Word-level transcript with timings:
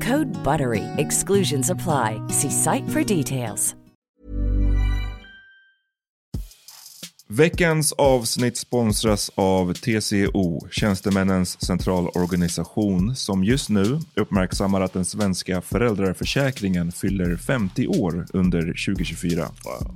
Code 0.00 0.28
BUTTERY. 0.44 0.84
Exclusions 0.96 1.70
apply. 1.70 2.20
See 2.28 2.50
site 2.50 2.88
for 2.90 3.02
details. 3.02 3.74
Veckans 7.30 7.92
avsnitt 7.92 8.56
sponsras 8.56 9.30
av 9.34 9.74
TCO, 9.74 10.68
Tjänstemännens 10.70 11.64
centralorganisation, 11.66 13.16
som 13.16 13.44
just 13.44 13.68
nu 13.68 14.00
uppmärksammar 14.14 14.80
att 14.80 14.92
den 14.92 15.04
svenska 15.04 15.60
föräldraförsäkringen 15.60 16.92
fyller 16.92 17.36
50 17.36 17.86
år 17.86 18.26
under 18.32 18.60
2024. 18.60 19.48
Wow. 19.64 19.94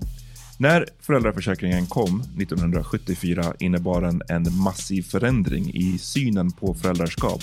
När 0.58 0.86
föräldraförsäkringen 1.00 1.86
kom 1.86 2.20
1974 2.20 3.54
innebar 3.58 4.02
den 4.02 4.22
en 4.28 4.56
massiv 4.56 5.02
förändring 5.02 5.70
i 5.74 5.98
synen 5.98 6.50
på 6.50 6.74
föräldraskap. 6.74 7.42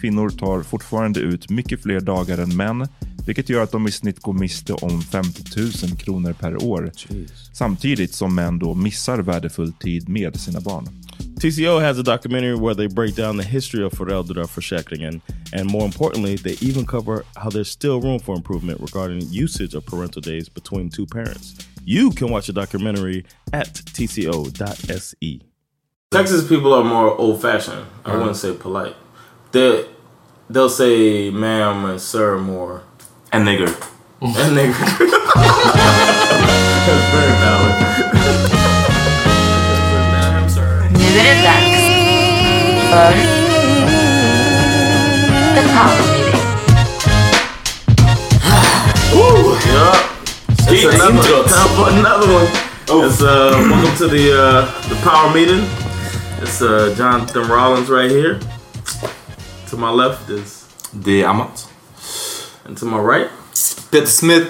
Kvinnor 0.00 0.30
tar 0.30 0.62
fortfarande 0.62 1.20
ut 1.20 1.50
mycket 1.50 1.82
fler 1.82 2.00
dagar 2.00 2.38
än 2.38 2.56
män, 2.56 2.88
vilket 3.26 3.48
gör 3.48 3.62
att 3.62 3.72
de 3.72 3.88
i 3.88 3.92
snitt 3.92 4.20
går 4.20 4.32
miste 4.32 4.72
om 4.72 5.02
50 5.02 5.42
000 5.56 5.96
kronor 5.98 6.32
per 6.32 6.64
år. 6.64 6.90
Jeez. 6.96 7.50
Samtidigt 7.52 8.14
som 8.14 8.34
män 8.34 8.58
då 8.58 8.74
missar 8.74 9.18
värdefull 9.18 9.72
tid 9.72 10.08
med 10.08 10.40
sina 10.40 10.60
barn. 10.60 10.88
TCO 11.40 11.80
has 11.80 11.98
a 11.98 12.02
documentary 12.02 12.54
where 12.54 12.74
they 12.74 12.88
break 12.88 13.16
down 13.16 13.38
the 13.38 13.44
history 13.44 13.84
of 13.84 13.94
föräldraförsäkringen 13.94 15.20
and 15.52 15.70
more 15.70 15.84
importantly, 15.84 16.36
they 16.36 16.70
even 16.70 16.86
cover 16.86 17.22
how 17.34 17.50
there's 17.50 17.64
still 17.64 18.00
room 18.00 18.20
for 18.20 18.36
improvement 18.36 18.80
regarding 18.80 19.42
usage 19.44 19.74
of 19.76 19.86
parental 19.86 20.22
days 20.22 20.54
between 20.54 20.90
two 20.90 21.06
parents. 21.06 21.54
You 21.84 22.10
can 22.10 22.30
watch 22.30 22.46
the 22.46 22.52
documentary 22.52 23.24
at 23.52 23.74
tco.se. 23.74 25.40
Texas 26.10 26.48
people 26.48 26.72
are 26.74 26.84
more 26.84 27.10
old 27.18 27.40
fashioned. 27.40 27.78
I 27.78 28.10
uh 28.10 28.14
-huh. 28.14 28.18
wouldn't 28.18 28.36
say 28.36 28.52
polite. 28.52 28.94
They 29.52 29.84
they'll 30.48 30.68
say 30.68 31.30
ma'am 31.30 31.84
and 31.84 32.00
sir 32.00 32.38
more. 32.38 32.82
And 33.32 33.46
nigger. 33.46 33.66
and 34.20 34.56
nigger. 34.56 34.74
That's 36.86 37.06
very 37.10 37.34
valid. 37.42 37.76
Nu 40.92 41.06
är 41.06 41.24
det 41.24 41.42
dags 41.42 41.82
för 42.90 43.12
The 45.54 45.62
Power 45.74 45.98
Meeting. 46.12 46.40
Woo! 49.14 49.56
Yeah. 49.66 50.10
It's 50.68 50.94
another, 50.94 51.48
time 51.48 51.68
for 51.76 51.88
another 51.90 52.28
one. 52.34 52.48
Oh. 52.88 53.06
It's, 53.06 53.20
uh, 53.20 53.26
welcome 53.70 53.96
to 53.96 54.06
the 54.06 54.32
uh, 54.32 54.88
the 54.88 54.96
Power 55.02 55.34
Meeting. 55.34 55.64
It's 56.42 56.62
uh, 56.62 56.94
Jonathan 56.96 57.48
Rollins 57.48 57.88
right 57.88 58.10
here. 58.10 58.40
To 59.70 59.76
my 59.76 60.02
left 60.02 60.30
is... 60.30 60.64
Det 60.90 61.22
är 61.22 61.28
Amat. 61.28 61.68
And 62.66 62.78
to 62.78 62.86
my 62.86 62.98
right? 62.98 63.28
Peter 63.90 64.06
Smith. 64.06 64.46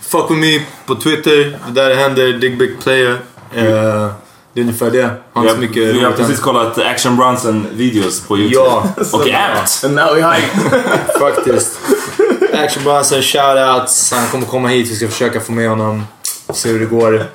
Fuck 0.00 0.30
with 0.30 0.40
me 0.40 0.66
på 0.86 0.94
Twitter. 0.94 1.58
Där 1.68 1.88
det 1.88 1.94
händer 1.94 2.32
Dig 2.32 2.56
Big 2.56 2.80
Player. 2.80 3.12
Uh, 3.12 3.18
det 4.52 4.60
är 4.60 4.60
ungefär 4.60 4.90
det. 4.90 5.10
Har 5.32 5.42
inte 5.42 5.54
så 5.54 5.60
mycket 5.60 5.76
Vi 5.76 6.04
har 6.04 6.12
precis 6.12 6.40
kollat 6.40 6.78
Action 6.78 7.16
Bronson 7.16 7.66
videos 7.72 8.20
på 8.20 8.38
YouTube. 8.38 8.60
Ja. 8.60 8.84
Och 9.12 9.28
Amat. 9.28 9.82
And 9.84 9.94
now 9.94 10.14
we 10.14 10.22
hype. 10.22 10.80
Faktiskt. 11.18 11.78
Action 12.54 12.84
Bronson, 12.84 13.22
shoutouts. 13.22 14.12
Han 14.12 14.28
kommer 14.28 14.46
komma 14.46 14.68
hit. 14.68 14.90
Vi 14.90 14.96
ska 14.96 15.08
försöka 15.08 15.40
få 15.40 15.52
med 15.52 15.68
honom. 15.68 16.04
Se 16.52 16.68
hur 16.68 16.80
det 16.80 16.86
går. 16.86 17.26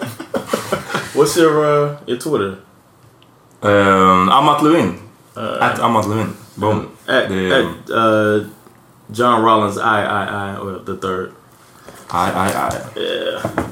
What's 1.13 1.39
your, 1.39 1.65
uh, 1.65 1.91
your 2.07 2.19
Twitter? 2.19 2.55
Um, 3.61 4.29
Amat 4.29 4.63
Levin. 4.63 4.93
Uh, 5.37 5.65
At 5.65 5.79
Amat 5.79 6.07
Levin. 6.07 6.33
Boom. 6.61 6.95
At, 7.07 7.31
at 7.31 7.89
uh, 7.89 8.45
John 9.11 9.41
Rollins, 9.41 9.79
I, 9.79 10.03
I, 10.03 10.25
I, 10.25 10.57
or 10.57 10.77
the 10.77 10.95
third. 10.95 11.33
I, 12.11 12.31
I, 12.31 12.47
I. 12.49 12.91
Yeah. 12.95 13.71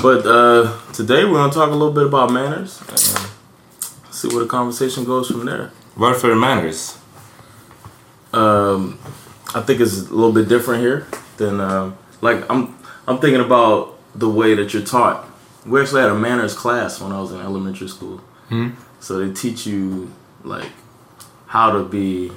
But 0.00 0.24
uh, 0.26 0.80
today 0.92 1.24
we're 1.24 1.34
going 1.34 1.50
to 1.50 1.54
talk 1.54 1.68
a 1.68 1.74
little 1.74 1.92
bit 1.92 2.06
about 2.06 2.32
manners 2.32 2.80
and 2.88 2.98
see 4.10 4.28
where 4.28 4.40
the 4.40 4.46
conversation 4.46 5.04
goes 5.04 5.30
from 5.30 5.44
there. 5.44 5.70
Varför 5.96 6.34
manners? 6.34 6.98
Um, 8.32 8.98
I 9.54 9.60
think 9.60 9.80
it's 9.80 9.98
a 9.98 10.14
little 10.14 10.32
bit 10.32 10.48
different 10.48 10.82
here 10.82 11.06
than 11.36 11.60
uh, 11.60 11.92
like 12.22 12.50
I'm. 12.50 12.78
I'm 13.06 13.18
thinking 13.18 13.42
about 13.42 13.98
the 14.14 14.30
way 14.30 14.54
that 14.54 14.72
you're 14.72 14.82
taught. 14.82 15.28
We 15.66 15.78
actually 15.78 16.00
had 16.00 16.10
a 16.10 16.14
manners 16.14 16.54
class 16.54 17.02
when 17.02 17.12
I 17.12 17.20
was 17.20 17.32
in 17.32 17.40
elementary 17.40 17.88
school. 17.88 18.16
Hmm? 18.48 18.70
So 18.98 19.18
they 19.18 19.32
teach 19.34 19.66
you 19.66 20.10
like 20.42 20.70
how 21.54 21.70
to 21.70 21.84
be 21.84 22.32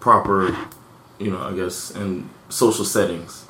proper, 0.00 0.56
you 1.20 1.30
know, 1.30 1.40
I 1.50 1.52
guess, 1.54 1.92
in 1.92 2.28
social 2.48 2.84
settings. 2.84 3.46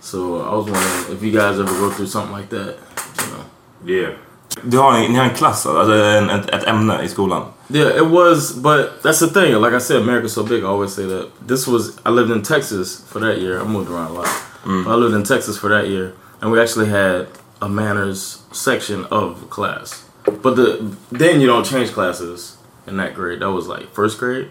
So 0.00 0.42
I 0.42 0.52
was 0.56 0.64
wondering 0.66 1.16
if 1.16 1.22
you 1.22 1.30
guys 1.30 1.60
ever 1.60 1.70
go 1.70 1.90
through 1.90 2.08
something 2.08 2.32
like 2.32 2.48
that, 2.50 2.76
you 3.20 3.26
know. 3.32 3.44
Yeah. 3.84 4.16
Du 4.62 4.78
har, 4.78 5.08
ni 5.08 5.14
har 5.14 5.24
en 5.24 5.34
klass, 5.34 5.66
alltså 5.66 5.92
en, 5.92 6.30
ett, 6.30 6.50
ett 6.50 6.64
ämne 6.64 7.02
i 7.02 7.08
skolan? 7.08 7.46
Yeah, 7.68 7.96
it 7.96 8.06
was, 8.06 8.52
but 8.52 9.02
that's 9.02 9.20
the 9.20 9.28
thing. 9.28 9.54
Like 9.62 9.74
I 9.74 9.80
said, 9.80 10.02
America's 10.02 10.32
so 10.32 10.42
big. 10.42 10.64
I 10.64 10.66
always 10.66 10.92
say 10.92 11.06
that. 11.06 11.30
This 11.46 11.68
was, 11.68 11.96
I 12.04 12.10
lived 12.10 12.30
in 12.30 12.42
Texas 12.42 13.04
for 13.08 13.20
that 13.20 13.38
year. 13.38 13.60
I 13.60 13.64
moved 13.64 13.90
around 13.90 14.10
a 14.10 14.14
lot. 14.14 14.28
Mm. 14.64 14.86
I 14.86 14.94
lived 14.94 15.14
in 15.14 15.22
Texas 15.22 15.56
for 15.56 15.68
that 15.68 15.88
year. 15.88 16.14
And 16.40 16.50
we 16.50 16.60
actually 16.60 16.88
had 16.88 17.28
a 17.62 17.68
manners 17.68 18.42
section 18.52 19.04
of 19.10 19.48
class. 19.50 20.04
But 20.42 20.56
the 20.56 20.96
then 21.12 21.40
you 21.40 21.46
don't 21.46 21.66
change 21.66 21.92
classes 21.92 22.53
in 22.86 22.96
that 22.96 23.14
grade. 23.14 23.40
That 23.40 23.50
was 23.50 23.66
like 23.68 23.92
first 23.94 24.18
grade. 24.18 24.48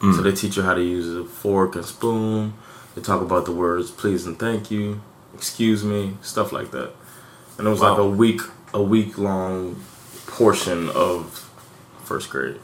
So 0.00 0.06
mm. 0.06 0.22
they 0.22 0.32
teach 0.32 0.56
you 0.56 0.62
how 0.62 0.74
to 0.74 0.82
use 0.82 1.08
a 1.14 1.24
fork 1.24 1.74
and 1.74 1.84
spoon. 1.84 2.52
They 2.94 3.02
talk 3.02 3.22
about 3.22 3.44
the 3.46 3.52
words 3.52 3.90
please 3.90 4.26
and 4.26 4.38
thank 4.38 4.70
you, 4.70 5.00
excuse 5.34 5.84
me, 5.84 6.16
stuff 6.22 6.52
like 6.52 6.70
that. 6.70 6.90
And 7.58 7.66
it 7.66 7.70
was 7.70 7.80
like 7.80 7.98
a 7.98 8.06
week 8.06 8.40
a 8.74 8.82
week 8.82 9.16
long 9.18 9.76
portion 10.26 10.90
of 10.90 11.48
first 12.04 12.30
grade. 12.30 12.54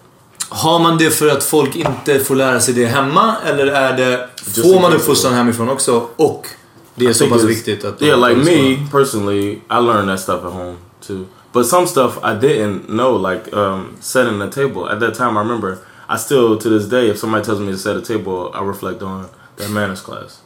Har 0.48 0.78
man 0.78 0.98
det 0.98 1.10
för 1.10 1.28
att 1.28 1.44
folk 1.44 1.76
inte 1.76 2.18
får 2.18 2.34
lära 2.34 2.60
sig 2.60 2.74
det 2.74 2.86
hemma? 2.86 3.36
Eller 3.44 3.66
är 3.66 3.96
det... 3.96 4.28
Just 4.36 4.62
Får 4.62 4.74
in 4.74 4.82
man 4.82 4.92
uppfostran 4.92 5.34
hemifrån 5.34 5.68
också? 5.68 6.08
Och 6.16 6.46
det 6.94 7.06
är 7.06 7.10
I 7.10 7.14
så 7.14 7.28
pass 7.28 7.44
viktigt 7.44 7.84
att... 7.84 8.02
yeah, 8.02 8.28
like 8.28 8.40
me 8.44 8.86
personally, 8.90 9.52
I 9.52 9.80
learned 9.80 10.08
that 10.08 10.20
stuff 10.20 10.44
at 10.44 10.52
home 10.52 10.76
too. 11.06 11.24
But 11.52 11.64
some 11.66 11.86
stuff 11.86 12.18
I 12.24 12.34
didn't 12.34 12.88
know, 12.88 13.16
like 13.16 13.52
um, 13.52 13.96
setting 14.00 14.38
the 14.38 14.48
table. 14.50 14.88
At 14.88 15.00
that 15.00 15.14
time, 15.14 15.36
I 15.36 15.40
remember 15.42 15.78
I 16.08 16.16
still 16.16 16.56
to 16.58 16.68
this 16.68 16.88
day, 16.88 17.10
if 17.10 17.18
somebody 17.18 17.44
tells 17.44 17.60
me 17.60 17.72
to 17.72 17.78
set 17.78 17.96
a 17.96 18.00
table, 18.00 18.50
I 18.54 18.62
reflect 18.64 19.02
on 19.02 19.26
that 19.56 19.70
manners 19.70 20.00
class 20.00 20.40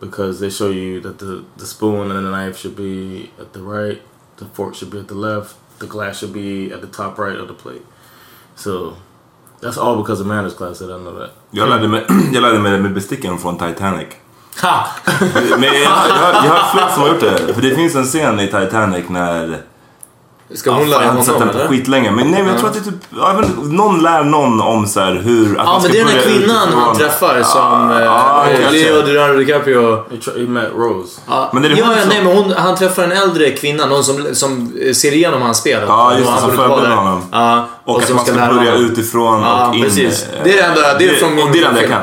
because 0.00 0.38
they 0.40 0.50
show 0.50 0.70
you 0.70 1.00
that 1.00 1.18
the 1.18 1.42
the 1.56 1.66
spoon 1.66 2.10
and 2.10 2.24
the 2.26 2.30
knife 2.30 2.56
should 2.56 2.76
be 2.76 3.30
at 3.40 3.52
the 3.52 3.60
right, 3.62 4.00
the 4.36 4.44
fork 4.54 4.74
should 4.74 4.90
be 4.92 4.98
at 5.00 5.08
the 5.08 5.14
left, 5.14 5.56
the 5.80 5.86
glass 5.86 6.18
should 6.18 6.32
be 6.32 6.72
at 6.74 6.80
the 6.80 6.86
top 6.86 7.18
right 7.18 7.38
of 7.40 7.48
the 7.48 7.54
plate. 7.54 7.82
So 8.56 8.94
that's 9.60 9.76
all 9.78 9.96
because 9.96 10.20
of 10.20 10.26
manners 10.26 10.54
class 10.54 10.78
that 10.78 10.90
I 10.90 10.98
know 10.98 11.18
that. 11.18 11.30
Jag 11.50 11.68
lärde 11.68 11.88
mig, 11.88 12.06
jag 12.32 12.42
lärde 12.42 12.58
mig 12.58 12.78
med 12.80 12.94
besticken 12.94 13.38
från 13.38 13.58
Titanic. 13.58 14.08
Ha! 14.62 14.86
Men 15.58 15.62
jag, 15.62 15.74
jag, 15.74 15.88
har- 15.90 16.46
jag 16.46 16.52
har 16.54 16.70
flera 16.72 16.90
som 16.92 17.02
har 17.02 17.08
gjort 17.08 17.20
det. 17.20 17.54
För 17.54 17.62
det 17.62 17.74
finns 17.74 17.94
en 17.94 18.04
scen 18.04 18.40
i 18.40 18.46
Titanic 18.46 19.08
när... 19.08 19.62
Ska 20.54 20.70
Ja, 20.70 20.76
hon 20.76 20.90
lära 20.90 21.02
jag 21.04 21.10
har 21.10 21.22
sett 21.22 21.34
honom 21.34 21.48
den 21.48 21.66
på 21.66 21.72
skitlänge. 21.72 22.10
Men 22.10 22.30
nej, 22.30 22.42
men 22.42 22.50
jag 22.50 22.58
tror 22.58 22.68
att 22.68 22.74
det 22.74 22.80
är 22.80 22.84
typ... 22.84 22.94
Ja, 23.16 23.32
men, 23.40 23.76
någon 23.76 24.02
lär 24.02 24.24
någon 24.24 24.60
om 24.60 24.86
så 24.86 25.00
här 25.00 25.14
hur... 25.24 25.58
Att 25.58 25.64
Ja, 25.66 25.72
men 25.72 25.80
ska 25.82 25.92
det 25.92 26.00
är 26.00 26.04
den 26.04 26.14
här 26.14 26.20
kvinnan 26.22 26.68
han 26.74 26.96
träffar 26.96 27.42
som... 27.42 27.90
ja, 28.04 28.44
eh. 28.50 28.72
Leonardo 28.72 29.38
DiCaprio. 29.38 29.96
He 30.36 30.42
met 30.46 30.70
Rose. 30.76 31.20
Ja, 31.28 31.50
Men 31.52 31.62
det 31.62 31.68
är 31.68 31.70
det 31.70 31.78
ja, 31.80 31.86
ja, 31.96 32.04
nej, 32.08 32.22
men 32.24 32.36
hon, 32.36 32.52
han 32.56 32.76
träffar 32.76 33.02
en 33.04 33.12
äldre 33.12 33.50
kvinna, 33.50 33.86
någon 33.86 34.04
som, 34.04 34.26
som 34.34 34.72
ser 34.94 35.12
igenom 35.12 35.42
hans 35.42 35.58
spel. 35.58 35.82
Ja, 35.88 36.12
just 36.18 36.32
det, 36.34 36.40
som 36.40 36.50
förbereder 36.50 36.96
honom. 36.96 37.22
Ja, 37.32 37.68
Och, 37.84 37.98
att 37.98 38.06
som 38.06 38.16
man 38.16 38.24
ska 38.24 38.34
lära 38.34 38.54
börja 38.54 38.70
honom. 38.72 38.86
utifrån 38.86 39.44
och 39.44 39.74
in. 39.74 39.82
precis. 39.84 40.22
eh, 40.22 40.44
Det 40.44 40.50
är 40.52 40.56
det 40.56 40.62
enda, 40.68 40.98
det 40.98 41.08
är 41.08 41.14
från 41.14 41.34
min 41.34 41.46
och 41.46 41.52
det 41.52 41.58
är 41.58 41.62
det 41.62 41.68
enda 41.68 41.80
jag 41.80 41.90
kan. 41.90 42.02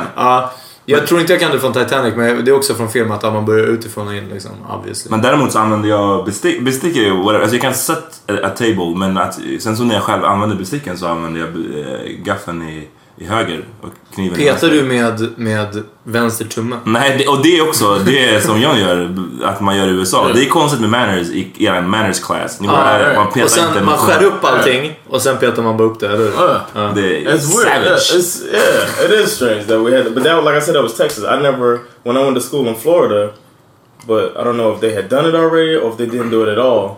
Jag 0.88 1.06
tror 1.06 1.20
inte 1.20 1.32
jag 1.32 1.40
kan 1.40 1.50
det 1.50 1.58
från 1.58 1.72
Titanic, 1.72 2.14
men 2.16 2.44
det 2.44 2.50
är 2.50 2.54
också 2.54 2.74
från 2.74 2.88
film 2.88 3.10
att 3.10 3.22
man 3.22 3.44
börjar 3.44 3.66
utifrån 3.66 4.08
och 4.08 4.14
in 4.14 4.28
liksom, 4.28 4.50
obviously. 4.68 5.10
Men 5.10 5.22
däremot 5.22 5.52
så 5.52 5.58
använder 5.58 5.88
jag 5.88 6.24
bestick. 6.24 6.60
Bestick 6.60 6.96
är 6.96 7.00
ju 7.00 7.10
whatever. 7.10 7.40
Alltså 7.40 7.56
jag 7.56 7.62
kan 7.62 7.74
set 7.74 8.22
a, 8.28 8.32
a 8.42 8.48
table 8.48 8.94
men 8.96 9.18
att, 9.18 9.34
sen 9.58 9.76
så 9.76 9.84
när 9.84 9.94
jag 9.94 10.02
själv 10.02 10.24
använder 10.24 10.56
besticken 10.56 10.98
så 10.98 11.06
använder 11.06 11.40
jag 11.40 11.48
eh, 11.48 12.10
gaffeln 12.24 12.62
i, 12.62 12.88
i 13.18 13.24
höger 13.26 13.64
och 13.80 13.88
kniven 14.14 14.40
i 14.40 14.44
Petar 14.44 14.68
du 14.68 14.82
med, 14.82 15.28
med 15.36 15.82
vänster 16.02 16.44
tumme? 16.44 16.76
Nej, 16.84 17.14
det, 17.18 17.26
och 17.28 17.42
det 17.42 17.58
är 17.58 17.68
också 17.68 17.94
det 18.06 18.44
som 18.44 18.60
jag 18.60 18.78
gör, 18.78 19.14
att 19.44 19.60
man 19.60 19.76
gör 19.76 19.86
i 19.88 19.90
USA. 19.90 20.28
Det 20.34 20.44
är 20.44 20.48
konstigt 20.48 20.80
med 20.80 20.90
manners 20.90 21.28
i 21.28 21.52
er 21.66 21.80
manners 21.82 22.20
class. 22.20 22.60
Ni 22.60 22.68
bara, 22.68 23.12
Ja, 23.12 23.14
man 23.20 23.32
petar 23.32 23.44
och 23.44 23.50
sen 23.50 23.68
inte 23.68 23.80
man 23.82 23.98
skär 23.98 24.22
upp 24.24 24.44
allting 24.44 25.00
och 25.08 25.22
sen 25.22 25.36
petar 25.36 25.62
man 25.62 25.76
bara 25.76 25.88
upp 25.88 26.00
det, 26.00 26.06
eller 26.06 26.16
hur? 26.18 26.24
Uh, 26.26 26.56
Ja. 26.74 26.92
Det 26.94 27.00
är 27.16 27.20
It's 27.20 27.26
weird. 27.26 27.68
savage. 27.68 28.12
Yeah, 28.12 28.20
it's 28.20 28.52
yeah, 28.52 29.04
it 29.20 29.24
is 29.26 29.32
strange 29.36 29.64
that 29.64 29.78
we 29.86 29.96
had, 29.96 30.14
but 30.14 30.24
that 30.24 30.44
like 30.44 30.58
I 30.58 30.60
said, 30.60 30.74
that 30.74 30.82
was 30.82 30.94
Texas. 30.96 31.24
I 31.24 31.42
never 31.42 31.78
when 32.02 32.16
I 32.16 32.20
went 32.24 32.36
to 32.36 32.42
school 32.42 32.68
in 32.68 32.74
Florida, 32.74 33.30
but 34.06 34.22
I 34.36 34.44
don't 34.44 34.56
know 34.56 34.74
if 34.74 34.80
they 34.80 34.94
had 34.94 35.04
done 35.08 35.28
it 35.28 35.34
already 35.34 35.76
or 35.76 35.90
if 35.90 35.96
they 35.96 36.06
didn't 36.06 36.30
do 36.30 36.42
it 36.42 36.58
at 36.58 36.64
all. 36.64 36.90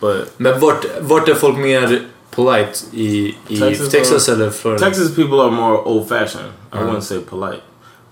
But 0.00 0.16
Men 0.36 0.60
vart, 0.60 0.84
vart 1.00 1.28
är 1.28 1.34
folk 1.34 1.56
mer 1.58 2.00
polite? 2.30 2.84
I, 2.92 3.34
i 3.50 3.56
Texas 3.56 3.88
Texas, 3.90 4.28
or- 4.28 4.32
eller 4.34 4.50
Florida? 4.50 4.84
Texas 4.84 5.14
people 5.14 5.40
are 5.40 5.50
more 5.50 5.82
old 5.82 6.08
fashioned. 6.08 6.52
I 6.72 6.76
uh-huh. 6.76 6.86
wouldn't 6.86 7.04
say 7.04 7.20
polite. 7.20 7.62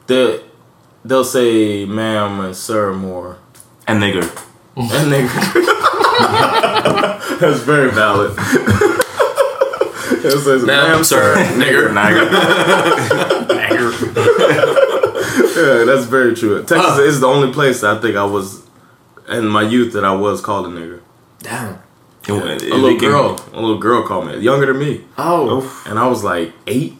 They 0.07 0.41
they'll 1.05 1.25
say 1.25 1.85
ma'am 1.85 2.41
and 2.41 2.57
sir 2.57 2.93
more. 2.93 3.39
En 3.87 4.01
nigger. 4.01 4.25
And 4.77 5.13
nigger. 5.13 5.31
That's 7.41 7.61
very 7.61 7.91
valid. 7.91 8.33
it 10.25 10.41
says 10.43 10.65
ma'am, 10.65 11.05
sir, 11.05 11.35
nigger. 11.57 11.91
Nigger. 13.57 14.77
Yeah, 15.57 15.85
that's 15.85 16.05
very 16.05 16.35
true. 16.35 16.63
Texas 16.65 16.99
is 16.99 17.21
the 17.21 17.27
only 17.27 17.51
place 17.53 17.81
that 17.81 17.97
I 17.97 18.01
think 18.01 18.15
I 18.17 18.25
was 18.25 18.63
in 19.29 19.47
my 19.47 19.63
youth 19.63 19.95
that 19.95 20.05
I 20.05 20.15
was 20.15 20.41
called 20.41 20.67
a 20.67 20.69
nigger. 20.69 21.01
Damn. 21.39 21.79
A 22.29 22.33
little 22.75 22.97
girl, 22.99 23.37
a 23.55 23.61
little 23.61 23.79
girl 23.79 24.03
called 24.03 24.27
me, 24.27 24.37
younger 24.39 24.67
than 24.67 24.79
me, 24.79 25.01
Oh. 25.19 25.63
and 25.87 25.99
I 25.99 26.07
was 26.09 26.25
like 26.25 26.53
eight. 26.67 26.93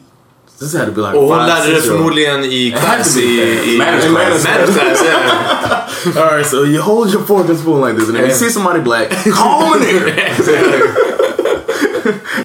This 0.59 0.73
had 0.73 0.85
to 0.85 0.91
be 0.91 1.01
like 1.01 1.15
Och 1.15 1.27
hon 1.29 1.45
lärde 1.47 1.69
det 1.69 1.75
six 1.75 1.85
year 1.85 1.97
förmodligen 1.97 2.43
i 2.43 2.67
It 2.67 2.73
had 2.73 2.81
klass 2.95 3.13
to 3.13 3.19
be 3.19 3.25
i... 3.25 3.75
i 3.75 3.77
Manners 3.77 4.05
class. 4.05 4.43
Class, 4.75 5.03
yeah. 5.03 6.17
All 6.17 6.37
right, 6.37 6.45
so 6.47 6.63
you 6.65 6.81
hold 6.81 7.13
your 7.13 7.23
fork 7.25 7.49
and 7.49 7.59
spoon 7.59 7.81
like 7.81 7.99
this, 7.99 8.09
and 8.09 8.17
if 8.17 8.27
you 8.27 8.33
see 8.33 8.49
somebody 8.49 8.79
black, 8.81 9.09
call 9.33 9.73
a 9.73 9.77
nigger. 9.77 10.13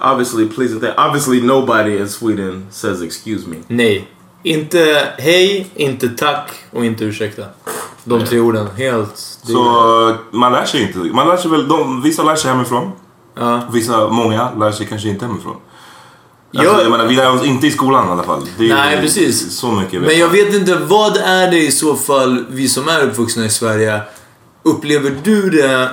Obviously, 0.00 0.48
please 0.48 0.72
and 0.72 0.80
thank. 0.80 0.98
Obviously, 0.98 1.40
nobody 1.40 1.96
in 1.96 2.08
Sweden 2.08 2.66
says 2.70 3.00
excuse 3.00 3.46
me. 3.46 3.62
Nej. 3.68 4.06
Inte 4.44 5.08
hej, 5.18 5.66
inte 5.74 6.08
tack 6.08 6.50
och 6.70 6.84
inte 6.84 7.04
ursäkta. 7.04 7.42
De 8.04 8.24
tre 8.26 8.38
orden. 8.40 8.68
Helt... 8.76 9.16
Så 9.42 10.16
man 10.30 10.52
lär 10.52 10.64
sig 10.64 10.82
inte. 10.82 10.98
Man 10.98 11.28
lär 11.28 11.36
sig 11.36 11.50
väl, 11.50 11.68
de, 11.68 12.02
vissa 12.02 12.22
lär 12.22 12.36
sig 12.36 12.50
hemifrån. 12.50 12.92
Ja. 13.34 13.60
Vissa, 13.72 14.08
många 14.08 14.54
lär 14.54 14.72
sig 14.72 14.86
kanske 14.86 15.08
inte 15.08 15.26
hemifrån. 15.26 15.56
Jag- 16.50 16.66
Alltså, 16.66 16.82
jag 16.82 16.90
menar, 16.90 17.06
vi 17.06 17.14
lär 17.16 17.34
oss 17.34 17.44
inte 17.44 17.66
i 17.66 17.70
skolan 17.70 18.08
i 18.08 18.10
alla 18.10 18.22
fall. 18.22 18.42
Nej, 18.58 19.00
precis. 19.00 19.56
Så 19.58 19.70
mycket 19.72 20.00
Men 20.02 20.18
jag 20.18 20.28
vet 20.28 20.54
inte, 20.54 20.74
vad 20.74 21.16
är 21.16 21.50
det 21.50 21.58
i 21.58 21.70
så 21.70 21.96
fall, 21.96 22.44
vi 22.48 22.68
som 22.68 22.88
är 22.88 23.02
uppvuxna 23.02 23.44
i 23.44 23.50
Sverige, 23.50 24.00
upplever 24.62 25.16
du 25.22 25.50
det... 25.50 25.90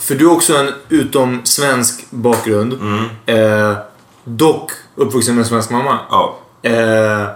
För 0.00 0.14
du 0.14 0.26
har 0.26 0.34
också 0.34 0.56
en 0.56 0.70
utom 0.88 1.40
svensk 1.44 2.06
bakgrund. 2.10 2.72
Eh, 3.26 3.72
dock 4.24 4.70
uppvuxen 4.96 5.34
med 5.34 5.42
en 5.42 5.48
svensk 5.48 5.70
mamma. 5.70 5.98
Ja. 6.10 6.38
Eh, 6.62 7.26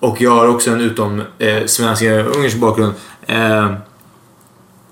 och 0.00 0.20
jag 0.20 0.30
har 0.30 0.48
också 0.48 0.70
en 0.70 0.80
utom 0.80 1.22
eh, 1.38 1.66
svensk 1.66 2.02
ungersk 2.02 2.56
bakgrund. 2.56 2.94
Eh, 3.26 3.72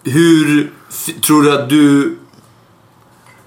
hur 0.05 0.71
tror 1.27 1.43
du 1.43 1.53
att 1.53 1.69
du... 1.69 2.17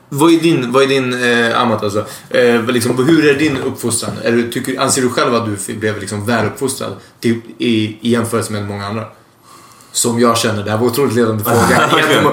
Vad 0.10 0.34
är 0.34 0.40
din, 0.40 0.72
vad 0.72 0.84
är 0.84 0.88
din 0.88 1.24
eh, 1.24 1.62
amat 1.62 1.84
alltså? 1.84 2.06
Eh, 2.30 2.66
liksom, 2.66 3.06
hur 3.06 3.30
är 3.30 3.40
din 3.40 3.58
uppfostran? 3.58 4.18
Är 4.24 4.32
du, 4.32 4.52
tycker, 4.52 4.80
anser 4.80 5.02
du 5.02 5.10
själv 5.10 5.36
att 5.36 5.46
du 5.68 5.74
blev 5.74 6.00
liksom 6.00 6.26
väluppfostrad 6.26 6.96
till, 7.20 7.42
i, 7.58 7.98
i 8.02 8.12
jämförelse 8.12 8.54
med 8.54 8.68
många 8.68 8.86
andra? 8.86 9.06
Som 9.94 10.20
jag 10.20 10.38
känner, 10.38 10.64
det 10.64 10.72
här 10.72 10.78
var 10.78 10.88
otroligt 10.88 11.14
ledande 11.16 11.44
fråga 11.44 11.90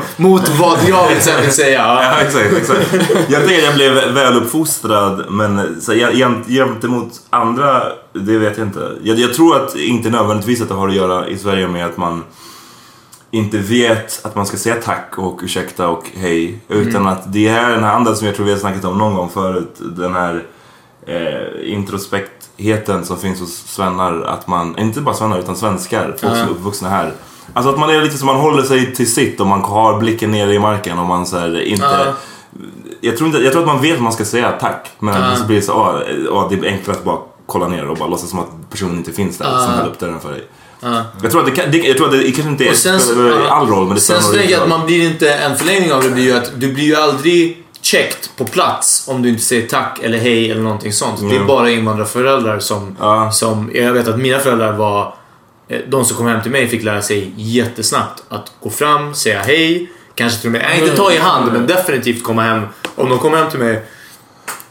mot 0.17 0.49
vad 0.49 0.79
jag 0.89 1.09
vill 1.09 1.21
sen 1.21 1.41
vill 1.43 1.53
säga. 1.53 1.79
Ja, 1.79 2.21
exakt, 2.21 2.53
exakt. 2.57 2.93
Jag 3.29 3.47
tänker 3.47 3.59
att 3.59 3.65
jag 3.65 3.75
blev 3.75 3.93
väluppfostrad, 3.95 5.25
men 5.31 5.81
så, 5.81 5.93
jämt- 5.93 6.49
gentemot 6.49 7.13
andra, 7.31 7.83
det 8.13 8.39
vet 8.39 8.59
jag 8.59 8.67
inte. 8.67 8.93
Jag, 9.03 9.19
jag 9.19 9.35
tror 9.35 9.57
att 9.65 9.77
inte 9.77 10.11
nödvändigtvis 10.11 10.63
att 10.63 10.69
det 10.69 10.75
har 10.75 10.89
att 10.89 10.95
göra 10.95 11.29
i 11.29 11.39
Sverige 11.39 11.69
med 11.69 11.87
att 11.87 11.97
man 11.97 12.25
inte 13.31 13.59
vet 13.59 14.21
att 14.27 14.35
man 14.35 14.47
ska 14.47 14.57
säga 14.57 14.75
tack 14.85 15.15
och 15.17 15.41
ursäkta 15.43 15.89
och 15.89 16.05
hej. 16.15 16.61
Utan 16.69 17.07
att 17.07 17.33
det 17.33 17.49
är 17.49 17.71
den 17.71 17.85
här 17.85 17.95
andra 17.95 18.15
som 18.15 18.27
jag 18.27 18.37
tror 18.37 18.47
vi 18.47 18.53
har 18.53 18.59
snackat 18.59 18.85
om 18.85 18.99
någon 18.99 19.15
gång 19.15 19.29
förut. 19.31 19.75
Den 19.79 20.15
här 20.15 20.45
eh, 21.07 21.73
introspektheten 21.73 23.05
som 23.05 23.19
finns 23.19 23.41
hos 23.41 23.55
svennar. 23.57 24.23
Att 24.23 24.47
man, 24.47 24.79
inte 24.79 25.01
bara 25.01 25.15
svennar 25.15 25.39
utan 25.39 25.57
svenskar, 25.57 26.17
folk 26.21 26.37
som 26.37 26.47
är 26.49 26.51
uppvuxna 26.51 26.89
här. 26.89 27.13
Alltså 27.53 27.73
att 27.73 27.79
man 27.79 27.91
är 27.91 28.03
lite 28.03 28.19
som 28.19 28.27
man 28.27 28.37
håller 28.37 28.63
sig 28.63 28.95
till 28.95 29.13
sitt 29.13 29.41
och 29.41 29.47
man 29.47 29.61
har 29.63 29.99
blicken 29.99 30.31
nere 30.31 30.55
i 30.55 30.59
marken 30.59 30.99
och 30.99 31.07
man 31.07 31.27
så 31.27 31.39
här, 31.39 31.61
inte... 31.61 31.85
Ja. 31.85 32.13
Jag, 33.01 33.17
tror 33.17 33.27
inte, 33.27 33.39
jag 33.39 33.53
tror 33.53 33.63
att 33.63 33.69
man 33.69 33.83
vet 33.83 33.97
att 33.97 34.03
man 34.03 34.13
ska 34.13 34.25
säga 34.25 34.53
tack. 34.61 34.91
Men 34.99 35.37
så 35.37 35.45
blir 35.45 35.57
det 35.57 35.63
så, 35.63 35.73
ah, 35.73 36.03
ah, 36.33 36.49
det 36.51 36.55
är 36.55 36.73
enklare 36.73 36.97
att 36.97 37.05
bara 37.05 37.19
kolla 37.47 37.69
ner 37.69 37.89
och 37.89 37.97
bara 37.97 38.09
låtsas 38.09 38.31
som 38.31 38.39
att 38.39 38.71
personen 38.71 38.97
inte 38.97 39.13
finns 39.13 39.39
där 39.39 39.59
som 39.59 39.75
höll 39.75 39.87
upp 39.89 39.99
dörren 39.99 40.21
för 40.21 40.31
dig. 40.31 40.45
Jag 41.23 41.31
tror 41.31 41.49
att 41.49 41.73
det, 41.73 41.79
jag 41.79 41.97
tror 41.97 42.07
att 42.07 42.13
det 42.13 42.33
kanske 42.33 42.51
inte 42.51 42.65
är, 42.65 42.75
sen, 42.75 43.01
spelar 43.01 43.47
all 43.47 43.69
roll 43.69 43.87
men 43.87 43.95
det 43.95 44.01
sen 44.01 44.23
så 44.23 44.33
tänker 44.33 44.51
jag 44.51 44.63
att 44.63 44.69
man 44.69 44.87
blir 44.87 45.11
inte, 45.11 45.35
en 45.35 45.57
förlängning 45.57 45.93
av 45.93 46.03
det 46.03 46.11
blir 46.11 46.25
ju 46.25 46.33
att 46.33 46.53
du 46.57 46.73
blir 46.73 46.85
ju 46.85 46.97
aldrig 46.97 47.65
checked 47.83 48.37
på 48.37 48.45
plats 48.45 49.09
om 49.09 49.23
du 49.23 49.29
inte 49.29 49.43
säger 49.43 49.69
tack 49.69 49.99
eller 50.03 50.19
hej 50.19 50.51
eller 50.51 50.63
någonting 50.63 50.93
sånt. 50.93 51.31
Det 51.31 51.37
är 51.37 51.45
bara 51.45 51.71
invandrarföräldrar 51.71 52.59
som, 52.59 52.97
Ja. 53.01 53.31
som... 53.33 53.71
Jag 53.75 53.93
vet 53.93 54.09
att 54.09 54.19
mina 54.19 54.39
föräldrar 54.39 54.73
var... 54.73 55.15
eh, 55.71 55.81
De 55.89 56.05
som 56.05 56.17
kom 56.17 56.27
hem 56.27 56.43
till 56.43 56.51
mig 56.51 56.69
fick 56.69 56.83
lära 56.83 57.03
sig 57.03 57.33
jättesnabbt 57.37 58.23
att 58.29 58.53
gå 58.61 58.71
fram, 58.71 59.15
säga 59.15 59.43
hej, 59.43 59.91
kanske 60.15 60.41
till 60.41 60.49
och 60.49 60.53
med, 60.53 60.63
nej, 60.71 60.83
inte 60.83 60.97
ta 60.97 61.13
i 61.13 61.19
hand, 61.19 61.53
men 61.53 61.67
definitivt 61.67 62.23
komma 62.23 62.43
hem. 62.43 62.63
Om 62.95 63.09
de 63.09 63.19
kom 63.19 63.35
hem 63.35 63.51
till 63.51 63.59
mig, 63.59 63.83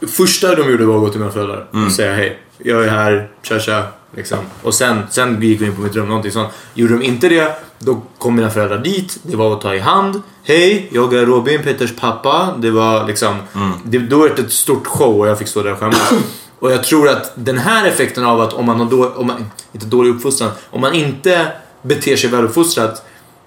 första 0.08 0.54
de 0.54 0.70
gjorde 0.70 0.84
var 0.84 0.94
att 0.94 1.00
gå 1.00 1.08
till 1.08 1.20
mina 1.20 1.32
föräldrar 1.32 1.66
och 1.86 1.92
säga 1.92 2.14
hej. 2.14 2.38
Jag 2.58 2.84
är 2.84 2.88
här, 2.88 3.30
tja 3.42 3.58
tja, 3.58 3.86
Liksom. 4.16 4.38
Och 4.62 4.74
sen, 4.74 5.02
sen 5.10 5.42
gick 5.42 5.60
vi 5.60 5.66
in 5.66 5.74
på 5.74 5.80
mitt 5.80 5.96
rum, 5.96 6.08
någonting 6.08 6.32
sånt. 6.32 6.48
Gjorde 6.74 6.94
de 6.94 7.02
inte 7.02 7.28
det, 7.28 7.56
då 7.78 8.02
kom 8.18 8.36
mina 8.36 8.50
föräldrar 8.50 8.78
dit. 8.78 9.18
Det 9.22 9.36
var 9.36 9.52
att 9.52 9.60
ta 9.60 9.74
i 9.74 9.78
hand. 9.78 10.22
Hej, 10.44 10.88
jag 10.92 11.14
är 11.14 11.26
Robin, 11.26 11.62
Peters 11.62 11.96
pappa. 11.96 12.54
Det 12.58 12.70
var 12.70 13.06
liksom... 13.06 13.36
Det, 13.84 13.98
då 13.98 14.18
var 14.18 14.28
det 14.28 14.42
ett 14.42 14.52
stort 14.52 14.86
show 14.86 15.20
och 15.20 15.28
jag 15.28 15.38
fick 15.38 15.48
stå 15.48 15.62
där 15.62 15.72
och 15.72 15.78
skämmas. 15.78 16.12
Och 16.60 16.72
jag 16.72 16.84
tror 16.84 17.08
att 17.08 17.32
den 17.34 17.58
här 17.58 17.86
effekten 17.86 18.24
av 18.24 18.40
att 18.40 18.52
om 18.52 18.66
man 18.66 18.80
har 18.80 18.86
då, 18.86 19.08
om 19.08 19.26
man, 19.26 19.50
inte 19.72 19.86
dålig 19.86 20.10
uppfostran, 20.10 20.50
om 20.70 20.80
man 20.80 20.94
inte 20.94 21.52
beter 21.82 22.16
sig 22.16 22.30
väluppfostrat 22.30 23.04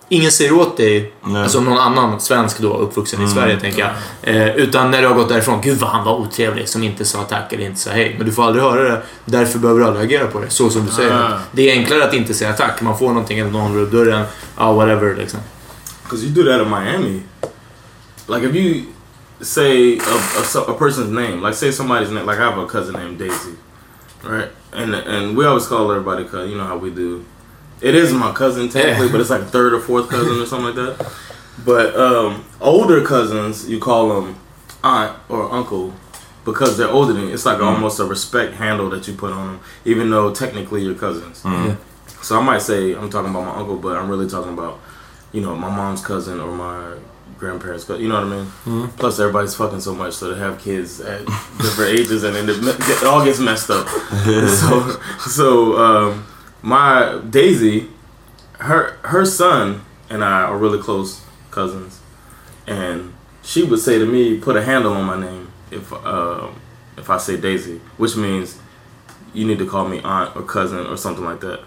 Ingen 0.09 0.31
säger 0.31 0.53
åt 0.53 0.77
dig, 0.77 1.13
alltså 1.35 1.59
någon 1.59 1.77
annan 1.77 2.19
svensk 2.19 2.59
då 2.59 2.77
uppvuxen 2.77 3.23
i 3.23 3.27
Sverige 3.27 3.59
tänker 3.59 3.79
jag. 3.79 3.91
Eh, 4.35 4.55
utan 4.55 4.91
när 4.91 5.01
du 5.01 5.07
har 5.07 5.15
gått 5.15 5.29
därifrån, 5.29 5.61
gud 5.61 5.77
vad 5.77 5.89
han 5.89 6.05
var 6.05 6.15
otrevlig 6.15 6.69
som 6.69 6.83
inte 6.83 7.05
sa 7.05 7.23
tack 7.23 7.53
eller 7.53 7.65
inte 7.65 7.79
sa 7.79 7.89
hej. 7.89 8.15
Men 8.17 8.27
du 8.27 8.33
får 8.33 8.43
aldrig 8.43 8.63
höra 8.63 8.83
det, 8.83 9.01
därför 9.25 9.59
behöver 9.59 9.81
du 9.81 9.87
aldrig 9.87 10.05
agera 10.05 10.27
på 10.27 10.39
det. 10.39 10.49
Så 10.49 10.69
som 10.69 10.85
du 10.85 10.91
säger. 10.91 11.11
Ah. 11.11 11.39
Det 11.51 11.69
är 11.69 11.73
enklare 11.73 12.03
att 12.03 12.13
inte 12.13 12.33
säga 12.33 12.53
tack. 12.53 12.81
Man 12.81 12.97
får 12.97 13.07
någonting 13.07 13.39
eller 13.39 13.51
någon 13.51 13.79
upp 13.79 13.91
dörren. 13.91 14.25
Ja, 14.57 14.73
whatever 14.73 15.15
liksom. 15.15 15.39
Because 16.03 16.25
you 16.25 16.33
do 16.33 16.43
that 16.43 16.61
in 16.61 16.69
Miami. 16.69 17.21
Like 18.27 18.49
if 18.49 18.55
you 18.55 18.83
say 19.43 19.97
a, 19.97 20.01
a, 20.59 20.61
a 20.73 20.77
person's 20.77 21.11
name, 21.11 21.41
like 21.41 21.53
say 21.53 21.71
somebody's 21.71 22.11
name, 22.11 22.25
like 22.25 22.39
I 22.39 22.49
have 22.49 22.57
a 22.57 22.65
cousin 22.67 22.95
named 22.95 23.19
Daisy, 23.19 23.55
right? 24.23 24.49
And 24.71 24.95
and 24.95 25.37
we 25.37 25.45
always 25.45 25.67
call 25.67 25.91
everybody 25.91 26.23
cousin. 26.25 26.49
You 26.51 26.57
know 26.57 26.65
how 26.65 26.77
we 26.77 26.89
do. 26.89 27.25
It 27.81 27.95
is 27.95 28.13
my 28.13 28.31
cousin 28.31 28.69
technically, 28.69 29.07
Yeah. 29.07 29.11
but 29.11 29.21
it's 29.21 29.29
like 29.29 29.43
third 29.47 29.73
or 29.73 29.79
fourth 29.79 30.09
cousin 30.09 30.39
or 30.41 30.45
something 30.45 30.67
like 30.67 30.97
that. 30.97 31.13
But 31.65 31.95
um, 31.95 32.45
older 32.61 33.03
cousins, 33.05 33.69
you 33.69 33.79
call 33.79 34.21
them 34.21 34.35
aunt 34.83 35.17
or 35.29 35.51
uncle 35.51 35.93
because 36.45 36.77
they're 36.77 36.89
older 36.89 37.13
than 37.13 37.23
you. 37.27 37.33
It's 37.33 37.45
like 37.45 37.61
almost 37.61 37.99
a 37.99 38.05
respect 38.05 38.55
handle 38.55 38.89
that 38.91 39.07
you 39.07 39.13
put 39.13 39.31
on 39.33 39.47
them, 39.53 39.59
even 39.85 40.09
though 40.09 40.33
technically 40.33 40.81
you're 40.83 40.95
cousins. 40.95 41.41
Yeah. 41.45 41.75
So 42.21 42.39
I 42.39 42.41
might 42.43 42.61
say 42.61 42.93
I'm 42.95 43.09
talking 43.09 43.29
about 43.31 43.45
my 43.45 43.55
uncle, 43.59 43.77
but 43.77 43.97
I'm 43.97 44.09
really 44.09 44.27
talking 44.29 44.53
about, 44.53 44.79
you 45.33 45.41
know, 45.41 45.55
my 45.55 45.69
mom's 45.69 46.01
cousin 46.05 46.39
or 46.39 46.51
my 46.55 46.95
grandparents' 47.43 47.83
cousin. 47.83 48.01
You 48.01 48.09
know 48.09 48.23
what 48.23 48.33
I 48.65 48.75
mean? 48.77 48.87
Plus, 48.97 49.19
everybody's 49.19 49.53
fucking 49.55 49.81
so 49.81 49.93
much, 49.93 50.13
so 50.13 50.29
to 50.29 50.35
have 50.35 50.59
kids 50.59 51.01
at 51.01 51.25
different 51.57 51.99
ages, 51.99 52.23
and 52.23 52.35
then 52.35 52.49
it, 52.49 52.57
it 52.57 53.03
all 53.03 53.23
gets 53.23 53.39
messed 53.39 53.69
up. 53.69 53.87
so, 54.61 54.99
so 55.27 55.77
um, 55.77 56.25
my 56.61 57.19
Daisy, 57.29 57.89
her 58.59 58.93
her 59.03 59.25
son 59.25 59.83
and 60.09 60.23
I 60.23 60.43
are 60.43 60.57
really 60.57 60.81
close 60.81 61.21
cousins, 61.51 61.99
and 62.65 63.13
she 63.43 63.63
would 63.63 63.79
say 63.79 63.99
to 63.99 64.05
me, 64.05 64.39
"Put 64.39 64.55
a 64.55 64.63
handle 64.63 64.93
on 64.93 65.03
my 65.03 65.19
name 65.19 65.51
if 65.69 65.91
uh, 65.91 66.47
if 66.97 67.09
I 67.09 67.17
say 67.17 67.35
Daisy," 67.35 67.81
which 67.97 68.15
means 68.15 68.57
you 69.33 69.47
need 69.47 69.59
to 69.59 69.65
call 69.65 69.87
me 69.87 69.99
aunt 70.03 70.29
or 70.35 70.41
cousin 70.47 70.79
or 70.87 70.95
something 70.95 71.25
like 71.29 71.41
that. 71.41 71.59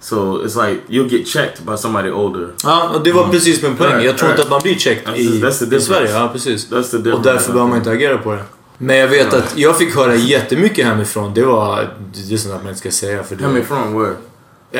So 0.00 0.44
it's 0.44 0.56
like 0.68 0.80
you'll 0.88 1.08
get 1.10 1.26
checked 1.26 1.64
by 1.66 1.76
somebody 1.76 2.10
older. 2.10 2.48
Ja, 2.64 2.88
och 2.94 3.02
det 3.04 3.12
var 3.12 3.28
precis 3.28 3.62
min 3.62 3.76
poäng. 3.76 4.04
Jag 4.04 4.18
tror 4.18 4.30
inte 4.30 4.42
att 4.42 4.50
man 4.50 4.60
blir 4.62 4.74
checked 4.74 5.06
That's 5.08 5.16
i, 5.16 5.40
the- 5.40 5.46
that's 5.46 5.58
the 5.58 5.64
i 5.64 5.68
difference. 5.68 5.86
Sverige. 5.86 6.10
Ja, 6.10 6.28
precis. 6.32 6.70
That's 6.70 6.90
the 6.90 6.96
Och 6.96 7.02
difference. 7.02 7.30
därför 7.32 7.52
behöver 7.52 7.68
man 7.70 7.78
inte 7.78 7.90
agera 7.90 8.18
på 8.18 8.32
det. 8.32 8.42
Men 8.78 8.96
jag 8.96 9.08
vet 9.08 9.34
att 9.34 9.58
jag 9.58 9.78
fick 9.78 9.94
höra 9.96 10.14
jättemycket 10.14 10.86
hemifrån. 10.86 11.34
Det 11.34 11.42
var... 11.44 11.94
Det 12.28 12.34
är 12.34 12.38
sånt 12.38 12.54
att 12.54 12.60
man 12.62 12.68
inte 12.68 12.80
ska 12.80 12.90
säga 12.90 13.22
för 13.22 13.36
det. 13.36 13.44
Hemifrån 13.44 13.98
where? 14.00 14.14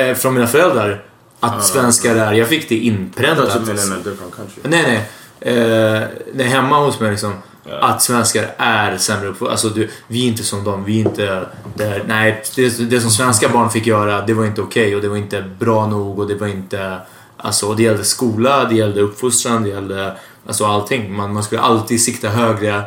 Eh, 0.09 0.15
från 0.15 0.33
mina 0.33 0.47
föräldrar. 0.47 1.03
Att 1.39 1.65
svenskar 1.65 2.15
är... 2.15 2.33
Jag 2.33 2.47
fick 2.47 2.69
det 2.69 2.75
inpräntat. 2.75 3.55
you 3.55 3.65
meant 3.65 3.85
in 3.85 3.93
a 3.93 3.95
different 4.03 4.35
country. 4.35 4.61
Nej, 4.63 4.83
nej. 4.83 5.09
Eh, 5.57 6.03
nej, 6.33 6.47
hemma 6.47 6.79
hos 6.85 6.99
mig 6.99 7.11
liksom. 7.11 7.33
Att 7.71 8.01
svenskar 8.01 8.55
är 8.57 8.97
sämre 8.97 9.27
uppfostrade. 9.27 9.51
Alltså, 9.51 9.69
du, 9.69 9.89
vi 10.07 10.23
är 10.23 10.27
inte 10.27 10.43
som 10.43 10.63
dem. 10.63 10.83
Vi 10.83 11.01
är 11.01 11.05
inte... 11.05 11.45
Där, 11.75 12.03
nej, 12.07 12.43
det, 12.55 12.89
det 12.89 13.01
som 13.01 13.11
svenska 13.11 13.49
barn 13.49 13.69
fick 13.69 13.87
göra, 13.87 14.21
det 14.21 14.33
var 14.33 14.45
inte 14.45 14.61
okej 14.61 14.95
och 14.95 15.01
det 15.01 15.09
var 15.09 15.17
inte 15.17 15.41
bra 15.59 15.87
nog 15.87 16.19
och 16.19 16.27
det 16.27 16.35
var 16.35 16.47
inte... 16.47 16.97
Alltså, 17.37 17.73
det 17.73 17.83
gällde 17.83 18.03
skola, 18.03 18.65
det 18.65 18.75
gällde 18.75 19.01
uppfostran, 19.01 19.63
det 19.63 19.69
gällde 19.69 20.15
alltså 20.47 20.65
allting. 20.65 21.15
Man, 21.15 21.33
man 21.33 21.43
skulle 21.43 21.61
alltid 21.61 22.01
sikta 22.01 22.29
högre 22.29 22.83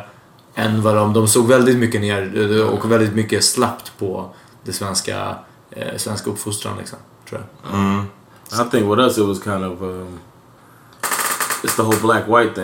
än 0.55 0.81
vad 0.81 0.95
de... 0.95 1.13
De 1.13 1.27
såg 1.27 1.47
väldigt 1.47 1.77
mycket 1.77 2.01
ner 2.01 2.51
eh, 2.51 2.67
och 2.67 2.91
väldigt 2.91 3.15
mycket 3.15 3.43
slappt 3.43 3.91
på 3.99 4.29
det 4.63 4.73
svenska, 4.73 5.35
eh, 5.71 5.97
svenska 5.97 6.29
uppfostran 6.29 6.77
liksom. 6.77 6.97
Tror 7.29 7.41
jag. 7.41 8.05
I 8.51 8.69
think 8.71 8.91
with 8.91 8.99
us 8.99 9.17
it 9.17 9.25
was 9.25 9.43
kind 9.43 9.63
of 9.63 9.81
um, 9.81 10.19
it's 11.63 11.75
the 11.75 11.83
whole 11.83 11.99
black 12.01 12.27
white 12.27 12.55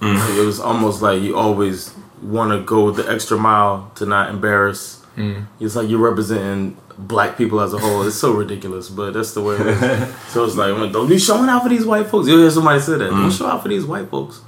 thing. 0.00 0.38
It 0.38 0.44
was 0.44 0.60
almost 0.60 1.02
like 1.02 1.22
you 1.22 1.36
always 1.36 1.94
want 2.22 2.52
to 2.52 2.64
go 2.64 2.90
the 2.90 3.10
extra 3.10 3.38
mile 3.38 3.90
to 3.96 4.06
not 4.06 4.30
embarrass. 4.30 5.04
Mm. 5.16 5.46
It's 5.60 5.76
like 5.76 5.88
you're 5.88 5.98
representing 5.98 6.76
black 6.96 7.36
people 7.36 7.60
as 7.60 7.72
a 7.72 7.78
whole. 7.78 8.06
It's 8.06 8.16
so 8.16 8.32
ridiculous, 8.32 8.88
but 8.88 9.12
that's 9.12 9.32
the 9.32 9.42
way 9.42 9.56
it 9.56 9.66
is. 9.66 10.14
so 10.28 10.44
it's 10.44 10.56
like, 10.56 10.92
don't 10.92 11.08
be 11.08 11.18
showing 11.18 11.48
out 11.48 11.62
for 11.62 11.68
these 11.68 11.86
white 11.86 12.06
folks. 12.06 12.28
You'll 12.28 12.38
hear 12.40 12.50
somebody 12.50 12.80
say 12.80 12.92
that. 12.92 13.10
Don't 13.10 13.30
mm. 13.30 13.38
show 13.38 13.46
out 13.46 13.62
for 13.62 13.68
these 13.68 13.84
white 13.84 14.08
folks. 14.08 14.42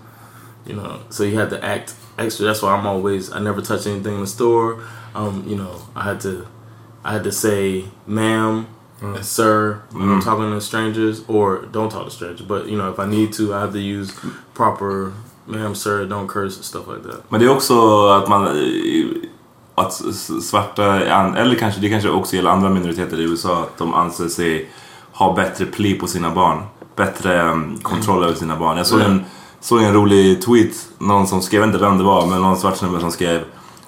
You 0.67 0.77
know, 0.77 1.03
so 1.11 1.25
you 1.25 1.39
had 1.39 1.51
to 1.51 1.65
act 1.65 1.95
extra. 2.19 2.47
That's 2.47 2.63
why 2.63 2.75
I'm 2.75 2.87
always. 2.87 3.33
I 3.33 3.41
never 3.41 3.63
touch 3.63 3.87
anything 3.87 4.15
in 4.15 4.21
the 4.21 4.27
store. 4.27 4.85
Um, 5.15 5.45
you 5.49 5.57
know, 5.57 5.83
I 5.97 6.05
had 6.05 6.21
to, 6.21 6.47
I 7.03 7.15
had 7.15 7.25
to 7.25 7.33
say, 7.33 7.87
"ma'am," 8.07 8.69
mm. 9.01 9.17
and 9.17 9.25
"sir" 9.25 9.83
when 9.91 10.09
I'm 10.09 10.21
talking 10.21 10.51
to 10.51 10.61
strangers, 10.61 11.25
or 11.29 11.63
don't 11.63 11.91
talk 11.91 12.05
to 12.05 12.11
strangers. 12.11 12.47
But 12.47 12.69
you 12.69 12.77
know, 12.77 12.91
if 12.91 12.99
I 13.01 13.07
need 13.07 13.33
to, 13.35 13.55
I 13.55 13.63
have 13.63 13.73
to 13.73 13.81
use 13.81 14.13
proper 14.55 15.15
"ma'am," 15.51 15.75
"sir," 15.75 16.07
don't 16.07 16.29
curse 16.29 16.57
and 16.57 16.65
stuff 16.65 16.83
like 16.87 17.09
that. 17.09 17.21
Men 17.29 17.41
det 17.41 17.47
är 17.47 17.51
också 17.51 18.07
att 18.09 18.29
man... 18.29 18.49
Att 19.75 19.93
svarta, 20.43 20.85
eller 21.37 21.55
kanske 21.55 21.81
det 21.81 21.89
kanske 21.89 22.11
också 22.11 22.37
gäller 22.37 22.51
andra 22.51 22.69
minoriteter 22.69 23.21
i 23.21 23.23
USA, 23.23 23.63
att 23.63 23.79
de 23.79 23.95
anser 23.95 24.29
sig 24.29 24.71
ha 25.13 25.35
bättre 25.35 25.67
pli 25.67 25.95
på 25.95 26.07
sina 26.07 26.31
barn. 26.31 26.63
Bättre 26.97 27.51
um, 27.51 27.79
kontroll 27.83 28.25
över 28.25 28.35
sina 28.35 28.57
barn. 28.57 28.77
Jag 28.77 28.87
såg 28.87 29.01
en, 29.01 29.25
såg 29.61 29.83
en 29.83 29.93
rolig 29.95 30.43
tweet, 30.43 30.89
någon 30.99 31.27
som 31.27 31.43
skrev, 31.43 31.61
jag 31.61 31.67
vet 31.67 31.75
inte 31.75 31.87
vem 31.87 31.99
det 31.99 32.05
var, 32.05 32.27
men 32.27 32.43
någon 32.43 32.57
svart 32.57 32.77
snubbe 32.77 33.01
som 33.01 33.13
skrev 33.13 33.45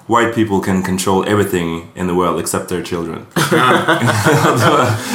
White 0.07 0.33
people 0.33 0.59
can 0.59 0.83
control 0.83 1.23
everything 1.27 1.91
in 1.95 2.07
the 2.07 2.13
world 2.13 2.39
except 2.39 2.69
their 2.69 2.83
children. 2.83 3.25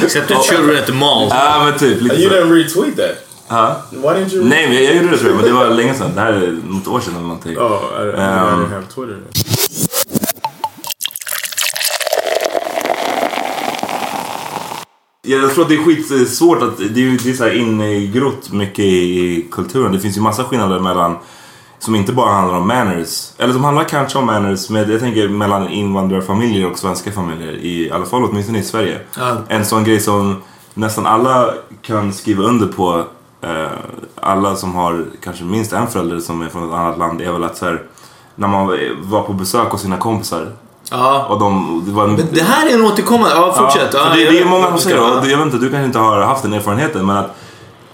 Except 0.03 0.27
the 0.27 0.41
children 0.49 0.75
at 0.75 0.87
the 0.87 0.93
mall. 0.93 1.27
Ja 1.29 1.63
men 1.65 1.79
typ, 1.79 2.01
lite 2.01 2.15
så. 2.15 2.29
didn't 2.29 2.51
retweet 2.51 2.95
that. 2.95 3.28
Ja. 3.49 3.75
Why 3.91 3.99
didn't 3.99 4.33
you? 4.33 4.43
Nej 4.45 4.67
men 4.67 4.83
jag, 4.83 4.95
gjorde 4.95 5.09
det 5.09 5.17
tror 5.17 5.29
jag, 5.31 5.35
men 5.37 5.45
det 5.45 5.51
var 5.53 5.69
länge 5.69 5.93
sedan. 5.93 6.11
Det 6.15 6.21
här 6.21 6.33
är 6.33 6.57
något 6.67 6.87
år 6.87 6.99
sedan 6.99 7.13
eller 7.13 7.23
någonting. 7.23 7.57
Oh, 7.57 7.81
I, 8.01 8.05
I, 8.05 8.09
Um, 8.09 8.71
have 8.71 8.83
Twitter. 8.95 9.17
Ja, 15.21 15.37
Jag 15.37 15.53
tror 15.53 15.63
att 15.63 15.69
det 15.69 15.75
är 15.75 15.83
skitsvårt 15.83 16.61
att 16.61 16.77
det 16.77 16.83
är, 16.83 17.23
det 17.23 17.29
är 17.29 17.33
så 17.33 17.43
här 17.43 17.55
ingrott 17.55 18.51
mycket 18.51 18.85
i 18.85 19.45
kulturen. 19.51 19.91
Det 19.91 19.99
finns 19.99 20.17
ju 20.17 20.21
massa 20.21 20.43
skillnader 20.43 20.79
mellan 20.79 21.17
som 21.79 21.95
inte 21.95 22.13
bara 22.13 22.31
handlar 22.31 22.57
om 22.57 22.67
manners. 22.67 23.31
Eller 23.37 23.53
som 23.53 23.63
handlar 23.63 23.83
kanske 23.83 24.17
om 24.17 24.25
manners, 24.25 24.69
men 24.69 24.91
jag 24.91 24.99
tänker 24.99 25.27
mellan 25.27 25.69
invandrarfamiljer 25.69 26.71
och 26.71 26.79
svenska 26.79 27.11
familjer. 27.11 27.53
I 27.53 27.91
alla 27.91 28.05
fall 28.05 28.23
åtminstone 28.23 28.59
i 28.59 28.63
Sverige. 28.63 28.99
Ja. 29.17 29.37
En 29.47 29.65
sån 29.65 29.83
grej 29.83 29.99
som 29.99 30.41
nästan 30.73 31.05
alla 31.05 31.53
kan 31.81 32.13
skriva 32.13 32.43
under 32.43 32.67
på. 32.67 33.03
Eh, 33.41 33.67
alla 34.15 34.55
som 34.55 34.75
har 34.75 35.05
kanske 35.23 35.43
minst 35.43 35.73
en 35.73 35.87
förälder 35.87 36.19
som 36.19 36.41
är 36.41 36.49
från 36.49 36.69
ett 36.69 36.75
annat 36.75 36.97
land 36.97 37.21
är 37.21 37.31
väl 37.31 37.43
att 37.43 37.57
så 37.57 37.65
här, 37.65 37.81
när 38.35 38.47
man 38.47 38.67
var 39.01 39.21
på 39.21 39.33
besök 39.33 39.71
hos 39.71 39.81
sina 39.81 39.97
kompisar. 39.97 40.51
Ja. 40.91 41.25
Och 41.29 41.39
de, 41.39 41.83
det 41.85 41.91
var 41.91 42.03
en, 42.03 42.15
det 42.31 42.41
här 42.41 42.69
är 42.69 42.73
en 42.73 42.85
återkommande... 42.85 43.35
Ja, 43.35 43.53
fortsätt. 43.53 43.93
Ja, 43.93 44.09
det, 44.09 44.31
det 44.31 44.39
är 44.39 44.45
många 44.45 44.67
som 44.67 44.77
säger 44.77 45.21
det. 45.21 45.29
Jag 45.29 45.37
vet 45.37 45.45
inte, 45.45 45.57
du 45.57 45.69
kanske 45.69 45.85
inte 45.85 45.99
har 45.99 46.21
haft 46.21 46.43
den 46.43 46.53
erfarenheten 46.53 47.05
men 47.05 47.17
att 47.17 47.35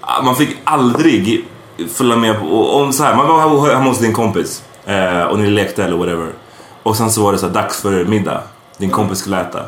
ah, 0.02 0.22
man 0.22 0.36
fick 0.36 0.58
aldrig 0.64 1.48
följa 1.94 2.16
med 2.16 2.40
på, 2.40 2.70
om 2.70 2.94
så 2.94 3.04
här, 3.04 3.16
man 3.16 3.28
var 3.28 3.70
hemma 3.70 3.90
hos 3.90 4.00
din 4.00 4.14
kompis 4.14 4.64
eh, 4.86 5.24
och 5.24 5.40
ni 5.40 5.50
lekte 5.50 5.84
eller 5.84 5.98
whatever. 5.98 6.30
Och 6.84 6.98
sen 6.98 7.12
så 7.12 7.24
var 7.24 7.32
det 7.32 7.38
så 7.38 7.46
här, 7.46 7.54
dags 7.54 7.82
för 7.82 8.06
middag. 8.06 8.42
Din 8.78 8.90
kompis 8.90 9.20
skulle 9.20 9.42
äta. 9.42 9.60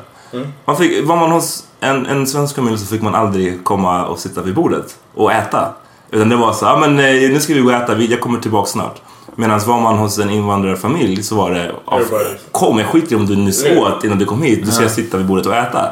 Man 0.65 0.77
fick, 0.77 1.07
var 1.07 1.15
man 1.15 1.31
hos 1.31 1.67
en, 1.79 2.05
en 2.05 2.27
svensk 2.27 2.55
familj 2.55 2.77
så 2.77 2.86
fick 2.86 3.01
man 3.01 3.15
aldrig 3.15 3.63
komma 3.63 4.05
och 4.05 4.19
sitta 4.19 4.41
vid 4.41 4.55
bordet 4.55 4.96
och 5.15 5.31
äta. 5.31 5.74
Utan 6.12 6.29
det 6.29 6.36
var 6.36 6.53
så, 6.53 6.65
ah, 6.65 6.77
men 6.79 7.00
eh, 7.00 7.05
nu 7.31 7.39
ska 7.39 7.53
vi 7.53 7.60
gå 7.60 7.69
och 7.69 7.75
äta, 7.75 7.96
Vi- 7.96 8.05
jag 8.12 8.22
kommer 8.22 8.39
tillbaka 8.39 8.67
snart. 8.67 9.01
Medan 9.36 9.60
var 9.67 9.81
man 9.81 9.98
hos 9.98 10.19
en 10.19 10.29
invandrarfamilj 10.29 11.24
så 11.24 11.36
var 11.36 11.51
det, 11.51 11.72
Everybody. 11.91 12.25
kom 12.51 12.77
jag 12.79 12.88
skiter 12.88 13.15
om 13.15 13.25
du 13.25 13.36
nyss 13.36 13.65
åt 13.77 14.03
innan 14.03 14.19
du 14.19 14.25
kom 14.25 14.41
hit, 14.41 14.65
du 14.65 14.72
ska 14.72 14.89
sitta 14.89 15.17
vid 15.17 15.25
bordet 15.25 15.46
och 15.46 15.55
äta. 15.55 15.89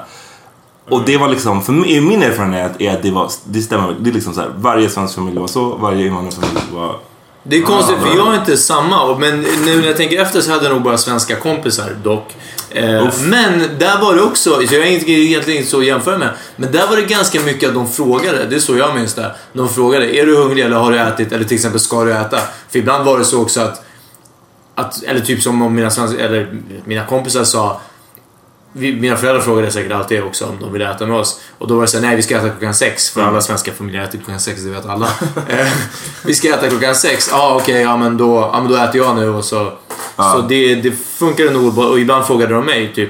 Och 0.89 1.01
det 1.05 1.17
var 1.17 1.27
liksom, 1.27 1.61
för 1.61 1.73
mig, 1.73 2.01
min 2.01 2.23
erfarenhet 2.23 2.71
är 2.81 2.91
att 2.91 3.03
det 3.03 3.11
var, 3.11 3.31
det 3.45 3.61
stämmer, 3.61 3.95
det 3.99 4.09
är 4.09 4.13
liksom 4.13 4.33
så 4.33 4.41
här, 4.41 4.49
varje 4.57 4.89
svensk 4.89 5.15
familj 5.15 5.39
var 5.39 5.47
så, 5.47 5.75
varje 5.75 6.05
invandrarfamilj 6.07 6.59
var... 6.73 6.95
Det 7.43 7.57
är 7.57 7.61
konstigt 7.61 7.97
för 7.97 8.17
jag 8.17 8.33
är 8.33 8.39
inte 8.39 8.57
samma. 8.57 9.17
Men 9.17 9.39
nu 9.41 9.79
när 9.81 9.87
jag 9.87 9.97
tänker 9.97 10.21
efter 10.21 10.41
så 10.41 10.51
hade 10.51 10.63
jag 10.63 10.73
nog 10.73 10.81
bara 10.83 10.97
svenska 10.97 11.35
kompisar 11.35 11.89
dock. 12.03 12.35
Eh, 12.75 13.09
men 13.23 13.59
där 13.79 14.01
var 14.01 14.15
det 14.15 14.21
också, 14.21 14.49
så 14.67 14.75
jag 14.75 14.81
har 14.81 14.87
inte- 14.87 15.11
egentligen 15.11 15.59
inte 15.59 15.71
så 15.71 15.79
att 15.79 15.85
jämföra 15.85 16.17
med. 16.17 16.29
Men 16.55 16.71
där 16.71 16.87
var 16.87 16.95
det 16.95 17.01
ganska 17.01 17.41
mycket 17.41 17.69
att 17.69 17.75
de 17.75 17.89
frågade, 17.91 18.45
det 18.45 18.55
är 18.55 18.59
så 18.59 18.77
jag 18.77 18.95
minns 18.95 19.13
det. 19.13 19.35
De 19.53 19.69
frågade, 19.69 20.15
är 20.15 20.25
du 20.25 20.35
hungrig 20.37 20.65
eller 20.65 20.75
har 20.77 20.91
du 20.91 20.99
ätit? 20.99 21.31
Eller 21.31 21.43
till 21.45 21.55
exempel, 21.55 21.79
ska 21.79 22.03
du 22.03 22.13
äta? 22.13 22.39
För 22.69 22.79
ibland 22.79 23.05
var 23.05 23.19
det 23.19 23.25
så 23.25 23.41
också 23.41 23.61
att, 23.61 23.83
att 24.75 25.03
eller 25.03 25.19
typ 25.19 25.41
som 25.41 25.61
om 25.61 25.75
mina, 25.75 25.89
svenska, 25.89 26.19
eller 26.25 26.57
mina 26.85 27.05
kompisar 27.05 27.43
sa 27.43 27.81
mina 28.73 29.17
föräldrar 29.17 29.41
frågade 29.41 29.71
säkert 29.71 29.91
alltid 29.91 30.23
också 30.23 30.45
om 30.45 30.57
de 30.61 30.73
ville 30.73 30.91
äta 30.91 31.05
med 31.05 31.17
oss. 31.17 31.39
Och 31.57 31.67
då 31.67 31.75
var 31.75 31.81
det 31.81 31.87
såhär, 31.87 32.05
nej 32.07 32.15
vi 32.15 32.21
ska 32.21 32.37
äta 32.37 32.49
klockan 32.49 32.73
sex. 32.73 33.09
För 33.09 33.21
alla 33.21 33.41
svenska 33.41 33.71
familjer 33.71 34.03
äter 34.03 34.17
klockan 34.17 34.39
sex, 34.39 34.61
det 34.61 34.69
vet 34.69 34.85
alla. 34.85 35.05
Eh, 35.49 35.67
vi 36.23 36.33
ska 36.35 36.49
äta 36.49 36.69
klockan 36.69 36.95
sex. 36.95 37.29
Ja 37.31 37.37
ah, 37.37 37.55
okej, 37.55 37.81
ja, 37.81 37.97
men 37.97 38.17
då, 38.17 38.49
ja 38.53 38.59
men 38.61 38.71
då 38.71 38.77
äter 38.77 38.97
jag 38.97 39.15
nu 39.15 39.29
och 39.29 39.45
så. 39.45 39.71
Så 40.15 40.41
det, 40.41 40.75
det 40.75 40.91
funkade 40.91 41.51
nog. 41.51 41.77
Och 41.77 41.99
ibland 41.99 42.25
frågade 42.25 42.53
de 42.53 42.65
mig 42.65 42.93
typ, 42.95 43.09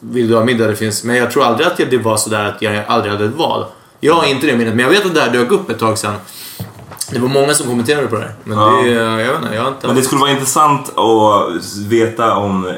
vill 0.00 0.28
du 0.28 0.36
ha 0.36 0.44
middag? 0.44 0.66
Det 0.66 0.76
finns. 0.76 1.04
Men 1.04 1.16
jag 1.16 1.30
tror 1.30 1.44
aldrig 1.44 1.66
att 1.66 1.76
det 1.76 1.98
var 1.98 2.16
sådär 2.16 2.44
att 2.44 2.62
jag 2.62 2.84
aldrig 2.86 3.12
hade 3.12 3.24
ett 3.24 3.34
val. 3.36 3.64
Jag 4.00 4.14
har 4.14 4.26
inte 4.26 4.46
det 4.46 4.56
minnet, 4.56 4.74
men 4.74 4.84
jag 4.84 4.90
vet 4.90 5.06
att 5.06 5.14
det 5.14 5.20
här 5.20 5.30
dök 5.32 5.50
upp 5.50 5.70
ett 5.70 5.78
tag 5.78 5.98
sedan. 5.98 6.14
Det 7.10 7.18
var 7.18 7.28
många 7.28 7.54
som 7.54 7.66
kommenterade 7.66 8.06
på 8.06 8.14
det 8.16 8.22
här. 8.22 8.32
Men 8.44 8.58
Ja. 8.58 8.82
det, 8.84 8.88
jag 8.90 9.16
vet 9.16 9.42
inte, 9.42 9.54
jag 9.54 9.68
inte... 9.68 9.86
Men 9.86 9.96
det 9.96 10.02
skulle 10.02 10.20
vara 10.20 10.30
intressant 10.30 10.98
att 10.98 11.76
veta 11.88 12.36
om... 12.36 12.72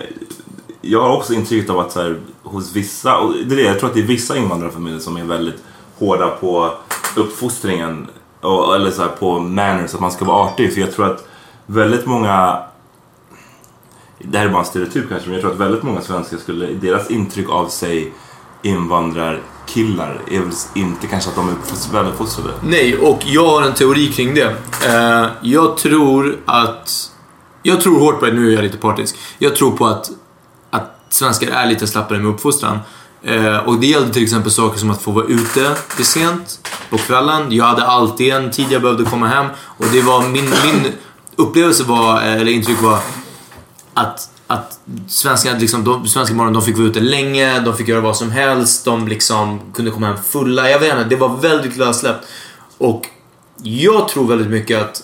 Jag 0.80 1.02
har 1.02 1.16
också 1.16 1.32
intrycket 1.34 1.70
av 1.70 1.78
att 1.78 1.92
så 1.92 2.02
här, 2.02 2.16
hos 2.42 2.72
vissa, 2.72 3.18
och 3.18 3.32
det 3.46 3.54
är 3.54 3.56
det, 3.56 3.62
jag 3.62 3.78
tror 3.78 3.88
att 3.88 3.94
det 3.94 4.00
är 4.00 4.06
vissa 4.06 4.36
invandrarfamiljer 4.36 5.00
som 5.00 5.16
är 5.16 5.24
väldigt 5.24 5.62
hårda 5.98 6.28
på 6.28 6.70
uppfostringen. 7.16 8.06
Och, 8.40 8.74
eller 8.74 8.90
så 8.90 9.02
här, 9.02 9.08
på 9.08 9.38
manners, 9.40 9.94
att 9.94 10.00
man 10.00 10.12
ska 10.12 10.24
vara 10.24 10.44
artig. 10.44 10.74
För 10.74 10.80
jag 10.80 10.92
tror 10.92 11.06
att 11.10 11.28
väldigt 11.66 12.06
många... 12.06 12.58
Det 14.28 14.38
här 14.38 14.46
är 14.46 14.50
bara 14.50 14.60
en 14.60 14.66
stereotyp 14.66 15.08
kanske, 15.08 15.28
men 15.28 15.34
jag 15.34 15.42
tror 15.42 15.52
att 15.52 15.60
väldigt 15.60 15.82
många 15.82 16.00
svenskar 16.00 16.36
skulle... 16.36 16.66
Deras 16.66 17.10
intryck 17.10 17.50
av 17.50 17.68
sig 17.68 18.12
invandrarkillar 18.62 20.20
är 20.30 20.38
väl 20.40 20.52
inte 20.74 21.06
kanske 21.06 21.30
att 21.30 21.36
de 21.36 21.48
är 21.48 21.92
väluppfostrade. 21.92 22.50
Nej, 22.62 22.98
och 22.98 23.22
jag 23.26 23.48
har 23.48 23.62
en 23.62 23.74
teori 23.74 24.12
kring 24.12 24.34
det. 24.34 24.56
Eh, 24.86 25.26
jag 25.42 25.76
tror 25.76 26.38
att... 26.44 27.10
Jag 27.62 27.80
tror 27.80 28.00
hårt 28.00 28.20
på 28.20 28.26
det, 28.26 28.32
nu 28.32 28.48
är 28.48 28.54
jag 28.54 28.62
lite 28.62 28.76
partisk. 28.76 29.16
Jag 29.38 29.56
tror 29.56 29.76
på 29.76 29.86
att, 29.86 30.10
att 30.70 30.96
svenskar 31.08 31.48
är 31.48 31.66
lite 31.66 31.86
slappare 31.86 32.18
med 32.18 32.30
uppfostran. 32.30 32.78
Eh, 33.22 33.56
och 33.56 33.80
det 33.80 33.86
gällde 33.86 34.12
till 34.12 34.22
exempel 34.22 34.50
saker 34.50 34.78
som 34.78 34.90
att 34.90 35.02
få 35.02 35.10
vara 35.10 35.26
ute 35.26 35.74
till 35.96 36.06
sent 36.06 36.68
på 36.90 36.98
kvällen. 36.98 37.52
Jag 37.52 37.64
hade 37.64 37.86
alltid 37.86 38.32
en 38.32 38.50
tid 38.50 38.66
jag 38.70 38.82
behövde 38.82 39.04
komma 39.04 39.26
hem. 39.26 39.46
Och 39.58 39.86
det 39.92 40.02
var 40.02 40.28
min, 40.28 40.44
min 40.44 40.92
upplevelse 41.36 41.84
var, 41.84 42.22
eh, 42.22 42.34
eller 42.34 42.52
intryck 42.52 42.82
var 42.82 42.98
att, 43.94 44.30
att 44.46 44.78
svenska, 45.08 45.54
liksom, 45.54 45.84
de, 45.84 46.06
svenska 46.06 46.34
barnen 46.34 46.52
de 46.52 46.62
fick 46.62 46.76
vara 46.76 46.86
ute 46.86 47.00
länge, 47.00 47.60
de 47.60 47.76
fick 47.76 47.88
göra 47.88 48.00
vad 48.00 48.16
som 48.16 48.30
helst, 48.30 48.84
de 48.84 49.08
liksom 49.08 49.60
kunde 49.74 49.90
komma 49.90 50.06
hem 50.06 50.16
fulla. 50.24 50.70
Jag 50.70 50.78
vet 50.78 50.92
inte, 50.92 51.04
det 51.04 51.16
var 51.16 51.36
väldigt 51.36 51.76
lössläppt. 51.76 52.26
Och 52.78 53.06
jag 53.62 54.08
tror 54.08 54.28
väldigt 54.28 54.50
mycket 54.50 54.82
att 54.82 55.02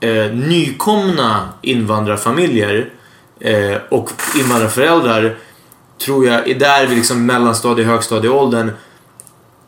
eh, 0.00 0.32
nykomna 0.34 1.48
invandrarfamiljer 1.62 2.92
eh, 3.40 3.76
och 3.90 4.10
invandrarföräldrar 4.38 5.38
tror 6.04 6.26
jag 6.26 6.48
är 6.48 6.58
där 6.58 6.86
vid 6.86 6.96
liksom 6.96 7.26
mellanstadie 7.26 7.84
högstadieåldern. 7.84 8.70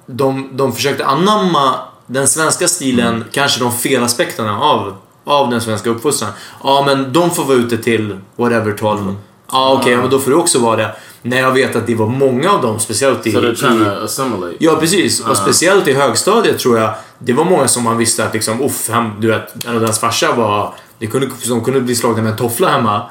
De, 0.07 0.57
de 0.57 0.73
försökte 0.73 1.07
anamma 1.07 1.75
den 2.07 2.29
svenska 2.29 2.69
stilen, 2.69 3.25
kanske 3.33 3.61
de 3.61 3.73
fel 3.73 4.03
aspekterna 4.03 4.61
av, 4.61 4.97
av 5.29 5.51
den 5.51 5.61
svenska 5.61 5.91
uppfostran. 5.91 6.31
Ja, 6.65 6.83
men 6.87 7.13
de 7.13 7.31
får 7.31 7.45
vara 7.45 7.57
ute 7.57 7.79
till 7.79 8.19
whatever 8.37 8.73
12. 8.73 9.17
Ja, 9.53 9.79
okej, 9.81 9.97
men 9.97 10.11
då 10.11 10.19
får 10.19 10.31
du 10.31 10.37
också 10.37 10.59
vara 10.59 10.77
det. 10.77 10.97
När 11.23 11.39
jag 11.39 11.53
vet 11.53 11.77
att 11.77 11.87
det 11.87 11.95
var 11.95 12.07
många 12.07 12.51
av 12.51 12.63
dem, 12.63 12.81
speciellt 12.81 13.27
i... 13.27 13.33
Trying 13.33 13.53
i 13.53 13.57
to 13.57 14.05
assimilate. 14.05 14.57
Ja, 14.59 14.77
precis. 14.81 15.21
Och 15.21 15.37
speciellt 15.37 15.89
i 15.89 15.93
högstadiet 15.93 16.59
tror 16.59 16.79
jag 16.79 16.95
det 17.19 17.33
var 17.33 17.45
många 17.45 17.69
som 17.69 17.85
man 17.85 17.97
visste 17.97 18.25
att 18.25 18.35
liksom, 18.35 18.63
uff, 18.63 18.89
han, 18.91 19.21
du 19.21 19.29
vet, 19.29 19.65
en 19.65 19.75
av 19.75 19.81
deras 19.81 20.01
farsa 20.01 20.33
var... 20.33 20.75
Det 20.99 21.07
kunde, 21.07 21.29
de 21.49 21.65
kunde 21.65 21.81
bli 21.81 21.95
slagna 21.95 22.23
med 22.23 22.31
en 22.31 22.37
toffla 22.39 22.69
hemma. 22.69 23.03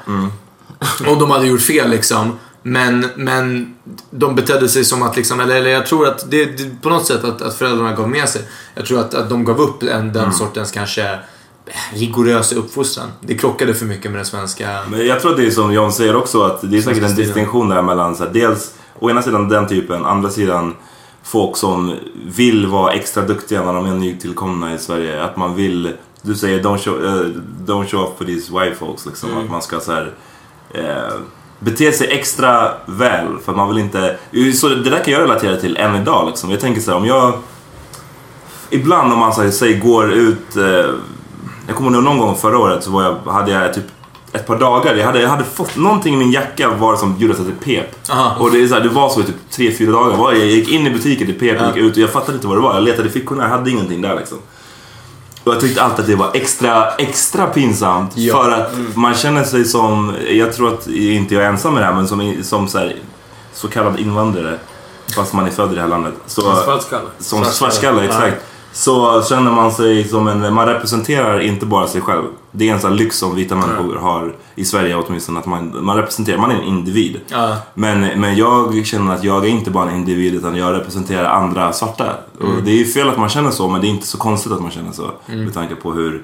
Om 1.06 1.18
de 1.18 1.30
hade 1.30 1.46
gjort 1.46 1.60
fel 1.60 1.90
liksom. 1.90 2.38
Men, 2.62 3.06
men 3.16 3.74
de 4.10 4.34
betedde 4.34 4.68
sig 4.68 4.84
som 4.84 5.02
att 5.02 5.16
liksom, 5.16 5.40
eller, 5.40 5.56
eller 5.56 5.70
jag 5.70 5.86
tror 5.86 6.08
att 6.08 6.30
det, 6.30 6.44
det 6.44 6.82
på 6.82 6.88
något 6.88 7.06
sätt 7.06 7.24
att, 7.24 7.42
att 7.42 7.54
föräldrarna 7.54 7.92
gav 7.92 8.08
med 8.08 8.28
sig. 8.28 8.42
Jag 8.74 8.86
tror 8.86 9.00
att, 9.00 9.14
att 9.14 9.28
de 9.28 9.44
gav 9.44 9.60
upp 9.60 9.82
en, 9.82 10.12
den 10.12 10.32
sortens 10.32 10.70
kanske 10.70 11.18
rigorösa 11.92 12.56
uppfostran. 12.56 13.08
Det 13.20 13.34
krockade 13.34 13.74
för 13.74 13.86
mycket 13.86 14.10
med 14.10 14.18
den 14.18 14.26
svenska... 14.26 14.78
Men 14.90 15.06
jag 15.06 15.20
tror 15.20 15.30
att 15.30 15.36
det 15.36 15.46
är 15.46 15.50
som 15.50 15.72
John 15.72 15.92
säger 15.92 16.16
också 16.16 16.42
att 16.42 16.70
det 16.70 16.76
är 16.78 16.82
säkert 16.82 17.02
en 17.02 17.14
distinktion 17.14 17.68
där 17.68 17.82
mellan 17.82 18.16
så 18.16 18.24
här, 18.24 18.32
dels 18.32 18.74
å 18.98 19.10
ena 19.10 19.22
sidan 19.22 19.48
den 19.48 19.68
typen, 19.68 20.04
andra 20.04 20.30
sidan 20.30 20.74
folk 21.22 21.56
som 21.56 21.94
vill 22.26 22.66
vara 22.66 22.92
extra 22.92 23.22
duktiga 23.22 23.64
när 23.64 23.72
de 23.72 23.86
är 23.86 23.94
nytillkomna 23.94 24.74
i 24.74 24.78
Sverige. 24.78 25.24
Att 25.24 25.36
man 25.36 25.54
vill, 25.54 25.92
du 26.22 26.34
säger 26.34 26.62
don't 26.62 26.78
show, 26.78 27.04
eh, 27.04 27.26
don't 27.66 27.86
show 27.86 28.00
off 28.00 28.18
for 28.18 28.24
these 28.24 28.52
white 28.52 28.76
folks 28.76 29.06
liksom. 29.06 29.38
Att 29.38 29.50
man 29.50 29.62
ska 29.62 29.80
så 29.80 29.92
här, 29.92 30.12
eh, 30.74 31.20
bete 31.58 31.92
sig 31.92 32.08
extra 32.08 32.72
väl 32.86 33.38
för 33.44 33.52
man 33.52 33.68
vill 33.68 33.78
inte... 33.78 34.16
Så 34.54 34.68
det 34.68 34.90
där 34.90 35.04
kan 35.04 35.12
jag 35.12 35.22
relatera 35.22 35.56
till 35.56 35.76
än 35.76 35.96
idag 35.96 36.26
liksom. 36.26 36.50
Jag 36.50 36.60
tänker 36.60 36.80
så 36.80 36.90
här, 36.90 36.98
om 36.98 37.06
jag... 37.06 37.38
Ibland 38.70 39.12
om 39.12 39.18
man 39.18 39.34
så 39.34 39.42
här, 39.42 39.50
säg, 39.50 39.74
går 39.74 40.12
ut... 40.12 40.56
Eh, 40.56 40.94
jag 41.68 41.76
kommer 41.76 41.92
ihåg 41.92 42.04
någon 42.04 42.18
gång 42.18 42.36
förra 42.36 42.58
året 42.58 42.84
så 42.84 42.90
var 42.90 43.02
jag, 43.02 43.32
hade 43.32 43.50
jag 43.52 43.74
typ 43.74 43.84
ett 44.32 44.46
par 44.46 44.58
dagar. 44.58 44.94
Jag 44.94 45.06
hade, 45.06 45.20
jag 45.20 45.28
hade 45.28 45.44
fått 45.44 45.76
någonting 45.76 46.14
i 46.14 46.16
min 46.16 46.32
jacka 46.32 46.70
var 46.70 46.96
som 46.96 47.16
gjorde 47.18 47.34
att 47.34 47.46
det 47.46 47.64
pep. 47.64 48.10
Aha. 48.10 48.36
Och 48.38 48.50
det, 48.50 48.62
är 48.62 48.68
så 48.68 48.74
här, 48.74 48.80
det 48.80 48.88
var 48.88 49.08
så 49.08 49.20
i 49.20 49.24
typ 49.24 49.36
tre 49.50 49.72
fyra 49.72 49.92
dagar. 49.92 50.32
Jag 50.32 50.46
gick 50.46 50.68
in 50.68 50.86
i 50.86 50.90
butiken, 50.90 51.26
det 51.26 51.32
pep, 51.32 51.66
gick 51.66 51.76
ut 51.76 51.92
och 51.92 52.02
jag 52.02 52.10
fattade 52.10 52.34
inte 52.34 52.46
vad 52.46 52.56
det 52.56 52.60
var. 52.60 52.74
Jag 52.74 52.82
letade 52.82 53.08
i 53.08 53.12
fickorna, 53.12 53.42
jag 53.42 53.50
hade 53.50 53.70
ingenting 53.70 54.02
där 54.02 54.16
liksom. 54.16 54.38
Och 55.44 55.54
jag 55.54 55.60
tyckte 55.60 55.82
alltid 55.82 56.00
att 56.00 56.06
det 56.06 56.16
var 56.16 56.30
extra, 56.34 56.90
extra 56.90 57.46
pinsamt. 57.46 58.12
Ja. 58.14 58.34
För 58.34 58.50
att 58.50 58.72
man 58.94 59.14
känner 59.14 59.44
sig 59.44 59.64
som, 59.64 60.14
jag 60.30 60.52
tror 60.52 60.74
att 60.74 60.86
inte 60.86 61.34
jag 61.34 61.44
är 61.44 61.48
ensam 61.48 61.74
med 61.74 61.82
det 61.82 61.86
här, 61.86 61.94
men 61.94 62.08
som, 62.08 62.34
som 62.42 62.68
så, 62.68 62.78
här, 62.78 62.96
så 63.52 63.68
kallad 63.68 64.00
invandrare. 64.00 64.58
Fast 65.16 65.32
man 65.32 65.46
är 65.46 65.50
född 65.50 65.72
i 65.72 65.74
det 65.74 65.80
här 65.80 65.88
landet. 65.88 66.14
Så, 66.26 66.40
Svartskalle. 66.40 67.08
som 67.18 67.44
svartskalle, 67.44 68.04
exakt. 68.04 68.44
Så 68.72 69.22
känner 69.22 69.50
man 69.50 69.72
sig 69.72 70.08
som 70.08 70.28
en, 70.28 70.54
man 70.54 70.66
representerar 70.66 71.40
inte 71.40 71.66
bara 71.66 71.86
sig 71.86 72.00
själv. 72.00 72.24
Det 72.50 72.68
är 72.68 72.74
en 72.74 72.80
sån 72.80 72.96
lyx 72.96 73.18
som 73.18 73.34
vita 73.34 73.54
människor 73.54 73.96
har 73.96 74.34
i 74.54 74.64
Sverige 74.64 74.96
åtminstone. 74.96 75.38
Att 75.38 75.46
man, 75.46 75.84
man 75.84 75.96
representerar, 75.96 76.38
man 76.38 76.50
är 76.50 76.54
en 76.54 76.62
individ. 76.62 77.20
Ja. 77.28 77.56
Men, 77.74 78.20
men 78.20 78.36
jag 78.36 78.86
känner 78.86 79.14
att 79.14 79.24
jag 79.24 79.44
är 79.44 79.48
inte 79.48 79.70
bara 79.70 79.90
en 79.90 79.96
individ 79.96 80.34
utan 80.34 80.56
jag 80.56 80.74
representerar 80.74 81.24
andra 81.24 81.72
svarta. 81.72 82.14
Och 82.40 82.62
det 82.64 82.70
är 82.70 82.76
ju 82.76 82.84
fel 82.84 83.08
att 83.08 83.18
man 83.18 83.28
känner 83.28 83.50
så 83.50 83.68
men 83.68 83.80
det 83.80 83.86
är 83.86 83.90
inte 83.90 84.06
så 84.06 84.18
konstigt 84.18 84.52
att 84.52 84.60
man 84.60 84.70
känner 84.70 84.92
så. 84.92 85.10
Med 85.26 85.54
tanke 85.54 85.74
på 85.74 85.92
hur 85.92 86.22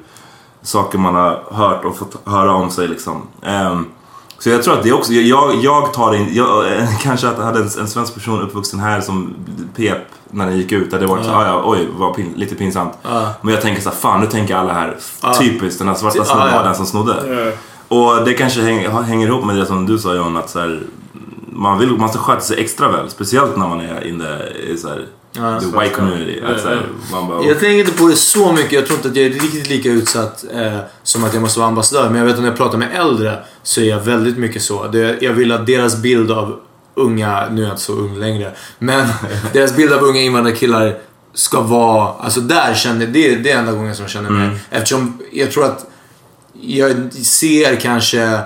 saker 0.63 0.99
man 0.99 1.15
har 1.15 1.43
hört 1.51 1.85
och 1.85 1.97
fått 1.97 2.17
höra 2.25 2.55
om 2.55 2.71
sig 2.71 2.89
liksom. 2.89 3.23
Ehm, 3.43 3.87
så 4.45 4.51
jag 4.51 4.63
tror 4.63 4.75
att 4.75 4.83
det 4.83 4.93
också, 4.93 5.13
jag, 5.13 5.55
jag 5.55 5.93
tar 5.93 6.15
in, 6.15 6.29
jag, 6.33 6.73
eh, 6.73 6.99
kanske 7.03 7.29
att 7.29 7.39
jag 7.39 7.45
hade 7.45 7.59
en, 7.59 7.71
en 7.81 7.89
svensk 7.89 8.15
person 8.15 8.41
uppvuxen 8.41 8.81
här 8.81 9.01
som 9.01 9.35
pep 9.77 9.99
när 10.31 10.47
den 10.47 10.59
gick 10.59 10.73
ut. 10.73 10.91
Det 10.91 11.07
var 11.07 11.23
så, 11.23 11.31
ah, 11.31 11.47
ja, 11.47 11.63
oj, 11.65 11.89
var 11.97 12.15
pin, 12.15 12.35
lite 12.37 12.55
pinsamt. 12.55 12.93
Men 13.41 13.55
jag 13.55 13.63
tänker 13.63 13.83
så 13.83 13.89
här, 13.89 13.97
fan 13.97 14.21
nu 14.21 14.27
tänker 14.27 14.57
alla 14.57 14.73
här, 14.73 14.97
typiskt 15.39 15.79
den 15.79 15.89
här 15.89 15.95
svarta 15.95 16.25
snubben 16.25 16.53
var 16.53 16.65
den 16.65 16.75
som 16.75 16.87
snodde. 16.87 17.53
Och 17.89 18.25
det 18.25 18.35
kanske 18.35 18.61
hänger, 18.61 18.91
hänger 18.91 19.27
ihop 19.27 19.45
med 19.45 19.57
det 19.57 19.67
som 19.67 19.87
du 19.87 19.99
sa 19.99 20.15
John, 20.15 20.37
att 20.37 20.51
så 20.51 20.61
här, 20.61 20.83
man, 21.53 21.79
vill, 21.79 21.91
man 21.91 22.09
ska 22.09 22.19
sköta 22.19 22.41
sig 22.41 22.61
extra 22.61 22.89
väl. 22.89 23.11
Speciellt 23.11 23.57
när 23.57 23.69
man 23.69 23.81
är 23.81 24.07
in 24.07 24.21
the, 24.21 24.59
i 24.73 24.77
så 24.77 24.89
här, 24.89 25.07
the 25.35 25.79
white 25.79 25.95
community. 25.95 26.41
Att, 26.41 26.61
så 26.61 26.69
här, 26.69 26.87
man 27.13 27.29
bara, 27.29 27.45
Jag 27.45 27.61
tänker 27.61 27.79
inte 27.79 27.93
på 27.93 28.09
det 28.09 28.17
så 28.17 28.53
mycket. 28.53 28.73
Jag 28.73 28.87
tror 28.87 28.97
inte 28.97 29.09
att 29.09 29.17
jag 29.17 29.27
är 29.27 29.31
riktigt 29.31 29.69
lika 29.69 29.89
utsatt 29.89 30.45
eh, 30.55 30.79
som 31.03 31.25
att 31.25 31.35
jag 31.35 31.43
måste 31.43 31.59
vara 31.59 31.69
ambassadör. 31.69 32.11
Men 32.11 32.19
jag 32.19 32.25
vet 32.25 32.35
att 32.35 32.41
när 32.41 32.49
jag 32.49 32.57
pratar 32.57 32.79
med 32.79 32.89
äldre 32.95 33.39
så 33.63 33.81
är 33.81 33.85
jag 33.85 34.01
väldigt 34.01 34.39
mycket 34.39 34.63
så. 34.63 34.87
Det, 34.87 35.23
jag 35.23 35.33
vill 35.33 35.53
att 35.53 35.67
deras 35.67 35.97
bild 35.97 36.31
av 36.31 36.61
unga, 36.95 37.49
nu 37.51 37.61
är 37.61 37.65
jag 37.65 37.73
inte 37.73 37.83
så 37.83 37.93
ung 37.93 38.19
längre, 38.19 38.53
men 38.79 39.09
deras 39.53 39.77
bild 39.77 39.93
av 39.93 40.03
unga 40.03 40.21
invandrarkillar 40.21 40.99
ska 41.35 41.61
vara, 41.61 42.13
alltså 42.13 42.41
där 42.41 42.75
känner, 42.75 43.07
det, 43.07 43.37
det 43.37 43.51
är 43.51 43.59
enda 43.59 43.73
gången 43.73 43.95
som 43.95 44.03
jag 44.03 44.11
känner 44.11 44.31
mig. 44.31 44.59
Eftersom 44.71 45.23
jag 45.33 45.53
tror 45.53 45.65
att 45.65 45.87
jag 46.61 47.13
ser 47.13 47.77
kanske 47.77 48.41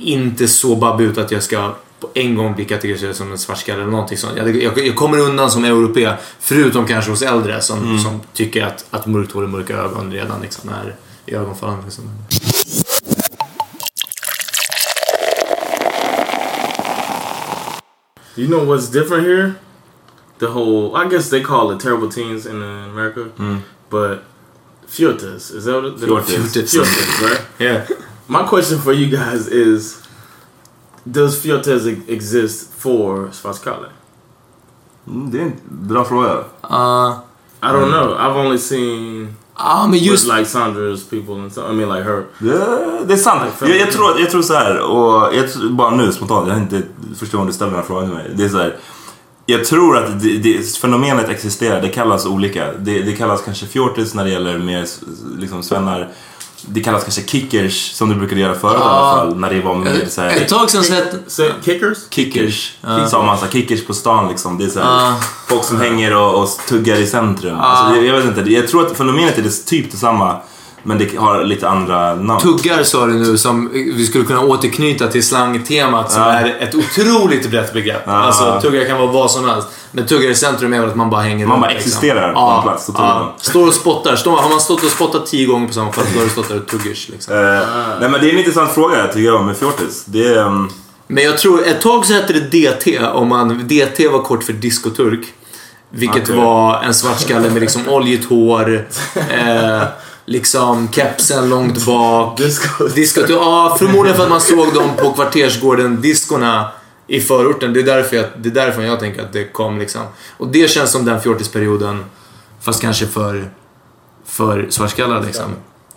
inte 0.00 0.48
så 0.48 0.76
babb 0.76 1.00
ut 1.00 1.18
att 1.18 1.30
jag 1.30 1.42
ska 1.42 1.74
på 2.00 2.10
en 2.14 2.36
gång 2.36 2.54
bli 2.54 2.64
kategoriserad 2.64 3.16
som 3.16 3.32
en 3.32 3.38
svartskalle 3.38 3.82
eller 3.82 3.90
någonting 3.90 4.18
sånt. 4.18 4.36
Jag, 4.36 4.62
jag, 4.62 4.86
jag 4.86 4.96
kommer 4.96 5.18
undan 5.18 5.50
som 5.50 5.64
europé, 5.64 6.12
förutom 6.40 6.86
kanske 6.86 7.10
hos 7.10 7.22
äldre 7.22 7.60
som, 7.60 7.98
som 7.98 8.20
tycker 8.32 8.64
att, 8.64 8.84
att 8.90 9.06
mörkt 9.06 9.32
hår 9.32 9.42
och 9.42 9.48
mörka 9.48 9.76
ögon 9.76 10.12
redan 10.12 10.40
liksom 10.42 10.70
är 10.70 10.96
i 11.26 11.34
ögonfallande. 11.34 11.84
Liksom. 11.84 12.04
You 18.36 18.48
know 18.48 18.64
what's 18.64 18.92
different 18.92 19.26
here? 19.26 19.54
The 20.38 20.46
whole, 20.46 20.94
I 20.94 21.08
guess 21.08 21.28
they 21.30 21.42
call 21.42 21.70
it 21.72 21.80
terrible 21.80 22.08
teens 22.10 22.46
in 22.46 22.62
America, 22.62 23.30
but 23.90 24.24
Fjortes, 24.88 25.50
is 25.50 25.64
that 25.66 25.74
what 25.74 25.84
it 25.84 25.98
Fjortes. 25.98 26.70
Fjortes, 26.72 27.22
right? 27.22 27.40
Yeah. 27.58 27.86
My 28.26 28.46
question 28.46 28.78
for 28.78 28.92
you 28.92 29.10
guys 29.10 29.48
is, 29.48 30.02
does 31.12 31.42
Fjortes 31.42 31.86
e- 31.86 31.96
exist 32.08 32.68
for 32.78 33.28
Svartskalle? 33.32 33.86
Mm, 35.06 35.30
Det 35.30 35.38
är 35.38 35.42
en 35.42 35.52
bra 35.68 36.04
fråga. 36.04 36.32
Uh, 36.34 37.12
I 37.62 37.66
don't 37.66 37.90
know. 37.90 38.16
I've 38.18 38.36
only 38.46 38.58
seen 38.58 39.36
Ja, 39.58 39.86
men 39.86 39.98
just... 39.98 40.24
With 40.24 40.36
like 40.36 40.48
Sandra's 40.48 41.10
people 41.10 41.34
and 41.34 41.52
so, 41.52 41.70
I 41.70 41.72
mean 41.72 41.88
like 41.88 42.04
her. 42.10 42.24
Det, 42.38 43.06
det 43.06 43.12
är 43.12 43.16
sant. 43.16 43.42
Jag, 43.60 43.76
jag, 43.76 43.92
tror, 43.92 44.20
jag 44.20 44.30
tror 44.30 44.42
så 44.42 44.54
här, 44.54 44.80
och 44.80 45.34
jag, 45.34 45.72
bara 45.72 45.90
nu 45.96 46.12
spontant, 46.12 46.46
jag 46.48 46.54
har 46.54 46.60
inte 46.60 46.82
förstår 47.18 47.38
om 47.38 47.46
du 47.46 47.52
ställer 47.52 47.70
den 47.70 47.80
här 47.80 47.86
frågan 47.86 48.04
till 48.04 48.14
mig. 48.14 48.30
Det 48.36 48.44
är 48.44 48.48
så 48.48 48.58
här, 48.58 48.76
jag 49.46 49.64
tror 49.64 49.96
att 49.96 50.22
det, 50.22 50.38
det, 50.38 50.76
fenomenet 50.78 51.28
existerar, 51.28 51.82
det 51.82 51.88
kallas 51.88 52.26
olika. 52.26 52.72
Det, 52.78 53.02
det 53.02 53.12
kallas 53.12 53.42
kanske 53.42 53.66
fjortis 53.66 54.14
när 54.14 54.24
det 54.24 54.30
gäller 54.30 54.58
mer 54.58 54.86
liksom 55.38 55.62
svennar. 55.62 56.08
Det 56.66 56.80
kallas 56.80 57.02
kanske 57.02 57.22
kickers 57.22 57.92
som 57.92 58.08
det 58.08 58.14
brukade 58.14 58.40
göra 58.40 58.54
förut 58.54 58.80
i 58.80 58.82
alla 58.82 59.16
fall. 59.16 59.36
När 59.36 59.50
det 59.50 59.60
var 59.60 59.74
mer 59.74 60.06
så 60.08 60.20
här, 60.20 60.36
Ett 60.36 60.48
tag 60.48 60.70
sedan 60.70 60.84
sett... 60.84 61.64
Kickers? 61.64 61.98
Kickers. 62.10 62.72
Sa 63.10 63.22
man 63.22 63.38
så 63.38 63.44
här, 63.44 63.52
kickers 63.52 63.86
på 63.86 63.94
stan 63.94 64.28
liksom. 64.28 64.58
Det 64.58 64.64
är 64.64 64.68
så 64.68 64.80
här, 64.80 64.86
Ja. 65.10 65.16
folk 65.48 65.64
som 65.64 65.80
hänger 65.80 66.16
och, 66.16 66.42
och 66.42 66.48
tuggar 66.68 66.96
i 66.96 67.06
centrum. 67.06 67.58
Alltså, 67.60 68.00
det, 68.00 68.06
jag 68.06 68.16
vet 68.16 68.24
inte, 68.38 68.52
jag 68.52 68.68
tror 68.68 68.86
att 68.86 68.96
fenomenet 68.96 69.38
är 69.38 69.42
det, 69.42 69.66
typ 69.66 69.90
detsamma. 69.90 70.36
Men 70.82 70.98
det 70.98 71.16
har 71.16 71.44
lite 71.44 71.68
andra 71.68 72.14
namn. 72.14 72.40
Tuggar 72.40 72.82
sa 72.82 73.06
du 73.06 73.12
nu 73.12 73.38
som 73.38 73.70
vi 73.72 74.06
skulle 74.06 74.24
kunna 74.24 74.40
återknyta 74.40 75.06
till 75.06 75.26
slangtemat 75.26 76.12
som 76.12 76.22
Ja. 76.22 76.32
är 76.32 76.56
ett 76.60 76.74
otroligt 76.74 77.50
brett 77.50 77.72
begrepp. 77.72 78.02
Ja. 78.06 78.12
Alltså 78.12 78.60
tuggar 78.60 78.84
kan 78.84 78.98
vara 78.98 79.10
vad 79.12 79.30
som 79.30 79.48
helst. 79.48 79.68
Men 79.92 80.06
tuggar 80.06 80.30
i 80.30 80.34
centrum 80.34 80.72
är 80.72 80.80
väl 80.80 80.88
att 80.88 80.96
man 80.96 81.10
bara 81.10 81.22
hänger 81.22 81.46
Man 81.46 81.60
bara 81.60 81.70
existerar 81.70 82.32
på 82.32 82.40
en 82.56 82.62
plats 82.62 82.90
ja. 82.94 83.34
Står 83.40 83.66
och 83.66 83.74
spottar. 83.74 84.16
Står, 84.16 84.36
har 84.36 84.50
man 84.50 84.60
stått 84.60 84.82
och 84.82 84.90
spottat 84.90 85.26
tio 85.26 85.46
gånger 85.46 85.66
på 85.66 85.72
samma 85.74 85.90
plats 85.90 86.08
då 86.12 86.18
har 86.18 86.24
du 86.24 86.30
stått 86.30 86.48
där 86.48 86.56
och 86.56 86.66
tuggers 86.66 87.08
liksom. 87.08 87.34
Eh, 87.34 87.40
nej 88.00 88.10
men 88.10 88.12
det 88.20 88.28
är 88.28 88.32
en 88.32 88.38
intressant 88.38 88.70
fråga 88.72 89.06
tycker 89.06 89.26
jag 89.26 89.44
med 89.44 89.56
fjortis. 89.56 90.04
Det 90.06 90.26
är... 90.34 90.46
ehm, 90.46 90.68
Men 91.06 91.24
jag 91.24 91.38
tror, 91.38 91.66
ett 91.66 91.80
tag 91.80 92.06
så 92.06 92.12
hette 92.14 92.32
det 92.32 92.40
DT. 92.70 92.98
Om 93.06 93.28
man, 93.28 93.68
DT 93.68 94.08
var 94.08 94.22
kort 94.22 94.44
för 94.44 94.52
diskoturk. 94.52 95.26
Vilket 95.92 96.22
Okej. 96.22 96.36
var 96.36 96.82
en 96.82 96.94
svartskalle 96.94 97.50
med 97.50 97.60
liksom 97.60 97.88
oljigt 97.88 98.24
hår. 98.28 98.86
Eh, 99.16 99.82
liksom 100.30 100.88
kepsen 100.92 101.48
långt 101.48 101.86
bak. 101.86 102.40
Disco, 102.94 103.20
ja, 103.28 103.76
förmodligen 103.78 104.16
för 104.16 104.24
att 104.24 104.30
man 104.30 104.40
såg 104.40 104.74
dem 104.74 104.90
på 104.96 105.12
kvartersgården, 105.12 106.00
diskorna 106.00 106.72
i 107.06 107.20
förorten. 107.20 107.72
Det 107.72 107.80
är 107.80 107.84
därför 107.84 108.16
jag, 108.16 108.26
det 108.36 108.48
är 108.48 108.54
därför 108.54 108.82
jag 108.82 109.00
tänker 109.00 109.22
att 109.22 109.32
det 109.32 109.44
kom 109.44 109.78
liksom. 109.78 110.02
Och 110.36 110.48
det 110.48 110.70
känns 110.70 110.90
som 110.90 111.04
den 111.04 111.20
fjortisperioden, 111.20 112.04
fast 112.60 112.80
kanske 112.80 113.06
för, 113.06 113.50
för 114.26 114.66
svartskallar 114.70 115.22
liksom. 115.22 115.50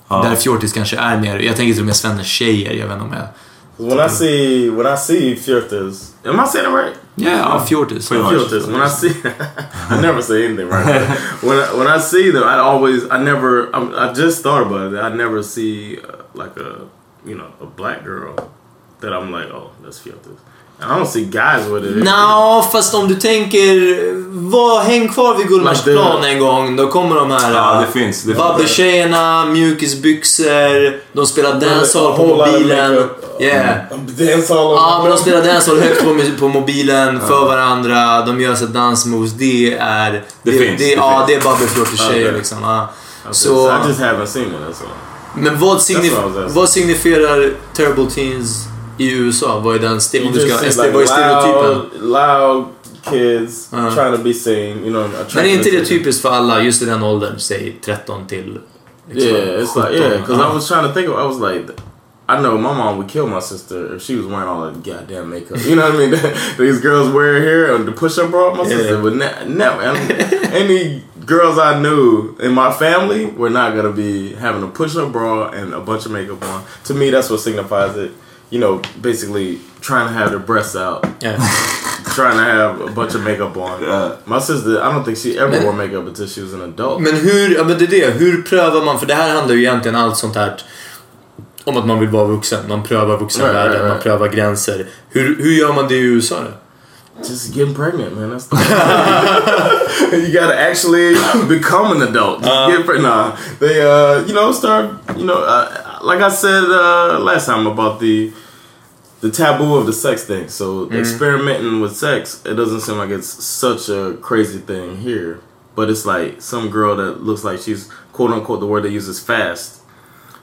Där 0.09 0.35
fjortis 0.35 0.73
kanske 0.73 0.97
är 0.97 1.17
mer, 1.17 1.39
jag 1.39 1.55
tänker 1.55 1.73
till 1.73 1.81
och 1.81 1.85
med 1.85 1.95
svenners 1.95 2.27
tjejer, 2.27 2.73
jag 2.73 2.87
vet 2.87 2.93
inte 2.93 3.05
om 3.05 3.13
jag... 3.13 3.27
When 3.77 3.99
I 3.99 4.07
see 4.07 4.69
when 4.69 4.85
I 4.85 4.95
see 4.95 5.33
fjortis, 5.35 6.13
Am 6.25 6.39
I 6.39 6.45
saying 6.45 6.65
it 6.65 6.69
right? 6.69 6.97
Ja, 7.15 7.29
yeah, 7.29 7.65
fjortis. 7.65 8.07
Filters. 8.07 8.67
When 8.67 8.81
I 8.81 8.87
see, 8.87 9.13
I 9.23 9.99
never 10.01 10.21
say 10.21 10.45
anything 10.45 10.67
right. 10.69 10.85
when 11.41 11.57
I, 11.57 11.73
when 11.75 11.87
I 11.87 11.99
see 11.99 12.31
them, 12.31 12.43
I 12.43 12.57
always, 12.57 13.09
I 13.09 13.21
never, 13.21 13.75
I'm, 13.75 13.93
I 13.93 14.13
just 14.13 14.41
thought 14.41 14.65
about 14.65 14.93
it. 14.93 14.99
I 14.99 15.13
never 15.15 15.43
see 15.43 15.99
uh, 15.99 16.23
like 16.33 16.55
a, 16.57 16.87
you 17.25 17.35
know, 17.35 17.51
a 17.59 17.65
black 17.65 18.03
girl 18.03 18.51
that 19.01 19.13
I'm 19.13 19.31
like, 19.31 19.47
oh, 19.47 19.71
that's 19.83 19.99
filters. 19.99 20.39
I 20.83 20.99
don't 20.99 21.05
see 21.07 21.23
guys 21.23 21.67
with 21.67 21.85
it. 21.97 22.03
Nå, 22.03 22.65
fast 22.71 22.93
om 22.95 23.07
du 23.07 23.15
tänker, 23.15 23.97
var, 24.49 24.83
häng 24.83 25.09
kvar 25.09 25.35
vid 25.37 25.47
Gullmarsplan 25.47 26.23
en 26.23 26.39
gång. 26.39 26.75
Då 26.75 26.87
kommer 26.87 27.15
de 27.15 27.31
här 27.31 27.53
Ja, 27.53 27.75
äh, 27.75 27.81
det 27.81 27.99
finns. 27.99 28.23
Det 28.23 28.33
Babbeltjejerna, 28.33 29.45
mjukisbyxor, 29.45 30.99
de 31.13 31.27
spelar 31.27 31.59
dancehall 31.59 32.17
på 32.17 32.25
mobilen. 32.27 33.09
Yeah. 33.39 33.75
dance 34.07 34.53
all 34.53 34.73
Ja, 34.73 34.99
men 35.01 35.11
de 35.11 35.17
spelar 35.17 35.41
dancehall 35.41 35.79
högt 35.79 36.03
på, 36.03 36.15
på 36.39 36.47
mobilen 36.47 37.19
för 37.19 37.45
varandra. 37.45 38.25
De 38.25 38.41
gör 38.41 38.55
så 38.55 38.65
dance-moves. 38.65 39.31
Det 39.37 39.73
är... 39.79 40.23
Det 40.43 40.51
finns, 40.51 40.79
Det, 40.79 40.85
det 40.85 40.91
ja, 40.91 41.25
finns. 41.27 41.27
det 41.43 41.47
är 41.47 41.51
babbelflörter-tjejer 41.51 42.27
Okay. 42.27 42.37
liksom. 42.37 42.57
Ja. 42.61 42.89
Okay, 43.21 43.33
so 43.33 43.69
I 43.69 43.87
just 43.87 43.99
haven't 44.01 44.25
seen 44.25 44.45
it. 44.45 44.51
That's 44.51 44.81
all. 44.83 45.41
men 45.43 45.59
vad, 45.59 45.81
signif 45.81 46.13
asking. 46.17 46.53
vad 46.53 46.69
signifierar 46.69 47.53
Terrible 47.73 48.05
Teens 48.15 48.67
i 48.97 49.11
USA? 49.17 49.59
Vad 49.59 49.75
är 49.75 49.79
den 49.79 49.99
sti- 49.99 50.19
om 50.19 50.23
You 50.25 50.33
du 50.33 50.39
ska, 50.39 50.65
just 50.65 50.79
see 50.81 50.91
vad 50.91 51.01
är 51.01 51.05
stereotypen? 51.05 51.99
loud, 52.01 52.11
loud 52.11 52.65
kids 53.09 53.69
Uh. 53.73 53.95
trying 53.95 54.17
to 54.17 54.23
be 54.23 54.33
seen. 54.33 54.83
You 54.83 54.89
know, 54.89 55.07
Men 55.35 55.45
är 55.45 55.49
inte 55.49 55.69
det 55.71 55.85
typiskt 55.85 56.21
för 56.21 56.29
alla 56.29 56.61
just 56.61 56.81
i 56.81 56.85
den 56.85 57.03
åldern? 57.03 57.39
Säg 57.39 57.79
13 57.85 58.27
till 58.27 58.59
liksom, 59.11 59.31
Yeah, 59.31 59.61
it's 59.63 59.75
like 59.89 59.99
yeah, 60.03 60.19
because. 60.21 60.43
I 60.51 60.53
was 60.55 60.67
trying 60.67 60.87
to 60.87 60.93
think. 60.93 61.09
Of, 61.09 61.15
I 61.19 61.27
was 61.27 61.53
like, 61.53 61.73
I 62.29 62.37
know 62.37 62.57
my 62.57 62.73
mom 62.73 62.97
would 62.97 63.09
kill 63.09 63.27
my 63.27 63.41
sister 63.41 63.95
if 63.95 64.01
she 64.03 64.15
was 64.15 64.25
wearing 64.25 64.47
all 64.47 64.61
that 64.65 64.75
goddamn 64.85 65.29
makeup. 65.29 65.57
You 65.65 65.75
know 65.75 65.89
what 65.89 65.95
I 65.95 66.07
mean? 66.07 66.11
These 66.57 66.79
girls 66.81 67.09
wear 67.13 67.41
here 67.41 67.75
and 67.75 67.85
the 67.87 67.91
push-up 67.91 68.31
bra. 68.31 68.53
My 68.55 68.63
sister 68.65 69.01
would 69.01 69.15
ne- 69.17 69.45
never. 69.47 69.81
and 69.81 69.97
any 70.53 71.03
girls 71.25 71.57
I 71.57 71.79
knew 71.81 72.35
in 72.39 72.53
my 72.53 72.71
family 72.71 73.25
were 73.25 73.49
not 73.49 73.75
gonna 73.75 73.91
be 73.91 74.33
having 74.39 74.63
a 74.63 74.67
push-up 74.67 75.11
bra 75.11 75.49
and 75.49 75.73
a 75.73 75.79
bunch 75.81 76.05
of 76.05 76.11
makeup 76.11 76.41
on. 76.45 76.63
To 76.85 76.93
me, 76.93 77.09
that's 77.11 77.29
what 77.29 77.39
signifies 77.41 77.97
it. 77.97 78.11
You 78.51 78.59
know, 78.59 78.81
basically 79.01 79.57
trying 79.81 80.07
to 80.07 80.13
have 80.13 80.29
their 80.29 80.39
breasts 80.39 80.75
out, 80.75 81.05
Yeah. 81.21 81.37
trying 82.15 82.37
to 82.37 82.43
have 82.43 82.81
a 82.81 82.91
bunch 82.95 83.15
of 83.15 83.21
makeup 83.23 83.57
on. 83.57 83.81
Yeah. 83.81 84.11
My 84.25 84.39
sister, 84.39 84.79
I 84.81 84.91
don't 84.93 85.03
think 85.03 85.17
she 85.17 85.37
ever 85.39 85.49
Men- 85.51 85.63
wore 85.63 85.73
makeup 85.73 86.07
until 86.07 86.27
she 86.27 86.41
was 86.41 86.53
an 86.53 86.61
adult. 86.61 87.01
Men 87.01 87.15
hur, 87.15 87.55
ja 87.55 87.63
men 87.63 87.77
det 87.77 87.85
är 87.85 87.87
det. 87.87 88.11
Hur 88.13 88.41
prövar 88.41 88.85
man? 88.85 88.99
För 88.99 89.05
det 89.05 89.13
här 89.15 89.35
handlar 89.35 89.55
ju 89.55 89.61
egentligen 89.61 89.95
allt 89.95 90.17
sånt 90.17 90.35
här 90.35 90.61
om 91.63 91.77
att 91.77 91.85
man 91.85 91.99
vill 91.99 92.09
vara 92.09 92.25
vuxen. 92.27 92.59
Man 92.67 92.83
prövar 92.83 93.17
vuxenvärlden, 93.17 93.63
Right, 93.63 93.71
right, 93.73 93.83
right. 93.83 93.93
man 93.93 94.01
prövar 94.03 94.27
gränser. 94.27 94.85
Hur, 95.09 95.35
hur 95.43 95.51
gör 95.51 95.73
man 95.73 95.87
det 95.87 95.95
i 95.95 96.01
USA 96.01 96.35
då? 96.41 96.47
Just 97.29 97.55
getting 97.55 97.75
pregnant, 97.75 98.13
man. 98.15 98.31
That's 98.31 98.47
the 98.49 100.17
you 100.17 100.31
gotta 100.33 100.55
actually 100.71 101.15
become 101.47 101.91
an 101.91 102.01
adult. 102.01 102.43
Just 102.43 102.77
get 102.77 102.85
pregnant. 102.85 103.03
Nah, 103.03 103.31
they 103.59 103.81
uh, 103.81 104.27
you 104.27 104.33
know, 104.33 104.51
start. 104.53 104.85
You 105.17 105.23
know, 105.25 105.37
uh, 105.43 105.65
like 106.03 106.21
I 106.21 106.29
said 106.29 106.63
uh, 106.63 107.19
last 107.19 107.45
time 107.45 107.65
about 107.67 107.99
the 107.99 108.31
the 109.21 109.31
taboo 109.31 109.75
of 109.75 109.85
the 109.85 109.93
sex 109.93 110.25
thing. 110.25 110.49
So 110.49 110.91
experimenting 110.91 111.79
with 111.79 111.95
sex, 111.95 112.45
it 112.45 112.55
doesn't 112.55 112.81
seem 112.81 112.97
like 112.97 113.09
it's 113.09 113.27
such 113.27 113.87
a 113.89 114.17
crazy 114.21 114.59
thing 114.59 114.97
here. 114.97 115.39
But 115.75 115.89
it's 115.89 116.05
like 116.05 116.41
some 116.41 116.69
girl 116.69 116.95
that 116.97 117.23
looks 117.23 117.43
like 117.43 117.59
she's 117.59 117.89
quote 118.11 118.31
unquote 118.31 118.59
the 118.59 118.67
word 118.67 118.83
they 118.83 118.89
use 118.89 119.07
is 119.07 119.19
fast. 119.19 119.81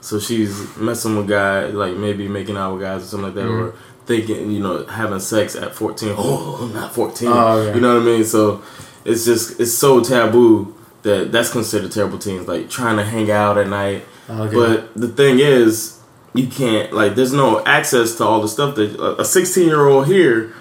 So 0.01 0.19
she's 0.19 0.77
messing 0.79 1.15
with 1.17 1.29
guys, 1.29 1.75
like 1.75 1.95
maybe 1.95 2.27
making 2.27 2.57
out 2.57 2.73
with 2.73 2.83
guys 2.83 3.03
or 3.03 3.07
something 3.07 3.27
like 3.27 3.35
that, 3.35 3.47
or 3.47 3.75
thinking, 4.07 4.51
you 4.51 4.61
know, 4.61 4.87
having 4.87 5.21
sex 5.21 5.55
at 5.55 5.75
14. 5.75 6.15
Oh, 6.17 6.59
I'm 6.63 6.73
not 6.73 6.95
14. 6.95 7.29
Oh, 7.29 7.59
okay. 7.59 7.75
You 7.75 7.81
know 7.83 7.95
what 7.97 8.03
I 8.03 8.07
mean? 8.07 8.25
So 8.25 8.63
it's 9.05 9.27
just, 9.27 9.61
it's 9.61 9.75
so 9.75 10.03
taboo 10.03 10.75
that 11.03 11.31
that's 11.33 11.51
considered 11.53 11.93
terrible 11.93 12.19
teens, 12.19 12.49
like 12.49 12.71
trying 12.71 12.97
to 12.97 13.05
hang 13.05 13.31
out 13.31 13.59
at 13.59 13.69
night. 13.69 14.05
Oh, 14.31 14.43
okay. 14.45 14.55
But 14.55 14.95
the 14.95 15.09
thing 15.09 15.41
is, 15.41 15.99
you 16.35 16.47
can't, 16.47 16.93
like, 16.93 17.17
there's 17.17 17.33
no 17.33 17.65
access 17.65 18.15
to 18.17 18.25
all 18.25 18.41
the 18.41 18.49
stuff 18.49 18.77
that 18.77 19.19
a 19.19 19.25
16 19.25 19.67
year 19.67 19.89
old 19.89 20.07
here 20.07 20.53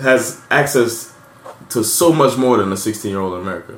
has 0.00 0.40
access 0.50 1.12
to 1.70 1.82
so 1.82 2.12
much 2.12 2.36
more 2.36 2.56
than 2.58 2.72
a 2.72 2.76
16 2.76 3.10
year 3.10 3.20
old 3.20 3.34
in 3.34 3.40
America. 3.40 3.74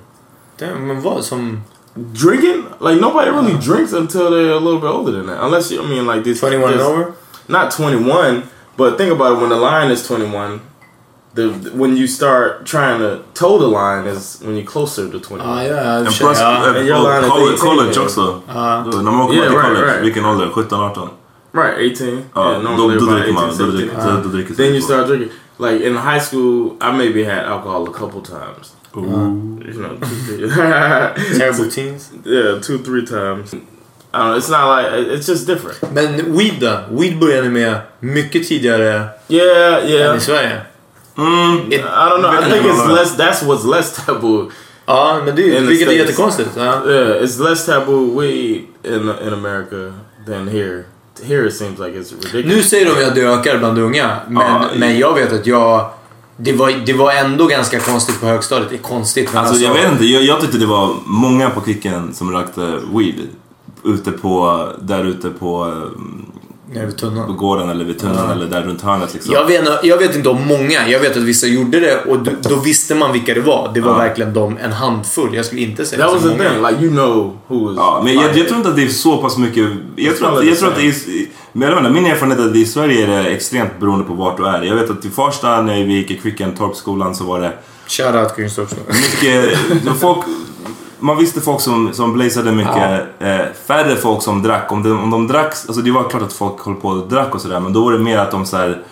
Det, 0.59 0.75
men 0.75 1.01
vad 1.01 1.25
som... 1.25 1.65
Drinking, 2.13 2.67
like 2.79 3.01
nobody 3.01 3.31
really 3.31 3.59
drinks 3.59 3.93
until 3.93 4.31
they're 4.31 4.53
a 4.53 4.61
little 4.61 4.81
bit 4.81 4.87
older 4.87 5.11
than 5.11 5.27
that. 5.27 5.43
Unless 5.43 5.73
you, 5.73 5.83
I 5.83 5.89
mean, 5.89 6.07
like 6.07 6.23
this 6.23 6.39
21 6.39 6.73
and 6.73 6.81
over? 6.81 7.15
Not 7.49 7.73
21, 7.73 8.49
but 8.77 8.97
think 8.97 9.11
about 9.11 9.33
it. 9.33 9.41
When 9.41 9.49
the 9.49 9.57
line 9.57 9.91
is 9.91 10.07
21, 10.07 10.61
the 11.35 11.49
when 11.75 11.97
you 11.97 12.07
start 12.09 12.67
trying 12.67 12.99
to 12.99 13.19
toe 13.35 13.59
the 13.59 13.67
line 13.69 14.07
is 14.17 14.41
when 14.43 14.57
you're 14.57 14.67
closer 14.73 15.09
to 15.11 15.19
21. 15.21 15.39
Ja, 15.47 15.63
ja, 15.65 15.99
En 15.99 16.05
ja. 16.05 16.11
plus, 16.19 16.39
ja. 16.41 16.57
eh, 16.57 16.77
And 16.77 16.89
your 16.89 17.01
line 17.03 17.25
is 17.25 17.29
college, 17.31 17.55
uh-huh. 17.57 17.69
college 17.69 17.93
yeah. 17.93 18.05
också. 18.05 18.41
Ja. 18.49 18.85
Då, 18.93 18.97
när 18.99 19.11
man 19.13 19.27
kommer 19.27 19.35
Yeah, 19.35 19.49
till 19.49 19.57
right, 19.59 19.67
college, 19.69 19.87
right. 19.93 20.05
vilken 20.05 20.25
ålder? 20.25 20.51
17, 20.55 20.81
18? 20.81 21.09
Right, 21.53 21.93
18. 22.01 22.23
Ja, 22.35 22.51
yeah, 22.53 22.77
då, 22.77 22.89
då 22.89 23.07
dricker 23.07 23.33
man. 23.33 23.45
18, 23.45 23.59
Då 23.59 23.65
16. 23.65 23.77
dricker, 23.77 23.97
då, 23.97 24.21
då 24.23 24.29
dricker 24.29 24.55
Then 24.55 24.67
you 24.67 24.81
start 24.81 25.07
drinking. 25.07 25.31
Like 25.59 25.87
in 25.87 25.97
high 25.97 26.21
school, 26.31 26.77
I 26.81 26.93
maybe 26.93 27.25
had 27.25 27.45
alcohol 27.45 27.89
a 27.89 27.93
couple 27.99 28.21
times. 28.23 28.75
Uh-huh. 28.95 29.37
You 29.67 29.73
know, 29.83 29.97
two, 30.01 30.17
three. 30.27 30.49
Terrible 31.39 31.71
teens. 31.71 32.11
yeah, 32.25 32.61
two, 32.61 32.79
three 32.79 33.07
times. 33.07 33.55
I 34.13 34.19
don't 34.19 34.31
know. 34.31 34.37
It's 34.39 34.49
not 34.49 34.67
like 34.77 34.87
it's 35.19 35.27
just 35.29 35.47
different. 35.47 35.93
Men 35.93 36.37
weed 36.37 36.61
då? 36.61 36.79
Weed 36.91 37.19
började 37.19 37.43
ni 37.43 37.49
med 37.49 37.79
mycket 38.01 38.49
tidigare 38.49 39.09
Yeah, 39.29 39.85
än 39.85 39.89
yeah. 39.91 40.17
i 40.17 40.21
Sverige. 40.21 40.61
Mm, 41.17 41.73
I 41.73 42.09
don't 42.09 42.21
know. 42.21 42.31
I 42.31 42.51
think 42.51 42.67
it's 42.67 42.87
less. 42.89 43.17
That's 43.17 43.43
what's 43.43 43.77
less 43.77 44.07
taboo. 44.07 44.51
Ja, 44.87 45.21
men 45.25 45.37
det, 45.37 45.61
vilket 45.61 45.89
är 45.89 45.93
jättekonstigt. 45.93 46.51
Ja. 46.57 46.63
Yeah, 46.63 47.23
it's 47.23 47.51
less 47.51 47.67
taboo 47.67 48.21
weed 48.21 48.63
in 48.85 49.13
in 49.27 49.33
America 49.33 49.93
than 50.27 50.49
here. 50.49 50.85
Here 51.23 51.47
it 51.47 51.55
seems 51.55 51.79
like 51.79 51.99
it's 51.99 52.13
ridiculous. 52.13 52.57
Nu 52.57 52.63
säger 52.63 52.87
de 52.87 53.05
att 53.05 53.15
det 53.15 53.21
ökar 53.23 53.59
bland 53.59 53.79
unga, 53.79 54.17
men, 54.29 54.43
Ja, 54.43 54.65
men 54.77 54.99
jag 54.99 55.15
vet 55.15 55.33
att 55.33 55.47
jag... 55.47 55.91
Det 56.37 56.53
var, 56.53 56.73
det 56.87 56.93
var 56.93 57.13
ändå 57.13 57.47
ganska 57.47 57.81
konstigt 57.81 58.21
på 58.21 58.27
högstadiet. 58.27 58.71
Det 58.71 58.77
är 58.77 58.79
konstigt 58.79 59.33
men 59.33 59.45
Alltså 59.45 59.65
jag 59.65 59.75
vet 59.75 59.93
inte, 59.93 60.05
jag, 60.05 60.23
jag 60.23 60.41
tyckte 60.41 60.59
det 60.59 60.67
var 60.67 60.95
många 61.05 61.51
på 61.51 61.61
Kicken 61.65 62.15
som 62.15 62.33
rökte 62.33 62.79
weed. 62.95 63.29
Ute 63.85 64.13
på, 64.13 64.67
där 64.81 65.05
ute 65.05 65.31
på, 65.31 65.83
Nere 66.73 66.87
vid 66.87 66.97
tunnan. 66.97 67.27
på 67.27 67.33
gården 67.33 67.69
eller 67.71 67.85
vid 67.85 67.99
tunneln 67.99 68.19
Ja. 68.27 68.33
eller 68.33 68.47
där 68.47 68.63
runt 68.63 68.83
hörnet 68.83 69.15
liksom. 69.15 69.35
Jag 69.35 69.45
vet, 69.47 69.69
jag 69.85 69.97
vet 69.99 70.17
inte 70.17 70.29
om 70.29 70.47
många. 70.47 70.89
Jag 70.89 71.01
vet 71.01 71.17
att 71.17 71.23
vissa 71.23 71.47
gjorde 71.47 71.81
det 71.81 72.05
och 72.05 72.19
då, 72.19 72.31
då 72.43 72.57
visste 72.57 72.95
man 72.95 73.13
vilka 73.13 73.35
det 73.35 73.41
var. 73.41 73.71
Det 73.75 73.81
var 73.81 73.91
Ja. 73.93 73.97
verkligen 73.99 74.33
de, 74.35 74.59
en 74.59 74.73
handfull. 74.73 75.35
Jag 75.35 75.45
skulle 75.45 75.61
inte 75.61 75.87
säga 75.87 76.03
That 76.05 76.13
was 76.15 76.23
så 76.23 76.29
the 76.29 76.37
många. 76.37 76.51
thing. 76.51 76.63
Like 76.63 76.83
you 76.85 76.91
know 76.91 77.39
who. 77.47 77.75
Ja, 77.77 78.01
men 78.05 78.15
jag, 78.15 78.37
jag 78.37 78.47
tror 78.49 78.57
inte 78.59 78.69
att 78.69 78.77
det 78.77 78.83
är 78.85 78.89
så 78.89 79.17
pass 79.17 79.39
mycket... 79.39 79.69
Jag 79.97 80.17
tror 80.17 80.39
att, 80.39 80.47
jag 80.47 80.59
tror 80.59 80.69
att 80.69 80.77
det 80.77 80.87
är... 80.89 80.95
Men 81.53 81.69
jag 81.71 81.79
inte, 81.79 81.91
min 81.91 82.07
erfarenhet 82.07 82.39
är 82.41 82.49
att 82.51 82.57
i 82.57 82.65
Sverige 82.65 83.05
är 83.19 83.23
det 83.23 83.31
extremt 83.31 83.81
beroende 83.81 84.05
på 84.05 84.13
vart 84.15 84.37
du 84.37 84.47
är. 84.47 84.63
Jag 84.63 84.75
vet 84.77 84.91
att 84.91 85.05
i 85.05 85.11
Farsta 85.11 85.63
när 85.63 85.85
vi 85.85 85.95
gick 85.95 86.11
i 86.11 86.17
Kvicken, 86.19 86.55
Torpsskolan, 86.57 87.15
så 87.15 87.25
var 87.25 87.41
det 87.41 87.53
Shoutout 87.89 88.37
Kungstorpsskolan. 88.37 88.87
mycket... 89.13 89.59
folk, 90.01 90.19
man 91.01 91.17
visste 91.19 91.41
folk 91.41 91.61
som, 91.61 91.93
som 91.93 92.13
blazade 92.13 92.53
mycket. 92.53 93.03
Eh, 93.21 93.39
färre 93.67 93.97
folk 93.97 94.23
som 94.23 94.43
drack. 94.43 94.73
Om 94.73 94.83
de, 94.83 95.03
om 95.03 95.11
de 95.11 95.27
drack... 95.27 95.47
Alltså 95.47 95.83
det 95.83 95.91
var 95.91 96.09
klart 96.09 96.23
att 96.23 96.33
folk 96.33 96.67
höll 96.67 96.75
på 96.75 96.89
och 96.89 97.09
drack 97.09 97.35
och 97.35 97.41
sådär. 97.41 97.61
Men 97.61 97.73
då 97.73 97.85
var 97.85 97.93
det 97.93 97.99
mer 97.99 98.19
att 98.19 98.31
de 98.31 98.47
så 98.47 98.57
här, 98.57 98.83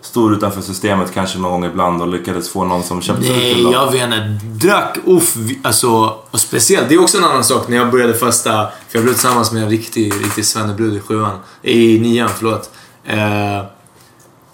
stod 0.00 0.32
utanför 0.32 0.60
systemet 0.60 1.14
kanske 1.14 1.38
någon 1.38 1.50
gång 1.50 1.64
ibland 1.64 2.02
och 2.02 2.08
lyckades 2.08 2.48
få 2.48 2.64
någon 2.64 2.82
som 2.82 3.02
köpte 3.02 3.26
ut 3.26 3.30
Nej, 3.30 3.62
dem. 3.62 3.72
jag 3.72 3.92
vet 3.92 4.02
inte. 4.02 4.66
Drack, 4.66 4.98
uff. 5.06 5.36
Alltså, 5.62 6.16
och 6.30 6.40
speciellt. 6.40 6.88
Det 6.88 6.94
är 6.94 7.00
också 7.00 7.18
en 7.18 7.24
annan 7.24 7.44
sak 7.44 7.68
när 7.68 7.76
jag 7.76 7.90
började 7.90 8.14
festa. 8.14 8.52
För 8.52 8.98
jag 8.98 9.02
blev 9.02 9.12
tillsammans 9.12 9.52
med 9.52 9.62
en 9.62 9.70
riktig, 9.70 10.12
riktig 10.24 10.44
svennebrud 10.46 10.96
i 10.96 11.00
sjuan. 11.00 11.38
I 11.62 12.00
nian, 12.00 12.28
förlåt. 12.36 12.70
Eh, 13.04 13.62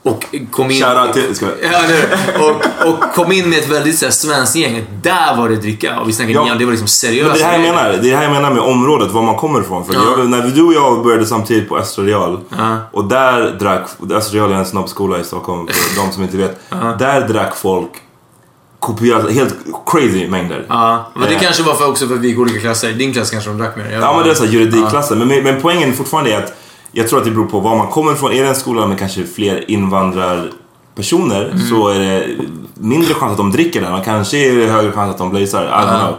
och 0.02 0.24
kom 0.50 0.70
in... 0.70 0.82
Shoutout 0.82 1.12
till... 1.14 1.34
Ska 1.34 1.46
jag, 1.46 1.54
Ja. 1.72 2.44
Och, 2.44 2.88
och 2.88 3.00
kom 3.14 3.32
in 3.32 3.50
med 3.50 3.58
ett 3.58 3.68
väldigt 3.68 3.98
så 3.98 4.04
här, 4.04 4.12
svenskt 4.12 4.56
gäng. 4.56 4.84
Där 5.02 5.36
var 5.36 5.48
det 5.48 5.56
dricka. 5.56 6.00
Och 6.00 6.08
vi 6.08 6.12
snackade 6.12 6.34
Ja. 6.34 6.44
nian, 6.44 6.58
det 6.58 6.64
var 6.64 6.70
liksom 6.72 6.88
seriösa 6.88 7.28
Men 7.28 7.38
det 7.38 7.44
här 7.44 7.52
jag 7.52 7.60
menar, 7.74 7.88
det 7.90 7.96
är 7.96 8.10
det 8.10 8.16
här 8.16 8.22
jag 8.22 8.32
menar 8.32 8.50
med 8.50 8.62
området, 8.62 9.10
var 9.10 9.22
man 9.22 9.34
kommer 9.36 9.60
ifrån. 9.60 9.84
För 9.84 9.94
Ja. 9.94 10.00
jag, 10.18 10.28
när 10.30 10.42
du 10.42 10.62
och 10.62 10.72
jag 10.74 11.02
började 11.04 11.26
samtidigt 11.26 11.68
på 11.68 11.78
Östra 11.78 12.04
Real 12.04 12.40
Ja. 12.58 12.76
och 12.92 13.04
där 13.04 13.50
drack, 13.58 13.88
Östra 14.12 14.38
Real 14.40 14.52
är 14.52 14.56
en 14.56 14.66
snobbskola 14.66 15.18
i 15.20 15.24
Stockholm 15.24 15.66
för 15.66 16.00
de 16.06 16.12
som 16.12 16.22
inte 16.22 16.36
vet. 16.36 16.60
Där 16.98 17.28
drack 17.28 17.56
folk 17.56 17.90
kopierat, 18.78 19.30
helt 19.32 19.54
crazy 19.86 20.28
mängder. 20.28 20.66
Ja, 20.68 21.10
men 21.14 21.28
det 21.28 21.34
Eh. 21.34 21.40
kanske 21.40 21.62
var 21.62 21.74
för 21.74 21.88
också 21.88 22.06
för 22.08 22.14
att 22.14 22.20
vi 22.20 22.28
gick 22.28 22.38
olika 22.38 22.60
klasser. 22.60 22.92
Din 22.92 23.12
klass 23.12 23.30
kanske 23.30 23.50
de 23.50 23.58
drack 23.58 23.76
mer. 23.76 23.98
Ja 24.00 24.14
men 24.16 24.24
det 24.24 24.30
är 24.30 24.34
så 24.34 24.44
Ja. 24.44 24.48
juridikklassen. 24.50 25.18
Men, 25.18 25.28
men 25.44 25.60
poängen 25.60 25.92
fortfarande 25.94 26.32
är 26.32 26.38
att 26.38 26.52
jag 26.92 27.08
tror 27.08 27.18
att 27.18 27.24
det 27.24 27.30
beror 27.30 27.46
på 27.46 27.60
var 27.60 27.76
man 27.76 27.86
kommer 27.86 28.12
ifrån. 28.12 28.32
Är 28.32 28.42
det 28.42 28.48
en 28.48 28.54
skola 28.54 28.86
med 28.86 28.98
kanske 28.98 29.24
fler 29.26 29.70
invandrarpersoner 29.70 31.44
Mm. 31.44 31.66
så 31.68 31.88
är 31.88 31.98
det 31.98 32.26
mindre 32.74 33.14
chans 33.14 33.30
att 33.30 33.36
de 33.36 33.50
dricker 33.52 33.80
där. 33.80 33.90
Man 33.90 34.04
kanske 34.04 34.36
är 34.38 34.56
det 34.56 34.66
högre 34.66 34.92
chans 34.92 35.10
att 35.10 35.18
de 35.18 35.30
blazar. 35.30 35.64
I 35.64 35.66
don't 35.68 36.00
know. 36.00 36.14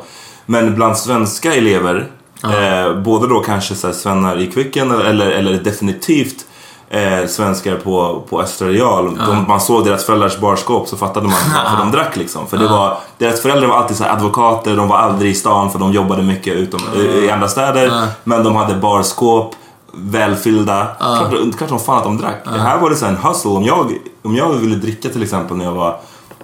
Men 0.46 0.76
bland 0.76 0.98
svenska 0.98 1.54
elever, 1.56 2.08
eh, 2.44 2.96
både 3.02 3.28
då 3.28 3.40
kanske 3.40 3.76
så 3.76 3.88
här, 3.88 3.94
svennar 3.94 4.40
i 4.40 4.48
Kvicken 4.52 4.92
eller, 4.92 5.28
eller 5.32 5.54
definitivt 5.54 6.46
eh, 6.90 7.28
svenskar 7.28 7.76
på, 7.76 8.24
på 8.30 8.42
Östra 8.42 8.68
Real. 8.68 9.16
De, 9.28 9.46
man 9.48 9.62
såg 9.62 9.86
deras 9.86 10.06
föräldrars 10.06 10.38
barskåp 10.40 10.88
så 10.88 10.98
fattade 10.98 11.26
man 11.28 11.36
varför 11.64 11.78
de 11.78 11.92
drack 11.92 12.16
liksom. 12.16 12.48
För 12.48 12.58
det 12.58 12.68
var, 12.68 12.98
deras 13.18 13.42
föräldrar 13.42 13.68
var 13.68 13.76
alltid 13.76 13.98
så 13.98 14.04
advokater, 14.04 14.76
de 14.76 14.88
var 14.88 14.98
aldrig 14.98 15.32
i 15.32 15.36
stan 15.36 15.72
för 15.72 15.80
de 15.80 15.92
jobbade 15.92 16.24
mycket 16.24 16.54
utom, 16.56 16.80
i 17.24 17.30
andra 17.30 17.48
städer. 17.48 18.08
Men 18.24 18.44
de 18.44 18.56
hade 18.56 18.76
barskåp, 18.76 19.56
välfyllda. 19.94 20.88
Klart, 21.00 21.58
klart 21.58 21.70
som 21.70 21.80
fan 21.80 21.98
att 21.98 22.04
de 22.04 22.18
drack. 22.18 22.46
Här 22.46 22.78
var 22.78 22.90
det 22.90 22.96
så 22.96 23.06
här 23.06 23.14
en 23.14 23.24
hustle. 23.24 23.52
Om 23.52 23.64
jag, 23.64 23.94
om 24.24 24.36
jag 24.36 24.50
ville 24.50 24.76
dricka 24.76 25.10
till 25.10 25.24
exempel 25.24 25.58
när 25.58 25.66
jag 25.66 25.72
var 25.72 26.00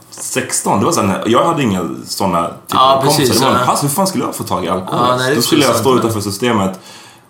16, 0.10 0.80
det 0.80 0.86
var 0.86 0.92
så 0.92 1.02
här, 1.02 1.24
jag 1.26 1.46
hade 1.46 1.64
inga 1.64 1.90
sådana 2.06 2.48
typer 2.68 2.82
av 2.82 3.02
kompisar. 3.02 3.18
precis, 3.18 3.40
Det 3.40 3.46
var 3.46 3.52
en 3.52 3.68
hustle. 3.68 3.88
Hur 3.88 3.96
fan 3.96 4.08
skulle 4.08 4.24
jag 4.24 4.36
få 4.36 4.44
tag 4.44 4.66
i 4.66 4.70
alkohol? 4.70 5.08
Ja, 5.10 5.16
nej, 5.18 5.30
det 5.30 5.36
Då 5.36 5.42
skulle 5.42 5.66
jag 5.66 5.76
stå 5.76 5.96
utanför 5.96 6.22
systemet 6.22 6.80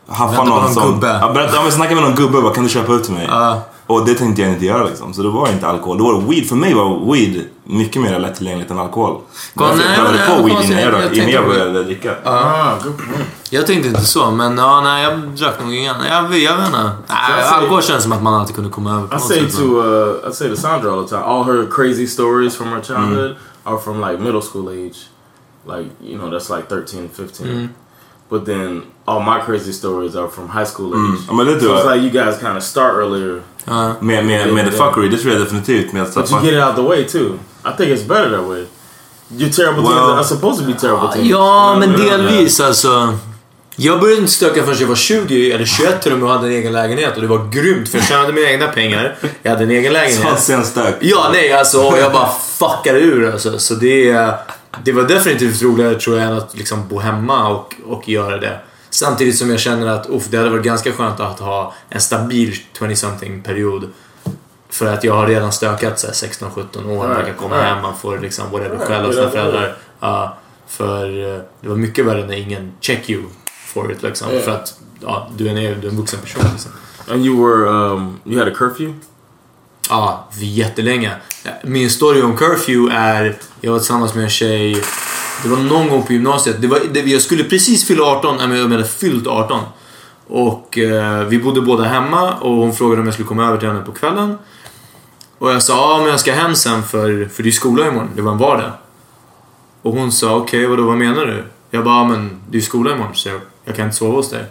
haffa 0.08 0.44
någon 0.44 0.62
någon 0.62 0.74
som... 0.74 0.84
gubbe. 0.84 1.20
Ja, 1.22 1.34
berätta, 1.34 1.56
ja, 1.56 1.62
men 1.64 1.72
snacka 1.72 1.96
med 1.96 2.04
någon 2.04 2.16
gubbe 2.16 2.42
bara, 2.42 2.54
kan 2.54 2.64
du 2.64 2.70
köpa 2.70 2.94
ut 2.94 3.04
till 3.04 3.14
mig? 3.14 3.28
Ja. 3.30 3.62
Och 3.88 4.06
det 4.06 4.14
tänkte 4.14 4.42
jag 4.42 4.52
inte 4.52 4.66
göra 4.66 4.84
liksom. 4.84 5.14
Så 5.14 5.24
då 5.24 5.30
var 5.30 5.48
det 5.48 5.54
inte 5.54 5.68
alkohol. 5.68 5.98
Då 5.98 6.04
var 6.04 6.22
det 6.22 6.28
weed. 6.28 6.50
För 6.50 6.56
mig 6.56 6.74
var 6.74 7.14
weed 7.14 7.46
mycket 7.64 8.02
mer 8.02 8.20
lättillgängligt 8.20 8.72
än 8.72 8.80
alkohol. 8.80 9.22
Nej, 9.54 9.68
jag 9.68 9.96
prövade 9.96 10.18
nej, 10.18 10.38
på 10.38 10.48
weed 10.48 10.66
innan 10.66 10.82
jag, 10.82 11.04
Jag 11.04 11.14
innan 11.14 11.30
jag 11.30 11.46
började 11.46 11.84
dricka. 11.84 12.16
Ah. 12.24 12.74
Jag 13.50 13.68
tänkte 13.68 13.88
inte 13.90 14.06
så, 14.06 14.32
men 14.32 14.58
ja, 14.58 14.82
nej, 14.82 15.04
jag 15.04 15.20
drack 15.20 15.64
nog 15.64 15.74
ingen. 15.74 15.96
Jag, 16.10 16.24
jag 16.24 16.30
vet 16.30 16.68
inte. 16.68 16.92
Säger- 17.08 17.54
alkohol 17.54 17.84
känns 17.84 18.04
som 18.04 18.12
att 18.12 18.24
man 18.24 18.34
alltid 18.34 18.56
kunde 18.56 18.70
komma 18.70 18.92
över 18.92 19.08
på 19.08 19.16
I 19.16 19.20
say 19.20 19.40
sätt, 19.40 19.58
to 19.58 19.64
uh, 19.64 20.30
I 20.30 20.34
say 20.34 20.50
to 20.50 20.56
Sandra 20.56 20.92
all 20.94 21.04
the 21.04 21.10
time. 21.10 21.24
All 21.24 21.44
her 21.44 21.66
crazy 21.72 22.08
stories 22.08 22.56
from 22.56 22.68
her 22.68 22.82
childhood 22.82 23.36
are 23.64 23.78
from 23.78 24.02
like 24.02 24.24
middle 24.24 24.42
school 24.42 24.70
age, 24.70 24.98
like 25.66 25.90
you 26.04 26.18
know 26.18 26.30
that's 26.30 26.56
like 26.56 26.70
13, 26.70 27.10
15. 27.10 27.70
But 28.30 28.46
then 28.46 28.82
all 29.06 29.20
my 29.24 29.40
crazy 29.46 29.74
stories 29.74 30.16
are 30.16 30.28
from 30.36 30.50
high 30.50 30.66
school 30.74 30.94
age. 30.94 31.20
Ja, 31.28 31.34
men 31.34 31.46
det 31.46 31.54
So 31.54 31.60
tror 31.66 31.76
it's 31.78 31.86
jag. 31.86 31.96
like 31.98 32.04
you 32.18 32.26
guys 32.26 32.40
kind 32.40 32.58
of 32.58 32.64
start 32.64 32.94
earlier. 32.96 33.42
Med, 34.00 34.26
med, 34.26 34.54
med 34.54 34.66
the 34.66 34.72
fuckery, 34.72 35.10
det 35.10 35.18
tror 35.18 35.34
jag 35.34 35.42
definitivt. 35.42 35.94
Med 35.94 36.02
att 36.04 36.14
så 36.14 36.20
but 36.20 36.32
you 36.32 36.42
get 36.42 36.54
it 36.54 36.64
out 36.64 36.76
the 36.76 36.82
way 36.82 37.04
too. 37.08 37.40
I 37.66 37.78
think 37.78 37.90
it's 38.00 38.08
better 38.08 38.30
that 38.38 38.48
way. 38.48 38.64
Your 39.38 39.52
terrible 39.52 39.82
Well- 39.84 40.06
things 40.06 40.18
are 40.20 40.24
supposed 40.24 40.60
to 40.66 40.72
be 40.74 40.80
terrible 40.80 41.12
things. 41.14 41.30
Ja, 41.30 41.76
men 41.80 41.90
You 41.90 41.98
know? 42.10 42.10
delvis 42.18 42.60
alltså. 42.60 43.14
Jag 43.80 44.00
började 44.00 44.22
inte 44.22 44.34
stöka 44.34 44.64
förrän 44.64 44.78
jag 44.80 44.88
var 44.88 44.96
20 44.96 45.52
eller 45.52 45.66
21 45.66 46.02
till 46.02 46.12
och 46.14 46.20
med 46.20 46.28
och 46.30 46.34
hade 46.36 46.48
en 46.48 46.54
egen 46.54 46.74
lägenhet 46.74 47.16
och 47.16 47.22
det 47.22 47.28
var 47.28 47.48
grymt 47.52 47.90
för 47.90 47.98
jag 47.98 48.08
tjänade 48.08 48.34
mina 48.34 48.50
egna 48.50 48.68
pengar. 48.68 49.16
Jag 49.44 49.52
hade 49.52 49.64
en 49.64 49.72
egen 49.72 49.94
lägenhet. 49.94 50.40
sen 50.40 50.64
stök. 50.66 50.96
Ja, 51.00 51.30
nej 51.34 51.54
alltså 51.54 51.78
och 51.82 51.98
jag 51.98 52.12
bara 52.14 52.30
fuckade 52.60 53.00
ur 53.00 53.32
alltså. 53.32 53.60
Så 53.60 53.74
det, 53.74 54.30
det 54.84 54.92
var 54.92 55.04
definitivt 55.04 55.62
roligare 55.62 55.96
tror 55.96 56.18
jag 56.18 56.28
än 56.28 56.38
att 56.38 56.58
liksom 56.58 56.88
bo 56.88 57.00
hemma 57.00 57.48
och, 57.50 57.76
och 57.86 58.10
göra 58.10 58.38
det. 58.38 58.60
Samtidigt 58.90 59.38
som 59.38 59.50
jag 59.50 59.60
känner 59.60 59.88
att 59.88 60.10
uff, 60.10 60.28
det 60.30 60.38
hade 60.38 60.50
varit 60.50 60.64
ganska 60.64 60.92
skönt 60.92 61.20
att 61.20 61.40
ha 61.40 61.74
en 61.90 62.02
stabil 62.02 62.54
20-something 62.80 63.44
period. 63.44 63.90
För 64.70 64.94
att 64.94 65.04
jag 65.04 65.14
har 65.14 65.28
redan 65.28 65.52
stökat 65.52 66.00
så 66.00 66.08
här 66.08 66.14
16-17 66.14 66.98
år. 66.98 67.08
Man 67.08 67.26
kan 67.26 67.34
komma 67.36 67.62
hem, 67.62 67.82
man 67.82 67.98
får 67.98 68.20
liksom 68.20 68.52
whatever 68.52 68.78
skälla 68.78 69.08
Ja, 69.08 69.14
sina 69.14 69.30
föräldrar. 69.30 69.76
Ja, 70.00 70.38
för 70.68 71.36
eh, 71.36 71.42
det 71.62 71.70
var 71.70 71.76
mycket 71.76 72.06
värre 72.06 72.26
när 72.26 72.36
ingen 72.36 72.72
check 72.82 73.10
you 73.10 73.24
for 73.50 73.92
it 73.92 74.04
liksom. 74.04 74.28
För 74.44 74.52
att 74.52 74.80
ja, 75.02 75.30
du 75.38 75.48
är 75.48 75.50
en, 75.50 75.56
du 75.56 75.88
är 75.88 75.92
en 75.92 75.98
vuxen 75.98 76.20
person 76.20 76.44
liksom. 76.52 76.72
And 77.08 77.26
you 77.26 77.48
were 77.48 77.70
um, 77.70 78.20
you 78.26 78.40
had 78.40 78.48
a 78.48 78.56
curfew. 78.56 78.94
Ja, 79.90 80.28
jättelänge. 80.40 81.12
Min 81.64 81.90
story 81.90 82.22
om 82.22 82.38
curfew 82.38 82.96
är, 82.96 83.38
jag 83.62 83.72
var 83.72 83.80
tillsammans 83.80 84.16
med 84.16 84.24
en 84.24 84.30
tjej, 84.30 84.84
det 85.44 85.50
var 85.50 85.58
någon 85.58 85.90
gång 85.90 86.04
på 86.04 86.14
gymnasiet. 86.14 86.62
Det 86.62 86.68
var, 86.68 86.80
det, 86.92 87.00
jag 87.00 87.22
skulle 87.22 87.44
precis 87.44 87.88
fylla 87.88 88.04
18, 88.04 88.38
nej 88.38 88.48
men 88.48 88.58
jag 88.58 88.70
hade 88.70 88.86
fyllt 88.86 89.28
18. 89.28 89.60
Och 90.28 90.78
eh, 90.78 91.24
vi 91.24 91.40
bodde 91.40 91.62
båda 91.62 91.84
hemma 91.84 92.34
och 92.34 92.56
hon 92.56 92.74
frågade 92.74 93.02
om 93.02 93.08
jag 93.08 93.14
skulle 93.14 93.28
komma 93.28 93.48
över 93.48 93.58
till 93.58 93.68
henne 93.68 93.82
på 93.82 93.92
kvällen. 93.92 94.38
Och 95.38 95.52
jag 95.52 95.64
sa, 95.64 95.74
ja 95.74 95.98
men 95.98 96.08
jag 96.08 96.20
ska 96.20 96.34
hem 96.34 96.56
sen 96.56 96.84
för, 96.84 97.30
för 97.34 97.44
det 97.44 97.50
är 97.50 97.52
skola 97.52 97.88
imorgon, 97.88 98.10
det 98.16 98.22
var 98.22 98.32
en 98.32 98.38
vardag. 98.38 98.72
Och 99.82 99.94
hon 99.94 100.12
sa, 100.12 100.36
okej 100.36 100.68
vadå 100.68 100.84
vad 100.84 100.98
menar 100.98 101.26
du? 101.26 101.44
Jag 101.72 101.84
bara, 101.84 101.96
ja, 101.96 102.08
men 102.08 102.42
det 102.50 102.58
är 102.58 102.62
skola 102.62 102.92
imorgon 102.96 103.16
så 103.16 103.30
jag, 103.30 103.42
jag 103.66 103.76
kan 103.76 103.86
inte 103.86 103.98
sova 103.98 104.16
hos 104.16 104.30
dig. 104.30 104.46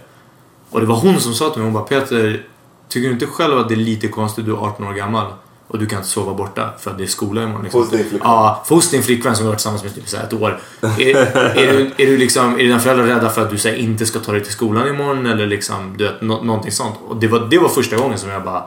Och 0.70 0.80
det 0.80 0.86
var 0.86 0.96
hon 0.96 1.20
som 1.20 1.34
sa 1.34 1.50
till 1.50 1.62
mig, 1.62 1.66
hon 1.66 1.74
bara 1.74 1.84
Peter, 1.84 2.46
tycker 2.88 3.08
du 3.08 3.14
inte 3.14 3.26
själv 3.26 3.58
att 3.58 3.68
det 3.68 3.74
är 3.74 3.76
lite 3.76 4.08
konstigt, 4.08 4.46
du 4.46 4.52
är 4.52 4.56
18 4.56 4.86
år 4.86 4.92
gammal 4.92 5.26
och 5.68 5.78
du 5.78 5.86
kan 5.86 5.98
inte 5.98 6.10
sova 6.10 6.34
borta 6.34 6.70
för 6.78 6.90
att 6.90 6.98
det 6.98 7.04
är 7.04 7.08
skola 7.08 7.42
imorgon? 7.42 7.62
Liksom. 7.62 7.80
Hos 7.80 7.90
din 7.90 7.98
flickvän? 7.98 8.20
Ja, 8.24 8.64
hos 8.68 8.90
din 8.90 9.02
flickvän 9.02 9.36
som 9.36 9.44
du 9.44 9.46
har 9.46 9.52
varit 9.52 9.58
tillsammans 9.58 9.82
med 9.84 9.94
typ 9.94 10.08
så 10.08 10.16
ett 10.16 10.32
år. 10.32 10.60
Är, 10.80 11.16
är, 11.56 11.72
du, 11.72 11.92
är, 11.96 12.06
du 12.06 12.16
liksom, 12.18 12.54
är 12.54 12.58
dina 12.58 12.78
föräldrar 12.78 13.06
rädda 13.06 13.30
för 13.30 13.42
att 13.42 13.50
du 13.50 13.58
så 13.58 13.68
här, 13.68 13.74
inte 13.74 14.06
ska 14.06 14.18
ta 14.18 14.32
dig 14.32 14.42
till 14.42 14.52
skolan 14.52 14.88
imorgon 14.88 15.26
eller 15.26 15.46
liksom, 15.46 15.94
du 15.96 16.04
vet, 16.04 16.22
nå, 16.22 16.42
någonting 16.42 16.72
sånt? 16.72 16.94
Och 17.08 17.16
det 17.16 17.28
var, 17.28 17.40
det 17.50 17.58
var 17.58 17.68
första 17.68 17.96
gången 17.96 18.18
som 18.18 18.30
jag 18.30 18.44
bara 18.44 18.64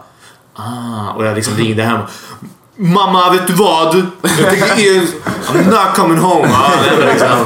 Ah, 0.59 1.13
och 1.15 1.25
jag 1.25 1.35
liksom 1.35 1.53
ringde 1.57 1.83
hem. 1.83 1.99
Mamma, 2.75 3.31
vet 3.31 3.47
du 3.47 3.53
vad? 3.53 3.95
Jag 4.21 4.49
tänker, 4.49 5.01
I'm 5.47 5.69
not 5.69 5.95
coming 5.95 6.17
home. 6.17 6.49
Ja, 6.49 6.71
liksom. 7.11 7.45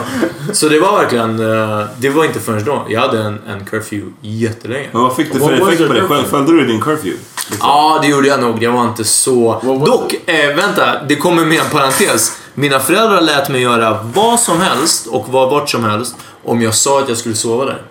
Så 0.52 0.70
det 0.70 0.80
var 0.80 0.98
verkligen, 0.98 1.40
eh, 1.40 1.86
det 1.98 2.10
var 2.10 2.26
inte 2.26 2.40
förrän 2.40 2.64
då. 2.66 2.86
Jag 2.90 3.02
hade 3.02 3.20
en, 3.20 3.40
en 3.48 3.66
curfew 3.66 4.14
jättelänge. 4.22 4.88
Men 4.92 5.02
vad 5.02 5.16
fick 5.16 5.34
du 5.34 5.40
What 5.40 5.50
för 5.50 5.58
effekt 5.72 5.88
på 5.88 5.94
det? 5.94 6.00
curfew? 6.00 6.30
Följde 6.30 6.52
du 6.52 6.66
din 6.68 6.82
curfew? 6.82 7.18
Ja, 7.60 8.00
det 8.02 8.08
gjorde 8.08 8.28
jag 8.28 8.40
nog. 8.40 8.64
Jag 8.64 8.72
var 8.72 8.84
inte 8.88 9.04
så... 9.04 9.62
Dock, 9.86 10.30
eh, 10.30 10.56
vänta. 10.56 11.04
Det 11.08 11.16
kommer 11.16 11.46
med 11.46 11.60
en 11.60 11.70
parentes. 11.72 12.38
Mina 12.54 12.80
föräldrar 12.80 13.22
lät 13.22 13.50
mig 13.50 13.62
göra 13.62 14.00
vad 14.14 14.40
som 14.40 14.62
helst 14.62 15.08
och 15.08 15.30
var 15.30 15.50
vart 15.50 15.70
som 15.70 15.84
helst 15.84 16.16
om 16.44 16.62
jag 16.62 16.74
sa 16.76 17.00
att 17.00 17.10
jag 17.10 17.18
skulle 17.18 17.36
sova 17.36 17.66
där. 17.66 17.82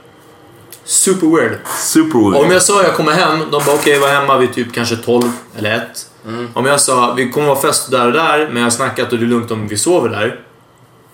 Super 0.85 1.27
weird. 1.37 1.59
Super 1.79 2.19
Om 2.19 2.33
weird. 2.33 2.53
jag 2.53 2.63
sa 2.63 2.81
att 2.81 2.87
jag 2.87 2.95
kommer 2.97 3.13
hem, 3.13 3.39
de 3.39 3.63
bara 3.67 3.75
okej, 3.75 3.99
var 3.99 4.09
hemma 4.09 4.39
vid 4.39 4.55
typ 4.55 4.73
kanske 4.75 4.97
12 4.97 5.23
eller 5.59 5.77
1. 5.77 5.83
Om 6.55 6.67
jag 6.67 6.81
sa 6.81 7.13
vi 7.17 7.31
kommer 7.33 7.47
vara 7.49 7.61
fest 7.61 7.91
där 7.91 8.07
och 8.07 8.13
där, 8.13 8.47
men 8.49 8.57
jag 8.57 8.63
har 8.63 8.71
snackat 8.71 9.13
och 9.13 9.19
det 9.19 9.25
är 9.25 9.29
lugnt 9.29 9.51
om 9.51 9.69
vi 9.69 9.77
sover 9.77 10.09
där. 10.09 10.41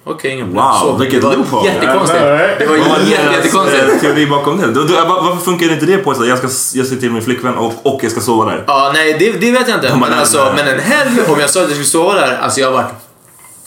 Okej, 0.08 0.30
ingen 0.30 0.46
problem. 0.46 0.64
Wow, 0.64 0.74
Så, 0.80 0.96
vilket 0.96 1.20
Det 1.20 1.26
var 1.26 1.36
loophole. 1.36 1.68
jättekonstigt. 1.68 2.20
Det 2.58 2.66
var 2.66 2.76
jätte- 2.76 3.30
jättekonstigt. 3.32 3.82
eh, 3.94 4.00
teori 4.00 4.26
bakom 4.26 4.58
det? 4.60 4.66
Du, 4.66 4.84
du, 4.84 4.94
var- 4.94 5.04
varför 5.22 5.44
funkar 5.44 5.72
inte 5.72 5.86
det 5.86 5.98
på 5.98 6.14
så 6.14 6.22
att 6.22 6.28
jag, 6.28 6.38
ska, 6.38 6.78
jag 6.78 6.86
ser 6.86 6.96
till 6.96 7.10
min 7.10 7.22
flickvän 7.22 7.54
och, 7.54 7.74
och 7.86 8.00
jag 8.04 8.10
ska 8.12 8.20
sova 8.20 8.44
där? 8.44 8.64
Ja, 8.66 8.90
nej, 8.94 9.16
det, 9.18 9.32
det 9.32 9.50
vet 9.50 9.68
jag 9.68 9.76
inte. 9.78 9.96
Men, 9.96 10.12
alltså, 10.12 10.52
men 10.56 10.68
en 10.68 10.80
helg, 10.80 11.10
om 11.28 11.40
jag 11.40 11.50
sa 11.50 11.60
att 11.60 11.64
jag 11.64 11.70
skulle 11.70 11.84
sova 11.84 12.14
där, 12.14 12.38
alltså 12.38 12.60
jag 12.60 12.66
har 12.68 12.72
varit 12.74 12.92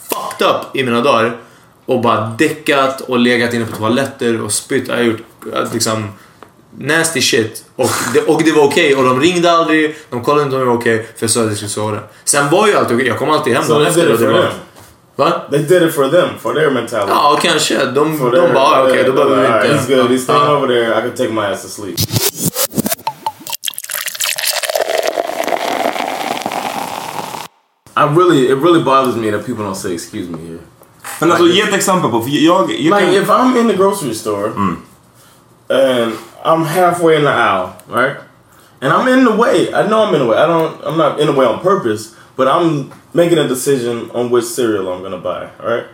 fucked 0.10 0.48
up 0.48 0.56
i 0.76 0.84
mina 0.84 1.02
dagar. 1.02 1.38
Och 1.86 2.02
bara 2.02 2.22
däckat 2.38 3.02
och 3.02 3.20
legat 3.20 3.54
inne 3.54 3.66
på 3.66 3.78
toaletter 3.78 4.42
och 4.42 4.52
spytt. 4.52 4.88
Jag 4.88 4.96
har 4.96 5.04
gjort, 5.04 5.22
att 5.54 5.74
liksom, 5.74 6.08
nasty 6.80 7.22
shit. 7.22 7.64
Och 7.76 7.90
det, 8.14 8.22
och 8.22 8.42
det 8.46 8.52
var 8.52 8.64
okej. 8.64 8.96
Och 8.96 9.04
de 9.04 9.20
ringde 9.22 9.52
aldrig, 9.52 9.96
de 10.10 10.24
kollade 10.24 10.44
inte 10.44 10.56
om 10.56 10.60
det 10.62 10.68
var 10.68 10.74
okej. 10.78 10.98
För 11.18 11.24
jag 11.24 11.30
sa 11.30 11.40
att 11.42 11.48
jag 11.48 11.56
skulle 11.56 11.70
sova 11.70 11.92
det. 11.92 12.00
Sen 12.24 12.50
var 12.50 12.68
ju 12.68 12.76
allt 12.76 12.92
okej. 12.92 13.08
Jag 13.08 13.20
kom 13.20 13.30
alltid 13.30 13.54
hem 13.54 13.64
dagen 13.68 13.86
efter. 13.88 14.02
it 14.14 14.20
det 14.20 14.26
for 14.26 14.34
var-. 14.34 14.52
Va? 15.16 15.42
They 15.52 15.60
did 15.64 15.82
it 15.84 15.94
for 15.94 16.10
them, 16.10 16.38
for 16.40 16.54
their 16.54 16.72
mentality. 16.72 17.12
Ja, 17.12 17.40
kanske. 17.42 17.86
De, 17.86 18.18
For 18.18 18.32
de 18.32 18.38
their- 18.38 18.54
bara, 18.54 18.84
okej, 18.84 18.96
yeah, 18.96 19.06
då 19.06 19.14
behöver 19.14 19.36
vi 19.42 19.48
alright, 19.48 19.72
inte... 19.72 19.94
He's 19.94 19.98
good. 20.02 20.12
He's 20.12 20.24
staying 20.24 20.40
Ja. 20.42 20.46
Uh-huh. 20.48 20.58
over 20.58 20.68
there. 20.68 20.98
I 20.98 21.02
can 21.02 21.16
take 21.16 21.30
my 21.34 21.46
ass 21.46 21.62
to 21.62 21.68
sleep. 21.70 21.98
I 27.96 28.06
really, 28.16 28.48
it 28.48 28.56
really 28.56 28.84
bothers 28.84 29.16
me 29.16 29.30
that 29.32 29.46
people 29.46 29.64
don't 29.64 29.76
say 29.76 29.94
excuse 29.94 30.30
me 30.30 30.40
here. 30.40 30.60
Men 31.20 31.32
alltså 31.32 31.48
ge 31.48 31.62
ett 31.62 31.74
exempel 31.74 32.12
på, 32.12 32.22
för 32.22 32.30
jag... 32.30 32.72
jag 32.72 33.02
Like 33.02 33.18
if 33.22 33.30
I'm 33.30 33.58
in 33.58 33.68
the 33.68 33.74
grocery 33.76 34.14
store 34.14 34.52
and 35.70 36.14
I'm 36.44 36.64
halfway 36.66 37.16
in 37.18 37.24
the 37.24 37.30
aisle, 37.32 37.70
right? 37.90 38.18
And 38.82 38.92
I'm 38.94 39.08
in 39.08 39.26
the 39.26 39.36
way. 39.36 39.68
I 39.74 39.88
know 39.88 40.06
I'm 40.08 40.14
in 40.16 40.20
the 40.22 40.26
way. 40.26 40.38
I 40.38 40.48
don't. 40.48 40.74
I'm 40.84 40.98
not 40.98 41.20
in 41.20 41.28
the 41.28 41.34
way 41.34 41.46
on 41.46 41.60
purpose, 41.60 42.16
but 42.36 42.48
I'm 42.48 42.94
making 43.14 43.38
a 43.38 43.48
decision 43.48 44.12
on 44.12 44.30
which 44.30 44.46
cereal 44.46 44.92
I'm 44.92 45.02
gonna 45.02 45.18
buy, 45.18 45.52
right? 45.60 45.86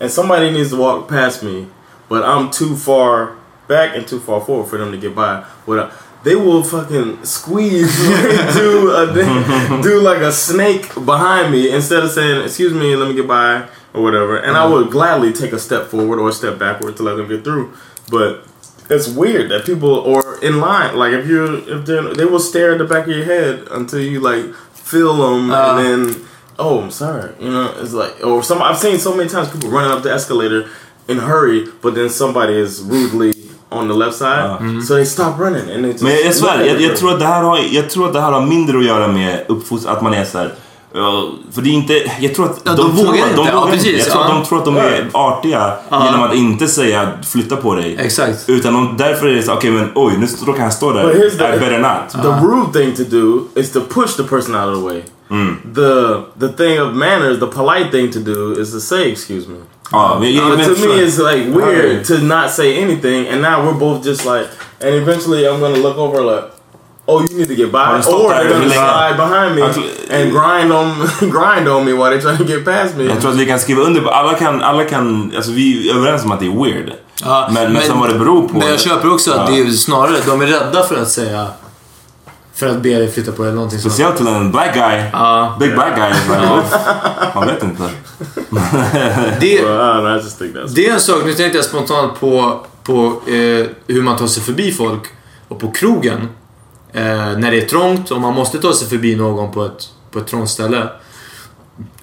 And 0.00 0.10
somebody 0.10 0.50
needs 0.50 0.70
to 0.70 0.76
walk 0.76 1.08
past 1.08 1.42
me, 1.42 1.68
but 2.08 2.24
I'm 2.24 2.50
too 2.50 2.76
far 2.76 3.36
back 3.68 3.96
and 3.96 4.06
too 4.06 4.20
far 4.20 4.40
forward 4.40 4.68
for 4.68 4.78
them 4.78 4.90
to 4.92 4.98
get 4.98 5.14
by. 5.14 5.46
Without, 5.66 5.92
they 6.24 6.36
will 6.36 6.62
fucking 6.62 7.24
squeeze, 7.24 7.96
do 8.54 8.90
a, 8.94 9.12
do 9.82 10.00
like 10.00 10.18
a 10.18 10.32
snake 10.32 10.94
behind 10.94 11.52
me 11.52 11.72
instead 11.72 12.02
of 12.02 12.10
saying, 12.10 12.44
"Excuse 12.44 12.72
me, 12.72 12.96
let 12.96 13.08
me 13.08 13.14
get 13.14 13.28
by" 13.28 13.68
or 13.94 14.02
whatever. 14.02 14.36
And 14.36 14.56
I 14.56 14.60
mm-hmm. 14.60 14.72
would 14.72 14.90
gladly 14.90 15.32
take 15.32 15.52
a 15.52 15.58
step 15.58 15.86
forward 15.86 16.18
or 16.18 16.28
a 16.28 16.32
step 16.32 16.58
backward 16.58 16.96
to 16.96 17.02
let 17.02 17.16
them 17.16 17.28
get 17.28 17.44
through. 17.44 17.74
But 18.10 18.46
it's 18.90 19.08
weird 19.08 19.50
that 19.50 19.64
people 19.64 19.90
or 19.90 20.42
in 20.42 20.60
line, 20.60 20.96
like 20.96 21.12
if 21.12 21.26
you're 21.26 21.56
if 21.68 21.86
they're 21.86 22.14
they 22.14 22.24
will 22.24 22.40
stare 22.40 22.72
at 22.72 22.78
the 22.78 22.84
back 22.84 23.04
of 23.04 23.16
your 23.16 23.24
head 23.24 23.66
until 23.70 24.00
you 24.00 24.20
like 24.20 24.54
feel 24.92 25.12
them, 25.22 25.44
and 25.44 25.52
uh. 25.52 25.82
then 25.82 25.98
oh, 26.58 26.74
I'm 26.82 26.90
sorry, 26.90 27.28
you 27.44 27.50
know, 27.54 27.66
it's 27.82 27.94
like 28.02 28.14
or 28.28 28.42
some 28.42 28.60
I've 28.68 28.78
seen 28.78 28.98
so 28.98 29.12
many 29.16 29.28
times 29.34 29.46
people 29.54 29.70
running 29.76 29.92
up 29.96 30.02
the 30.02 30.12
escalator 30.18 30.60
in 31.08 31.18
a 31.18 31.26
hurry, 31.32 31.60
but 31.82 31.94
then 31.94 32.08
somebody 32.10 32.54
is 32.64 32.72
rudely 32.92 33.32
on 33.70 33.88
the 33.88 33.94
left 33.94 34.16
side, 34.16 34.44
uh-huh. 34.44 34.58
mm-hmm. 34.58 34.80
so 34.80 34.94
they 34.94 35.04
stop 35.04 35.38
running 35.38 35.66
and 35.70 35.84
they 35.84 35.92
just 35.92 36.04
Men 36.04 36.12
jag 36.12 36.24
look 36.24 36.34
svär, 36.34 36.60
at 36.60 36.66
jag, 36.66 36.76
the 36.76 36.82
jag, 36.82 36.90
person. 36.90 36.96
tror 36.96 37.12
att 37.12 37.20
det 37.20 37.26
här 37.26 37.42
har, 37.42 37.58
jag 37.58 37.90
tror 37.90 38.06
att 38.06 38.12
det 38.12 38.20
här 38.20 38.32
har 38.32 38.46
mindre 38.46 38.78
att 38.78 38.84
göra 38.84 39.08
med 39.08 39.44
uppfostran, 39.48 39.96
att 39.96 40.02
man 40.02 40.14
är 40.14 40.24
så 40.24 40.38
här. 40.38 40.54
Ja, 40.94 41.28
För 41.52 41.62
det 41.62 41.70
är 41.70 41.72
inte, 41.72 42.10
jag 42.20 42.34
tror 42.34 42.46
att 42.46 42.60
Ja, 42.64 42.72
de 42.72 42.76
tror, 42.96 43.06
vågar 43.06 43.22
att- 43.22 43.30
inte. 43.30 43.36
De 43.36 43.46
Ja, 43.46 43.60
vågar 43.60 43.72
precis. 43.72 43.86
inte. 43.86 43.98
Jag 43.98 44.08
tror 44.12 44.22
att 44.22 44.28
Ja. 44.28 44.34
de 44.34 44.44
tror 44.44 44.58
att 44.58 44.64
de 44.64 44.76
är 44.76 45.08
artiga 45.12 45.72
genom 45.90 46.22
att 46.22 46.34
inte 46.34 46.68
säga 46.68 47.08
flytta 47.32 47.56
på 47.56 47.74
dig. 47.74 47.96
Exakt. 48.00 48.44
Utan 48.48 48.72
de, 48.74 48.94
därför 48.98 49.26
är 49.26 49.34
det 49.34 49.42
så 49.42 49.52
okej 49.52 49.70
men 49.70 49.90
oj 49.94 50.16
nu 50.18 50.26
råkar 50.46 50.62
han 50.62 50.72
stå 50.72 50.92
där. 50.92 51.10
I 51.26 51.30
better 51.58 51.78
not. 51.78 52.22
The 52.22 52.46
rude 52.46 52.72
thing 52.78 52.94
to 52.96 53.16
do 53.16 53.44
is 53.60 53.72
to 53.72 53.80
push 53.88 54.16
the 54.16 54.22
person 54.22 54.54
out 54.54 54.76
of 54.76 54.78
the 54.78 54.86
way. 54.94 55.02
The 55.74 56.16
the 56.40 56.48
thing 56.56 56.80
of 56.82 56.94
manners, 56.94 57.38
the 57.40 57.46
polite 57.46 57.90
thing 57.90 58.12
to 58.12 58.18
do 58.18 58.60
is 58.62 58.72
to 58.72 58.80
say 58.80 59.12
excuse 59.12 59.48
me. 59.48 59.56
Ja, 59.92 60.18
men, 60.20 60.38
Uh, 60.38 60.56
men, 60.56 60.74
to 60.74 60.88
me, 60.88 61.02
it's 61.04 61.18
like 61.18 61.54
weird 61.54 62.02
Okay. 62.02 62.04
to 62.18 62.24
not 62.24 62.50
say 62.50 62.82
anything, 62.82 63.28
and 63.28 63.42
now 63.42 63.64
we're 63.66 63.78
both 63.78 64.04
just 64.06 64.24
like, 64.24 64.46
and 64.80 64.94
eventually 64.94 65.46
I'm 65.48 65.60
gonna 65.60 65.76
look 65.88 65.98
over 65.98 66.22
like, 66.22 66.44
oh, 67.16 67.22
you 67.30 67.38
need 67.38 67.48
to 67.48 67.54
get 67.54 67.72
by, 67.72 67.78
or 67.78 68.32
they're 68.32 68.48
gonna 68.52 68.70
slide 68.70 69.16
behind 69.16 69.54
me 69.54 69.62
Alltså- 69.62 69.80
and 70.10 70.30
grind 70.32 70.72
on 70.72 71.08
grind 71.30 71.68
on 71.68 71.84
me 71.84 71.92
while 71.92 72.10
they're 72.10 72.22
trying 72.22 72.38
to 72.38 72.44
get 72.44 72.64
past 72.64 72.96
me. 72.96 73.04
Jag 73.04 73.20
tror 73.20 73.30
att 73.30 73.36
vi 73.36 73.46
kan 73.46 73.58
skriva 73.58 73.82
under 73.82 74.00
på, 74.00 74.10
alla 74.10 74.34
kan, 74.34 74.62
alla 74.62 74.84
kan, 74.84 75.32
alltså 75.36 75.50
vi 75.52 75.90
är 75.90 75.94
överens 75.96 76.24
om 76.24 76.32
att 76.32 76.40
det 76.40 76.46
är 76.46 76.64
weird. 76.64 76.92
Ja, 77.24 77.48
men, 77.52 77.72
men, 77.72 77.82
sen 77.82 77.98
vad 78.00 78.08
det 78.08 78.18
beror 78.18 78.48
på. 78.48 78.58
Men 78.58 78.68
jag 78.68 78.80
köper 78.80 79.12
också 79.12 79.30
att 79.32 79.48
Ja. 79.48 79.54
det 79.56 79.60
är 79.62 79.70
snarare, 79.70 80.16
de 80.26 80.40
är 80.40 80.46
rädda 80.46 80.82
för 80.82 81.02
att 81.02 81.10
säga... 81.10 81.46
För 82.54 82.68
att 82.68 82.82
be 82.82 82.88
dig 82.98 83.10
flytta 83.12 83.32
på 83.32 83.42
dig 83.42 83.48
eller 83.48 83.56
någonting 83.56 83.80
sånt. 83.80 83.92
Speciellt 83.94 84.16
till 84.16 84.26
en 84.26 84.50
black 84.52 84.74
guy. 84.74 85.02
Ja. 85.12 85.56
Big 85.60 85.72
black 85.74 85.96
guy. 85.96 86.12
Man 87.34 87.46
vet 87.46 87.62
inte. 87.62 87.82
Det, 89.40 89.62
det 90.74 90.86
är 90.86 90.92
en 90.92 91.00
sak, 91.00 91.22
nu 91.24 91.32
tänkte 91.34 91.58
jag 91.58 91.64
spontant 91.64 92.20
på, 92.20 92.60
på 92.82 93.06
eh, 93.26 93.66
hur 93.86 94.02
man 94.02 94.16
tar 94.16 94.26
sig 94.26 94.42
förbi 94.42 94.72
folk. 94.72 95.02
Och 95.48 95.60
på 95.60 95.70
krogen. 95.70 96.28
Eh, 96.94 97.38
när 97.38 97.50
det 97.50 97.56
är 97.62 97.66
trångt 97.66 98.10
och 98.10 98.20
man 98.20 98.34
måste 98.34 98.58
ta 98.58 98.72
sig 98.72 98.88
förbi 98.88 99.16
någon 99.16 99.52
på 99.52 99.64
ett, 99.64 99.88
på 100.10 100.18
ett 100.18 100.26
trångt 100.26 100.50
ställe. 100.50 100.88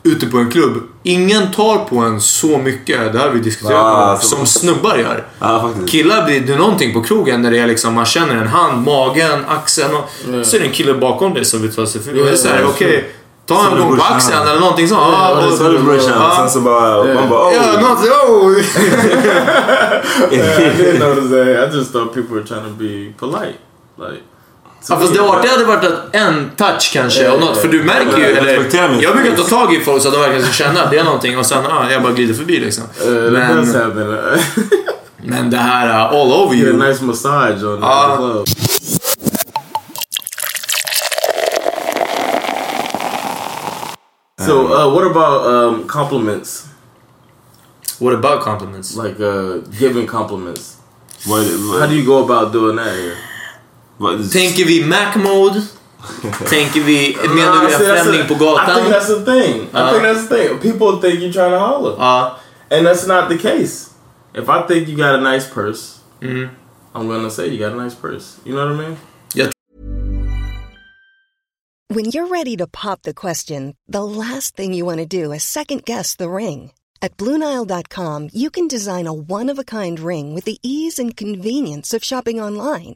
Ute 0.04 0.26
på 0.26 0.38
en 0.38 0.52
klubb. 0.52 0.74
Ingen 1.04 1.52
tar 1.52 1.78
på 1.78 1.98
en 1.98 2.22
så 2.22 2.58
mycket, 2.58 3.14
det 3.14 3.20
här 3.20 3.28
har 3.28 3.34
vi 3.34 3.40
diskuterat 3.40 3.86
alltså. 3.86 4.36
som 4.36 4.46
snubbar 4.46 4.98
gör. 4.98 5.26
Faktiskt. 5.40 5.90
Killar 5.90 6.26
blir 6.26 6.40
det 6.40 6.56
någonting 6.56 6.94
på 6.94 7.04
krogen 7.04 7.42
när 7.42 7.52
det 7.52 7.60
är 7.60 7.68
liksom, 7.68 7.94
man 7.94 8.06
känner 8.06 8.36
en 8.36 8.48
hand, 8.48 8.86
magen, 8.86 9.46
axeln 9.48 9.96
och 9.96 10.10
så 10.46 10.56
är 10.56 10.60
det 10.60 10.66
en 10.66 10.72
kille 10.72 10.94
bakom 10.94 11.34
dig 11.34 11.46
som 11.46 11.62
vill 11.62 11.76
ta 11.76 11.86
sig 11.86 12.02
förbi. 12.02 12.20
Ja, 12.20 12.26
det 12.26 12.32
är 12.32 12.36
såhär, 12.36 12.62
ja, 12.62 12.68
okej, 12.68 13.12
ta 13.46 13.56
Så 13.56 13.72
en 13.72 13.78
gång 13.80 13.90
på 13.90 13.98
så 13.98 14.04
här. 14.04 14.16
axeln 14.16 14.48
eller 14.48 14.60
någonting 14.60 14.88
sånt. 14.88 15.02
Ja, 15.02 15.46
det 15.52 15.58
så 15.58 15.70
det 15.70 15.80
brorsan. 15.80 16.36
Sen 16.36 16.50
så 16.50 16.62
bara, 16.62 17.14
man 17.14 17.30
bara 17.30 17.50
oh. 17.50 17.54
Ja, 17.54 17.82
något, 17.82 18.00
oh. 18.00 18.58
I 20.32 20.38
didn't 20.78 21.00
notice 21.00 21.30
that. 21.30 21.74
I 21.74 21.78
just 21.78 21.92
thought 21.92 22.14
people 22.14 22.36
were 22.36 22.44
trying 22.44 22.64
to 22.64 22.70
be 22.80 23.14
polite, 23.20 23.58
like. 23.98 24.24
Ja, 24.88 25.00
fast 25.00 25.14
det 25.14 25.22
artiga 25.22 25.52
hade 25.52 25.66
varit 25.66 25.84
att 25.84 26.16
en 26.16 26.50
touch 26.58 26.90
kanske 26.94 27.30
och 27.32 27.40
något, 27.40 27.58
för 27.58 27.68
du 27.68 27.84
märker 27.84 28.18
ju, 28.18 28.24
eller 28.26 29.02
jag 29.02 29.16
brukar 29.16 29.36
ta 29.38 29.44
tag 29.44 29.74
i 29.74 29.80
folk 29.80 30.02
så 30.02 30.08
att 30.08 30.14
de 30.14 30.20
verkligen 30.22 30.44
ska 30.46 30.54
känna 30.64 30.82
att 30.84 30.92
det 30.92 30.98
är 30.98 31.04
någonting 31.04 31.38
och 31.38 31.46
sen, 31.46 31.64
ja, 31.70 31.92
jag 31.92 32.04
bara 32.04 32.14
glider 32.14 32.34
förbi 32.34 32.60
liksom. 32.60 32.84
That 32.98 33.32
Men, 33.32 34.36
men 35.24 35.50
det 35.50 35.58
här 35.58 35.88
uh, 35.88 36.20
all 36.22 36.32
over 36.34 36.56
get 36.56 36.68
a 36.68 36.70
you. 36.70 36.88
nice 36.88 37.04
massage 37.04 37.64
on 37.64 37.80
Ah. 37.84 38.12
the 38.12 38.18
club. 38.18 38.48
So, 44.40 44.74
uh, 44.74 44.94
what 44.94 45.06
about 45.06 45.46
um, 45.46 45.88
compliments? 45.88 46.68
What 48.00 48.14
about 48.14 48.42
compliments? 48.42 48.96
Like 48.96 49.20
uh, 49.20 49.58
giving 49.78 50.08
compliments. 50.08 50.78
Vad, 51.28 51.46
How 51.80 51.88
do 51.88 51.96
you 51.96 52.06
go 52.06 52.24
about 52.24 52.54
doing 52.54 52.78
that 52.78 52.96
here? 52.96 53.18
Vad, 54.00 54.32
Tänker 54.32 54.66
vi 54.66 54.86
Mac-mode? 54.86 55.62
Tänker 56.50 56.82
vi, 56.82 57.18
menar 57.22 57.36
Nah, 57.36 57.68
du 57.68 57.74
en 57.74 57.80
främling 57.80 58.22
the- 58.22 58.28
på 58.28 58.34
I 58.36 58.76
think 58.76 58.94
that's 58.96 59.08
the 59.08 59.26
thing. 59.26 59.62
I 59.74 59.92
think 59.92 60.04
that's 60.04 60.28
the 60.28 60.36
thing. 60.38 60.60
People 60.60 61.02
think 61.02 61.22
you're 61.22 61.34
trying 61.34 61.52
to 61.52 61.60
holler, 61.60 61.96
Ja. 61.98 62.38
and 62.72 62.88
that's 62.88 63.08
not 63.08 63.30
the 63.30 63.38
case. 63.38 63.90
If 64.34 64.48
I 64.50 64.62
think 64.68 64.88
you 64.88 64.96
got 64.98 65.16
a 65.16 65.22
nice 65.22 65.48
purse, 65.54 66.00
mm-hmm. 66.22 66.50
I'm 66.96 67.08
gonna 67.08 67.30
say 67.30 67.48
you 67.48 67.58
got 67.58 67.74
a 67.74 67.84
nice 67.84 67.96
purse. 67.96 68.38
You 68.46 68.54
know 68.56 68.66
what 68.68 68.80
I 68.80 68.88
mean? 68.88 68.98
Yeah. 69.34 69.50
When 71.92 72.06
you're 72.06 72.28
ready 72.28 72.56
to 72.58 72.68
pop 72.68 73.02
the 73.02 73.14
question, 73.14 73.76
the 73.88 74.04
last 74.04 74.56
thing 74.56 74.74
you 74.74 74.86
want 74.86 75.00
to 75.00 75.06
do 75.24 75.32
is 75.34 75.44
second 75.44 75.86
guess 75.86 76.16
the 76.16 76.30
ring. 76.30 76.72
At 77.02 77.18
Bluenile.com, 77.18 78.30
you 78.34 78.50
can 78.50 78.68
design 78.68 79.08
a 79.08 79.14
one 79.14 79.50
of 79.50 79.58
a 79.60 79.64
kind 79.64 80.00
ring 80.00 80.36
with 80.36 80.46
the 80.46 80.58
ease 80.62 81.00
and 81.00 81.16
convenience 81.18 81.94
of 81.94 82.04
shopping 82.04 82.40
online. 82.42 82.96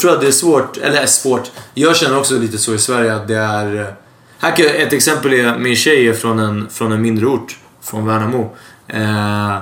Tror 0.00 0.12
att 0.12 0.20
det 0.20 0.26
är 0.26 0.30
svårt, 0.32 0.76
eller 0.76 1.00
är 1.00 1.06
svårt. 1.06 1.50
Jag 1.74 1.96
känner 1.96 2.18
också 2.18 2.34
lite 2.38 2.58
så 2.58 2.74
i 2.74 2.78
Sverige 2.78 3.14
att 3.14 3.28
det 3.28 3.36
är... 3.36 3.94
Här 4.38 4.56
kan, 4.56 4.66
ett 4.66 4.92
exempel 4.92 5.32
är 5.32 5.58
min 5.58 5.76
tjej 5.76 6.08
är 6.08 6.12
från 6.12 6.38
en, 6.38 6.68
från 6.70 6.92
en 6.92 7.02
mindre 7.02 7.26
ort. 7.26 7.58
Från 7.82 8.06
Värnamo. 8.06 8.56
Eh, 8.88 9.56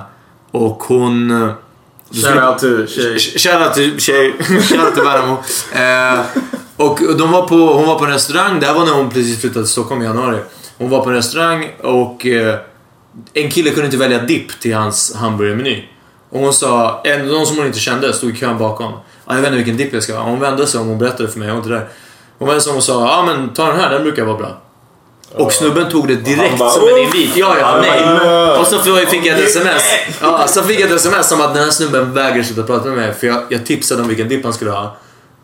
och 0.51 0.83
hon... 0.83 1.31
eh, 1.31 1.51
Shout 2.11 2.43
out 2.43 2.59
to 2.59 2.87
tjej. 2.93 3.19
Shoutout 3.19 3.73
till 3.73 3.99
tjej. 3.99 4.33
Shoutout 4.61 4.93
till 4.93 5.03
Värnamo. 5.03 5.37
Eh, 5.73 6.25
och 6.77 6.99
de 7.17 7.31
var 7.31 7.47
på, 7.47 7.55
hon 7.55 7.85
var 7.87 7.99
på 7.99 8.05
en 8.05 8.11
restaurang. 8.11 8.59
Det 8.59 8.65
här 8.65 8.73
var 8.73 8.85
när 8.85 8.93
hon 8.93 9.09
precis 9.09 9.41
flyttade 9.41 9.65
till 9.65 9.71
Stockholm 9.71 10.01
i 10.01 10.05
januari. 10.05 10.39
Hon 10.77 10.89
var 10.89 11.03
på 11.03 11.09
en 11.09 11.15
restaurang 11.15 11.71
och 11.81 12.25
eh, 12.25 12.55
en 13.33 13.51
kille 13.51 13.69
kunde 13.69 13.85
inte 13.85 13.97
välja 13.97 14.19
dipp 14.19 14.59
till 14.59 14.73
hans 14.75 15.15
hamburgermeny. 15.15 15.83
Och 16.29 16.39
hon 16.39 16.53
sa, 16.53 17.01
en, 17.05 17.27
någon 17.27 17.45
som 17.47 17.57
hon 17.57 17.65
inte 17.67 17.79
kände 17.79 18.13
stod 18.13 18.29
i 18.29 18.35
kön 18.35 18.57
bakom. 18.57 18.93
Jag 19.27 19.35
vet 19.35 19.45
inte 19.45 19.55
vilken 19.57 19.77
dipp 19.77 19.93
jag 19.93 20.03
ska 20.03 20.17
ha. 20.17 20.29
Hon 20.29 20.39
vände 20.39 20.67
sig 20.67 20.79
om 20.79 20.89
och 20.89 20.97
berättade 20.97 21.29
för 21.29 21.39
mig, 21.39 21.47
jag 21.47 21.55
var 21.55 21.61
inte 21.61 21.73
där. 21.73 21.87
Hon 22.37 22.47
vände 22.47 22.61
sig 22.61 22.71
om 22.71 22.77
och 22.77 22.83
sa, 22.83 23.07
ja 23.07 23.23
men 23.25 23.53
ta 23.53 23.67
den 23.67 23.79
här, 23.79 23.89
den 23.89 24.03
brukar 24.03 24.25
vara 24.25 24.37
bra. 24.37 24.61
Och 25.33 25.51
snubben 25.51 25.89
tog 25.91 26.07
det 26.07 26.15
direkt 26.15 26.57
bara, 26.59 26.69
som 26.69 26.83
en 26.87 26.97
invit. 26.97 27.35
Ja, 27.35 27.55
ja, 27.59 27.81
nej. 27.81 28.59
Och 28.59 28.67
så 28.67 28.79
fick 28.79 29.25
jag 29.25 29.39
ett 29.39 29.45
sms. 29.45 29.83
Ja, 30.21 30.47
så 30.47 30.61
fick 30.61 30.79
jag 30.79 30.89
ett 30.89 30.95
sms 30.95 31.31
om 31.31 31.41
att 31.41 31.53
den 31.53 31.63
här 31.63 31.71
snubben 31.71 32.13
vägrar 32.13 32.43
sluta 32.43 32.63
prata 32.63 32.87
med 32.87 32.97
mig. 32.97 33.13
För 33.13 33.27
jag, 33.27 33.43
jag 33.49 33.65
tipsade 33.65 34.01
om 34.01 34.07
vilken 34.07 34.27
dipp 34.27 34.43
han 34.43 34.53
skulle 34.53 34.71
ha. 34.71 34.95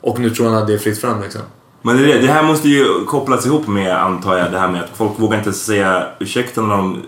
Och 0.02 0.20
nu 0.20 0.30
tror 0.30 0.50
han 0.50 0.58
att 0.58 0.68
det 0.68 0.74
är 0.74 0.78
fritt 0.78 1.02
fram 1.02 1.22
liksom. 1.22 1.42
Men 1.82 1.98
det, 1.98 2.04
är 2.04 2.08
det 2.08 2.28
det 2.28 2.34
här 2.34 2.44
måste 2.44 2.70
ju 2.70 3.06
kopplas 3.06 3.46
ihop 3.46 3.68
med, 3.68 3.98
antar 3.98 4.38
jag, 4.38 4.52
det 4.52 4.60
här 4.60 4.68
med 4.68 4.82
att 4.82 4.90
folk 4.98 5.12
vågar 5.16 5.38
inte 5.38 5.54
säga 5.54 6.08
ursäkta 6.20 6.62
när, 6.62 6.78
de, 6.78 7.04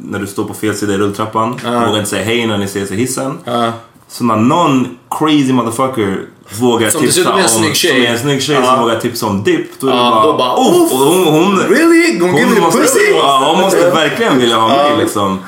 när 0.00 0.18
du 0.18 0.26
står 0.26 0.44
på 0.44 0.54
fel 0.54 0.74
sida 0.74 0.92
i 0.92 0.98
rulltrappan. 0.98 1.60
Ja. 1.64 1.70
Vågar 1.70 1.98
inte 1.98 2.10
säga 2.10 2.24
hej 2.24 2.46
när 2.46 2.58
ni 2.58 2.64
ses 2.64 2.90
i 2.90 2.96
hissen. 2.96 3.38
Ja. 3.44 3.72
Så 4.08 4.24
när 4.24 4.36
någon 4.36 4.98
crazy 5.10 5.52
motherfucker 5.52 6.24
vågar 6.60 6.90
Som 6.90 7.00
tipsa 7.00 7.20
dessutom 7.20 7.34
om... 7.34 7.48
Som 7.48 7.64
är 7.90 8.06
en 8.06 8.18
snygg 8.18 8.42
tjej 8.42 8.64
som 8.66 8.80
vågar 8.80 9.00
tipsa 9.00 9.26
om 9.26 9.42
dipp. 9.42 9.80
Då 9.80 9.86
är 9.88 9.92
det 9.92 9.98
bara... 9.98 10.26
då 10.26 10.32
bara! 10.38 10.52
"Uff! 10.52 10.92
Och 10.92 10.98
hon, 10.98 11.24
hon, 11.24 11.58
Really? 11.58 12.18
Gonna 12.18 12.38
give 12.38 12.50
me 12.50 12.60
pussy? 12.70 13.00
Ja, 13.14 13.52
hon 13.52 13.60
måste 13.64 13.90
verkligen 13.90 14.38
vilja 14.38 14.56
ha 14.56 14.68
mig 14.68 14.96
liksom. 14.98 15.38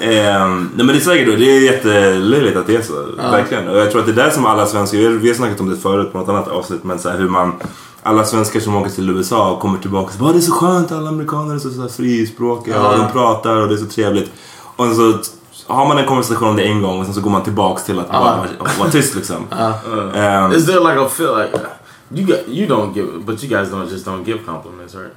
Ehm, 0.00 0.70
nej 0.76 0.86
men 0.86 0.86
det 0.86 0.96
är 0.96 1.00
säkert 1.00 1.38
det 1.38 1.56
är 1.56 1.60
jättelöjligt 1.60 2.56
att 2.56 2.66
det 2.66 2.76
är 2.76 2.82
så. 2.82 2.92
Verkligen. 3.30 3.68
Och 3.68 3.78
jag 3.78 3.90
tror 3.90 4.00
att 4.00 4.06
det 4.06 4.12
är 4.12 4.24
där 4.24 4.30
som 4.30 4.46
alla 4.46 4.66
svenskar, 4.66 4.98
vi 4.98 5.28
har, 5.28 5.34
snackat 5.34 5.60
om 5.60 5.68
det 5.70 5.76
förut 5.76 6.12
på 6.12 6.18
något 6.18 6.28
annat 6.28 6.48
avsnitt, 6.48 6.84
men 6.84 6.98
så 6.98 7.10
hur 7.10 7.28
man 7.28 7.52
alla 8.02 8.24
svenskar 8.24 8.60
som 8.60 8.76
åker 8.76 8.90
till 8.90 9.10
USA 9.10 9.50
och 9.50 9.60
kommer 9.60 9.78
tillbaka 9.78 10.06
och 10.06 10.12
säger 10.12 10.24
"Åh, 10.24 10.32
det 10.32 10.38
är 10.38 10.40
så 10.40 10.52
skönt, 10.52 10.92
alla 10.92 11.08
amerikaner 11.08 11.54
är 11.54 11.58
så, 11.58 11.70
så 11.70 11.88
frispråkiga 11.88 12.86
och 12.88 12.98
de 12.98 13.12
pratar 13.12 13.56
och 13.56 13.68
det 13.68 13.74
är 13.74 13.78
så 13.78 13.86
trevligt. 13.86 14.30
Och 14.76 14.86
så 14.86 15.12
har 15.66 15.88
man 15.88 15.98
en 15.98 16.06
konversation 16.06 16.48
om 16.48 16.56
det 16.56 16.62
en 16.62 16.82
gång 16.82 16.98
och 17.00 17.04
sen 17.04 17.14
så 17.14 17.20
går 17.20 17.30
man 17.30 17.42
tillbaks 17.42 17.84
till 17.84 17.98
att 17.98 18.06
Ja. 18.12 18.46
bara 18.60 18.70
vara 18.78 18.90
tyst 18.90 19.14
liksom. 19.14 19.36
Uh, 19.52 20.20
Ehm, 20.22 20.52
is 20.52 20.66
there 20.66 20.80
like 20.80 21.00
a 21.00 21.08
feel 21.08 21.36
like 21.38 21.58
you 22.14 22.26
got 22.26 22.38
you 22.48 22.66
don't 22.68 22.94
give, 22.94 23.08
but 23.26 23.44
you 23.44 23.50
guys 23.58 23.68
don't 23.72 23.90
just 23.92 24.06
don't 24.06 24.24
give 24.26 24.38
compliments, 24.46 24.94
right? 24.94 25.12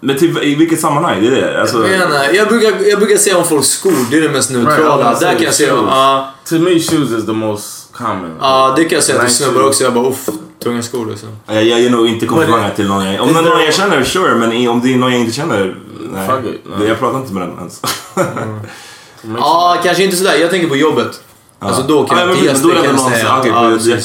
Men 0.00 0.18
till, 0.18 0.38
i 0.38 0.54
vilket 0.54 0.80
sammanhang? 0.80 1.20
Det 1.20 1.26
är 1.26 1.30
det? 1.52 1.60
Alltså, 1.60 1.88
Jag, 1.88 1.98
menar, 2.08 2.24
jag, 2.34 2.48
brukar, 2.48 2.88
jag 2.90 2.98
brukar 2.98 3.16
säga 3.16 3.38
om 3.38 3.44
folks 3.44 3.68
skor, 3.68 3.92
det 4.10 4.16
är 4.16 4.20
det 4.22 4.28
mest 4.28 4.50
neutrala. 4.50 5.08
Right, 5.08 5.20
Där 5.20 5.34
kan 5.34 5.42
jag 5.42 5.54
säga, 5.54 5.72
ja. 5.74 6.28
To 6.48 6.54
me, 6.54 6.70
shoes 6.80 7.10
is 7.10 7.26
the 7.26 7.32
most 7.32 7.92
common. 7.92 8.36
Ja, 8.40 8.72
det 8.76 8.84
kan 8.84 8.94
jag 8.96 9.04
säga 9.04 9.20
till 9.24 9.34
snubbar 9.34 9.66
också. 9.66 9.84
Jag 9.84 9.94
bara, 9.94 10.08
uff, 10.08 10.28
tunga 10.62 10.82
skor 10.82 11.06
liksom. 11.06 11.28
Jag, 11.46 11.64
jag 11.64 11.80
ger 11.80 11.90
nog 11.90 12.06
inte 12.06 12.26
komplimanger 12.26 12.70
till 12.76 12.88
någon 12.88 13.04
jag... 13.06 13.22
Om 13.22 13.28
Is 13.28 13.34
någon 13.34 13.44
jag 13.64 13.74
känner, 13.74 14.04
sure. 14.04 14.34
Men 14.34 14.68
om 14.68 14.80
det 14.80 14.92
är 14.94 14.96
någon 14.96 15.12
jag 15.12 15.20
inte 15.20 15.32
känner, 15.32 15.76
nej. 16.12 16.28
Fuck 16.28 16.54
it, 16.54 16.60
no. 16.78 16.84
Jag 16.86 16.98
pratar 16.98 17.18
inte 17.18 17.32
med 17.34 17.42
den 17.48 17.58
ens. 17.58 17.82
Ja, 19.38 19.76
kanske 19.84 20.04
inte 20.04 20.16
sådär. 20.16 20.36
Jag 20.40 20.50
tänker 20.50 20.68
på 20.68 20.76
jobbet. 20.76 21.20
Alltså 21.58 21.82
då 21.82 22.04
kan 22.06 22.18
Ja, 22.18 22.26
jag 22.26 22.44
gäster 22.44 22.68
då 22.68 22.74
är 22.74 22.82
det 22.82 22.88
någon 22.88 22.98
som- 22.98 23.12
ja, 23.12 23.44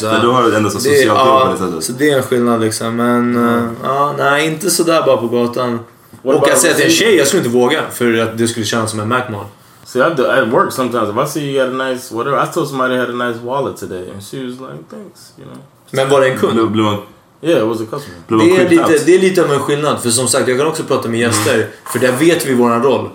ja. 0.01 0.19
då 0.23 0.31
har 0.31 0.43
du 0.43 0.55
ändå 0.55 0.69
så 0.69 0.79
socialt 0.79 1.05
jobb 1.05 1.17
ja, 1.17 1.55
på 1.59 1.65
det. 1.65 1.81
Så 1.81 1.91
det 1.91 2.09
är 2.09 2.17
en 2.17 2.23
skillnad 2.23 2.61
liksom. 2.61 2.95
Men 2.95 3.35
uh, 3.35 3.63
ja, 3.83 4.13
nej, 4.17 4.47
inte 4.47 4.69
sådär 4.69 5.03
bara 5.05 5.17
på 5.17 5.27
gatan. 5.27 5.79
What 6.21 6.35
Och 6.35 6.49
att 6.49 6.59
säga 6.59 6.73
till 6.73 6.85
en 6.85 6.91
tjej, 6.91 7.15
jag 7.15 7.27
skulle 7.27 7.43
inte 7.43 7.57
våga. 7.57 7.81
För 7.91 8.17
att 8.19 8.37
det 8.37 8.47
skulle 8.47 8.65
kännas 8.65 8.91
som 8.91 8.99
en 8.99 9.07
Mac-mål. 9.07 9.45
See, 9.85 9.99
I 9.99 10.15
do 10.17 10.23
at 10.25 10.47
work 10.47 10.71
sometimes. 10.73 11.09
If 11.09 11.15
I 11.27 11.31
see 11.31 11.41
you 11.41 11.65
got 11.65 11.81
a 11.81 11.83
nice 11.83 12.15
whatever, 12.15 12.43
I 12.43 12.53
told 12.53 12.67
somebody 12.67 12.97
had 12.97 13.09
a 13.09 13.27
nice 13.27 13.39
wallet 13.43 13.77
today, 13.77 14.11
and 14.13 14.23
she 14.23 14.37
was 14.37 14.53
like, 14.59 14.83
"Thanks," 14.91 15.31
you 15.37 15.47
know. 15.47 15.57
Men 15.91 16.09
var 16.09 16.21
det 16.21 16.27
en 16.27 16.37
kund? 16.37 16.71
Blir 16.71 16.83
man, 16.83 16.97
Yeah, 17.41 17.59
it 17.59 17.67
was 17.67 17.81
a 17.81 17.85
customer. 17.89 18.45
Det 18.45 18.57
är, 18.57 18.69
lite, 18.69 19.05
det 19.05 19.15
är 19.15 19.19
lite 19.19 19.43
av 19.43 19.53
en 19.53 19.59
skillnad. 19.59 19.99
För 19.99 20.09
som 20.09 20.27
sagt, 20.27 20.47
jag 20.47 20.57
kan 20.57 20.67
också 20.67 20.83
prata 20.83 21.09
med 21.09 21.19
gäster. 21.19 21.67
För 21.85 21.99
där 21.99 22.11
vet 22.11 22.45
vi 22.45 22.53
våran 22.53 22.83
roll. 22.83 23.09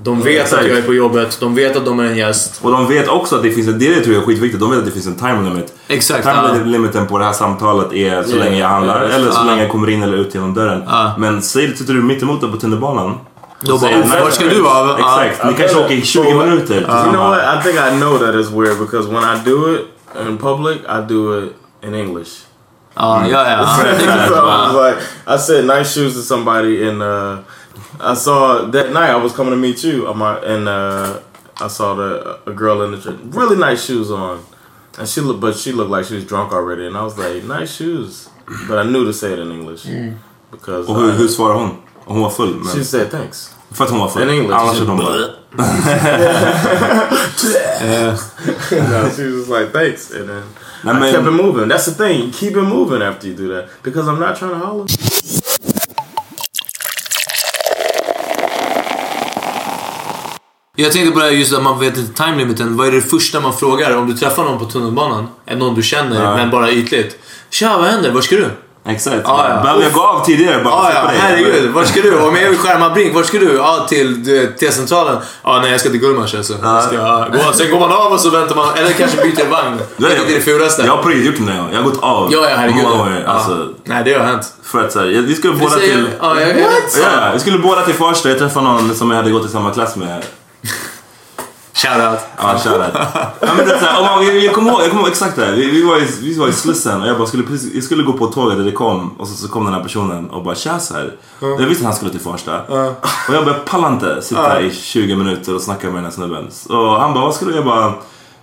De 0.00 0.22
vet 0.22 0.42
exakt. 0.42 0.62
att 0.62 0.68
jag 0.68 0.78
är 0.78 0.82
på 0.82 0.94
jobbet, 0.94 1.36
de 1.40 1.54
vet 1.54 1.76
att 1.76 1.84
de 1.84 2.00
är 2.00 2.04
en 2.04 2.16
gäst. 2.16 2.58
Och 2.62 2.70
de 2.70 2.88
vet 2.88 3.08
också 3.08 3.36
att 3.36 3.42
det 3.42 3.50
finns 3.50 3.68
en, 3.68 3.78
det 3.78 4.00
tror 4.00 4.14
jag 4.14 4.22
är 4.22 4.26
skitviktigt, 4.26 4.60
de 4.60 4.70
vet 4.70 4.78
att 4.78 4.84
det 4.84 4.90
finns 4.90 5.06
en 5.06 5.16
time 5.16 5.42
limit. 5.42 5.72
Exakt, 5.88 6.22
Time 6.22 6.58
ja. 6.58 6.64
limiten 6.64 7.06
på 7.06 7.18
det 7.18 7.24
här 7.24 7.32
samtalet 7.32 7.92
är 7.92 8.22
så 8.22 8.36
Ja, 8.36 8.44
länge 8.44 8.58
jag 8.58 8.68
handlar, 8.68 9.02
ja, 9.02 9.08
eller 9.08 9.30
så 9.30 9.38
ja. 9.40 9.44
länge 9.44 9.62
jag 9.62 9.70
kommer 9.70 9.90
in 9.90 10.02
eller 10.02 10.16
ut 10.16 10.34
genom 10.34 10.54
dörren. 10.54 10.82
Ja. 10.86 11.12
Men 11.18 11.42
säg, 11.42 11.76
sitter 11.76 11.94
du 11.94 12.02
mitt 12.02 12.22
emot 12.22 12.40
dem 12.40 12.52
på 12.52 12.56
tunnelbanan. 12.58 13.14
Då 13.60 13.72
bara, 13.72 13.80
säger, 13.80 13.98
"Uff, 13.98 14.06
"Nej, 14.12 14.22
vart 14.22 14.32
ska 14.32 14.44
du 14.44 14.60
vara?" 14.62 14.98
Ja. 14.98 15.24
Exakt, 15.24 15.50
ni 15.50 15.54
kanske 15.54 15.78
åker 15.78 15.94
i 15.94 16.02
20 16.02 16.34
minuter. 16.34 16.74
You 16.74 17.12
know 17.12 17.28
what? 17.30 17.38
I 17.38 17.62
think 17.62 17.76
I 17.76 17.96
know 18.00 18.18
that 18.18 18.34
is 18.34 18.50
weird 18.50 18.78
because 18.78 19.08
when 19.08 19.22
I 19.24 19.50
do 19.50 19.74
it 19.74 19.80
in 20.28 20.38
public, 20.38 20.76
I 20.78 21.12
do 21.12 21.38
it 21.38 21.52
in 21.84 21.94
English. 21.94 22.30
Ja, 22.94 23.22
ja, 23.30 23.50
ja. 23.50 23.66
so 24.28 24.34
I 24.34 24.38
was 24.38 24.74
like, 24.90 24.98
I 25.26 25.38
said 25.38 25.64
nice 25.78 25.94
shoes 25.94 26.14
to 26.14 26.20
somebody, 26.22 26.88
and 26.88 27.02
uh, 27.02 27.36
I 28.00 28.14
saw 28.14 28.66
that 28.70 28.92
night 28.92 29.10
I 29.10 29.16
was 29.16 29.32
coming 29.32 29.52
to 29.52 29.56
meet 29.56 29.82
you, 29.84 30.06
and 30.08 30.68
uh, 30.68 31.20
I 31.60 31.68
saw 31.68 31.94
the 31.94 32.38
a 32.46 32.52
girl 32.52 32.82
in 32.82 32.92
the 32.92 33.00
church, 33.00 33.18
really 33.24 33.56
nice 33.56 33.84
shoes 33.84 34.10
on, 34.10 34.40
and 34.98 35.08
she 35.08 35.20
looked, 35.20 35.40
but 35.40 35.56
she 35.56 35.72
looked 35.72 35.90
like 35.90 36.04
she 36.06 36.14
was 36.14 36.24
drunk 36.24 36.52
already, 36.52 36.86
and 36.86 36.96
I 36.96 37.02
was 37.02 37.18
like, 37.18 37.42
nice 37.44 37.74
shoes, 37.76 38.28
but 38.68 38.78
I 38.78 38.84
knew 38.84 39.04
to 39.04 39.12
say 39.12 39.32
it 39.32 39.38
in 39.38 39.50
English 39.50 39.84
because 40.50 40.88
Och 40.88 40.96
hur, 40.96 41.08
I- 41.10 41.16
hur 41.16 41.28
svarade 41.28 41.58
hon? 41.58 41.76
Hon 42.06 42.20
var 42.20 42.30
full? 42.30 42.54
Men, 42.54 42.74
she 42.74 42.84
said 42.84 43.10
thanks. 43.10 43.54
för 43.72 43.84
att 43.84 43.90
hon 43.90 44.00
var 44.00 44.08
full? 44.08 44.22
In 44.22 44.28
English, 44.30 44.56
Annars 44.60 44.76
she- 44.76 44.86
hade 44.86 44.90
hon 44.90 44.98
bara... 44.98 45.34
no, 47.90 49.10
she 49.16 49.24
was 49.24 49.48
like 49.48 49.72
thanks, 49.72 50.10
and 50.10 50.28
then 50.28 50.42
Nej, 50.84 50.94
I 50.96 51.00
men- 51.00 51.12
kept 51.14 51.26
it 51.26 51.30
moving. 51.32 51.68
That's 51.68 51.86
the 51.86 51.94
thing, 51.94 52.30
keep 52.30 52.56
it 52.56 52.62
moving 52.62 53.02
after 53.02 53.26
you 53.28 53.34
do 53.34 53.48
that 53.48 53.68
because 53.82 54.06
I'm 54.08 54.20
not 54.20 54.36
trying 54.38 54.52
to 54.52 54.58
holler. 54.66 54.86
Jag 60.80 60.92
tänkte 60.92 61.12
på 61.12 61.18
det 61.18 61.24
här 61.24 61.32
just 61.32 61.52
att 61.54 61.62
man 61.62 61.78
vet 61.80 61.96
inte 61.96 62.22
time 62.24 62.36
limiten. 62.36 62.76
Vad 62.76 62.86
är 62.86 62.92
det 62.92 63.00
första 63.00 63.40
man 63.40 63.52
frågar 63.52 63.96
om 63.96 64.06
du 64.06 64.14
träffar 64.16 64.44
någon 64.44 64.58
på 64.58 64.64
tunnelbanan? 64.64 65.28
Är 65.46 65.56
någon 65.56 65.74
du 65.74 65.82
känner, 65.82 66.24
Ja. 66.24 66.36
men 66.36 66.50
bara 66.50 66.70
ytligt. 66.70 67.18
Tja, 67.50 67.76
vad 67.78 67.86
händer? 67.86 68.10
Var 68.10 68.20
ska 68.20 68.36
du? 68.36 68.46
Exakt. 68.86 69.16
Ja, 69.24 69.46
ja. 69.50 69.62
Behöver 69.62 69.82
jag 69.82 69.92
gå 69.92 70.00
av 70.00 70.24
tidigare 70.26 70.64
bara 70.64 70.74
att 70.74 70.94
ja, 70.94 71.10
herregud. 71.18 71.70
Vart 71.70 71.86
ska 71.86 72.02
du? 72.02 72.18
Om 72.20 72.36
jag 72.36 72.48
vill 72.48 72.58
skärma 72.64 72.90
brink, 72.90 73.14
vart 73.14 73.26
ska 73.26 73.38
du? 73.38 73.54
Ja, 73.54 73.86
till 73.88 74.24
T-centralen. 74.60 75.16
Ja, 75.44 75.60
nej, 75.62 75.70
jag 75.70 75.80
ska 75.80 75.88
till 75.90 76.00
Gullmars 76.00 76.34
alltså. 76.34 76.54
Jag 76.62 76.82
Ska, 76.84 76.94
ja, 76.94 77.26
gå, 77.32 77.52
sen 77.52 77.70
går 77.70 77.80
man 77.80 77.92
av 77.92 78.12
och 78.12 78.20
så 78.20 78.30
väntar 78.30 78.56
man. 78.56 78.74
Eller 78.76 78.92
kanske 78.92 79.16
byter 79.22 79.50
vagn. 79.50 79.78
Vilket 79.96 80.30
är 80.30 80.34
det 80.34 80.40
fulaste. 80.40 80.82
Jag 80.82 80.96
har 80.96 81.02
på 81.02 81.08
riktigt 81.08 81.26
gjort 81.26 81.48
det 81.48 81.56
gång. 81.56 81.68
Jag 81.72 81.78
har 81.82 81.90
gått 81.90 82.02
av 82.02 82.32
Ja, 82.32 82.38
ja, 82.50 82.56
herregud. 82.56 82.84
många. 82.84 83.26
Alltså, 83.26 83.68
Nej, 83.84 84.02
det 84.04 84.12
har 84.14 84.24
hänt. 84.24 84.52
för 84.62 84.84
att 84.84 84.92
så 84.92 84.98
här, 84.98 85.06
jag- 85.06 85.22
vi 85.22 85.34
skulle 85.34 85.54
båda 85.54 85.76
till... 85.76 86.08
Ja, 86.20 86.40
jag, 86.40 86.48
jag, 86.48 86.56
Ja, 86.58 86.70
ja, 87.16 87.30
vi 87.34 87.40
skulle 87.40 87.58
båda 87.58 87.82
till 87.82 87.94
Farsta. 87.94 88.28
Jag 88.28 88.38
träffade 88.38 88.64
någon 88.66 88.94
som 88.94 89.10
jag 89.10 89.16
hade 89.16 89.30
gått 89.30 89.46
i 89.46 89.48
samma 89.48 89.70
klass 89.70 89.96
med. 89.96 90.22
Shoutout. 91.82 92.20
Ja, 92.36 92.58
shoutout. 92.58 92.94
ja, 93.40 93.54
men 93.56 93.66
det 93.66 93.78
så 93.78 93.84
här, 93.84 94.02
man, 94.02 94.26
jag, 94.26 94.38
jag 94.38 94.54
kommer 94.54 94.70
ihåg, 94.70 94.80
jag 94.82 94.90
kommer 94.90 95.02
ihåg 95.02 95.10
exakt 95.10 95.36
det 95.36 95.44
här. 95.44 95.52
Vi, 95.52 95.70
vi, 95.70 95.82
var 95.82 95.96
i, 95.98 96.06
vi 96.20 96.38
var 96.38 96.48
i 96.48 96.52
Slussen 96.52 97.02
och 97.02 97.08
jag 97.08 97.18
bara 97.18 97.26
skulle, 97.28 97.42
precis, 97.42 97.74
jag 97.74 97.84
skulle 97.84 98.02
gå 98.02 98.12
på 98.12 98.26
tåget 98.26 98.58
där 98.58 98.64
det 98.64 98.72
kom 98.72 99.10
och 99.18 99.28
så, 99.28 99.34
så 99.34 99.48
kom 99.48 99.64
den 99.64 99.74
här 99.74 99.82
personen 99.82 100.30
och 100.30 100.44
bara 100.44 100.54
tja 100.54 100.78
så 100.78 100.94
här. 100.94 101.16
Jag 101.40 101.56
visste 101.56 101.82
att 101.82 101.86
han 101.86 101.94
skulle 101.94 102.10
till 102.10 102.20
Farsta. 102.20 102.60
Och 103.28 103.34
jag 103.34 103.44
bara, 103.44 103.54
pallar 103.54 103.92
inte 103.92 104.22
sitta 104.22 104.60
i 104.60 104.70
20 104.70 105.16
minuter 105.16 105.54
och 105.54 105.60
snacka 105.62 105.86
med 105.86 105.96
den 105.96 106.04
här 106.04 106.10
snubben. 106.10 106.48
Och 106.68 107.00
han 107.00 107.14
bara, 107.14 107.24
vad 107.24 107.34
ska 107.34 107.44
du? 107.44 107.54
Jag 107.54 107.64
bara, 107.64 107.92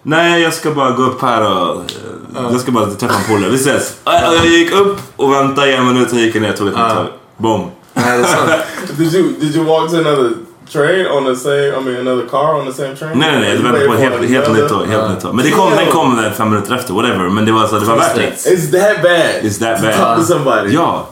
nej 0.03 0.41
jag 0.41 0.53
ska 0.53 0.71
bara 0.71 0.91
gå 0.91 1.03
upp 1.03 1.21
här 1.21 1.41
och 1.41 1.75
eh, 1.75 2.51
jag 2.51 2.61
ska 2.61 2.71
bara 2.71 2.85
träffa 2.85 3.15
en 3.15 3.23
polare. 3.35 3.49
Vi 3.49 3.55
ses. 3.55 3.95
Och 4.03 4.13
jag, 4.13 4.29
och 4.29 4.35
jag 4.35 4.45
gick 4.45 4.71
upp 4.71 4.99
och 5.15 5.33
väntade 5.33 5.71
i 5.71 5.75
en 5.75 5.87
minut, 5.87 6.09
sen 6.09 6.19
gick 6.19 6.35
jag 6.35 6.41
ner 6.41 6.51
och 6.51 6.57
tog 6.57 6.67
ett 6.67 6.75
nytt 6.77 6.89
tag. 6.89 7.07
Boom. 7.37 7.71
Nej, 7.93 8.17
det 8.17 8.23
är 8.23 8.27
sant. 8.27 8.51
Did 8.97 9.13
you 9.13 9.33
did 9.39 9.55
you 9.55 9.65
walk 9.65 9.91
to 9.91 9.97
another 9.97 10.31
train 10.71 11.07
on 11.07 11.25
the 11.25 11.35
same? 11.35 11.71
I 11.77 11.79
mean, 11.85 12.07
another 12.07 12.27
car 12.29 12.59
on 12.59 12.65
the 12.65 12.73
same 12.73 12.95
train? 12.95 13.19
Nej, 13.19 13.31
nej, 13.31 13.41
nej. 13.41 13.57
Det 13.57 13.63
var 13.63 13.87
på 13.87 14.01
helt, 14.01 14.29
helt 14.29 14.53
nytt 14.53 14.69
tåg. 14.69 14.87
Helt 14.87 15.09
nytt 15.09 15.21
tåg. 15.21 15.35
Men 15.35 15.45
det 15.45 15.51
kom, 15.51 15.71
den 15.75 15.91
kom 15.91 16.23
fem 16.37 16.49
minuter 16.49 16.75
efter, 16.75 16.93
whatever. 16.93 17.29
Men 17.29 17.45
det 17.45 17.51
var, 17.51 17.67
så, 17.67 17.79
det 17.79 17.85
var 17.85 17.95
värt 17.97 18.15
det. 18.15 18.49
It's 18.49 18.71
that 18.71 19.01
bad. 19.03 19.51
It's 19.51 19.59
that 19.59 19.77
to 19.77 19.83
talk 19.83 19.95
to 19.95 20.21
bad. 20.21 20.25
somebody. 20.25 20.73
Ja. 20.73 21.07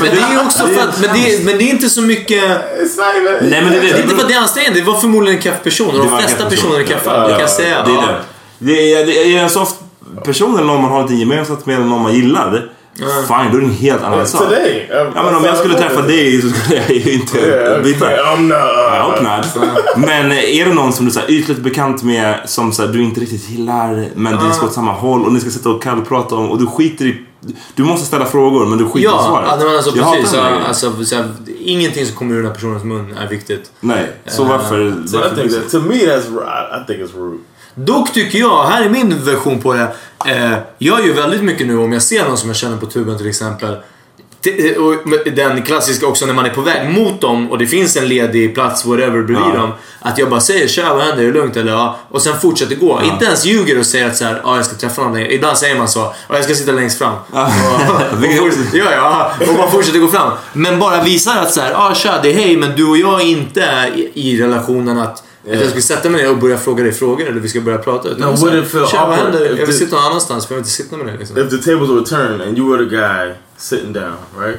Men 0.00 0.10
det 0.10 0.20
är 0.20 0.46
också 0.46 0.66
för 0.66 0.88
att, 0.88 1.00
men 1.00 1.10
det, 1.12 1.44
men 1.44 1.58
det 1.58 1.64
är 1.64 1.70
inte 1.70 1.88
så 1.88 2.02
mycket... 2.02 2.44
It's 2.44 2.96
not 2.96 3.14
even. 3.16 3.50
Nej, 3.50 3.62
men 3.62 3.72
det, 3.72 3.80
Det 3.80 3.90
är 3.90 4.02
inte 4.02 4.14
för 4.14 4.22
att 4.22 4.28
det 4.28 4.34
är 4.34 4.40
ansträngande, 4.40 4.80
det 4.80 4.86
var 4.86 4.94
förmodligen 4.94 5.36
en 5.36 5.42
keff 5.42 5.62
person 5.62 5.86
och 5.86 5.92
Det 5.92 5.98
de 5.98 6.18
flesta 6.18 6.50
personer 6.50 6.74
är. 6.74 6.80
Ja, 6.80 6.86
det 6.86 7.00
kan 7.04 7.30
ja, 7.30 7.40
jag 7.40 7.50
säga. 7.50 7.82
Det 7.84 7.90
är 7.90 7.96
det. 7.96 8.18
Det 8.58 8.92
är, 8.94 9.06
det 9.06 9.36
är 9.36 9.42
en 9.42 9.50
soft 9.50 9.76
person 10.24 10.54
eller 10.54 10.66
någon 10.66 10.82
man 10.82 10.90
har 10.90 11.02
lite 11.02 11.14
gemensamt 11.14 11.66
med 11.66 11.76
eller 11.76 11.86
någon 11.86 12.02
man 12.02 12.14
gillar. 12.14 12.70
Fine, 12.96 13.52
då 13.52 13.56
är 13.56 13.60
det 13.60 13.66
en 13.66 13.70
helt 13.72 14.02
annan 14.02 14.26
sak. 14.26 14.42
today. 14.42 14.88
Ja, 14.90 15.22
men 15.24 15.34
om 15.34 15.44
jag 15.44 15.56
skulle 15.56 15.74
träffa 15.74 16.02
dig 16.02 16.42
så 16.42 16.48
skulle 16.48 16.76
jag 16.80 16.90
ju 16.90 17.12
inte 17.12 17.38
Yeah, 17.38 17.82
byta. 17.82 18.04
okay, 18.04 18.16
I'm 18.18 18.40
not, 18.42 19.56
uh, 19.56 19.62
I. 19.96 20.00
Men 20.00 20.32
är 20.32 20.64
det 20.64 20.74
någon 20.74 20.92
som 20.92 21.04
du 21.06 21.10
är 21.10 21.14
så 21.14 21.28
ytligt 21.28 21.58
bekant 21.58 22.02
med 22.02 22.40
som 22.46 22.72
så 22.72 22.86
här, 22.86 22.92
du 22.92 23.02
inte 23.02 23.20
riktigt 23.20 23.50
gillar 23.50 24.08
men 24.14 24.34
ni 24.48 24.54
ska 24.54 24.66
åt 24.66 24.72
samma 24.72 24.92
håll 24.92 25.24
och 25.24 25.32
ni 25.32 25.40
ska 25.40 25.50
sitta 25.50 25.70
och 25.70 25.82
kallprata 25.82 26.34
om 26.34 26.50
och 26.50 26.58
du 26.58 26.66
skiter 26.66 27.04
i... 27.04 27.22
Du 27.74 27.84
måste 27.84 28.06
ställa 28.06 28.24
frågor 28.24 28.66
men 28.66 28.78
du 28.78 28.84
skiter 28.84 28.98
i 28.98 29.02
Ja, 29.02 29.22
svaret. 29.28 29.48
ja 29.60 29.64
men 29.66 29.76
alltså 29.76 29.96
Jag 29.96 30.12
precis. 30.14 30.32
grejen. 30.32 30.62
alltså, 30.68 31.04
så 31.04 31.16
här, 31.16 31.28
ingenting 31.60 32.06
som 32.06 32.16
kommer 32.16 32.34
ur 32.34 32.36
den 32.36 32.46
här 32.46 32.54
personens 32.54 32.84
mun 32.84 33.16
är 33.22 33.28
viktigt. 33.28 33.70
Nej, 33.80 34.12
så 34.26 34.42
Eh, 34.42 34.48
varför... 34.48 34.94
So 35.06 35.16
I 35.16 35.20
varför 35.20 35.36
think 35.36 35.52
that 35.52 35.70
to 35.70 35.80
me 35.80 35.94
that's 35.94 36.26
I, 36.26 36.82
I 36.82 36.86
think 36.86 37.00
it's 37.10 37.16
rude. 37.18 37.38
Dock 37.78 38.12
tycker 38.12 38.38
jag, 38.38 38.64
här 38.64 38.82
är 38.84 38.88
min 38.88 39.24
version 39.24 39.62
på 39.62 39.72
det. 39.74 39.88
Eh, 40.26 40.50
jag 40.78 40.98
gör 41.00 41.06
ju 41.06 41.12
väldigt 41.12 41.42
mycket 41.42 41.66
nu 41.66 41.78
om 41.78 41.92
jag 41.92 42.02
ser 42.02 42.24
någon 42.24 42.38
som 42.38 42.48
jag 42.48 42.56
känner 42.56 42.76
på 42.76 42.86
tuben 42.86 43.18
till 43.18 43.28
exempel. 43.28 43.76
Och 44.78 45.10
den 45.32 45.62
klassiska 45.62 46.06
också 46.06 46.26
när 46.26 46.34
man 46.34 46.44
är 46.46 46.50
på 46.50 46.60
väg 46.60 46.90
mot 46.98 47.20
dem 47.20 47.50
och 47.50 47.58
det 47.58 47.66
finns 47.66 47.96
en 47.96 48.08
ledig 48.08 48.54
plats 48.54 48.84
whatever 48.84 49.10
bredvid 49.22 49.36
Ja. 49.54 49.54
dem. 49.60 49.72
Att 50.00 50.18
jag 50.18 50.30
bara 50.30 50.40
säger 50.40 50.68
tja 50.68 50.94
vad 50.94 51.02
händer, 51.04 51.22
är 51.22 51.26
det 51.26 51.32
lugnt 51.32 51.56
eller 51.56 51.72
ja? 51.72 51.96
Och 52.10 52.22
sen 52.22 52.40
fortsätter 52.40 52.74
gå. 52.76 53.00
Inte 53.04 53.24
ens 53.24 53.44
ljuger 53.46 53.78
och 53.78 53.86
säger 53.86 54.06
att 54.06 54.16
så 54.16 54.24
här, 54.24 54.40
ja 54.44 54.56
jag 54.56 54.64
ska 54.64 54.76
träffa 54.76 55.02
någon 55.02 55.12
längre. 55.14 55.34
Ibland 55.34 55.58
säger 55.58 55.78
man 55.78 55.88
så, 55.88 55.98
ja 56.28 56.34
jag 56.34 56.44
ska 56.44 56.54
sitta 56.54 56.72
längst 56.72 56.98
fram. 56.98 57.14
Och, 57.30 57.38
och, 57.40 58.36
fort- 58.38 58.74
ja, 58.74 58.84
ja, 58.92 59.32
och 59.48 59.54
man 59.58 59.70
fortsätter 59.70 59.98
gå 59.98 60.08
fram. 60.08 60.30
Men 60.52 60.78
bara 60.78 61.02
visar 61.02 61.36
att 61.42 61.52
så 61.52 61.60
här, 61.60 61.70
ja 61.70 61.92
tja 61.94 62.14
det 62.22 62.30
är 62.30 62.34
hej 62.34 62.56
men 62.56 62.76
du 62.76 62.84
och 62.88 62.96
jag 62.98 63.20
är 63.20 63.24
inte 63.26 63.90
i, 63.96 64.10
i 64.30 64.42
relationen 64.42 64.98
att 64.98 65.22
Att 65.52 65.60
jag 65.60 65.70
ska 65.70 65.80
sätta 65.80 66.10
mig 66.10 66.22
ner 66.22 66.30
och 66.30 66.38
börja 66.38 66.58
fråga 66.58 66.82
dig 66.82 66.92
frågor 66.92 67.26
eller 67.26 67.40
vi 67.40 67.48
ska 67.48 67.60
börja 67.60 67.78
prata. 67.78 68.08
Utan 68.08 68.20
No, 68.34 68.34
it 68.34 68.70
feel 68.70 68.86
Tja, 68.86 69.06
vad 69.06 69.18
awkward 69.18 69.18
händer? 69.18 69.44
if 69.44 69.58
Jag 69.58 69.66
vill 69.66 69.66
the- 69.66 69.72
sitta 69.84 69.96
någon 69.96 70.04
annanstans 70.04 70.46
för 70.46 70.54
jag 70.54 70.56
vill 70.56 70.60
inte 70.62 70.70
sitta 70.70 70.96
med 70.96 71.06
dig 71.06 71.16
liksom. 71.18 71.38
If 71.38 71.50
the 71.50 71.70
tables 71.70 71.90
were 71.90 72.04
turned 72.04 72.40
and 72.48 72.58
you 72.58 72.70
were 72.76 72.84
the 72.84 72.96
guy 72.96 73.32
sitting 73.56 73.92
down, 73.92 74.16
right? 74.38 74.58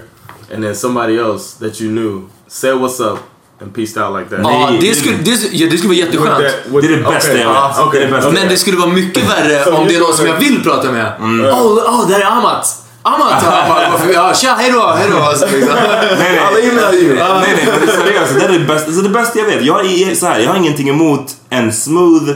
And 0.54 0.64
then 0.64 0.76
somebody 0.76 1.18
else 1.18 1.60
that 1.66 1.82
you 1.82 1.92
knew 1.92 2.22
said 2.48 2.74
what's 2.76 3.12
up 3.12 3.18
and 3.62 3.76
peaced 3.76 4.04
out 4.04 4.20
like 4.20 4.30
that. 4.36 4.40
Ja, 4.44 4.72
det 4.82 4.96
skulle, 4.96 5.18
det, 5.18 5.54
ja, 5.54 5.68
det 5.72 5.78
skulle 5.78 5.94
vara 5.94 6.06
jätteskönt. 6.06 6.30
That- 6.30 6.82
Det 6.82 6.88
är 6.88 6.98
det 6.98 7.04
bästa 7.04 7.30
okay, 7.32 7.42
jag 7.42 7.48
vet. 7.48 7.56
ja, 7.78 7.86
okay, 7.88 8.08
okay. 8.08 8.32
Men 8.34 8.50
det 8.50 8.58
skulle 8.58 8.78
vara 8.78 8.90
mycket 8.90 9.30
värre 9.30 9.64
Så 9.66 9.74
om 9.76 9.88
det 9.88 9.96
är 9.96 10.00
någon 10.00 10.14
som 10.14 10.26
jag 10.26 10.40
vill 10.40 10.64
prata 10.64 10.92
med. 10.92 11.12
Mm. 11.20 11.46
Oh, 11.46 11.78
oh, 11.78 12.10
där 12.10 12.20
är 12.20 12.26
Amat! 12.26 12.84
Amat! 13.08 13.44
Ja, 13.44 13.64
bara, 13.68 14.12
Ja, 14.14 14.34
tja, 14.34 14.54
hejdå, 14.54 14.88
hejdå. 14.88 15.18
Alltså, 15.18 15.46
liksom. 15.46 15.74
Nej, 16.20 16.42
nej. 16.52 16.72
Men 17.80 17.88
seriöst. 17.88 18.36
Det 18.40 18.46
är 18.46 18.60
det 18.60 18.60
bästa, 18.60 18.88
alltså 18.88 19.02
det 19.02 19.10
bästa 19.10 19.40
jag 19.40 19.46
vet. 19.46 19.66
Jag, 19.66 19.86
är, 19.86 20.16
så 20.16 20.26
här, 20.26 20.40
jag 20.40 20.50
har 20.50 20.58
ingenting 20.58 20.90
emot 20.90 21.36
en 21.50 21.74
smooth 21.74 22.30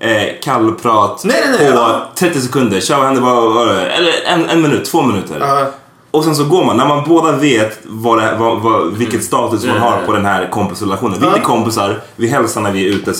eh, 0.00 0.40
kallprat 0.42 1.24
Nej, 1.24 1.36
nej, 1.44 1.58
nej, 1.58 1.72
på 1.72 1.78
ja. 1.78 2.10
30 2.14 2.40
sekunder. 2.40 2.80
Tja, 2.80 2.96
vad 2.96 3.06
händer? 3.06 3.22
Vad, 3.22 3.54
vad, 3.54 3.68
eller 3.68 4.12
en, 4.26 4.48
en 4.48 4.62
minut, 4.62 4.84
två 4.84 5.02
minuter. 5.02 5.36
Ja. 5.40 5.70
Och 6.10 6.24
sen 6.24 6.36
så 6.36 6.44
går 6.44 6.64
man, 6.64 6.76
när 6.76 6.86
man 6.86 7.04
båda 7.08 7.32
vet 7.32 7.78
vad 7.84 8.18
det, 8.18 8.36
vad, 8.38 8.60
vad, 8.60 8.92
vilket 8.92 9.24
status 9.24 9.64
man 9.64 9.76
Ja, 9.76 9.82
har 9.82 10.06
på 10.06 10.12
den 10.12 10.24
här 10.24 10.50
kompisrelationen. 10.50 11.20
Vi 11.20 11.26
är 11.26 11.42
kompisar, 11.42 12.00
vi 12.16 12.28
hälsar 12.28 12.60
när 12.60 12.72
vi 12.72 12.88
är 12.88 12.90
ute. 12.90 13.12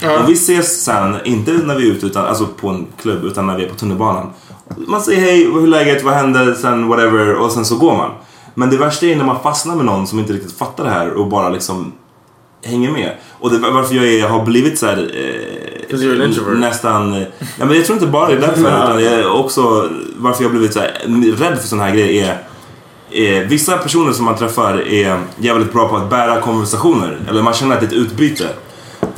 Ja. 0.00 0.18
Om 0.18 0.26
vi 0.26 0.32
ses 0.32 0.84
sen, 0.84 1.16
inte 1.24 1.50
när 1.52 1.74
vi 1.74 1.88
är 1.88 1.92
ute 1.92 2.06
utan, 2.06 2.26
alltså 2.26 2.46
på 2.46 2.68
en 2.68 2.86
klubb, 3.02 3.24
utan 3.24 3.46
när 3.46 3.56
vi 3.56 3.64
är 3.64 3.68
på 3.68 3.74
tunnelbanan. 3.74 4.30
Man 4.76 5.00
säger 5.00 5.20
hej, 5.20 5.44
hur 5.44 5.66
läget, 5.66 6.02
vad 6.04 6.14
händer, 6.14 6.54
sen 6.54 6.88
whatever 6.88 7.34
och 7.34 7.52
sen 7.52 7.64
så 7.64 7.76
går 7.76 7.96
man. 7.96 8.10
Men 8.54 8.70
det 8.70 8.76
värsta 8.76 9.06
är 9.06 9.16
när 9.16 9.24
man 9.24 9.42
fastnar 9.42 9.76
med 9.76 9.84
någon 9.84 10.06
som 10.06 10.18
inte 10.18 10.32
riktigt 10.32 10.58
fattar 10.58 10.84
det 10.84 10.90
här 10.90 11.10
och 11.12 11.26
bara 11.28 11.48
liksom 11.48 11.92
hänger 12.64 12.90
med. 12.90 13.10
Och 13.40 13.50
det, 13.50 13.58
varför 13.58 13.94
jag 13.94 14.04
är, 14.08 14.28
har 14.28 14.44
blivit 14.44 14.78
så 14.78 14.86
här, 14.86 15.10
eh, 15.14 16.54
nästan... 16.58 17.12
eh, 17.14 17.22
Ja, 17.58 17.64
men 17.66 17.76
jag 17.76 17.84
tror 17.86 17.96
inte 17.96 18.06
bara 18.08 18.26
det 18.26 18.32
är 18.32 18.40
därför. 18.40 18.60
utan 19.00 19.04
jag 19.04 19.40
också 19.40 19.88
varför 20.16 20.42
jag 20.42 20.48
har 20.48 20.56
blivit 20.56 20.72
så 20.72 20.80
här, 20.80 20.92
rädd 21.36 21.58
för 21.58 21.68
såna 21.68 21.82
här 21.84 21.94
grejer 21.94 22.38
är 23.10 23.40
eh, 23.42 23.48
vissa 23.48 23.78
personer 23.78 24.12
som 24.12 24.24
man 24.24 24.36
träffar 24.36 24.88
är 24.88 25.20
jävligt 25.38 25.72
bra 25.72 25.88
på 25.88 25.96
att 25.96 26.10
bära 26.10 26.40
konversationer. 26.40 27.18
Eller 27.28 27.42
man 27.42 27.54
känner 27.54 27.74
att 27.74 27.80
det 27.80 27.86
är 27.86 27.88
ett 27.88 28.06
utbyte. 28.06 28.48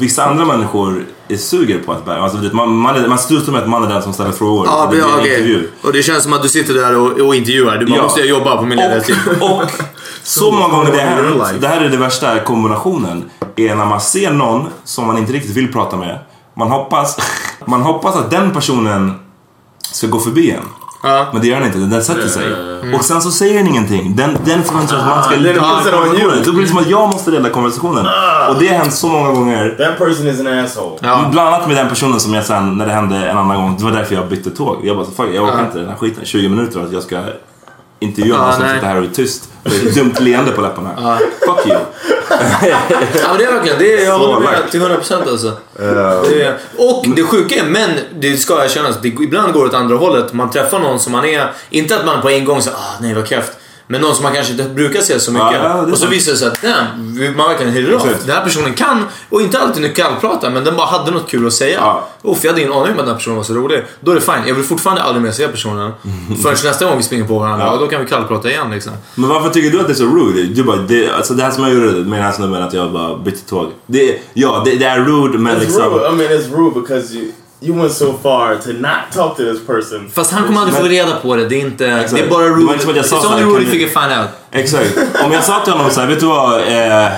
Vissa 0.01 0.25
andra 0.25 0.45
människor 0.45 1.05
är 1.29 1.37
suger 1.37 1.79
på 1.79 1.93
att 1.93 2.05
bära. 2.05 2.23
Alltså, 2.23 2.39
vet, 2.39 2.53
man, 2.53 2.77
man, 2.77 3.09
man 3.09 3.19
slutar 3.19 3.53
med 3.53 3.63
att 3.63 3.69
man 3.69 3.85
är 3.85 3.89
den 3.89 4.03
som 4.03 4.13
ställer 4.13 4.33
frågor. 4.33 4.67
Ja, 4.67 4.83
det 4.83 4.89
blir 4.89 5.01
ja, 5.01 5.19
en 5.19 5.27
intervju. 5.27 5.69
Och 5.83 5.93
det 5.93 6.03
känns 6.03 6.23
som 6.23 6.33
att 6.33 6.43
du 6.43 6.49
sitter 6.49 6.75
där 6.75 6.97
och, 6.97 7.27
och 7.27 7.35
intervjuar. 7.35 7.77
Du 7.77 7.87
bara, 7.87 7.97
Ja. 7.97 8.03
måste 8.03 8.21
jag 8.21 8.29
jobba 8.29 8.57
på 8.57 8.63
min 8.63 8.79
ledartid? 8.79 9.17
Och, 9.41 9.57
och 9.57 9.63
så 10.23 10.53
många 10.53 10.69
gånger 10.69 10.93
det 10.93 11.01
har 11.01 11.07
hänt, 11.07 11.61
det 11.61 11.69
här 11.69 11.81
är 11.81 11.89
det 11.89 11.97
värsta 11.97 12.39
kombinationen, 12.41 13.31
är 13.57 13.75
när 13.75 13.87
man 13.87 14.01
ser 14.01 14.31
någon 14.31 14.67
som 14.85 15.07
man 15.07 15.19
inte 15.19 15.33
riktigt 15.33 15.57
vill 15.57 15.73
prata 15.73 15.97
med. 15.97 16.19
Man 16.57 16.71
hoppas, 16.71 17.19
man 17.67 17.83
hoppas 17.83 18.17
att 18.17 18.31
den 18.31 18.51
personen 18.51 19.15
ska 19.93 20.07
gå 20.07 20.19
förbi 20.19 20.51
en. 20.51 20.65
Ja. 21.03 21.27
Men 21.33 21.43
det 21.43 21.49
gör 21.49 21.57
den 21.61 21.67
inte, 21.67 21.79
den 21.79 22.03
sätter 22.03 22.29
sig. 22.29 22.45
Och 22.95 23.05
sen 23.05 23.23
så 23.23 23.31
säger 23.31 23.55
den 23.55 23.67
ingenting. 23.67 24.17
Den, 24.17 24.37
den 24.45 24.63
förväntar 24.65 24.89
sig 24.89 24.99
att 24.99 25.07
man 25.07 25.23
ska 25.25 25.35
leda 25.37 25.61
on 25.61 25.67
you. 25.67 25.75
konversationen. 25.85 26.45
Så 26.45 26.53
blir 26.53 26.63
det 26.63 26.69
som 26.69 26.79
att 26.79 26.91
jag 26.91 27.09
måste 27.09 27.31
leda 27.31 27.51
konversationen. 27.51 28.07
Och 28.49 28.55
det 28.59 28.67
har 28.69 28.75
hänt 28.75 28.93
så 28.95 29.07
många 29.09 29.33
gånger. 29.33 29.75
That 29.79 29.99
person 29.99 30.27
is 30.29 30.41
an 30.41 30.47
asshole. 30.47 30.97
Ja. 31.01 31.29
Bland 31.33 31.49
annat 31.49 31.67
med 31.69 31.77
den 31.77 31.89
personen 31.89 32.21
som 32.21 32.35
jag 32.35 32.45
sen, 32.45 32.79
när 32.79 32.87
det 32.87 32.93
hände 32.93 33.17
en 33.17 33.39
annan 33.39 33.57
gång, 33.57 33.77
det 33.79 33.85
var 33.85 33.91
därför 33.93 34.15
jag 34.15 34.29
bytte 34.29 34.51
tåg. 34.51 34.77
Jag 34.85 34.97
bara, 34.97 35.07
så, 35.07 35.13
fuck, 35.13 35.29
jag 35.35 35.45
orkar 35.45 35.59
Ja. 35.59 35.65
inte 35.65 35.79
den 35.79 35.89
här 35.89 35.97
skiten. 35.97 36.25
20 36.25 36.49
minuter 36.49 36.81
att 36.85 36.93
jag 36.93 37.03
ska 37.03 37.21
intervjua 37.99 38.37
någon 38.39 38.53
som 38.53 38.63
sitter 38.63 38.87
här 38.87 38.97
och 38.97 39.05
är 39.05 39.09
tyst. 39.09 39.50
Dumt 39.95 40.15
leende 40.21 40.53
på 40.53 40.61
läpparna. 40.61 41.19
Fuck 41.47 41.67
you. 41.67 41.79
Ja 42.71 43.29
men 43.29 43.39
det 43.39 43.45
är 43.45 43.53
verkligen, 43.53 43.79
det 43.79 43.95
är, 44.03 44.05
jag 44.05 44.19
håller 44.19 44.41
med 44.41 44.71
till 44.71 44.81
100% 44.81 45.31
alltså. 45.31 45.53
Det 46.29 46.43
är, 46.43 46.57
och 46.77 47.05
det 47.17 47.23
sjuka 47.23 47.55
är, 47.55 47.65
men 47.65 47.91
det 48.15 48.37
ska 48.37 48.65
erkännas, 48.65 48.97
det, 49.03 49.09
ibland 49.09 49.53
går 49.53 49.61
det 49.61 49.69
åt 49.69 49.75
andra 49.75 49.97
hållet. 49.97 50.33
Man 50.33 50.51
träffar 50.51 50.79
någon 50.79 51.01
som 51.01 51.13
man 51.13 51.25
är, 51.25 51.53
inte 51.71 51.97
att 51.97 52.07
man 52.07 52.23
på 52.23 52.31
en 52.31 52.45
gång 52.45 52.63
säger 52.63 52.77
ah 52.77 52.99
nej 53.01 53.15
vad 53.15 53.27
kräft. 53.27 53.53
Men 53.91 54.01
någon 54.01 54.15
som 54.15 54.23
man 54.23 54.35
kanske 54.35 54.53
inte 54.53 54.65
brukar 54.65 55.01
se 55.01 55.21
så 55.21 55.33
mycket. 55.33 55.53
Ja, 55.53 55.83
och 55.83 55.99
så 55.99 56.07
visar 56.07 56.33
det 56.33 56.39
sig 56.39 56.49
att 56.49 56.63
damn, 56.63 57.37
man 57.37 57.49
verkligen 57.49 57.95
off. 57.95 58.05
Exakt. 58.05 58.27
Den 58.27 58.37
här 58.37 58.45
personen 58.45 58.75
kan, 58.75 59.05
och 59.29 59.43
inte 59.43 59.59
alltid 59.59 59.83
nu 59.83 59.89
kallprata, 59.89 60.51
men 60.51 60.65
den 60.65 60.77
bara 60.77 60.87
hade 60.87 61.11
något 61.11 61.29
kul 61.29 61.47
att 61.47 61.53
säga. 61.53 61.79
Ja. 61.81 62.09
Uff, 62.23 62.39
jag 62.45 62.51
hade 62.51 62.63
ingen 62.63 62.73
aning 62.73 62.93
om 62.93 62.99
att 62.99 62.99
den 62.99 63.09
här 63.09 63.15
personen 63.15 63.37
var 63.37 63.45
så 63.45 63.55
rolig. 63.55 63.85
Då 64.01 64.11
är 64.11 64.15
det 64.15 64.21
fine. 64.21 64.43
Jag 64.47 64.55
vill 64.55 64.65
fortfarande 64.65 65.03
aldrig 65.03 65.23
mer 65.23 65.33
se 65.33 65.49
personen. 65.49 65.93
Förrän 66.43 66.57
nästa 66.65 66.85
gång 66.85 66.97
vi 66.97 67.03
springer 67.03 67.25
på 67.25 67.39
varandra. 67.39 67.67
Ja. 67.67 67.73
Och 67.73 67.79
då 67.79 67.87
kan 67.87 68.01
vi 68.01 68.07
kallprata 68.07 68.51
igen 68.51 68.71
liksom. 68.71 68.93
Men 69.15 69.29
varför 69.29 69.51
tycker 69.51 69.71
du 69.71 69.81
att 69.81 69.87
det 69.87 69.93
är 69.93 69.95
så 69.95 70.07
rude? 70.07 70.43
Du 70.43 70.63
bara, 70.63 70.77
det, 70.77 71.11
alltså 71.11 71.35
det 71.35 71.43
här 71.43 71.51
som 71.51 71.65
jag 71.65 71.75
gjorde 71.75 71.87
med 71.87 72.19
den 72.19 72.27
här 72.27 72.33
snubben, 72.33 72.63
att 72.63 72.73
jag 72.73 72.93
bara 72.93 73.17
bytte 73.17 73.49
tåg. 73.51 73.73
Det, 73.87 74.19
ja, 74.35 74.63
det, 74.65 74.77
det 74.77 74.85
är 74.85 75.01
rude 75.01 75.39
men 75.39 75.57
It's 75.57 75.61
liksom... 75.61 75.85
rude. 75.85 76.09
I 76.09 76.13
mean, 76.13 76.41
it's 76.41 76.57
rude 76.57 76.81
because 76.81 77.15
you 77.15 77.33
you 77.63 77.79
went 77.79 77.93
so 77.93 78.13
far 78.23 78.57
to 78.57 78.73
not 78.73 79.13
talk 79.13 79.37
to 79.37 79.43
this 79.43 79.67
person. 79.67 80.11
Fast 80.15 80.33
han 80.33 80.45
kommer 80.47 80.61
aldrig 80.61 80.79
få 80.79 80.85
reda 80.85 81.17
på 81.17 81.37
det. 81.37 81.49
Det 81.49 81.57
är 81.57 81.61
inte... 81.61 81.87
Exakt. 81.87 82.13
Det 82.15 82.21
är 82.21 82.31
bara 82.31 82.45
Det 82.45 82.51
var 82.51 82.73
inte 82.73 82.79
som 82.79 82.91
att 82.91 82.97
jag 82.97 83.07
sa 83.07 83.17
It's 83.17 83.45
only 83.45 83.77
you 83.77 83.89
can 83.89 84.03
find 84.03 84.21
out. 84.21 84.31
Exakt. 84.53 84.99
Om 85.25 85.33
jag 85.33 85.45
sa 85.45 85.61
till 85.65 85.73
honom 85.73 85.91
så 85.91 86.01
här, 86.01 86.07
vet 86.07 86.21
du 86.21 86.27
vad? 86.27 86.61
Eh, 86.61 87.09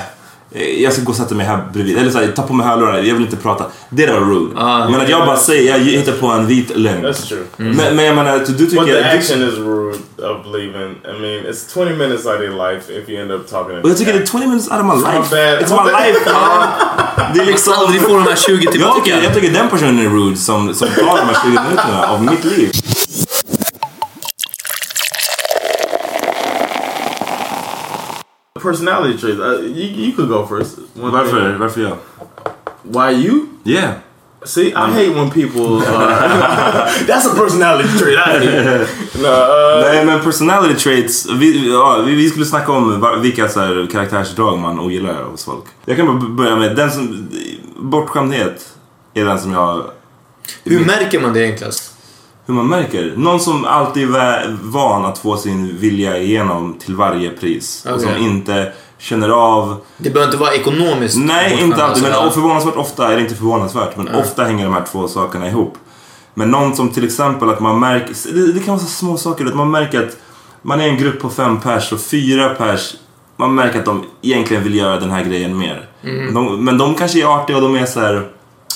jag 0.55 0.93
ska 0.93 1.03
gå 1.03 1.11
och 1.11 1.17
sätta 1.17 1.35
mig 1.35 1.47
här 1.47 1.65
bredvid. 1.73 1.99
Eller 1.99 2.11
så 2.11 2.19
här, 2.19 2.27
ta 2.27 2.43
på 2.43 2.53
mig 2.55 2.67
hörlurar, 2.67 2.97
jag 2.97 3.15
vill 3.15 3.23
inte 3.23 3.37
prata. 3.37 3.65
Det 3.91 4.07
där 4.07 4.13
var 4.21 4.27
rude. 4.27 4.61
Ah. 4.61 4.89
men 4.89 5.01
att 5.01 5.09
jag 5.09 5.27
bara 5.27 5.37
säger, 5.37 5.71
jag 5.71 5.79
hittar 5.79 6.13
på 6.13 6.27
en 6.27 6.47
vit 6.47 6.77
lögn. 6.77 7.05
That's 7.07 7.29
true. 7.29 7.43
Men, 7.57 7.97
men 7.97 8.05
jag 8.05 8.17
menar, 8.17 8.39
du, 8.39 8.45
du 8.45 8.53
But 8.53 8.71
tycker... 8.71 8.85
the 8.85 8.93
Du, 8.93 9.05
action 9.19 9.43
is 9.49 9.55
rude 9.59 9.99
of 10.31 10.47
leaving. 10.47 10.91
I 11.05 11.21
mean, 11.21 11.45
it's 11.47 11.75
20 11.75 11.97
minutes 11.97 12.27
out 12.27 12.35
of 12.37 12.43
your 12.43 12.57
life 12.73 12.93
if 12.93 13.09
you 13.09 13.23
end 13.23 13.33
up 13.33 13.51
talking. 13.51 13.79
och 13.83 13.91
jag 13.91 13.97
tycker 13.97 14.13
det 14.13 14.19
är 14.19 14.27
20 14.27 14.39
minutes 14.47 14.69
out 14.71 14.81
of 14.81 14.87
my 14.87 14.95
life. 14.95 15.31
bad. 15.31 15.63
It's 15.63 15.85
My 15.85 15.91
life. 15.91 16.21
Det 17.35 17.41
är 17.41 17.47
liksom... 17.47 17.73
Aldrig 17.77 18.01
får 18.03 18.15
de 18.15 18.23
här 18.23 18.37
20 18.37 18.63
Jag 18.65 18.73
tillbaka. 18.73 19.01
tycker, 19.01 19.23
jag 19.23 19.35
tycker 19.35 19.51
den 19.53 19.69
personen 19.69 19.99
är 19.99 20.09
rude 20.11 20.37
som, 20.37 20.75
som 20.75 20.89
tar 20.89 21.17
de 21.17 21.27
här 21.27 21.37
20 21.45 21.51
minuterna 21.69 22.07
av 22.09 22.25
mitt 22.25 22.45
liv. 22.45 22.71
Personality 28.63 29.19
traits. 29.19 29.41
Uh, 29.41 29.61
you, 29.63 30.05
you 30.07 30.13
could 30.17 30.29
go 30.29 30.47
first. 30.47 30.79
One 30.95 31.11
Varför? 31.13 31.51
thing. 31.51 31.59
Varför? 31.59 31.97
Why 32.83 33.11
you? 33.27 33.47
Yeah. 33.65 33.93
See, 34.45 34.69
I 34.73 34.91
hate 34.91 35.11
when 35.15 35.31
people. 35.31 35.77
Uh, 35.77 35.85
that's 37.07 37.27
a 37.27 37.35
personality 37.37 37.89
trait. 37.99 38.19
I 38.19 38.39
hate. 38.39 38.87
No, 39.23 39.29
uh, 39.29 39.81
Nej 39.93 40.05
men 40.07 40.21
personality 40.21 40.75
traits, 40.75 41.27
vi, 41.31 41.71
ja, 41.73 42.03
vi, 42.07 42.15
vi 42.15 42.31
skulle 42.31 42.45
snacka 42.47 42.73
om 42.73 43.01
va- 43.01 43.17
vilka 43.17 43.49
så 43.49 43.61
här, 43.61 43.89
karaktärsdrag 43.93 44.59
man 44.59 44.79
ogillar 44.81 45.23
hos 45.25 45.45
folk. 45.45 45.65
Jag 45.85 45.97
kan 45.97 46.07
bara 46.07 46.17
b- 46.17 46.27
börja 46.29 46.57
med 46.57 46.77
den 46.77 46.91
som, 46.91 47.29
bortskämdhet 47.77 48.69
är 49.15 49.25
den 49.25 49.39
som 49.41 49.53
jag, 49.53 49.85
Hur 50.65 50.85
märker 50.85 51.21
man 51.21 51.33
det 51.33 51.45
enklast? 51.45 51.92
Hur 52.47 52.55
man 52.55 52.69
märker. 52.69 53.13
Någon 53.17 53.41
som 53.41 53.65
alltid 53.65 54.15
är 54.15 54.57
van 54.63 55.05
att 55.05 55.19
få 55.19 55.37
sin 55.37 55.77
vilja 55.77 56.19
igenom 56.19 56.75
till 56.79 56.95
varje 56.95 57.31
pris. 57.31 57.87
Och 57.95 58.01
som 58.01 58.17
inte 58.17 58.73
känner 58.99 59.29
av, 59.29 59.77
Det 59.99 60.11
behöver 60.11 60.33
inte 60.33 60.41
vara 60.41 60.55
ekonomiskt. 60.55 61.19
nej 61.19 61.59
inte 61.63 61.85
alltid, 61.85 62.03
men 62.03 62.13
alltså. 62.13 62.41
förvånansvärt 62.41 62.77
ofta, 62.77 63.13
eller 63.13 63.23
inte 63.23 63.35
förvånansvärt, 63.35 63.97
men 63.97 64.09
ofta 64.15 64.45
hänger 64.45 64.65
de 64.65 64.75
här 64.75 64.85
två 64.93 65.09
sakerna 65.09 65.49
ihop. 65.49 65.75
Men 66.35 66.51
någon 66.51 66.77
som 66.77 66.89
till 66.89 67.05
exempel 67.05 67.49
att 67.51 67.61
man 67.61 67.81
märker, 67.81 68.35
det, 68.35 68.53
det 68.53 68.61
kan 68.61 68.75
vara 68.75 68.85
så 68.85 68.91
små 68.91 69.17
saker, 69.17 69.47
att 69.47 69.55
man 69.55 69.71
märker 69.71 70.03
att 70.03 70.17
man 70.63 70.81
är 70.81 70.89
en 70.89 70.97
grupp 70.99 71.21
på 71.21 71.29
fem 71.29 71.61
pers 71.61 71.93
och 71.93 72.01
fyra 72.01 72.49
pers, 72.49 72.95
man 73.37 73.55
märker 73.55 73.79
att 73.79 73.85
de 73.85 74.05
egentligen 74.23 74.63
vill 74.63 74.75
göra 74.75 75.01
den 75.01 75.11
här 75.11 75.25
grejen 75.25 75.59
mer. 75.59 75.89
Mm. 76.03 76.25
Men, 76.25 76.35
de, 76.35 76.65
men 76.65 76.79
de 76.79 76.95
kanske 76.95 77.23
är 77.23 77.27
artiga 77.43 77.57
och 77.57 77.63
de 77.63 77.77
är 77.77 77.87
så 77.87 78.01
här. 78.01 78.32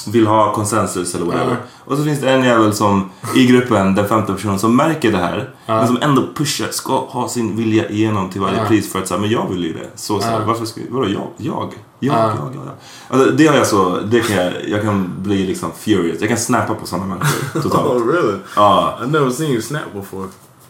Vill 0.06 0.26
ha 0.26 0.52
konsensus 0.54 1.14
eller 1.14 1.26
whatever. 1.26 1.56
Och 1.84 1.96
så 1.96 2.04
finns 2.04 2.20
det 2.20 2.30
en 2.30 2.44
jävel 2.44 2.74
som 2.74 3.10
i 3.36 3.46
gruppen, 3.46 3.94
den 3.94 4.08
femte 4.08 4.32
personen, 4.32 4.58
som 4.58 4.76
märker 4.76 5.12
det 5.12 5.18
här. 5.18 5.50
Ja. 5.66 5.76
Men 5.76 5.86
som 5.86 5.98
ändå 6.02 6.22
pushar, 6.34 6.68
ska 6.70 6.98
ha 6.98 7.28
sin 7.28 7.56
vilja 7.56 7.88
igenom 7.90 8.30
till 8.30 8.40
varje 8.40 8.66
pris 8.66 8.92
för 8.92 8.98
att 8.98 9.08
säga, 9.08 9.20
men 9.20 9.30
jag 9.30 9.48
vill 9.48 9.64
ju 9.64 9.72
det. 9.72 9.88
Så, 9.94 10.20
så 10.20 10.26
här, 10.26 10.40
varför 10.44 10.64
ska 10.64 10.80
vadå 10.90 11.08
jag? 11.08 11.12
Jag? 11.12 11.28
Jag? 11.36 11.72
Ja. 11.98 12.28
Jag? 12.28 12.54
Jag? 12.54 12.64
jag. 12.66 12.74
Alltså, 13.08 13.30
det 13.30 13.46
har 13.46 13.56
jag 13.56 13.66
så, 13.66 14.00
det 14.00 14.20
kan 14.20 14.36
jag, 14.36 14.52
jag 14.68 14.82
kan 14.82 15.12
bli 15.22 15.46
liksom 15.46 15.70
furious. 15.78 16.20
Jag 16.20 16.28
kan 16.28 16.38
snappa 16.38 16.74
på 16.74 16.86
sådana 16.86 17.06
människor 17.06 17.60
totalt. 17.62 17.86
Oh, 17.92 18.06
really? 18.06 18.38
Ja. 18.56 18.98
I've 19.00 19.10
never 19.10 19.30
seen 19.30 19.50
you 19.50 19.62
snap 19.62 19.92
before. 19.94 20.28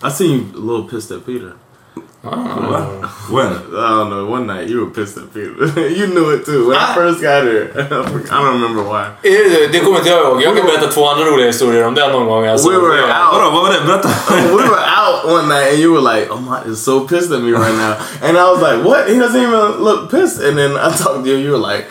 I 0.09 0.11
seen 0.11 0.31
you 0.31 0.41
a 0.41 0.73
little 0.73 0.91
pissed 0.91 1.17
at 1.17 1.27
Peter. 1.27 1.53
When? 3.31 3.53
I 3.53 3.91
don't 3.97 4.11
know. 4.11 4.27
One 4.27 4.47
night 4.47 4.69
you 4.69 4.81
were 4.85 4.91
pissed 4.91 5.17
at 5.17 5.33
Peter. 5.35 5.89
you 5.89 6.07
knew 6.09 6.31
it 6.31 6.45
too. 6.45 6.69
When 6.69 6.77
I 6.77 6.95
first 6.95 7.21
got 7.23 7.45
here, 7.45 7.71
I 7.75 7.83
don't 7.89 8.53
remember 8.61 8.83
why. 8.83 9.05
Är 9.23 9.51
det- 9.51 9.67
Det 9.73 9.81
kommer 9.81 9.99
inte 9.99 10.11
jag 10.11 10.23
ihåg. 10.25 10.43
Jag 10.43 10.57
kan 10.57 10.67
berätta 10.67 10.87
två 10.87 11.09
andra 11.09 11.25
roliga 11.25 11.47
historier 11.47 11.87
om 11.87 11.95
den 11.95 12.13
någon 12.13 12.27
gång. 12.27 12.47
Alltså. 12.47 12.71
we 12.71 12.77
were 12.79 13.03
out. 13.03 13.33
Vadå, 13.33 13.51
vad 13.51 13.63
var 13.63 13.73
det? 13.73 13.81
Berätta. 13.87 14.09
we 14.31 14.63
were 14.63 14.85
out 15.03 15.25
one 15.25 15.49
night 15.55 15.69
and 15.73 15.79
you 15.79 15.93
were 15.95 16.15
like, 16.15 16.31
Amat 16.33 16.67
is 16.67 16.85
so 16.85 17.01
pissed 17.01 17.33
at 17.33 17.41
me 17.43 17.51
right 17.53 17.75
now. 17.75 17.95
And 18.29 18.37
I 18.39 18.43
was 18.51 18.61
like, 18.61 18.85
what? 18.89 19.09
He 19.09 19.15
doesn't 19.15 19.43
even 19.43 19.85
look 19.85 20.11
pissed. 20.11 20.41
And 20.49 20.57
then 20.59 20.73
I 20.77 20.91
talked 21.03 21.25
to 21.25 21.31
you, 21.31 21.37
you 21.39 21.53
were 21.53 21.73
like, 21.75 21.85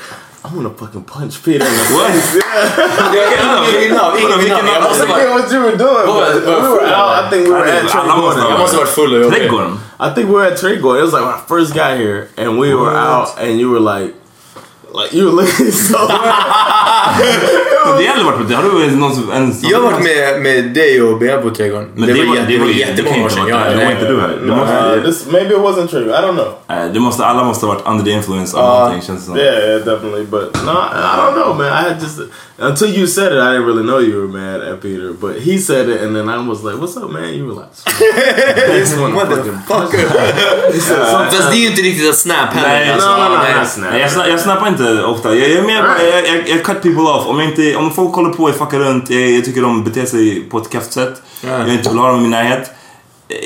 I'm 0.43 0.56
gonna 0.56 0.70
fucking 0.78 1.03
punch 1.03 1.43
Peter 1.43 1.66
in 1.66 1.74
the 1.74 1.86
face. 1.95 2.36
Yeah. 2.36 3.16
Jag 3.16 3.38
kan 3.39 3.82
ingen 3.82 3.95
namn, 3.97 4.18
ingen 4.18 4.30
namn. 4.30 4.68
Jag 4.68 4.78
I 4.78 4.88
måste 4.88 5.08
forget 5.08 5.30
what 5.36 5.51
you 5.53 5.62
were 5.64 5.76
doing. 5.76 6.08
Vad 6.08 6.16
var 6.16 6.34
but 6.34 6.45
det? 6.45 6.51
Var 6.51 6.62
we 6.62 6.70
were 6.70 6.95
out. 7.01 7.26
I 7.26 7.30
think 7.30 7.47
we 7.47 7.53
were 7.53 7.72
at 7.80 7.95
Alla 7.95 8.16
måste 8.18 8.39
Trädgården. 8.41 8.51
Jag 8.51 8.60
måste 8.60 8.76
ha 8.78 8.84
varit 8.84 8.93
full 8.95 9.14
och 9.14 9.22
jobbig. 9.22 9.39
Trädgården? 9.39 9.80
I 10.00 10.14
think 10.14 10.28
we 10.28 10.36
were 10.36 10.46
at 10.46 10.58
Trädgården. 10.60 11.00
It 11.00 11.04
was 11.04 11.14
like 11.14 11.24
when 11.24 11.34
I 11.34 11.41
first 11.48 11.74
got 11.74 11.98
here, 11.98 12.30
and 12.38 12.60
we 12.60 12.74
were 12.74 12.93
out, 12.93 13.39
and 13.39 13.60
you 13.60 13.70
were 13.70 13.80
like, 13.80 14.14
like 15.02 15.18
you 15.18 15.26
were 15.26 15.36
looking 15.41 15.72
so. 15.89 15.98
Det 17.98 18.06
har 18.08 18.12
aldrig 18.14 18.26
varit 18.26 18.38
på 18.38 18.43
det. 18.43 18.56
Har 18.56 18.64
du 18.64 18.70
varit 18.70 18.93
någon 18.93 19.16
som... 19.16 19.32
En, 19.32 19.56
Jag 19.62 19.78
har 19.82 19.91
varit 19.91 20.04
med, 20.04 20.41
med 20.41 20.74
dig 20.74 21.02
och 21.02 21.20
Bea 21.20 21.38
på 21.41 21.50
Trädgården. 21.50 21.89
Men 21.96 22.08
det 22.08 22.14
var- 22.14 22.36
jä- 22.36 22.46
det 22.48 22.58
var- 22.58 22.68
det 22.68 22.74
kan 22.74 22.80
jättemånga 22.96 23.26
år 23.26 23.30
sedan. 23.30 23.48
Ja, 23.48 23.58
det 23.70 23.76
var 23.86 23.91
inte 23.91 24.08
du 24.08 24.22
här. 24.22 24.28
Det 24.28 24.96
Uh, 24.98 25.04
this, 25.06 25.26
maybe 25.32 25.54
it 25.56 25.60
wasn't 25.62 25.88
true. 25.88 26.10
I 26.10 26.22
don't 26.22 26.34
know. 26.34 26.48
Nej, 26.68 26.89
det 26.93 27.00
måste, 27.00 27.26
alla 27.26 27.43
måste 27.43 27.66
ha 27.66 27.74
varit 27.74 27.88
under 27.88 28.04
the 28.04 28.12
influence 28.12 28.58
av 28.58 28.64
Uh, 28.64 28.70
någonting 28.80 29.02
känns 29.08 29.20
det 29.20 29.26
som. 29.26 29.38
yeah, 29.38 29.60
yeah, 29.70 29.80
definitely. 29.86 30.26
But 30.26 30.66
no, 30.66 30.72
I 30.72 30.74
I 30.74 31.18
don't 31.22 31.34
know, 31.34 31.56
man. 31.58 31.68
I 31.68 31.89
had 31.89 32.02
just 32.02 32.20
until 32.60 32.89
you 32.98 33.08
said 33.08 33.28
it, 33.34 33.39
I 33.39 33.50
didn't 33.52 33.66
really 33.66 33.84
know 33.84 34.00
you 34.02 34.16
were 34.22 34.32
mad 34.41 34.62
at 34.62 34.82
Peter. 34.82 35.10
But 35.22 35.32
he 35.48 35.58
said 35.60 35.89
it, 35.89 36.02
and 36.04 36.16
then 36.16 36.30
I 36.30 36.38
was 36.50 36.60
like, 36.64 36.76
"What's 36.82 36.98
up, 37.04 37.12
man?" 37.12 37.30
You 37.38 37.46
were 37.48 37.56
like, 37.62 37.72
"This 38.80 38.98
one 38.98 39.14
fucking 39.68 40.00
He 40.74 40.80
said 40.80 41.08
something. 41.14 41.32
Fast 41.38 41.52
det 41.52 41.58
är 41.58 41.64
ju 41.66 41.68
inte 41.68 41.82
riktigt 41.82 42.10
att 42.10 42.16
snap 42.18 42.50
heller. 42.54 42.70
Nej, 42.70 42.91
alltså. 42.93 43.10
no, 43.10 43.14
no, 43.24 43.30
no, 43.30 43.38
Nej. 43.43 43.60
not 43.60 43.68
snap. 43.70 43.91
Nej, 43.91 44.02
jag, 44.02 44.12
sna, 44.12 44.28
jag 44.30 44.39
snappar 44.39 44.68
inte 44.92 45.04
ofta. 45.04 45.36
Jag, 45.36 45.50
jag 45.50 45.64
bara, 45.66 46.04
jag, 46.04 46.28
jag, 46.28 46.50
jag 46.50 46.64
cut 46.64 46.82
people 46.82 47.02
off. 47.02 47.28
Om, 47.28 47.42
inte, 47.42 47.76
om 47.76 47.92
folk 47.92 48.16
håller 48.16 48.30
på 48.30 48.44
och 48.44 48.56
fuckar 48.56 48.80
runt, 48.80 49.10
jag, 49.10 49.30
jag 49.32 49.46
tycker 49.46 49.62
de 49.62 49.84
beter 49.84 50.06
sig 50.06 50.42
på 50.42 50.58
ett 50.58 50.70
kast 50.70 50.94
sätt. 50.94 51.22
Jag 51.42 51.70
inte 51.74 51.90
vill 51.90 52.00
ha 52.00 52.08
dem 52.08 52.18
i 52.18 52.22
min 52.22 52.32
närhet. 52.32 52.72
Eh, 53.30 53.38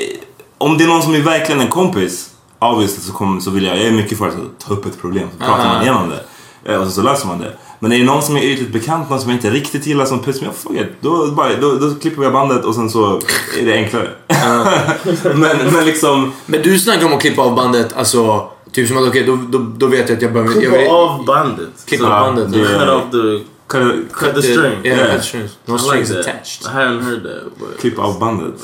Om 0.58 0.78
det 0.78 0.84
är 0.84 0.88
någon 0.88 1.02
som 1.02 1.14
är 1.14 1.20
verkligen 1.20 1.60
en 1.60 1.68
kompis, 1.68 2.30
obviously 2.58 3.00
så, 3.02 3.12
kommer, 3.12 3.40
så 3.40 3.50
vill 3.50 3.64
jag, 3.64 3.76
jag 3.78 3.86
är 3.86 3.90
mycket 3.92 4.18
för 4.18 4.28
att 4.28 4.34
ta 4.66 4.74
upp 4.74 4.86
ett 4.86 5.00
problem. 5.00 5.28
Så 5.38 5.44
pratar 5.44 5.64
man 5.68 5.82
igenom 5.82 6.10
det. 6.10 6.72
Eh, 6.72 6.80
Och 6.80 6.86
så, 6.86 6.92
så 6.92 7.02
löser 7.02 7.26
man 7.26 7.38
det. 7.38 7.52
Men 7.82 7.92
är 7.92 7.98
det 7.98 8.04
någon 8.04 8.22
som 8.22 8.36
är 8.36 8.40
ytligt 8.42 8.72
bekant, 8.72 9.10
någon 9.10 9.20
som 9.20 9.30
jag 9.30 9.36
inte 9.36 9.50
riktigt 9.50 9.86
gillar 9.86 10.04
som 10.04 10.22
puss 10.22 10.40
mig, 10.40 10.50
fuck 10.54 10.76
it. 10.76 10.86
Då, 11.00 11.26
bara, 11.30 11.56
då, 11.60 11.72
då 11.74 11.94
klipper 11.94 12.22
jag 12.22 12.32
bandet 12.32 12.64
och 12.64 12.74
sen 12.74 12.90
så 12.90 13.20
är 13.60 13.64
det 13.66 13.72
enklare. 13.74 14.08
men, 15.34 15.56
men 15.72 15.84
liksom... 15.84 16.32
Men 16.46 16.62
du 16.62 16.78
snackar 16.78 17.06
om 17.06 17.12
att 17.12 17.20
klippa 17.20 17.42
av 17.42 17.54
bandet, 17.54 17.92
alltså... 17.96 18.48
Typ 18.72 18.88
som 18.88 18.96
att 18.96 19.08
okej, 19.08 19.24
då, 19.24 19.36
då, 19.48 19.58
då 19.76 19.86
vet 19.86 20.08
jag 20.08 20.16
att 20.16 20.22
jag 20.22 20.32
behöver... 20.32 20.54
Vill, 20.54 20.88
off 20.90 21.26
bandet. 21.26 21.68
klippa 21.86 22.04
av 22.06 22.34
bandet. 22.34 22.52
det- 22.52 22.58
Cut 22.58 22.88
off 22.88 23.10
the 23.12 23.44
Cut, 23.66 24.12
cut 24.12 24.34
the 24.34 24.42
string. 24.42 24.72
Yeah, 24.84 24.98
Yeah. 24.98 25.14
cut 25.16 25.24
strings. 25.24 25.50
No 25.66 25.76
I 25.76 25.78
strings 25.78 26.10
attached. 26.10 26.62
I 26.64 26.76
hadn't 26.76 27.02
heard 27.02 27.22
that, 27.22 27.58
but 27.58 27.80
Klipp 27.80 27.98
av 27.98 28.18
bandet. 28.20 28.54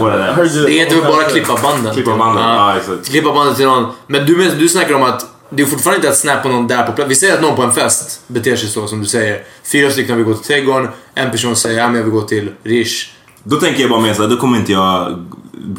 Vad 0.00 0.12
är 0.12 0.44
I 0.46 0.64
det? 0.66 0.78
är 0.80 0.82
inte 0.84 0.96
bara 1.06 1.22
klippa 1.22 1.58
banden. 1.62 1.94
Klippa 1.94 2.16
bandet, 2.16 2.44
ja 2.44 2.76
exakt. 2.76 3.10
Klippa 3.10 3.32
bandet 3.34 3.56
till 3.56 3.66
någon. 3.66 3.86
Men 4.06 4.26
du, 4.26 4.50
du 4.50 4.68
snackar 4.68 4.94
om 4.94 5.02
att 5.02 5.26
det 5.50 5.62
är 5.62 5.66
fortfarande 5.66 5.96
inte 5.96 6.08
att 6.08 6.16
snappa 6.16 6.48
någon 6.48 6.66
där 6.66 6.82
på 6.86 6.92
plats. 6.92 7.10
Vi 7.10 7.14
säger 7.14 7.34
att 7.34 7.42
någon 7.42 7.56
på 7.56 7.62
en 7.62 7.72
fest 7.72 8.20
beter 8.26 8.56
sig 8.56 8.68
så 8.68 8.86
som 8.86 9.00
du 9.00 9.06
säger. 9.06 9.42
Fyra 9.72 9.90
stycken 9.90 10.16
vill 10.16 10.26
gå 10.26 10.34
till 10.34 10.44
Trädgården. 10.46 10.88
En 11.14 11.30
person 11.30 11.56
säger 11.56 11.78
ja 11.78 11.86
men 11.86 11.96
jag 11.96 12.02
vill 12.02 12.12
gå 12.12 12.20
till 12.22 12.50
Rish. 12.62 13.10
Då 13.42 13.56
tänker 13.56 13.80
jag 13.80 13.90
bara 13.90 14.00
mer 14.00 14.14
såhär, 14.14 14.28
då 14.28 14.36
kommer 14.36 14.58
inte 14.58 14.72
jag 14.72 15.24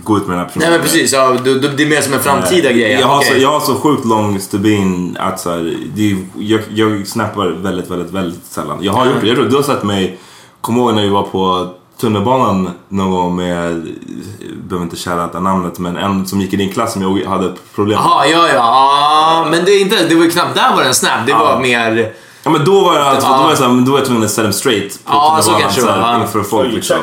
gå 0.03 0.17
ut 0.17 0.27
med 0.27 0.37
den 0.37 0.39
här 0.39 0.45
personen. 0.45 0.69
Nej 0.69 0.77
men 0.79 0.87
precis, 0.87 1.13
ja, 1.13 1.35
du, 1.43 1.59
du, 1.59 1.67
det 1.67 1.83
är 1.83 1.87
mer 1.87 2.01
som 2.01 2.13
en 2.13 2.19
framtida 2.19 2.71
grej. 2.71 2.91
Jag 2.91 3.07
har, 3.07 3.17
Okej. 3.17 3.31
så, 3.31 3.37
jag 3.41 3.51
har 3.51 3.59
så 3.59 3.75
sjukt 3.75 4.05
lång 4.05 4.39
stubin 4.39 5.17
att 5.19 5.39
så 5.39 5.49
här, 5.49 5.77
det 5.95 6.15
jag, 6.37 6.61
jag 6.73 7.07
snappar 7.07 7.47
väldigt, 7.47 7.91
väldigt, 7.91 8.11
väldigt 8.11 8.45
sällan. 8.45 8.77
Jag 8.81 8.93
har 8.93 9.05
gjort 9.05 9.21
det. 9.21 9.27
Jag 9.27 9.35
tror, 9.35 9.45
du 9.49 9.55
har 9.55 9.63
sett 9.63 9.83
mig, 9.83 10.19
kommer 10.61 10.79
ihåg 10.81 10.93
när 10.95 11.01
vi 11.01 11.09
var 11.09 11.23
på 11.23 11.73
tunnelbanan 12.01 12.69
någon 12.89 13.11
gång 13.11 13.35
med, 13.35 13.87
behöver 14.67 14.83
inte 14.83 14.95
shouta 14.95 15.39
namnet, 15.39 15.79
men 15.79 15.97
en 15.97 16.25
som 16.25 16.41
gick 16.41 16.53
i 16.53 16.57
din 16.57 16.73
klass 16.73 16.93
som 16.93 17.01
jag 17.01 17.29
hade 17.29 17.53
problem 17.75 17.97
med. 17.99 18.05
Jaha, 18.05 18.25
ja, 18.27 18.47
ja. 18.47 18.53
ja. 18.55 19.47
Men 19.51 19.65
det, 19.65 19.71
är 19.71 19.81
inte, 19.81 20.07
det 20.07 20.15
var 20.15 20.23
ju 20.23 20.31
knappt 20.31 20.55
där 20.55 20.75
var 20.75 20.81
det 20.81 20.87
en 20.87 20.95
snap. 20.95 21.25
Det 21.25 21.33
var 21.33 21.51
Ja. 21.51 21.59
mer... 21.59 22.13
Ja 22.47 22.51
men 22.51 22.65
då 22.65 22.81
var 22.83 22.93
det 22.99 23.03
alltså, 23.05 23.27
Ja. 23.29 23.37
då 23.37 23.43
var 23.43 23.49
jag, 23.49 23.57
så 23.57 23.63
här, 23.63 23.81
då 23.85 23.91
var 23.91 23.99
jag 23.99 24.05
tvungen 24.05 24.23
att 24.23 24.31
set 24.31 24.43
dem 24.43 24.53
straight 24.53 24.93
på 25.05 25.11
Ja, 25.13 25.39
så 25.41 25.51
kanske 25.51 25.81
så 25.81 25.87
det 25.87 25.93
här, 25.93 26.13
var. 26.17 26.21
inför 26.21 26.43
So 26.43 26.49
folk 26.49 26.73
liksom. 26.73 26.97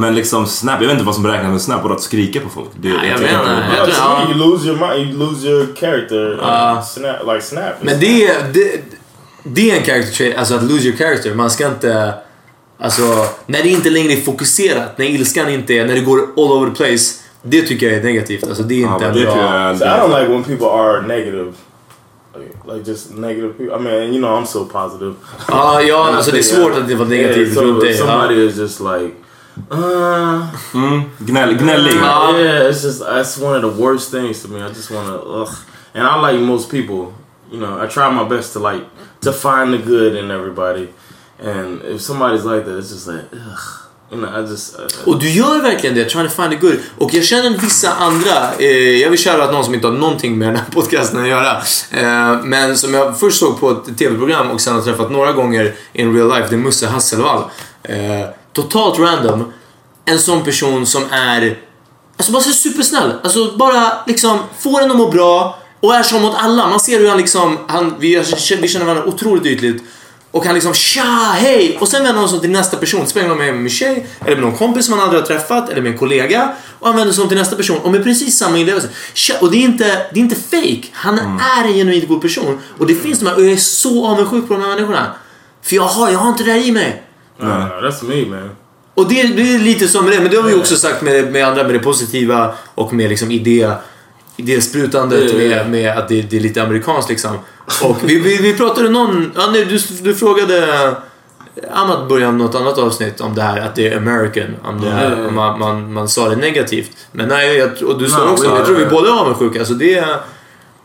Men 0.00 0.14
liksom 0.14 0.46
snap, 0.46 0.74
jag 0.80 0.86
vet 0.88 0.92
inte 0.92 1.04
vad 1.04 1.14
som 1.14 1.22
beräknas 1.22 1.50
med 1.52 1.60
snap, 1.60 1.84
och 1.84 1.92
att 1.92 2.00
skrika 2.02 2.40
på 2.40 2.48
folk. 2.48 2.68
Det, 2.80 2.88
Ja, 2.88 2.94
jag 3.04 3.18
vet 3.18 3.30
inte- 3.30 3.64
Jag 3.76 3.88
ja. 3.88 4.22
you 4.28 4.34
lose 4.38 4.68
your 4.68 4.78
mind. 4.88 5.10
You 5.10 5.18
lose 5.18 5.48
your 5.48 5.66
character. 5.80 6.32
Uh, 6.32 6.82
snap 6.82 7.16
like 7.34 7.40
snap. 7.46 7.72
Men 7.80 8.00
det 8.00 8.26
är, 8.26 8.34
det, 8.52 8.80
det 9.42 9.70
är 9.70 9.76
en 9.78 9.84
character 9.84 10.12
trait, 10.12 10.36
alltså 10.38 10.54
att 10.54 10.62
lose 10.62 10.88
your 10.88 10.96
character. 10.98 11.34
Man 11.34 11.50
ska 11.50 11.66
inte... 11.66 12.14
Alltså, 12.82 13.02
när 13.46 13.62
det 13.62 13.68
inte 13.68 13.90
längre 13.90 14.12
är 14.12 14.20
fokuserat, 14.20 14.98
när 14.98 15.06
ilskan 15.06 15.48
inte 15.48 15.74
är, 15.74 15.86
när 15.86 15.94
det 15.94 16.00
går 16.00 16.18
all 16.36 16.52
over 16.52 16.70
the 16.70 16.76
place. 16.76 17.14
Det 17.42 17.62
tycker 17.62 17.86
jag 17.88 17.96
är 17.98 18.02
negativt. 18.02 18.44
Alltså 18.48 18.62
det 18.62 18.74
är 18.74 18.80
Ja, 18.86 18.94
inte 18.94 19.10
det 19.10 19.24
bra... 19.24 19.66
jag 19.68 19.78
So 19.78 19.84
I 19.84 19.88
don't 19.88 20.20
like 20.20 20.32
when 20.32 20.44
people 20.44 20.66
are 20.66 21.02
negative. 21.06 21.52
Like, 22.34 22.64
like 22.64 22.84
just 22.84 23.10
negative 23.10 23.58
people. 23.58 23.74
I 23.74 23.78
mean, 23.78 24.12
you 24.12 24.20
know, 24.20 24.36
I'm 24.36 24.46
so 24.46 24.64
positive. 24.64 25.14
Ja, 25.48 25.80
ja 25.82 26.14
alltså 26.16 26.30
det 26.30 26.38
är 26.38 26.42
think, 26.42 26.60
svårt 26.60 26.72
uh, 26.72 26.78
att 26.78 26.88
det 26.88 26.94
var 26.94 27.06
yeah, 27.06 27.22
negativt 27.22 27.54
so 27.54 27.60
runt 27.60 27.82
if 27.82 27.88
dig. 27.88 27.98
Somebody 27.98 28.46
is 28.46 28.56
just 28.56 28.80
like, 28.80 29.14
uh, 29.70 30.46
Mm, 30.74 31.02
gnäll, 31.18 31.54
gnällig. 31.54 31.92
Ja. 31.94 32.38
yeah, 32.38 32.70
it's 32.70 32.82
just 32.82 33.00
that's 33.00 33.38
one 33.38 33.56
of 33.56 33.62
the 33.62 33.82
worst 33.82 34.10
things 34.10 34.42
to 34.42 34.48
me. 34.48 34.62
I 34.62 34.68
just 34.68 34.90
want 34.90 35.08
to, 35.08 35.42
ugh. 35.42 35.54
And 35.94 36.06
I 36.06 36.32
like 36.32 36.40
most 36.40 36.70
people. 36.70 37.12
You 37.52 37.58
know, 37.60 37.82
I 37.84 37.86
try 37.86 38.08
my 38.10 38.28
best 38.28 38.52
to 38.52 38.60
like 38.60 38.84
to 39.20 39.32
find 39.32 39.72
the 39.72 39.78
good 39.78 40.14
in 40.14 40.30
everybody. 40.30 40.88
And 41.38 41.82
if 41.82 42.00
somebody's 42.00 42.44
like 42.44 42.64
that, 42.64 42.78
it's 42.78 42.90
just 42.90 43.08
like, 43.08 43.24
ugh. 43.32 43.89
You 44.12 44.50
just. 44.50 44.78
Uh, 44.78 44.84
Och 45.08 45.18
du 45.18 45.30
gör 45.30 45.62
verkligen 45.62 45.96
det, 45.96 46.04
trying 46.04 46.28
to 46.28 46.34
find 46.34 46.50
the 46.50 46.56
good. 46.56 46.76
Och 46.98 47.14
jag 47.14 47.24
känner 47.24 47.50
vissa 47.58 47.92
andra, 47.94 48.54
eh, 48.58 48.68
jag 49.02 49.10
vill 49.10 49.18
köra 49.18 49.44
att 49.44 49.52
någon 49.52 49.64
som 49.64 49.74
inte 49.74 49.86
har 49.86 49.94
någonting 49.94 50.38
med 50.38 50.48
den 50.48 50.56
här 50.56 50.64
podcasten 50.72 51.20
att 51.20 51.28
göra. 51.28 51.56
Eh, 51.90 52.42
men 52.44 52.76
som 52.78 52.94
jag 52.94 53.20
först 53.20 53.38
såg 53.38 53.60
på 53.60 53.70
ett 53.70 53.98
tv-program 53.98 54.50
och 54.50 54.60
sen 54.60 54.74
har 54.74 54.82
träffat 54.82 55.10
några 55.10 55.32
gånger 55.32 55.74
in 55.92 56.16
real 56.16 56.28
life, 56.28 56.46
det 56.50 56.54
är 56.54 56.58
Musse 56.58 56.86
Hasselvall. 56.86 57.44
Eh, 57.82 57.96
totalt 58.52 58.98
random. 58.98 59.52
En 60.04 60.18
sån 60.18 60.44
person 60.44 60.86
som 60.86 61.02
är, 61.10 61.58
alltså 62.16 62.32
bara 62.32 62.42
så 62.42 62.50
supersnäll. 62.50 63.12
Alltså 63.22 63.56
bara 63.56 63.92
liksom 64.06 64.38
får 64.58 64.80
en 64.80 64.90
att 64.90 64.96
må 64.96 65.10
bra 65.10 65.58
och 65.80 65.94
är 65.94 66.02
så 66.02 66.18
mot 66.18 66.34
alla. 66.36 66.68
Man 66.68 66.80
ser 66.80 66.98
hur 66.98 67.08
han 67.08 67.18
liksom, 67.18 67.58
han, 67.68 67.94
vi, 67.98 68.22
vi 68.60 68.68
känner 68.68 68.86
varandra 68.86 69.04
otroligt 69.04 69.46
ytligt. 69.46 69.82
Och 70.32 70.44
han 70.44 70.54
liksom 70.54 70.74
tja, 70.74 71.34
hej! 71.38 71.78
Och 71.80 71.88
sen 71.88 72.02
vänder 72.02 72.20
han 72.20 72.28
sig 72.28 72.40
till 72.40 72.50
nästa 72.50 72.76
person. 72.76 73.06
Spelar 73.06 73.28
han 73.28 73.38
med 73.38 73.48
en 73.48 73.68
tjej, 73.68 74.06
eller 74.20 74.36
med 74.36 74.44
någon 74.44 74.56
kompis 74.58 74.86
som 74.86 74.94
han 74.94 75.02
aldrig 75.02 75.22
har 75.22 75.26
träffat, 75.26 75.70
eller 75.70 75.82
med 75.82 75.92
en 75.92 75.98
kollega. 75.98 76.52
Och 76.78 76.86
han 76.86 76.96
vänder 76.96 77.14
sig 77.14 77.22
om 77.22 77.28
till 77.28 77.38
nästa 77.38 77.56
person 77.56 77.78
och 77.78 77.92
med 77.92 78.04
precis 78.04 78.38
samma 78.38 78.58
inlevelse. 78.58 78.88
Tja, 79.14 79.34
och 79.40 79.50
det 79.50 79.56
är 79.56 79.62
inte, 79.62 79.84
det 79.84 80.20
är 80.20 80.22
inte 80.22 80.36
fake. 80.36 80.82
Han 80.92 81.18
är 81.58 81.64
en 81.64 81.74
genuint 81.74 82.08
god 82.08 82.22
person. 82.22 82.58
Och 82.78 82.86
det 82.86 82.94
finns 82.94 83.18
de 83.18 83.26
här, 83.26 83.36
och 83.36 83.42
jag 83.42 83.52
är 83.52 83.56
så 83.56 84.06
avundsjuk 84.06 84.48
på 84.48 84.54
de 84.54 84.62
här 84.62 84.68
människorna. 84.68 85.06
För 85.62 85.76
jag 85.76 85.82
har, 85.82 86.10
jag 86.10 86.18
har 86.18 86.28
inte 86.28 86.44
det 86.44 86.52
här 86.52 86.66
i 86.66 86.72
mig. 86.72 87.02
uh, 87.42 87.48
that's 87.48 88.04
me, 88.04 88.26
man. 88.26 88.50
Och 88.94 89.08
det, 89.08 89.22
det 89.22 89.54
är 89.54 89.58
lite 89.58 89.88
som 89.88 90.06
det, 90.06 90.20
men 90.20 90.30
det 90.30 90.36
har 90.36 90.42
vi 90.42 90.54
också 90.54 90.76
sagt 90.76 91.02
med, 91.02 91.32
med 91.32 91.46
andra, 91.46 91.64
med 91.64 91.74
det 91.74 91.78
positiva 91.78 92.54
och 92.74 92.92
med 92.92 93.08
liksom 93.08 93.30
idé, 93.30 93.70
idésprutandet, 94.36 95.30
ja. 95.30 95.36
med, 95.36 95.70
med 95.70 95.98
att 95.98 96.08
det, 96.08 96.22
det 96.22 96.36
är 96.36 96.40
lite 96.40 96.62
amerikanskt 96.62 97.10
liksom. 97.10 97.38
Och 97.82 97.96
vi, 98.04 98.18
vi, 98.18 98.36
vi 98.36 98.54
pratade 98.54 98.88
någon, 98.88 99.32
ja, 99.36 99.50
nej, 99.52 99.64
du, 99.64 99.78
du 100.02 100.14
frågade 100.14 100.96
Amat 101.72 102.08
början 102.08 102.38
något 102.38 102.54
annat 102.54 102.78
avsnitt 102.78 103.20
om 103.20 103.34
det 103.34 103.42
här 103.42 103.60
att 103.60 103.74
det 103.74 103.88
är 103.88 103.96
American, 103.96 104.56
om, 104.64 104.80
det 104.80 104.90
här, 104.90 105.16
ja. 105.16 105.28
om 105.28 105.34
man, 105.34 105.58
man, 105.58 105.92
man 105.92 106.08
sa 106.08 106.28
det 106.28 106.36
negativt. 106.36 106.90
Men 107.12 107.28
nej, 107.28 107.56
jag, 107.56 107.82
och 107.82 107.98
du 107.98 108.08
sa 108.08 108.24
No, 108.24 108.30
också, 108.30 108.44
jag 108.44 108.66
tror 108.66 108.76
vi 108.76 108.86
båda 108.86 109.08
är 109.08 109.20
avundsjuka. 109.20 109.58
Alltså 109.58 109.74
det, 109.74 110.04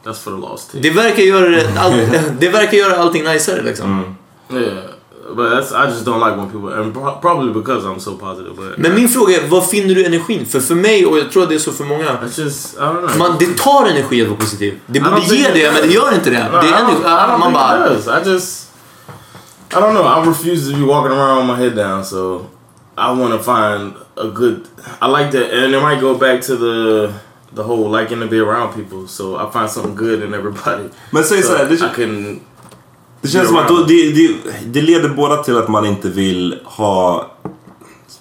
That's 0.04 0.24
for 0.24 0.32
the 0.32 0.72
team. 0.72 0.82
det, 0.84 0.90
verkar 0.90 1.24
göra 1.24 1.62
all, 1.78 1.92
det 2.40 2.50
verkar 2.50 2.78
göra 2.78 2.96
allting 2.96 3.24
najsare 3.24 3.62
liksom. 3.62 4.16
Yeah, 4.54 4.74
but 5.36 5.50
that's 5.50 5.72
I 5.72 5.88
just 5.90 6.06
don't 6.06 6.20
like 6.20 6.38
when 6.38 6.50
people, 6.52 6.70
and 6.74 6.94
probably 7.22 7.52
because 7.54 7.84
I'm 7.86 8.00
so 8.00 8.16
positive. 8.18 8.56
But 8.56 8.78
Men 8.78 8.96
min 8.96 9.10
fråga 9.10 9.36
är, 9.36 9.48
var 9.48 9.62
finner 9.62 9.96
du 9.96 10.06
energin? 10.06 10.46
För 10.46 10.60
för 10.60 10.76
mig, 10.76 11.06
och 11.06 11.18
jag 11.18 11.32
tror 11.32 11.44
att 11.44 11.50
det 11.50 11.56
är 11.56 11.60
så 11.60 11.72
för 11.72 11.84
många, 11.84 12.06
it's 12.06 12.40
just 12.44 12.74
I 12.76 12.78
don't 12.78 13.08
know. 13.08 13.18
Man, 13.18 13.38
det 13.40 13.58
tar 13.58 13.86
energi 13.86 14.22
att 14.22 14.28
vara 14.28 14.40
positiv. 14.40 14.80
Det 14.88 14.98
I 15.00 15.02
borde 15.02 15.16
don't 15.16 15.34
ge 15.34 15.42
it 15.42 15.54
det, 15.54 15.72
men 15.72 15.82
det 15.82 15.82
does. 15.82 15.96
gör 15.96 16.14
inte 16.16 16.30
det. 16.30 16.50
No, 16.52 16.58
det 16.62 16.68
I 16.68 16.70
är 16.70 16.74
don't, 16.74 16.90
energi, 16.90 17.02
I 17.02 17.06
don't 17.06 17.40
man 17.40 17.42
think 17.42 17.54
bara... 17.54 17.86
it 17.88 18.06
does. 18.06 18.08
I 18.08 18.30
just, 18.32 18.70
I 19.72 19.76
don't 19.76 19.94
know. 19.94 20.06
I 20.06 20.28
refuse 20.30 20.72
to 20.72 20.78
be 20.78 20.86
walking 20.86 21.12
around 21.12 21.38
with 21.38 21.58
my 21.58 21.66
head 21.66 21.76
down, 21.76 22.06
so 22.06 22.46
I 22.98 23.10
want 23.20 23.34
to 23.34 23.40
find 23.44 23.94
a 24.18 24.28
good. 24.34 24.60
I 25.02 25.08
like 25.08 25.32
that, 25.32 25.52
and 25.54 25.74
it 25.76 25.82
might 25.82 26.02
go 26.02 26.14
back 26.18 26.42
to 26.42 26.56
the 26.56 27.12
the 27.56 27.64
whole 27.64 27.90
liking 28.00 28.20
to 28.20 28.28
be 28.28 28.40
around 28.40 28.74
people. 28.76 29.08
So 29.08 29.24
I 29.38 29.50
find 29.52 29.70
something 29.70 29.96
good 29.96 30.24
in 30.24 30.34
everybody. 30.34 30.90
Men 31.12 31.24
säg 31.24 31.42
so 31.42 31.48
så 31.48 31.58
här, 31.58 31.66
det, 31.66 31.76
I 31.76 31.90
can. 31.96 32.40
Det 33.26 33.32
känns 33.32 33.48
som 33.48 33.58
att 33.58 33.68
då, 33.68 33.76
det, 33.84 34.12
det, 34.12 34.30
det 34.66 34.82
leder 34.82 35.10
båda 35.10 35.44
till 35.44 35.58
att 35.58 35.68
man 35.68 35.86
inte 35.86 36.08
vill 36.10 36.56
ha, 36.64 37.32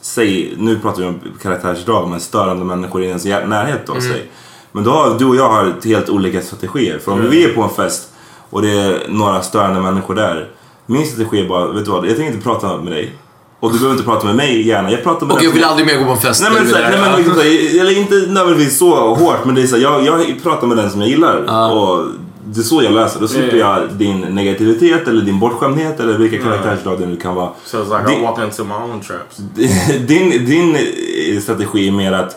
säg, 0.01 0.55
nu 0.59 0.79
pratar 0.79 1.03
vi 1.03 1.09
om 1.09 1.21
karaktärsdrag, 1.43 2.09
men 2.09 2.21
störande 2.21 2.65
människor 2.65 3.03
i 3.03 3.07
ens 3.07 3.25
närhet 3.25 3.81
då, 3.87 3.93
Mm. 3.93 4.05
säg. 4.05 4.31
Men 4.73 4.85
då 4.85 4.91
har 4.91 5.19
du 5.19 5.25
och 5.25 5.37
jag 5.37 5.49
har 5.49 5.73
helt 5.85 6.09
olika 6.09 6.41
strategier. 6.43 6.99
För 6.99 7.13
om 7.13 7.19
Mm. 7.19 7.31
vi 7.31 7.45
är 7.45 7.49
på 7.55 7.63
en 7.63 7.71
fest 7.71 8.09
och 8.51 8.63
det 8.63 8.71
är 8.71 9.03
några 9.09 9.43
störande 9.43 9.81
människor 9.81 10.15
där. 10.15 10.49
Min 10.87 11.07
strategi 11.07 11.41
är 11.45 11.49
bara, 11.49 11.67
vet 11.73 11.85
du 11.85 11.91
vad, 11.91 12.07
jag 12.07 12.17
tänker 12.17 12.33
inte 12.33 12.45
prata 12.45 12.77
med 12.77 12.93
dig. 12.93 13.13
Och 13.61 13.73
du 13.73 13.79
behöver 13.79 13.93
inte 13.95 14.05
prata 14.05 14.27
med 14.27 14.37
mig 14.37 14.67
gärna. 14.69 14.91
Jag 14.91 15.03
pratar 15.03 15.27
med 15.27 15.37
Och 15.37 15.43
jag 15.45 15.51
vill 15.51 15.65
aldrig 15.65 15.87
mer 15.87 15.99
gå 15.99 16.05
på 16.05 16.11
en 16.11 16.17
fest. 16.19 16.43
Nej 16.43 16.51
men, 16.53 16.63
eller 16.63 16.71
så, 16.71 16.77
här, 16.77 16.91
det 16.93 17.01
nej, 17.01 17.11
men 17.11 17.19
liksom, 17.19 17.81
eller 17.81 17.99
inte 17.99 18.15
nödvändigtvis 18.33 18.79
så 18.79 19.15
hårt 19.15 19.45
men 19.45 19.55
det 19.55 19.63
är 19.63 19.67
så, 19.67 19.77
här, 19.77 19.83
jag, 19.83 20.05
jag 20.07 20.43
pratar 20.43 20.67
med 20.67 20.77
den 20.77 20.91
som 20.91 21.01
jag 21.01 21.11
gillar. 21.11 21.37
Och 21.73 22.07
det 22.47 22.61
är 22.61 22.63
så 22.63 22.83
jag 22.83 22.93
löser 22.93 23.21
Då 23.21 23.29
slipper 23.29 23.57
Ja. 23.57 23.81
jag 23.81 23.91
din 23.93 24.21
negativitet 24.21 25.09
eller 25.09 25.23
din 25.23 25.39
bortskämdhet 25.39 26.01
eller 26.01 26.19
vilka 26.19 26.43
karaktärsdrag 26.43 27.01
det 27.01 27.07
nu 27.07 27.17
kan 27.17 27.35
vara. 27.35 27.51
So 27.65 27.79
it's 27.79 27.99
like 27.99 28.11
Din- 28.11 28.21
I 28.21 28.23
walk 28.25 28.39
into 28.39 28.65
my 28.65 28.75
own 28.75 29.01
traps. 29.01 29.37
din, 30.07 30.47
din 30.47 30.75
eh, 30.77 31.41
strategi 31.41 31.89
är 31.89 31.93
mer 31.93 32.13
att 32.13 32.33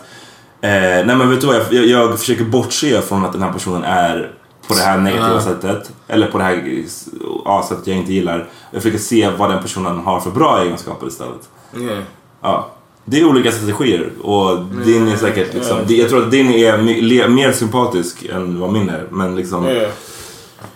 eh, 0.60 0.70
nej 0.70 1.16
men 1.16 1.30
vet 1.30 1.40
du 1.40 1.46
vad, 1.46 1.56
jag, 1.70 1.86
jag, 1.86 2.18
försöker 2.18 2.44
bortse 2.44 3.00
från 3.00 3.24
att 3.24 3.32
den 3.32 3.42
här 3.42 3.52
personen 3.52 3.84
är 3.84 4.30
på 4.68 4.74
det 4.74 4.80
här 4.80 4.98
negativa 4.98 5.34
Ja. 5.34 5.40
sättet. 5.40 5.90
Eller 6.08 6.26
på 6.26 6.38
det 6.38 6.44
här 6.44 6.84
ja, 7.44 7.66
sättet 7.68 7.86
jag 7.86 7.96
inte 7.96 8.12
gillar. 8.12 8.48
Jag 8.70 8.82
försöker 8.82 8.98
se 8.98 9.30
vad 9.38 9.50
den 9.50 9.62
personen 9.62 9.98
har 9.98 10.20
för 10.20 10.30
bra 10.30 10.62
egenskaper 10.62 11.06
istället. 11.06 11.48
Yeah. 11.76 12.02
Ja. 12.42 12.70
Det 13.10 13.20
är 13.20 13.24
olika 13.24 13.52
strategier 13.52 14.10
och 14.22 14.58
din 14.84 15.08
är 15.08 15.16
säkert 15.16 15.54
liksom, 15.54 15.78
det- 15.86 15.94
jag 15.94 16.08
tror 16.10 16.22
att 16.24 16.30
din 16.30 16.50
är 16.50 17.28
mer 17.28 17.52
sympatisk 17.52 18.24
än 18.24 18.60
vad 18.60 18.72
min 18.72 18.88
är. 18.88 19.04
Men 19.10 19.36
liksom, 19.36 19.66
Yeah. 19.66 19.90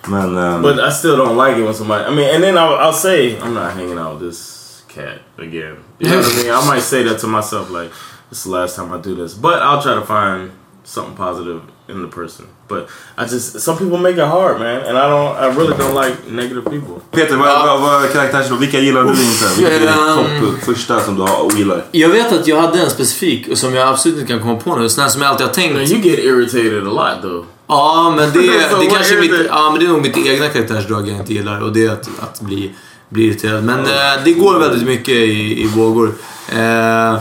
men... 0.06 0.36
ehm, 0.38 0.62
But 0.62 0.78
I 0.78 0.90
still 0.92 1.16
don't 1.16 1.46
like 1.48 1.58
it 1.60 1.64
when 1.66 1.74
somebody. 1.74 2.04
I 2.04 2.10
mean, 2.14 2.34
and 2.34 2.44
then 2.44 2.54
I'll, 2.56 2.78
I'll 2.78 2.92
say 2.92 3.36
I'm 3.42 3.54
not 3.54 3.72
hanging 3.72 3.98
out 3.98 4.20
with 4.20 4.30
this 4.30 4.82
cat 4.94 5.18
again. 5.38 5.76
You 5.98 6.08
know 6.10 6.16
what 6.18 6.32
I 6.38 6.42
mean? 6.42 6.52
I 6.52 6.74
might 6.74 6.82
say 6.84 7.04
that 7.08 7.18
to 7.20 7.26
myself 7.26 7.70
like 7.70 7.90
this 8.28 8.38
is 8.38 8.44
the 8.44 8.50
last 8.50 8.76
time 8.76 8.92
I 8.98 8.98
do 9.08 9.14
this. 9.22 9.34
But 9.34 9.54
I'll 9.62 9.82
try 9.82 9.94
to 9.94 10.06
find 10.06 10.50
something 10.84 11.16
positive 11.16 11.60
in 11.88 12.02
the 12.10 12.16
person. 12.20 12.46
But 12.68 12.88
I 13.18 13.24
just 13.32 13.60
some 13.60 13.78
people 13.78 13.98
make 13.98 14.16
it 14.16 14.28
hard, 14.28 14.58
man, 14.58 14.76
and 14.88 14.98
I 14.98 15.08
don't. 15.08 15.36
I 15.36 15.46
really 15.56 15.74
don't 15.76 15.94
like 15.94 16.16
negative 16.30 16.64
people. 16.64 16.94
Peter, 17.10 17.36
vad, 17.36 17.66
vad, 17.66 17.80
vad 17.80 18.04
är 18.04 18.08
karaktärsdrag? 18.08 18.58
Vilka 18.58 18.78
gillar 18.80 19.02
du 19.04 19.08
inte? 19.10 19.48
Vilka 19.56 19.72
är 19.74 20.10
Ehm. 20.10 20.40
topp 20.40 20.64
första 20.64 21.00
som 21.00 21.16
du 21.16 21.22
har, 21.22 21.42
ogillar? 21.44 21.84
Jag 21.90 22.08
vet 22.08 22.32
att 22.32 22.46
jag 22.46 22.60
hade 22.60 22.80
en 22.80 22.90
specifik 22.90 23.58
som 23.58 23.74
jag 23.74 23.88
absolut 23.88 24.18
inte 24.18 24.32
kan 24.32 24.40
komma 24.40 24.56
på 24.56 24.76
nu. 24.76 24.88
Sån 24.88 25.02
här 25.02 25.10
som 25.10 25.22
jag 25.22 25.30
alltid 25.30 25.46
har 25.46 25.54
tänkt. 25.54 25.90
You 25.90 26.00
get 26.00 26.18
irritated 26.18 26.86
a 26.86 26.90
lot 26.90 27.22
though. 27.22 27.44
Ja, 27.66 28.14
men 28.16 28.32
det, 28.32 28.70
So 28.70 28.76
det 28.80 28.86
kanske 28.86 29.16
är 29.16 29.20
mitt, 29.20 29.32
ja, 29.48 29.70
men 29.70 29.80
det 29.80 29.86
är 29.86 29.88
nog 29.88 30.02
mitt 30.02 30.26
egna 30.26 30.48
karaktärsdrag 30.48 31.08
jag 31.08 31.16
inte 31.18 31.34
gillar 31.34 31.60
och 31.62 31.72
det 31.72 31.84
är 31.86 31.90
att, 31.90 32.08
att 32.20 32.40
bli, 32.40 32.74
bli 33.08 33.24
irriterad. 33.26 33.64
Men 33.64 33.78
eh, 33.80 34.24
det 34.24 34.32
går 34.32 34.58
väldigt 34.58 34.88
mycket 34.88 35.14
i, 35.14 35.62
i 35.62 35.66
vågor. 35.66 36.12
Eh, 36.52 37.18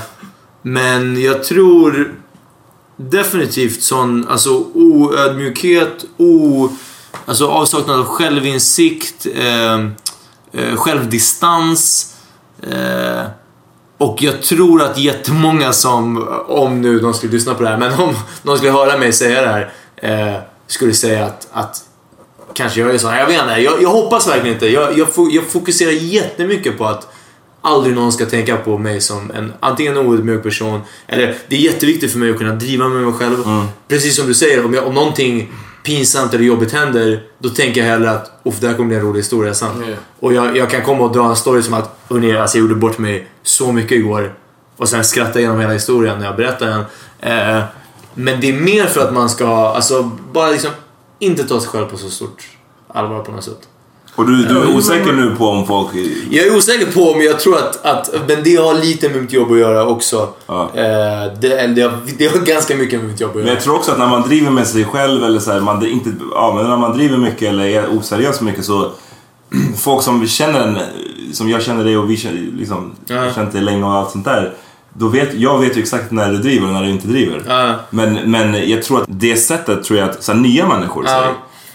men 0.61 1.21
jag 1.21 1.43
tror 1.43 2.15
definitivt 3.09 3.81
sån 3.81 4.27
alltså, 4.27 4.49
oödmjukhet, 4.73 6.05
o, 6.17 6.69
alltså 7.25 7.47
avsaknad 7.47 7.99
av 7.99 8.05
självinsikt, 8.05 9.27
eh, 9.35 9.79
eh, 10.51 10.75
självdistans. 10.75 12.13
Eh, 12.63 13.25
och 13.97 14.23
jag 14.23 14.41
tror 14.41 14.81
att 14.81 14.97
jättemånga 14.97 15.73
som, 15.73 16.27
om 16.47 16.81
nu 16.81 16.99
de 16.99 17.13
skulle 17.13 17.33
lyssna 17.33 17.53
på 17.53 17.63
det 17.63 17.69
här, 17.69 17.77
men 17.77 17.99
om 17.99 18.15
de 18.43 18.57
skulle 18.57 18.71
höra 18.71 18.97
mig 18.97 19.13
säga 19.13 19.41
det 19.41 19.47
här, 19.47 19.73
eh, 19.95 20.41
skulle 20.67 20.93
säga 20.93 21.25
att, 21.25 21.47
att 21.51 21.83
kanske 22.53 22.79
jag 22.79 22.95
är 22.95 22.97
sån. 22.97 23.13
Jag 23.13 23.27
vet 23.27 23.41
inte, 23.41 23.61
jag, 23.61 23.81
jag 23.81 23.89
hoppas 23.89 24.27
verkligen 24.27 24.53
inte. 24.53 24.67
Jag, 24.67 24.97
jag, 24.97 25.07
jag 25.31 25.43
fokuserar 25.43 25.91
jättemycket 25.91 26.77
på 26.77 26.85
att 26.85 27.13
aldrig 27.61 27.95
någon 27.95 28.11
ska 28.11 28.25
tänka 28.25 28.57
på 28.57 28.77
mig 28.77 29.01
som 29.01 29.31
en 29.31 29.53
antingen 29.59 29.97
en 29.97 30.07
oödmjuk 30.07 30.43
person, 30.43 30.81
eller 31.07 31.35
det 31.47 31.55
är 31.55 31.59
jätteviktigt 31.59 32.11
för 32.11 32.19
mig 32.19 32.31
att 32.31 32.37
kunna 32.37 32.55
driva 32.55 32.87
med 32.87 33.03
mig 33.03 33.13
själv. 33.13 33.35
Precis 33.87 34.15
som 34.15 34.27
du 34.27 34.33
säger, 34.33 34.65
om, 34.65 34.73
jag, 34.73 34.87
om 34.87 34.93
någonting 34.93 35.51
pinsamt 35.83 36.33
eller 36.33 36.43
jobbigt 36.43 36.71
händer, 36.71 37.23
då 37.39 37.49
tänker 37.49 37.81
jag 37.81 37.87
hellre 37.87 38.11
att 38.11 38.31
Uff, 38.43 38.59
det 38.59 38.67
här 38.67 38.73
kommer 38.73 38.87
bli 38.87 38.97
en 38.97 39.03
rolig 39.03 39.19
historia 39.19 39.53
sen. 39.53 39.83
Yeah. 39.83 39.99
Och 40.19 40.33
jag, 40.33 40.57
jag 40.57 40.69
kan 40.69 40.81
komma 40.81 41.03
och 41.03 41.13
dra 41.13 41.29
en 41.29 41.35
story 41.35 41.61
som 41.61 41.73
att 41.73 41.99
hörni, 42.09 42.37
alltså 42.37 42.57
jag 42.57 42.61
gjorde 42.61 42.75
bort 42.75 42.97
mig 42.97 43.27
så 43.43 43.71
mycket 43.71 43.91
igår. 43.91 44.33
Och 44.77 44.89
sen 44.89 45.03
skratta 45.03 45.39
igenom 45.39 45.59
hela 45.59 45.73
historien 45.73 46.19
när 46.19 46.25
jag 46.25 46.35
berättar 46.35 46.67
den. 46.67 46.83
Eh, 47.19 47.63
men 48.13 48.41
det 48.41 48.49
är 48.49 48.53
mer 48.53 48.85
för 48.85 49.01
att 49.01 49.13
man 49.13 49.29
ska, 49.29 49.47
alltså 49.47 50.03
bara 50.31 50.49
liksom 50.49 50.71
inte 51.19 51.43
ta 51.43 51.59
sig 51.59 51.69
själv 51.69 51.85
på 51.85 51.97
så 51.97 52.09
stort 52.09 52.47
allvar 52.87 53.23
på 53.23 53.31
något 53.31 53.43
sätt. 53.43 53.67
Och 54.15 54.27
du, 54.27 54.45
du 54.45 54.57
är 54.61 54.75
osäker 54.75 55.11
nu 55.13 55.35
på 55.35 55.47
om 55.47 55.67
folk... 55.67 55.87
Jag 56.29 56.47
är 56.47 56.57
osäker 56.57 56.85
på 56.91 57.11
om 57.11 57.21
jag 57.21 57.39
tror 57.39 57.57
att, 57.57 57.85
att 57.85 58.09
men 58.27 58.43
det 58.43 58.55
har 58.55 58.73
lite 58.73 59.09
med 59.09 59.21
mitt 59.21 59.33
jobb 59.33 59.51
att 59.51 59.57
göra 59.59 59.85
också. 59.87 60.29
Ja. 60.47 60.69
Eh, 60.75 61.33
det, 61.41 61.67
det, 61.75 61.81
har, 61.81 61.97
det 62.17 62.27
har 62.27 62.39
ganska 62.39 62.75
mycket 62.75 62.99
med 62.99 63.09
mitt 63.09 63.21
jobb 63.21 63.29
att 63.29 63.35
Men 63.35 63.45
göra. 63.45 63.53
jag 63.55 63.63
tror 63.63 63.75
också 63.75 63.91
att 63.91 63.99
när 63.99 64.07
man 64.07 64.21
driver 64.21 64.51
med 64.51 64.67
sig 64.67 64.85
själv 64.85 65.23
eller 65.23 65.39
så 65.39 65.51
här, 65.51 65.59
man 65.59 65.85
inte, 65.85 66.11
ja, 66.33 66.53
men 66.55 66.69
när 66.69 66.77
man 66.77 66.97
driver 66.97 67.17
mycket 67.17 67.49
eller 67.49 67.65
är 67.65 67.97
oseriös 67.97 68.41
mycket 68.41 68.65
så 68.65 68.91
folk 69.77 70.03
som 70.03 70.27
känner 70.27 70.67
en, 70.67 70.77
som 71.33 71.49
jag 71.49 71.61
känner 71.61 71.83
dig 71.83 71.97
och 71.97 72.09
vi 72.09 72.17
känner, 72.17 72.41
liksom, 72.57 72.91
Ja. 73.07 73.33
känt 73.35 73.51
dig 73.53 73.61
länge 73.61 73.83
och 73.83 73.91
allt 73.91 74.11
sånt 74.11 74.25
där. 74.25 74.53
Då 74.93 75.07
vet, 75.07 75.33
jag 75.33 75.59
vet 75.59 75.77
ju 75.77 75.81
exakt 75.81 76.11
när 76.11 76.31
du 76.31 76.37
driver 76.37 76.67
och 76.67 76.73
när 76.73 76.83
du 76.83 76.89
inte 76.89 77.07
driver. 77.07 77.41
Ja. 77.47 77.73
Men, 77.89 78.31
men 78.31 78.69
jag 78.69 78.83
tror 78.83 79.01
att 79.01 79.05
det 79.07 79.35
sättet 79.35 79.83
tror 79.83 79.99
jag 79.99 80.09
att 80.09 80.23
så 80.23 80.31
här, 80.31 80.39
nya 80.39 80.67
människor 80.67 81.05
säger. 81.05 81.33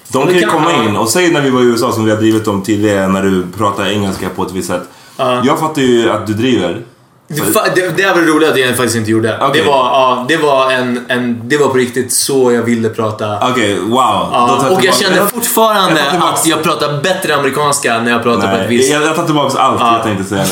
De 0.09 0.27
kan 0.27 0.35
ju 0.35 0.47
komma 0.47 0.85
in 0.85 0.97
och 0.97 1.09
säg 1.09 1.33
när 1.33 1.41
vi 1.41 1.51
var 1.51 1.61
i 1.61 1.65
USA 1.65 1.93
som 1.93 2.05
vi 2.05 2.11
har 2.11 2.19
drivit 2.19 2.49
om 2.49 2.63
tidigare 2.63 3.09
när 3.09 3.23
du 3.23 3.47
pratar 3.57 3.87
engelska 3.87 4.29
på 4.29 4.43
ett 4.43 4.53
visst 4.53 4.69
sätt. 4.69 4.83
Ja. 5.17 5.43
Jag 5.45 5.59
fattar 5.59 5.83
ju 5.83 6.11
att 6.11 6.27
du 6.27 6.35
driver. 6.35 6.83
Det, 7.29 7.75
det, 7.75 7.97
det 7.97 8.03
är 8.03 8.15
väl 8.15 8.25
roligt 8.25 8.49
att 8.49 8.59
jag 8.59 8.69
faktiskt 8.69 8.97
inte 8.97 9.11
gjorde. 9.11 9.39
Okej. 9.41 9.63
Det, 9.63 9.69
var, 9.69 9.77
ja, 9.77 10.25
det, 10.29 10.37
var 10.37 10.71
en, 10.71 11.01
en, 11.09 11.41
det 11.45 11.57
var 11.57 11.69
på 11.69 11.77
riktigt 11.77 12.13
så 12.13 12.53
jag 12.53 12.63
ville 12.63 12.89
prata. 12.89 13.51
Okej, 13.51 13.79
wow. 13.81 13.89
Då 13.91 13.97
Ja, 14.33 14.69
och 14.71 14.85
jag 14.85 14.95
känner 14.95 15.27
fortfarande 15.27 16.01
jag 16.13 16.23
att 16.23 16.47
jag 16.47 16.63
pratar 16.63 17.03
bättre 17.03 17.37
amerikanska 17.37 18.01
när 18.01 18.11
jag 18.11 18.23
pratar 18.23 18.41
på 18.41 18.55
ett 18.55 18.59
Nej, 18.59 18.69
visst... 18.69 18.93
jag, 18.93 19.03
jag 19.03 19.17
tar 19.17 19.25
tillbaka 19.25 19.59
allt 19.59 19.81
jag 19.81 20.03
tänkte 20.03 20.25
säga. 20.25 20.45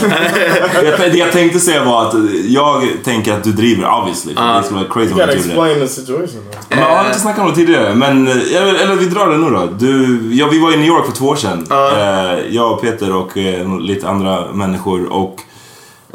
jag, 0.99 1.13
det 1.13 1.19
jag 1.19 1.33
tänkte 1.33 1.61
säga 1.61 1.85
var 1.85 2.09
att 2.09 2.15
jag 2.45 2.83
tänker 3.05 3.33
att 3.33 3.45
du 3.45 3.53
driver 3.53 3.91
obviously. 4.01 4.35
för 4.35 4.55
Det 4.55 4.63
skulle 4.63 4.81
vara 4.81 4.93
crazy 4.93 5.13
om 5.13 5.17
du 5.17 5.23
gjorde 5.23 5.33
det. 5.33 5.39
explain 5.39 5.81
the 5.81 5.89
situation. 5.89 6.43
Jag 6.69 6.97
har 6.97 7.07
inte 7.07 7.21
snackat 7.21 7.45
om 7.45 7.51
det 7.51 7.55
tidigare, 7.57 7.95
men 7.95 8.29
eh, 8.29 8.35
eller, 8.57 8.75
eller 8.75 8.95
vi 8.95 9.07
drar 9.07 9.31
det 9.31 9.37
nu 9.37 9.51
då. 9.51 9.69
Du, 9.79 10.21
ja, 10.33 10.49
vi 10.51 10.59
var 10.59 10.73
i 10.73 10.77
New 10.77 10.87
York 10.87 11.07
för 11.07 11.13
två 11.13 11.27
år 11.27 11.37
sedan. 11.37 11.67
Eh, 11.71 12.55
jag 12.55 12.73
och 12.73 12.83
Peter 12.83 13.17
och 13.17 13.39
eh, 13.39 13.81
lite 13.81 14.09
andra 14.09 14.53
människor. 14.53 15.13
Och 15.13 15.41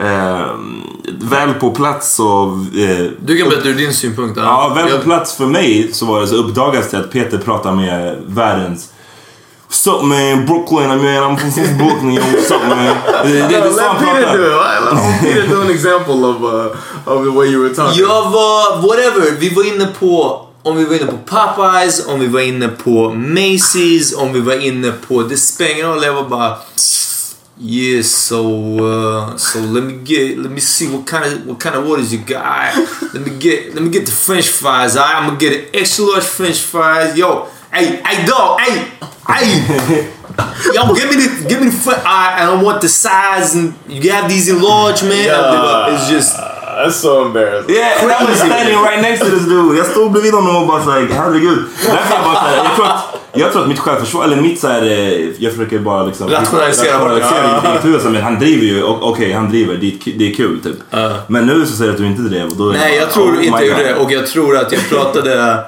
eh, 0.02 0.46
väl 1.22 1.54
på 1.54 1.72
plats 1.72 2.16
så... 2.16 2.44
Eh, 2.78 3.06
Du 3.26 3.38
kan 3.38 3.50
berätta 3.50 3.68
ur 3.68 3.74
din 3.74 3.94
synpunkt. 3.94 4.38
Ja, 4.38 4.72
väl 4.76 4.98
på 4.98 5.04
plats 5.04 5.36
för 5.36 5.46
mig 5.46 5.90
så 5.94 6.06
var 6.06 6.22
det 6.22 6.28
så 6.28 6.36
uppdagades 6.36 6.90
det 6.90 6.98
att 6.98 7.12
Peter 7.12 7.38
pratar 7.38 7.76
med 7.76 8.18
världens 8.28 8.90
What's 9.70 9.88
up 9.88 10.04
man, 10.04 10.46
Brooklyn, 10.46 10.92
I 10.92 10.96
mean 10.96 11.24
I'm 11.24 11.38
from, 11.38 11.78
Brooklyn, 11.78 12.14
yo, 12.14 12.22
what's 12.22 12.52
up 12.52 12.62
man? 12.68 12.96
Det, 13.24 13.34
det, 13.34 13.42
han 13.42 13.76
Let 13.76 14.00
Peter 14.00 14.38
do 14.38 14.44
it. 14.44 14.94
Let 14.94 15.22
Peter 15.22 15.48
do 15.48 15.62
an 15.62 15.70
example 15.70 16.26
of 16.26 16.44
uh, 16.44 17.14
of 17.14 17.24
the 17.24 17.32
way 17.32 17.48
you 17.48 17.64
were 17.64 17.76
talking. 17.76 18.00
Jag 18.02 18.30
var, 18.32 18.82
whatever, 18.82 19.40
vi 19.40 19.50
var 19.50 19.68
inne 19.68 19.86
på 20.00 20.46
om 20.64 20.78
vi 20.78 20.86
var 20.86 20.96
inne 20.96 21.06
på 21.06 21.18
Popeyes, 21.26 22.08
om 22.08 22.20
vi 22.20 22.28
var 22.28 22.42
inne 22.42 22.68
på 22.68 23.12
Macy's, 23.12 24.16
om 24.16 24.34
vi 24.34 24.40
var 24.40 24.66
inne 24.66 24.92
på... 24.92 25.22
Det 25.22 25.38
spelar 25.38 25.72
ingen 25.72 25.88
roll, 25.88 26.04
jag 26.04 26.14
var 26.14 26.24
bara... 26.24 26.58
Yeah, 27.62 28.04
so 28.04 28.86
uh, 28.86 29.38
so 29.38 29.60
let 29.60 29.84
me 29.84 29.98
get 30.02 30.38
let 30.38 30.50
me 30.50 30.62
see 30.62 30.90
what 30.90 31.06
kind 31.06 31.26
of 31.26 31.46
what 31.46 31.60
kind 31.60 31.76
of 31.76 31.86
orders 31.86 32.14
you 32.14 32.20
got. 32.20 32.74
Let 33.14 33.28
me 33.28 33.38
get 33.38 33.74
let 33.74 33.84
me 33.84 33.90
get 33.90 34.06
the 34.06 34.14
French 34.14 34.48
fries. 34.48 34.96
All 34.96 35.04
right, 35.04 35.16
I'm 35.16 35.28
gonna 35.28 35.40
get 35.40 35.54
an 35.54 35.70
extra 35.74 36.06
large 36.06 36.24
French 36.24 36.60
fries. 36.60 37.18
Yo, 37.18 37.50
hey, 37.74 37.98
hey, 38.02 38.26
dog, 38.26 38.62
hey, 38.62 38.90
hey. 39.28 40.14
Yo, 40.74 40.96
give 40.96 41.10
me 41.10 41.18
the 41.18 41.46
give 41.50 41.60
me 41.62 41.68
the 41.68 41.92
right, 42.06 42.38
and 42.40 42.50
I 42.50 42.64
want 42.64 42.80
the 42.82 42.88
size 42.88 43.56
and 43.56 43.76
you 43.90 44.10
have 44.12 44.30
these 44.30 44.48
in 44.48 44.62
large, 44.62 45.04
man. 45.04 45.26
Yeah. 45.26 45.96
It's 45.96 46.10
just. 46.10 46.59
That's 46.80 46.96
so 47.02 47.26
embarrassing. 47.26 47.76
Yeah, 47.76 48.02
and 48.04 48.12
I 48.12 48.32
was 48.32 48.38
standing 48.40 48.78
right 48.84 49.02
next 49.02 49.20
to 49.20 49.30
this 49.30 49.46
dude. 49.46 49.78
Jag 49.78 49.86
stod 49.86 50.12
bredvid 50.12 50.34
honom 50.34 50.56
och 50.56 50.68
bara 50.68 50.84
såhär, 50.84 51.08
herregud. 51.12 51.60
Därför 51.86 52.16
jag 52.16 52.24
bara 52.24 52.36
såhär, 52.36 52.58
jag 52.64 52.76
tror 52.76 52.86
att, 52.86 53.04
jag 53.34 53.52
tror 53.52 53.62
att 53.62 53.68
mitt 53.68 53.80
självförsvar, 53.80 54.24
eller 54.24 54.36
mitt 54.36 54.60
såhär, 54.60 54.82
eh, 54.82 55.30
jag 55.38 55.54
försöker 55.54 55.80
bara 55.80 56.04
liksom 56.04 56.30
Rationalisera 56.30 57.00
bort 57.00 57.22
det. 58.04 58.10
Men 58.10 58.22
han 58.22 58.40
driver 58.40 58.66
ju, 58.66 58.84
och- 58.84 59.10
okej 59.10 59.32
han 59.34 59.50
driver, 59.50 59.76
det 59.76 59.88
är, 59.88 60.18
det 60.20 60.32
är 60.32 60.34
kul 60.34 60.60
typ. 60.64 60.76
Men 61.28 61.46
nu 61.46 61.66
så 61.66 61.76
säger 61.76 61.92
du 61.92 61.96
att 61.96 62.02
du 62.02 62.08
inte 62.08 62.22
drev 62.22 62.48
och 62.48 62.56
då 62.58 62.70
är 62.70 62.74
Nej, 62.74 62.92
bara, 62.92 63.00
jag 63.00 63.12
tror 63.12 63.32
oh 63.32 63.46
inte 63.48 63.66
jag 63.66 63.68
gjorde 63.68 63.84
det. 63.84 63.96
Och 63.96 64.12
jag 64.12 64.28
tror 64.28 64.58
att 64.58 64.72
jag 64.72 64.90
pratade... 64.90 65.64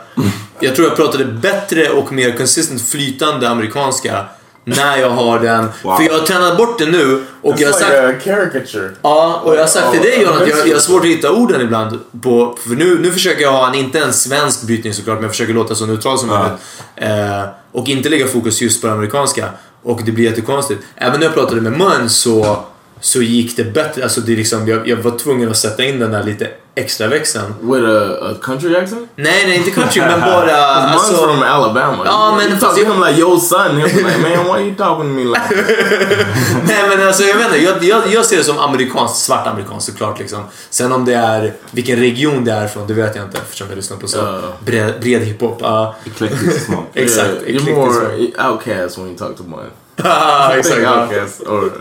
Jag 0.64 0.76
tror 0.76 0.88
jag 0.88 0.97
pratade 0.97 1.26
bättre 1.26 1.89
och 1.89 2.12
mer 2.14 2.32
consistent 2.38 2.82
flytande 2.89 3.49
amerikanska 3.49 4.26
när 4.64 4.97
jag 4.97 5.09
har 5.09 5.39
den. 5.39 5.70
Wow. 5.84 5.95
För 5.95 6.03
jag 6.03 6.14
har 6.14 6.26
tränat 6.26 6.57
bort 6.57 6.80
det 6.80 6.86
nu 6.86 7.24
och 7.41 7.55
jag 7.57 7.68
har 7.68 7.74
It's 7.74 7.80
sagt... 7.80 7.91
like 7.91 8.07
a 8.07 8.20
caricature. 8.24 8.89
Ja, 9.01 9.41
och 9.43 9.55
jag 9.55 9.59
har 9.59 9.68
sagt 9.68 9.91
till 9.91 10.01
dig 10.01 10.22
John 10.22 10.34
att 10.34 10.47
jag, 10.47 10.59
ja, 10.59 10.66
jag 10.66 10.76
har 10.76 10.82
svårt 10.82 11.01
att 11.01 11.07
hitta 11.07 11.32
orden 11.32 11.62
ibland. 11.62 11.99
På, 12.22 12.57
för 12.64 12.76
nu, 12.76 12.99
nu 12.99 13.12
försöker 13.12 13.41
jag 13.41 13.51
ha 13.51 13.70
en, 13.70 13.76
inte 13.76 13.99
en 13.99 14.14
svensk 14.14 14.64
brytning 14.64 14.93
såklart, 14.93 15.16
men 15.16 15.24
jag 15.24 15.32
försöker 15.32 15.53
låta 15.53 15.76
så 15.76 15.86
neutral 15.86 16.20
som 16.20 16.30
möjligt. 16.30 16.53
Eh, 16.95 17.49
och 17.72 17.88
inte 17.88 18.09
lägga 18.09 18.28
fokus 18.28 18.62
just 18.62 18.82
på 18.82 18.88
det 18.88 18.93
amerikanska. 18.93 19.49
Och 19.84 20.01
det 20.05 20.12
blir 20.12 20.26
jättekonstigt. 20.26 20.82
Även 20.95 21.20
när 21.20 21.26
jag 21.26 21.36
pratade 21.36 21.62
med 21.62 21.72
Mun 21.72 22.09
så, 22.09 22.64
så 23.01 23.21
gick 23.21 23.57
det 23.57 23.63
bättre. 23.63 24.03
Alltså 24.03 24.21
det 24.21 24.31
är 24.33 24.37
liksom, 24.37 24.67
jag, 24.67 24.87
jag 24.87 24.97
var 24.97 25.17
tvungen 25.17 25.49
att 25.49 25.57
sätta 25.57 25.83
in 25.83 25.99
den 25.99 26.11
där 26.11 26.23
lite 26.23 26.47
extra 26.75 27.07
växeln. 27.07 27.53
With 27.61 27.85
a, 27.89 28.29
a 28.31 28.33
country 28.41 28.75
accent? 28.75 29.09
Nej, 29.15 29.43
nej, 29.47 29.57
inte 29.57 29.71
country, 29.71 30.01
men 30.01 30.19
bara... 30.19 30.45
Mine's 30.47 30.93
Alltså, 30.93 31.13
from 31.27 31.43
Alabama. 31.43 32.03
Ja, 32.05 32.35
men 32.37 32.47
you 32.47 32.51
fast 32.51 32.61
talk 32.61 32.75
to 32.75 32.81
jag- 32.81 32.93
him 32.93 33.03
like 33.07 33.19
yo 33.21 33.39
son. 33.39 33.59
He'll 33.59 33.95
be 33.95 34.03
like, 34.03 34.17
man, 34.17 34.45
why 34.45 34.51
are 34.51 34.61
you 34.61 34.75
talking 34.75 35.03
to 35.09 35.15
me 35.15 35.23
like 35.23 35.41
Nej 36.67 36.89
men 36.97 37.07
alltså 37.07 37.23
jag 37.23 37.35
vet 37.35 37.45
inte, 37.45 37.57
jag, 37.57 37.83
jag, 37.83 38.13
jag 38.13 38.25
ser 38.25 38.37
det 38.37 38.43
som 38.43 38.57
amerikanskt, 38.59 39.17
svart 39.17 39.47
amerikanskt 39.47 39.91
såklart 39.91 40.19
liksom. 40.19 40.43
Sen 40.69 40.91
om 40.91 41.05
det 41.05 41.13
är, 41.13 41.53
vilken 41.71 41.99
region 41.99 42.45
det 42.45 42.51
är 42.51 42.67
från, 42.67 42.87
det 42.87 42.93
vet 42.93 43.15
jag 43.15 43.25
inte 43.25 43.37
eftersom 43.37 43.67
jag 43.69 43.75
lyssnar 43.75 43.97
på 43.97 44.07
så 44.07 44.17
Ja. 44.17 44.39
bred, 44.65 44.93
bred 45.01 45.21
hiphop. 45.21 45.57
Ja. 45.61 45.95
Eklektisk 46.05 46.65
smak. 46.65 46.85
Exakt, 46.93 47.27
Yeah, 47.27 47.39
you're 47.41 47.45
eklektisk 47.49 47.75
more 47.75 47.93
smak. 47.93 48.51
outcast 48.51 48.97
when 48.97 49.07
you 49.07 49.17
talk 49.17 49.37
to 49.37 49.43
mine. 49.43 49.69
Ah, 50.03 50.53
ja. 50.83 51.01
outcast 51.03 51.41
or 51.41 51.71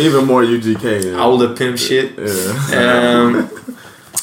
even 0.00 0.24
more 0.26 0.44
UGK. 0.46 0.84
All 1.20 1.38
the 1.40 1.48
pimp 1.48 1.78
shit. 1.80 2.10
Yeah. 2.72 3.14
Ehm, 3.14 3.42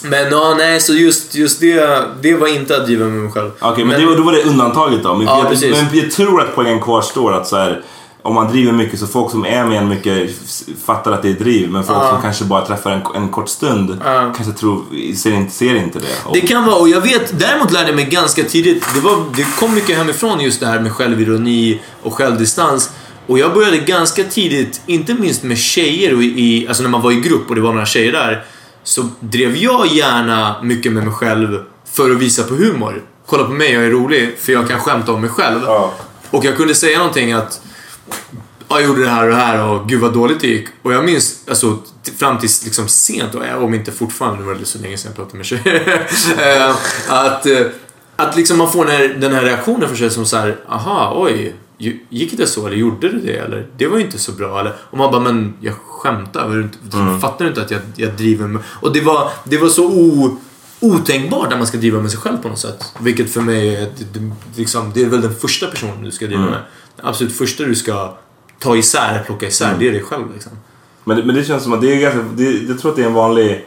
men 0.01 0.31
ja, 0.31 0.55
nej, 0.57 0.81
så 0.81 0.93
just, 0.93 1.35
just 1.35 1.59
det, 1.59 1.99
det 2.21 2.33
var 2.33 2.47
inte 2.47 2.77
att 2.77 2.85
driva 2.85 3.05
med 3.05 3.13
mig 3.23 3.31
själv. 3.31 3.51
Okej, 3.59 3.85
men, 3.85 3.99
det, 3.99 4.05
var- 4.05 4.15
då 4.15 4.23
var 4.23 4.31
det 4.31 4.43
undantaget 4.43 5.03
då. 5.03 5.13
Men, 5.15 5.27
Ja, 5.27 5.51
jag, 5.61 5.71
men 5.71 5.97
jag 5.99 6.11
tror 6.11 6.41
att 6.41 6.55
poängen 6.55 6.81
kvarstår 6.81 7.33
att 7.33 7.47
så 7.47 7.55
här, 7.57 7.81
om 8.21 8.33
man 8.35 8.51
driver 8.51 8.71
mycket 8.71 8.99
så 8.99 9.07
folk 9.07 9.31
som 9.31 9.45
är 9.45 9.65
med 9.65 9.77
en 9.77 9.89
mycket 9.89 10.29
fattar 10.85 11.11
att 11.11 11.21
det 11.21 11.29
är 11.29 11.33
driv. 11.33 11.71
Men 11.71 11.83
folk 11.83 11.99
Ja. 12.01 12.09
som 12.09 12.21
kanske 12.21 12.43
bara 12.43 12.65
träffar 12.65 12.91
en, 12.91 13.01
en 13.15 13.29
kort 13.29 13.49
stund 13.49 13.97
Ja. 14.05 14.33
kanske 14.35 14.53
tror, 14.53 14.83
ser, 15.15 15.31
inte, 15.31 15.53
ser 15.53 15.75
inte 15.75 15.99
det. 15.99 16.05
Och, 16.25 16.33
Det 16.33 16.41
kan 16.41 16.65
vara, 16.65 16.75
och 16.75 16.89
jag 16.89 17.01
vet, 17.01 17.39
däremot 17.39 17.71
lärde 17.71 17.87
jag 17.87 17.95
mig 17.95 18.05
ganska 18.05 18.43
tidigt, 18.43 18.85
det, 18.93 18.99
var, 18.99 19.23
det 19.35 19.45
kom 19.59 19.73
mycket 19.75 19.97
hemifrån 19.97 20.39
just 20.39 20.59
det 20.59 20.65
här 20.65 20.79
med 20.79 20.91
självironi 20.91 21.81
och 22.01 22.13
självdistans. 22.13 22.89
Och 23.27 23.39
jag 23.39 23.53
började 23.53 23.77
ganska 23.77 24.23
tidigt, 24.23 24.81
inte 24.85 25.13
minst 25.13 25.43
med 25.43 25.57
tjejer, 25.57 26.15
och 26.15 26.23
i, 26.23 26.65
alltså 26.67 26.83
när 26.83 26.89
man 26.89 27.01
var 27.01 27.11
i 27.11 27.15
grupp 27.15 27.49
och 27.49 27.55
det 27.55 27.61
var 27.61 27.73
några 27.73 27.85
tjejer 27.85 28.11
där, 28.11 28.45
så 28.83 29.09
drev 29.19 29.57
jag 29.57 29.87
gärna 29.87 30.55
mycket 30.63 30.91
med 30.91 31.03
mig 31.03 31.13
själv 31.13 31.59
för 31.93 32.11
att 32.11 32.17
visa 32.17 32.43
på 32.43 32.53
humor. 32.53 33.03
Kolla 33.25 33.43
på 33.43 33.51
mig, 33.51 33.71
jag 33.71 33.85
är 33.85 33.89
rolig, 33.89 34.37
för 34.39 34.53
jag 34.53 34.67
kan 34.67 34.79
skämta 34.79 35.11
om 35.11 35.21
mig 35.21 35.29
själv. 35.29 35.61
Och 36.29 36.45
jag 36.45 36.57
kunde 36.57 36.75
säga 36.75 36.97
någonting 36.97 37.33
att 37.33 37.61
jag 38.69 38.83
gjorde 38.83 39.03
det 39.03 39.09
här 39.09 39.23
och 39.23 39.29
det 39.29 39.35
här 39.35 39.63
och 39.63 39.89
gud 39.89 39.99
vad 39.99 40.13
dåligt 40.13 40.39
det 40.39 40.47
gick. 40.47 40.67
Och 40.81 40.93
jag 40.93 41.05
minns 41.05 41.43
alltså, 41.49 41.77
fram 42.17 42.39
tills 42.39 42.65
liksom 42.65 42.87
sent, 42.87 43.35
och 43.35 43.63
om 43.63 43.73
inte 43.73 43.91
fortfarande, 43.91 44.39
nu 44.39 44.45
var 44.45 44.55
det 44.55 44.65
så 44.65 44.79
länge 44.79 44.97
sedan 44.97 45.11
jag 45.11 45.15
pratade 45.15 45.37
med 45.37 45.45
tjejer. 45.45 46.07
eh, 46.67 46.75
att, 47.07 47.45
eh, 47.45 47.61
att 48.15 48.35
liksom 48.35 48.57
man 48.57 48.71
får 48.71 48.85
den 48.85 48.95
här, 48.95 49.07
den 49.07 49.33
här 49.33 49.41
reaktionen 49.41 49.89
för 49.89 49.95
sig 49.95 50.09
som 50.09 50.25
så 50.25 50.37
här, 50.37 50.57
aha, 50.69 51.13
oj, 51.15 51.55
gick 52.09 52.37
det 52.37 52.47
så 52.47 52.67
eller 52.67 52.77
gjorde 52.77 53.09
du 53.09 53.19
det 53.19 53.37
eller 53.37 53.67
det 53.77 53.87
var 53.87 53.97
ju 53.97 54.03
inte 54.03 54.17
så 54.19 54.31
bra 54.31 54.59
eller 54.59 54.73
och 54.79 54.97
man 54.97 55.11
bara, 55.11 55.21
men 55.21 55.53
jag 55.61 55.73
skämtar, 55.87 56.69
Mm. 56.93 57.19
fattar 57.21 57.45
du 57.45 57.49
inte 57.49 57.61
att 57.61 57.71
jag, 57.71 57.81
jag 57.95 58.13
driver 58.13 58.47
med... 58.47 58.61
Och 58.67 58.93
det 58.93 59.01
var, 59.01 59.29
det 59.43 59.57
var 59.57 59.67
så 59.69 59.85
o, 59.87 60.37
otänkbart 60.79 61.51
att 61.53 61.57
man 61.57 61.67
ska 61.67 61.77
driva 61.77 62.01
med 62.01 62.11
sig 62.11 62.19
själv 62.19 62.37
på 62.37 62.47
något 62.49 62.59
sätt. 62.59 62.93
Vilket 62.99 63.29
för 63.33 63.41
mig 63.41 63.75
är, 63.75 63.81
det, 63.81 64.19
det, 64.19 64.31
liksom, 64.55 64.91
det 64.93 65.01
är 65.03 65.05
väl 65.09 65.21
den 65.21 65.35
första 65.35 65.67
personen 65.67 66.03
du 66.03 66.11
ska 66.11 66.25
driva 66.25 66.41
Mm. 66.41 66.51
med. 66.53 66.61
Den 66.95 67.05
absolut 67.05 67.33
första 67.37 67.63
du 67.63 67.75
ska 67.75 68.13
ta 68.59 68.75
isär, 68.75 69.23
plocka 69.25 69.47
isär, 69.47 69.67
Mm. 69.67 69.79
det 69.79 69.87
är 69.87 69.91
dig 69.91 70.03
själv 70.03 70.33
liksom. 70.33 70.51
Men, 71.03 71.25
men 71.27 71.35
det 71.35 71.43
känns 71.43 71.63
som 71.63 71.73
att 71.73 71.81
det 71.81 71.93
är 71.95 71.99
ganska, 72.01 72.21
det, 72.35 72.51
jag 72.51 72.79
tror 72.79 72.91
att 72.91 72.97
det 72.97 73.03
är 73.03 73.07
en 73.07 73.13
vanlig 73.13 73.65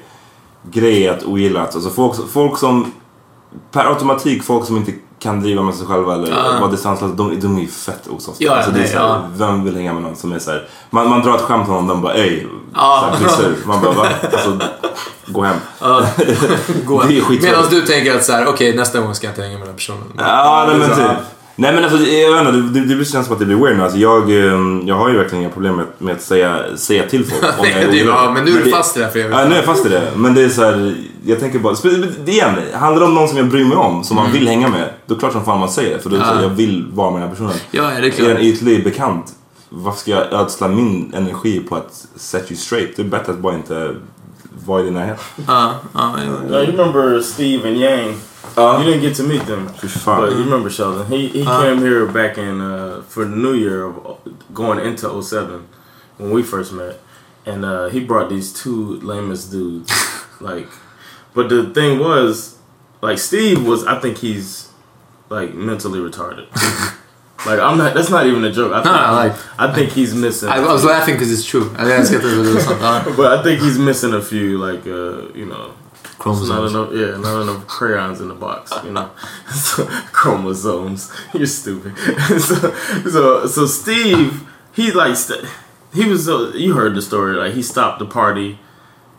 grej 0.71 1.09
att 1.09 1.23
ogilla. 1.25 1.61
Alltså 1.67 1.91
folk, 1.91 2.31
folk 2.31 2.59
som, 2.59 2.93
per 3.73 3.85
automatik, 3.85 4.43
folk 4.45 4.67
som 4.67 4.77
inte 4.77 4.93
kan 5.19 5.41
driva 5.41 5.63
med 5.63 5.75
sig 5.75 5.87
själva 5.87 6.15
eller 6.15 6.29
Ja. 6.31 6.61
vara 6.61 6.71
distanslösa, 6.71 7.15
de, 7.15 7.41
de 7.41 7.57
är 7.57 7.61
ju 7.61 7.67
fett 7.69 8.09
osociala. 8.09 8.55
Ja, 8.55 8.57
alltså, 8.57 8.71
nej, 8.81 8.89
här, 8.89 9.01
ja. 9.01 9.23
Vem 9.37 9.65
vill 9.65 9.77
hänga 9.77 9.93
med 9.95 10.03
någon 10.03 10.17
som 10.17 10.33
är 10.33 10.39
så 10.39 10.51
här, 10.51 10.69
man, 10.91 11.09
man 11.09 11.23
drar 11.23 11.35
ett 11.35 11.41
skämt 11.41 11.69
om 11.69 11.75
någon, 11.75 11.87
de 11.89 12.03
bara 12.03 12.15
ey, 12.15 12.43
Ja. 12.75 13.13
så 13.29 13.43
här. 13.43 13.53
Man 13.67 13.81
bara 13.81 13.93
va? 13.93 14.07
Alltså, 14.33 14.59
gå 15.27 15.43
hem. 15.43 15.57
Ja. 15.81 16.03
Gå. 16.85 16.99
Skitsorgligt. 17.09 17.43
Medan 17.45 17.65
du 17.71 17.81
tänker 17.83 18.15
att 18.17 18.25
så 18.25 18.33
här, 18.33 18.47
okej 18.47 18.77
nästa 18.77 19.01
gång 19.01 19.15
ska 19.15 19.27
jag 19.27 19.33
inte 19.33 19.43
hänga 19.43 19.59
med 19.59 19.69
den 19.69 19.75
personen. 19.77 20.03
Ja, 20.19 20.65
nej, 20.69 20.79
men 20.79 20.89
typ. 20.97 21.07
Nej 21.61 21.73
men 21.75 21.85
alltså, 21.85 21.99
jag 21.99 22.33
vet 22.45 22.55
inte, 22.55 22.81
det, 22.81 22.95
det 22.95 23.05
känns 23.05 23.27
som 23.27 23.33
att 23.33 23.39
det 23.39 23.45
blir 23.47 23.57
weird 23.57 23.77
nu. 23.77 23.83
Alltså, 23.83 23.99
jag, 23.99 24.31
eh, 24.31 24.61
jag 24.85 24.95
har 24.95 25.09
ju 25.09 25.17
verkligen 25.19 25.43
inga 25.45 25.53
problem 25.53 25.77
med, 25.77 25.87
med 25.99 26.15
att 26.15 26.23
säga, 26.23 26.59
säga 26.77 27.03
till 27.09 27.25
folk 27.27 27.43
om 27.59 27.67
jag 27.71 27.83
är 27.83 27.87
orolig. 27.89 28.07
bra, 28.07 28.31
men 28.35 28.45
nu 28.45 28.61
är 28.61 28.65
du 28.65 28.71
fast 28.71 28.97
i 28.97 28.99
det 29.01 29.05
här 29.05 29.13
för 29.13 29.19
evigt. 29.19 29.37
Ja, 29.39 29.45
nu 29.45 29.53
är 29.53 29.57
jag 29.57 29.65
fast 29.65 29.87
i 29.87 29.89
det. 29.89 30.03
Men 30.17 30.35
det 30.35 30.43
är 30.43 30.49
så 30.49 30.65
här, 30.65 30.95
jag 31.31 31.41
tänker 31.41 31.59
bara, 31.59 31.75
det 32.25 32.33
igen, 32.33 32.55
handlar 32.75 33.01
det 33.01 33.07
om 33.07 33.15
någon 33.15 33.29
som 33.29 33.39
jag 33.39 33.49
bryr 33.49 33.65
mig 33.65 33.77
om, 33.77 34.05
som 34.05 34.17
man 34.17 34.27
Mm. 34.27 34.39
vill 34.39 34.49
hänga 34.49 34.69
med, 34.69 34.89
då 35.07 35.15
är 35.15 35.17
det 35.17 35.21
klart 35.21 35.33
som 35.33 35.45
fan 35.45 35.61
man 35.61 35.69
säger 35.69 35.97
det. 35.97 36.03
För 36.03 36.11
då 36.11 36.17
det 36.17 36.23
Ja. 36.23 36.43
jag 36.43 36.49
vill 36.49 36.87
vara 36.93 37.11
med 37.11 37.21
den 37.21 37.29
här 37.29 37.35
personen. 37.37 37.55
Ja, 37.71 37.83
det 37.83 38.07
är 38.07 38.11
klart. 38.11 38.29
Är 38.29 38.35
den 38.35 38.43
ytlig 38.43 38.85
bekant, 38.85 39.35
varför 39.69 40.01
ska 40.01 40.11
jag 40.11 40.33
ödsla 40.33 40.69
min 40.69 41.13
energi 41.15 41.61
på 41.61 41.77
att 41.77 42.07
set 42.17 42.51
you 42.51 42.57
straight? 42.61 42.97
Det 42.97 43.03
är 43.03 43.07
bättre 43.07 43.33
att 43.33 43.39
bara 43.39 43.55
inte 43.55 43.95
vara 44.67 44.81
i 44.81 44.85
din 44.85 44.95
närhet. 44.95 45.21
Ja, 45.47 45.75
ja, 45.95 46.15
ja. 46.51 46.57
You 46.63 46.67
remember 46.77 47.21
Steve 47.21 47.69
and 47.69 47.77
Yang? 47.77 48.09
Uh, 48.57 48.63
you 48.65 48.83
didn't 48.95 49.01
get 49.03 49.17
to 49.17 49.23
meet 49.23 49.47
them, 49.47 49.69
fan. 49.89 50.21
but 50.23 50.33
you 50.33 50.45
remember 50.45 50.71
Sheldon. 50.71 51.07
He 51.07 51.17
he 51.29 51.43
Uh. 51.43 51.61
came 51.63 51.79
here 51.89 52.07
back 52.07 52.39
in 52.39 52.61
uh, 52.61 53.03
for 53.09 53.25
the 53.25 53.37
New 53.37 53.55
Year 53.55 53.85
of 53.85 53.95
going 54.55 54.81
into 54.87 55.23
07 55.23 55.47
when 56.19 56.31
we 56.37 56.43
first 56.43 56.73
met, 56.73 57.01
and 57.47 57.65
uh, 57.65 57.89
he 57.93 58.01
brought 58.01 58.29
these 58.29 58.53
two 58.63 58.99
lamest 59.03 59.53
dudes. 59.53 59.93
like, 60.41 60.69
but 61.35 61.49
the 61.49 61.71
thing 61.75 61.99
was, 61.99 62.59
like 63.01 63.19
Steve 63.19 63.65
was, 63.67 63.85
I 63.87 63.99
think 64.01 64.19
he's 64.19 64.69
like 65.31 65.55
mentally 65.55 66.01
retarded. 66.01 66.47
like 67.47 67.61
I'm 67.61 67.79
not. 67.79 67.95
That's 67.95 68.11
not 68.11 68.27
even 68.27 68.45
a 68.45 68.51
joke. 68.53 68.73
I 68.73 68.83
think, 68.83 68.95
No, 68.95 69.07
no, 69.07 69.13
like- 69.15 69.61
I 69.61 69.73
think 69.75 69.93
he's 69.93 70.15
missing. 70.15 70.49
I 70.49 70.61
was 70.61 70.85
laughing 70.85 71.15
because 71.15 71.31
it's 71.33 71.45
true. 71.45 71.71
Jag 71.79 71.91
älskar 71.91 72.17
att 72.17 72.23
det 72.23 72.53
var 72.53 72.61
sånt. 72.61 72.81
Ja. 72.81 73.03
but 73.17 73.41
I 73.41 73.43
think 73.43 73.61
he's 73.63 73.79
missing 73.79 74.15
a 74.15 74.21
few, 74.21 74.59
like 74.59 74.87
uh, 74.87 75.37
you 75.39 75.47
know, 75.47 75.73
Chromosomes. 76.19 76.73
Not 76.73 76.91
enough, 76.91 76.93
yeah, 76.93 77.17
not 77.17 77.43
enough 77.43 77.67
crayons 77.69 78.21
in 78.21 78.29
the 78.29 78.35
box, 78.35 78.73
you 78.85 78.91
know. 78.91 79.09
so, 79.55 79.85
chromosomes. 80.13 81.13
You're 81.35 81.47
stupid. 81.47 81.93
so, 82.41 82.75
so, 83.09 83.47
so 83.47 83.67
Steve, 83.67 84.43
he 84.73 84.91
like 84.91 85.17
st- 85.17 85.45
he 85.95 86.05
was. 86.07 86.29
Uh, 86.29 86.51
you 86.55 86.75
heard 86.75 86.95
the 86.97 87.03
story. 87.03 87.37
Like 87.37 87.55
he 87.55 87.63
stopped 87.63 87.99
the 88.01 88.07
party 88.07 88.59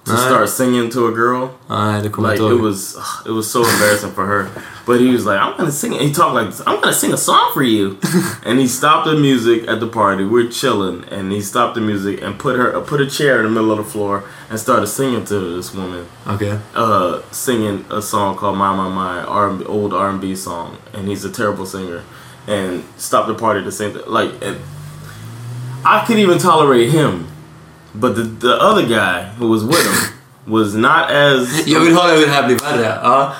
to 0.05 0.11
Nej. 0.11 0.25
start 0.25 0.49
singing 0.49 0.89
to 0.91 1.07
a 1.07 1.11
girl. 1.11 1.47
Nej, 1.67 2.01
det 2.01 2.09
kommer 2.09 2.29
jag 2.35 2.39
Like 2.39 2.55
it 2.55 2.61
was, 2.61 2.97
it 3.25 3.31
was 3.31 3.51
so 3.51 3.59
embarrassing 3.59 4.11
for 4.15 4.25
her. 4.25 4.45
But 4.85 4.99
he 5.01 5.11
was 5.11 5.25
like, 5.25 5.39
"I'm 5.39 5.57
gonna 5.57 5.71
sing." 5.71 5.93
He 5.93 6.13
talked 6.13 6.33
like, 6.35 6.49
this, 6.49 6.61
"I'm 6.67 6.79
gonna 6.81 6.93
sing 6.93 7.13
a 7.13 7.17
song 7.17 7.51
for 7.53 7.63
you," 7.63 7.95
and 8.45 8.59
he 8.59 8.67
stopped 8.67 9.05
the 9.05 9.15
music 9.17 9.67
at 9.67 9.79
the 9.79 9.87
party. 9.87 10.23
We're 10.25 10.49
chilling, 10.49 11.03
and 11.11 11.31
he 11.31 11.41
stopped 11.41 11.75
the 11.75 11.81
music 11.81 12.23
and 12.23 12.37
put 12.39 12.55
her 12.55 12.81
put 12.81 13.01
a 13.01 13.05
chair 13.05 13.37
in 13.39 13.43
the 13.43 13.51
middle 13.51 13.71
of 13.71 13.77
the 13.77 13.91
floor 13.91 14.23
and 14.49 14.59
started 14.59 14.87
singing 14.87 15.25
to 15.25 15.55
this 15.55 15.73
woman. 15.75 16.05
Okay, 16.27 16.57
Uh, 16.75 17.19
singing 17.31 17.85
a 17.91 18.01
song 18.01 18.35
called 18.35 18.57
"My 18.57 18.75
My 18.75 18.89
My," 18.89 19.23
R&B, 19.23 19.65
old 19.65 19.93
R 19.93 20.09
and 20.09 20.19
B 20.21 20.35
song, 20.35 20.77
and 20.93 21.07
he's 21.07 21.25
a 21.25 21.29
terrible 21.29 21.65
singer. 21.65 22.01
And 22.47 22.83
stopped 22.97 23.27
the 23.27 23.35
party 23.35 23.63
to 23.63 23.71
sing 23.71 23.93
like, 24.07 24.31
and 24.41 24.55
I 25.85 26.03
could 26.05 26.17
even 26.19 26.37
tolerate 26.39 26.89
him, 26.89 27.27
but 27.93 28.15
the 28.15 28.23
the 28.23 28.55
other 28.61 28.85
guy 28.87 29.23
who 29.39 29.47
was 29.49 29.63
with 29.63 29.83
him 29.85 30.13
was 30.47 30.75
not 30.75 31.11
as 31.11 31.65
Jag 31.67 31.79
vill 31.81 31.95
ha 31.95 32.07
hur 32.07 32.21
det 32.25 32.31
här 32.31 32.47
blir 32.47 32.57
värre. 32.59 32.81
Ja. 33.03 33.33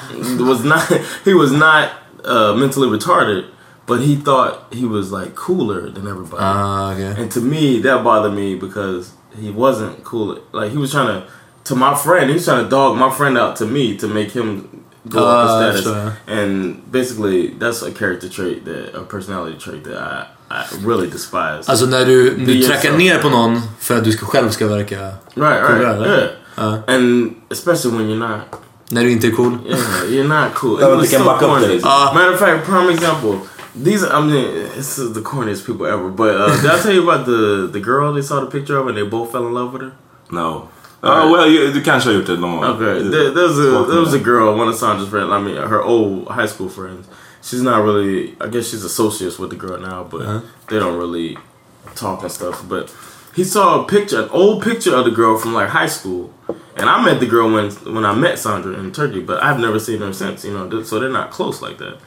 was 0.45 0.63
not 0.63 0.81
he 1.25 1.33
was 1.33 1.51
not 1.51 1.89
uh, 2.25 2.53
mentally 2.55 2.87
retarded, 2.87 3.43
but 3.87 3.99
he 3.99 4.15
thought 4.15 4.53
he 4.73 4.85
was 4.85 5.11
like 5.11 5.35
cooler 5.35 5.89
than 5.89 6.07
everybody. 6.07 6.43
Ah, 6.43 6.91
okay. 6.93 7.21
And 7.21 7.31
to 7.31 7.41
me, 7.41 7.81
that 7.81 8.03
bothered 8.03 8.33
me 8.33 8.55
because 8.55 9.11
he 9.41 9.49
wasn't 9.51 10.03
cool. 10.03 10.37
Like 10.51 10.71
he 10.71 10.77
was 10.77 10.91
trying 10.91 11.07
to, 11.07 11.27
to 11.63 11.75
my 11.75 11.95
friend, 11.95 12.29
he 12.29 12.33
was 12.35 12.45
trying 12.45 12.63
to 12.63 12.69
dog 12.69 12.97
my 12.97 13.09
friend 13.09 13.37
out 13.37 13.55
to 13.57 13.65
me 13.65 13.97
to 13.97 14.07
make 14.07 14.31
him 14.31 14.83
go 15.07 15.19
up 15.25 15.49
Ah, 15.49 15.57
the 15.59 15.71
status. 15.71 15.83
sure. 15.83 16.17
And 16.27 16.91
basically, 16.91 17.47
that's 17.59 17.81
a 17.81 17.91
character 17.91 18.29
trait 18.29 18.65
that 18.65 18.95
a 18.95 19.03
personality 19.03 19.57
trait 19.57 19.83
that 19.85 19.97
I 19.97 20.27
really 20.85 21.07
despise. 21.09 21.63
Alltså 21.67 21.85
när 21.85 22.05
du, 22.05 22.31
Be 22.31 22.45
du 22.45 22.61
trackar 22.63 22.89
yourself. 22.89 22.97
ner 22.97 23.17
på 23.19 23.29
någon 23.29 23.61
för 23.79 23.97
att 23.97 24.03
du 24.03 24.11
ska 24.11 24.25
själv 24.25 24.49
ska 24.49 24.67
verka 24.67 24.95
Right, 24.99 25.15
right, 25.35 25.69
eller? 25.69 26.17
yeah. 26.17 26.29
Ja. 26.55 26.93
And 26.93 27.33
especially 27.49 27.97
when 27.97 28.07
you're 28.09 28.27
not. 28.29 28.41
När 28.91 29.03
du 29.03 29.11
inte 29.11 29.27
är 29.27 29.31
cool. 29.31 29.57
Yeah, 29.67 29.79
you're 30.07 30.43
not 30.43 30.53
cool. 30.55 30.77
Ja, 30.81 30.93
It 30.93 30.97
was 30.97 31.11
so 31.11 31.37
corny. 31.39 31.67
det. 31.67 31.73
Ja. 31.83 32.11
Matter 32.15 32.33
of 32.33 32.39
fact, 32.39 32.65
prime 32.65 32.89
example. 32.93 33.39
These, 33.85 34.07
I 34.07 34.21
mean, 34.21 34.45
this 34.75 34.97
is 34.97 35.13
the 35.13 35.21
corniest 35.21 35.65
people 35.65 35.87
ever. 35.87 36.09
But 36.09 36.35
uh, 36.35 36.61
did 36.61 36.71
I 36.71 36.79
tell 36.83 36.93
you 36.95 37.09
about 37.11 37.25
the 37.25 37.67
the 37.73 37.79
girl 37.79 38.13
they 38.13 38.23
saw 38.23 38.39
the 38.45 38.51
picture 38.59 38.77
of 38.79 38.87
and 38.87 38.95
they 38.97 39.03
both 39.05 39.31
fell 39.31 39.45
in 39.47 39.53
love 39.53 39.71
with 39.73 39.81
her? 39.83 39.91
No. 40.31 40.67
Oh, 41.01 41.31
well, 41.31 41.47
you, 41.47 41.71
du 41.73 41.81
kanske 41.81 42.09
har 42.09 42.13
gjort 42.15 42.25
det 42.27 42.37
någon 42.39 42.51
gång. 42.57 42.65
Okay, 42.65 43.09
there, 43.09 43.29
there's 43.31 43.59
a 43.59 43.85
there 43.91 43.99
was 44.01 44.13
a 44.13 44.17
girl, 44.17 44.59
one 44.59 44.69
of 44.69 44.75
Sandra's 44.75 45.09
friends. 45.09 45.31
I 45.31 45.39
mean, 45.39 45.55
her 45.69 45.81
old 45.81 46.27
high 46.27 46.47
school 46.47 46.69
friends. 46.69 47.05
She's 47.41 47.61
not 47.61 47.83
really. 47.83 48.35
I 48.41 48.47
guess 48.47 48.69
she's 48.69 48.83
associates 48.83 49.39
with 49.39 49.49
the 49.49 49.55
girl 49.55 49.77
now, 49.79 50.03
but 50.03 50.21
Uh-huh. 50.21 50.41
they 50.69 50.79
don't 50.79 50.97
really 50.97 51.37
talk 51.95 52.21
and 52.23 52.31
stuff. 52.31 52.63
But 52.67 52.93
he 53.35 53.43
saw 53.43 53.81
a 53.81 53.87
picture, 53.87 54.23
an 54.23 54.29
old 54.29 54.61
picture 54.63 54.93
of 54.95 55.05
the 55.05 55.11
girl 55.11 55.37
from 55.37 55.53
like 55.53 55.69
high 55.69 55.87
school, 55.87 56.33
and 56.75 56.89
I 56.89 57.03
met 57.03 57.19
the 57.19 57.25
girl 57.27 57.49
when 57.51 57.71
when 57.95 58.03
I 58.05 58.13
met 58.13 58.39
Sandra 58.39 58.73
in 58.73 58.91
Turkey, 58.91 59.21
but 59.21 59.41
I've 59.41 59.59
never 59.59 59.79
seen 59.79 59.99
her 59.99 60.11
since. 60.13 60.43
You 60.43 60.53
know, 60.53 60.83
so 60.83 60.99
they're 60.99 61.09
not 61.09 61.31
close 61.31 61.61
like 61.61 61.77
that. 61.77 61.97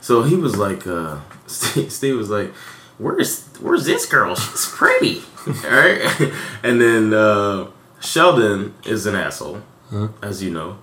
So 0.00 0.22
he 0.22 0.36
was 0.36 0.56
like, 0.56 0.86
uh, 0.86 1.16
Steve, 1.46 1.90
Steve 1.92 2.16
was 2.16 2.30
like, 2.30 2.52
"Where's 2.98 3.44
where's 3.60 3.84
this 3.84 4.06
girl? 4.06 4.34
She's 4.36 4.66
pretty." 4.66 5.22
All 5.46 5.70
right, 5.70 6.32
and 6.62 6.80
then 6.80 7.12
uh, 7.14 7.66
Sheldon 8.00 8.74
is 8.84 9.06
an 9.06 9.16
asshole, 9.16 9.60
as 10.22 10.42
you 10.42 10.50
know, 10.50 10.78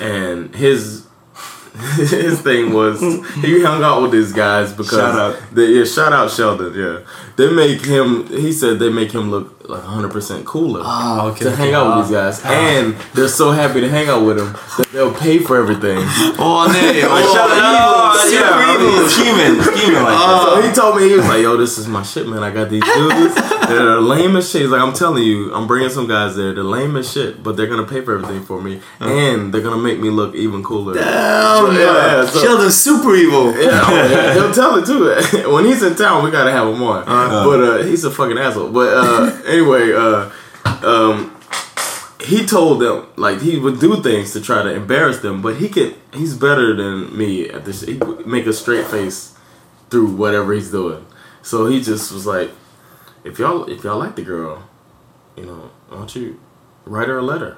and 0.00 0.54
his 0.54 1.06
his 1.96 2.40
thing 2.42 2.72
was 2.72 3.00
he 3.00 3.62
hung 3.62 3.82
out 3.82 4.02
with 4.02 4.10
these 4.10 4.32
guys 4.32 4.72
because 4.72 4.98
Shout 4.98 5.18
out. 5.18 5.36
They, 5.52 5.66
yeah, 5.66 5.84
shout 5.84 6.12
out 6.12 6.30
Sheldon. 6.30 6.74
Yeah, 6.74 7.00
they 7.36 7.50
make 7.52 7.84
him. 7.84 8.26
He 8.26 8.52
said 8.52 8.78
they 8.78 8.90
make 8.90 9.12
him 9.12 9.30
look 9.30 9.68
like 9.68 9.82
100 9.84 10.10
percent 10.10 10.44
cooler 10.44 10.80
Ah, 10.84 11.26
okay, 11.30 11.44
to 11.44 11.52
okay. 11.52 11.56
hang 11.56 11.74
out 11.74 11.96
with 11.96 12.06
these 12.08 12.16
guys, 12.16 12.42
and 12.44 12.94
they're 13.14 13.28
so 13.28 13.52
happy 13.52 13.80
to 13.80 13.88
hang 13.88 14.08
out 14.08 14.24
with 14.26 14.38
him 14.38 14.52
that 14.78 14.88
they'll 14.92 15.14
pay 15.14 15.38
for 15.38 15.56
everything. 15.56 15.98
Åh 16.38 16.66
nej! 16.72 17.02
Like, 17.06 17.24
Åh, 17.24 17.34
shout 17.34 17.50
out, 17.50 18.16
super 18.18 18.34
yeah, 18.34 18.74
evil. 18.74 19.08
Scheming, 19.08 19.62
scheming 19.62 20.02
like 20.02 20.18
that. 20.18 20.42
So 20.44 20.62
he 20.62 20.72
told 20.74 20.96
me 20.96 21.08
he 21.08 21.14
was 21.16 21.26
like, 21.26 21.42
"Yo, 21.42 21.56
this 21.56 21.78
is 21.78 21.86
my 21.86 22.02
shit, 22.02 22.26
man. 22.26 22.42
I 22.42 22.50
got 22.50 22.68
these 22.68 22.82
dudes. 22.84 23.34
They're 23.70 23.94
the 23.96 24.00
lame 24.00 24.36
as 24.36 24.50
shit. 24.50 24.62
He's 24.62 24.70
like, 24.70 24.80
I'm 24.80 24.92
telling 24.92 25.22
you, 25.22 25.54
I'm 25.54 25.66
bringing 25.66 25.90
some 25.90 26.06
guys 26.06 26.36
there. 26.36 26.52
They're 26.54 26.62
lame 26.64 26.96
as 26.96 27.10
shit, 27.10 27.42
but 27.42 27.56
they're 27.56 27.66
gonna 27.66 27.86
pay 27.86 28.00
for 28.02 28.14
everything 28.14 28.42
for 28.44 28.60
me, 28.60 28.80
and 28.98 29.52
they're 29.52 29.62
gonna 29.62 29.82
make 29.82 29.98
me 29.98 30.10
look 30.10 30.34
even 30.34 30.62
cooler." 30.62 30.94
Damn, 30.94 31.74
yeah, 31.74 31.80
yeah. 31.80 32.26
So, 32.26 32.40
Sheldon's 32.42 32.76
super 32.76 33.14
evil. 33.14 33.46
yeah, 33.52 33.82
oh, 33.84 34.08
yeah, 34.10 34.34
he'll 34.34 34.52
tell 34.52 34.76
it 34.76 34.86
too. 34.86 35.48
when 35.52 35.64
he's 35.64 35.82
in 35.82 35.94
town, 35.96 36.24
we 36.24 36.30
gotta 36.30 36.52
have 36.52 36.68
him 36.68 36.82
on. 36.82 37.04
but 37.06 37.62
uh, 37.62 37.82
he's 37.84 38.04
a 38.04 38.10
fucking 38.10 38.38
asshole. 38.38 38.70
But 38.70 38.94
uh, 38.96 39.42
anyway, 39.46 39.92
uh, 39.92 40.30
um, 40.86 41.36
he 42.20 42.44
told 42.46 42.80
them 42.80 43.06
like 43.16 43.40
he 43.40 43.58
would 43.58 43.80
do 43.80 44.02
things 44.02 44.32
to 44.32 44.40
try 44.40 44.62
to 44.62 44.72
embarrass 44.72 45.18
them, 45.20 45.42
but 45.42 45.56
he 45.56 45.68
could. 45.68 45.94
He's 46.12 46.34
better 46.34 46.74
than 46.74 47.16
me 47.16 47.48
at 47.48 47.64
this. 47.64 47.82
He 47.82 47.94
would 47.94 48.26
make 48.26 48.46
a 48.46 48.52
straight 48.52 48.86
face 48.86 49.36
through 49.90 50.14
whatever 50.14 50.52
he's 50.52 50.70
doing. 50.70 51.04
So 51.42 51.66
he 51.66 51.80
just 51.80 52.12
was 52.12 52.26
like, 52.26 52.50
if 53.24 53.38
y'all 53.38 53.64
if 53.64 53.84
y'all 53.84 53.98
like 53.98 54.16
the 54.16 54.22
girl, 54.22 54.62
you 55.36 55.46
know, 55.46 55.70
why 55.88 55.98
don't 55.98 56.14
you 56.16 56.40
write 56.84 57.08
her 57.08 57.18
a 57.18 57.22
letter? 57.22 57.56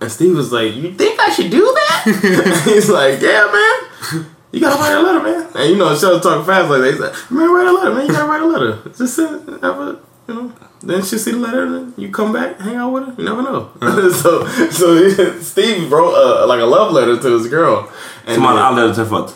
And 0.00 0.10
Steve 0.10 0.36
was 0.36 0.52
like, 0.52 0.74
"You 0.74 0.92
think 0.92 1.18
I 1.18 1.30
should 1.30 1.50
do 1.50 1.60
that?" 1.60 2.64
He's 2.68 2.90
like, 2.90 3.20
"Yeah, 3.20 3.48
man. 3.50 4.26
You 4.52 4.60
gotta 4.60 4.78
write 4.80 4.92
a 4.92 5.00
letter, 5.00 5.22
man." 5.22 5.50
And 5.54 5.70
you 5.70 5.76
know, 5.76 5.96
Sheldon 5.96 6.20
talking 6.20 6.44
fast 6.44 6.68
like 6.68 6.80
that. 6.82 6.90
He's 6.90 7.00
like, 7.00 7.30
"Man, 7.30 7.50
write 7.50 7.66
a 7.66 7.72
letter, 7.72 7.94
man. 7.94 8.06
You 8.06 8.12
gotta 8.12 8.28
write 8.28 8.42
a 8.42 8.46
letter. 8.46 8.90
Just 8.96 9.16
send, 9.16 9.48
have 9.62 9.78
a, 9.78 9.98
you 10.28 10.34
know." 10.34 10.52
Then 10.82 11.02
she 11.02 11.16
see 11.16 11.32
the 11.32 11.38
letter, 11.38 11.62
and 11.64 11.74
then 11.74 11.94
you 11.96 12.10
come 12.10 12.32
back, 12.32 12.60
hang 12.60 12.76
out 12.76 12.92
with 12.92 13.06
her. 13.06 13.14
You 13.16 13.24
never 13.24 13.42
know. 13.42 13.70
so, 14.12 14.46
so 14.70 15.40
Steve 15.40 15.90
wrote 15.90 16.12
uh, 16.14 16.46
like 16.46 16.60
a 16.60 16.66
love 16.66 16.92
letter 16.92 17.16
to 17.16 17.38
his 17.38 17.48
girl. 17.48 17.88
Som 18.26 18.42
han 18.42 18.58
aldrig 18.58 18.86
hade 18.86 18.94
träffat. 18.94 19.34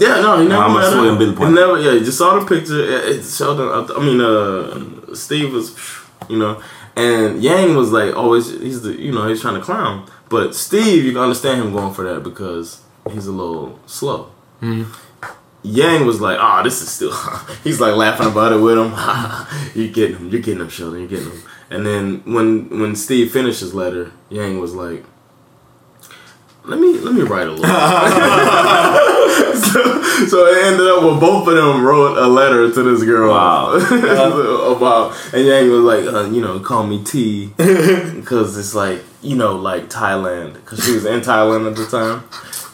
Yeah, 0.00 0.20
no, 0.22 0.36
he 0.40 0.48
never 0.48 0.62
Ja, 0.62 0.68
man 0.68 0.76
met 0.76 0.84
såg 0.92 1.00
her. 1.04 1.08
en 1.10 1.18
bild 1.18 1.38
He 1.38 1.44
never, 1.50 1.78
yeah, 1.78 1.92
you 1.92 2.00
just 2.04 2.16
saw 2.18 2.38
the 2.38 2.44
picture. 2.46 2.80
It- 2.80 3.04
It's 3.16 3.36
Sheldon. 3.36 3.68
I, 3.68 3.80
I 3.98 4.00
mean, 4.06 4.20
uh, 4.20 5.14
Steve 5.14 5.52
was, 5.52 5.72
you 6.28 6.38
know, 6.38 6.56
and 6.96 7.42
Yang 7.42 7.76
was 7.76 7.90
like 7.92 8.16
always. 8.16 8.44
He's 8.62 8.80
the, 8.80 8.92
you 9.06 9.12
know, 9.12 9.28
he's 9.28 9.40
trying 9.42 9.56
to 9.60 9.64
clown. 9.64 10.02
But 10.28 10.54
Steve, 10.54 11.04
you 11.04 11.12
can 11.12 11.20
understand 11.22 11.60
him 11.62 11.72
going 11.72 11.92
for 11.94 12.04
that 12.04 12.22
because 12.22 12.78
he's 13.12 13.26
a 13.28 13.32
little 13.32 13.78
slow. 13.86 14.26
Yang 15.62 16.06
was 16.06 16.20
like, 16.20 16.38
"Ah, 16.40 16.62
this 16.62 16.80
is 16.82 16.88
still." 16.88 17.12
he's 17.64 17.80
like 17.80 17.94
laughing 17.94 18.26
about 18.26 18.52
it 18.52 18.60
with 18.62 18.78
him. 18.78 18.92
you're 19.74 19.92
getting 19.92 20.16
him. 20.16 20.28
You're 20.30 20.40
getting 20.42 20.60
him, 20.60 20.68
Sheldon. 20.70 21.00
You're 21.00 21.08
getting 21.08 21.30
him. 21.32 21.42
And 21.70 21.84
then 21.86 22.22
when 22.24 22.68
when 22.80 22.96
Steve 22.96 23.30
finished 23.32 23.60
his 23.60 23.74
letter, 23.74 24.10
Yang 24.30 24.60
was 24.60 24.72
like, 24.74 25.04
"Let 26.64 26.78
me 26.80 26.98
let 27.04 27.12
me 27.14 27.22
write 27.22 27.48
a 27.48 27.52
little." 27.52 29.06
so, 30.28 30.46
it 30.46 30.64
ended 30.64 30.86
up 30.86 31.02
with 31.02 31.20
both 31.20 31.48
of 31.48 31.54
them 31.54 31.82
wrote 31.84 32.16
a 32.18 32.26
letter 32.26 32.70
to 32.72 32.82
this 32.82 33.02
girl 33.04 33.30
about, 34.76 35.16
and 35.34 35.46
Yang 35.46 35.70
was 35.70 35.80
like, 35.80 36.04
uh, 36.14 36.24
you 36.30 36.40
know, 36.40 36.58
call 36.60 36.84
me 36.86 37.02
T 37.04 37.46
because 37.56 38.56
it's 38.58 38.74
like, 38.74 39.02
you 39.22 39.36
know, 39.36 39.56
like 39.56 39.88
Thailand 39.88 40.54
because 40.54 40.84
she 40.84 40.92
was 40.92 41.04
in 41.04 41.20
Thailand 41.20 41.68
at 41.70 41.76
the 41.76 41.86
time. 41.86 42.24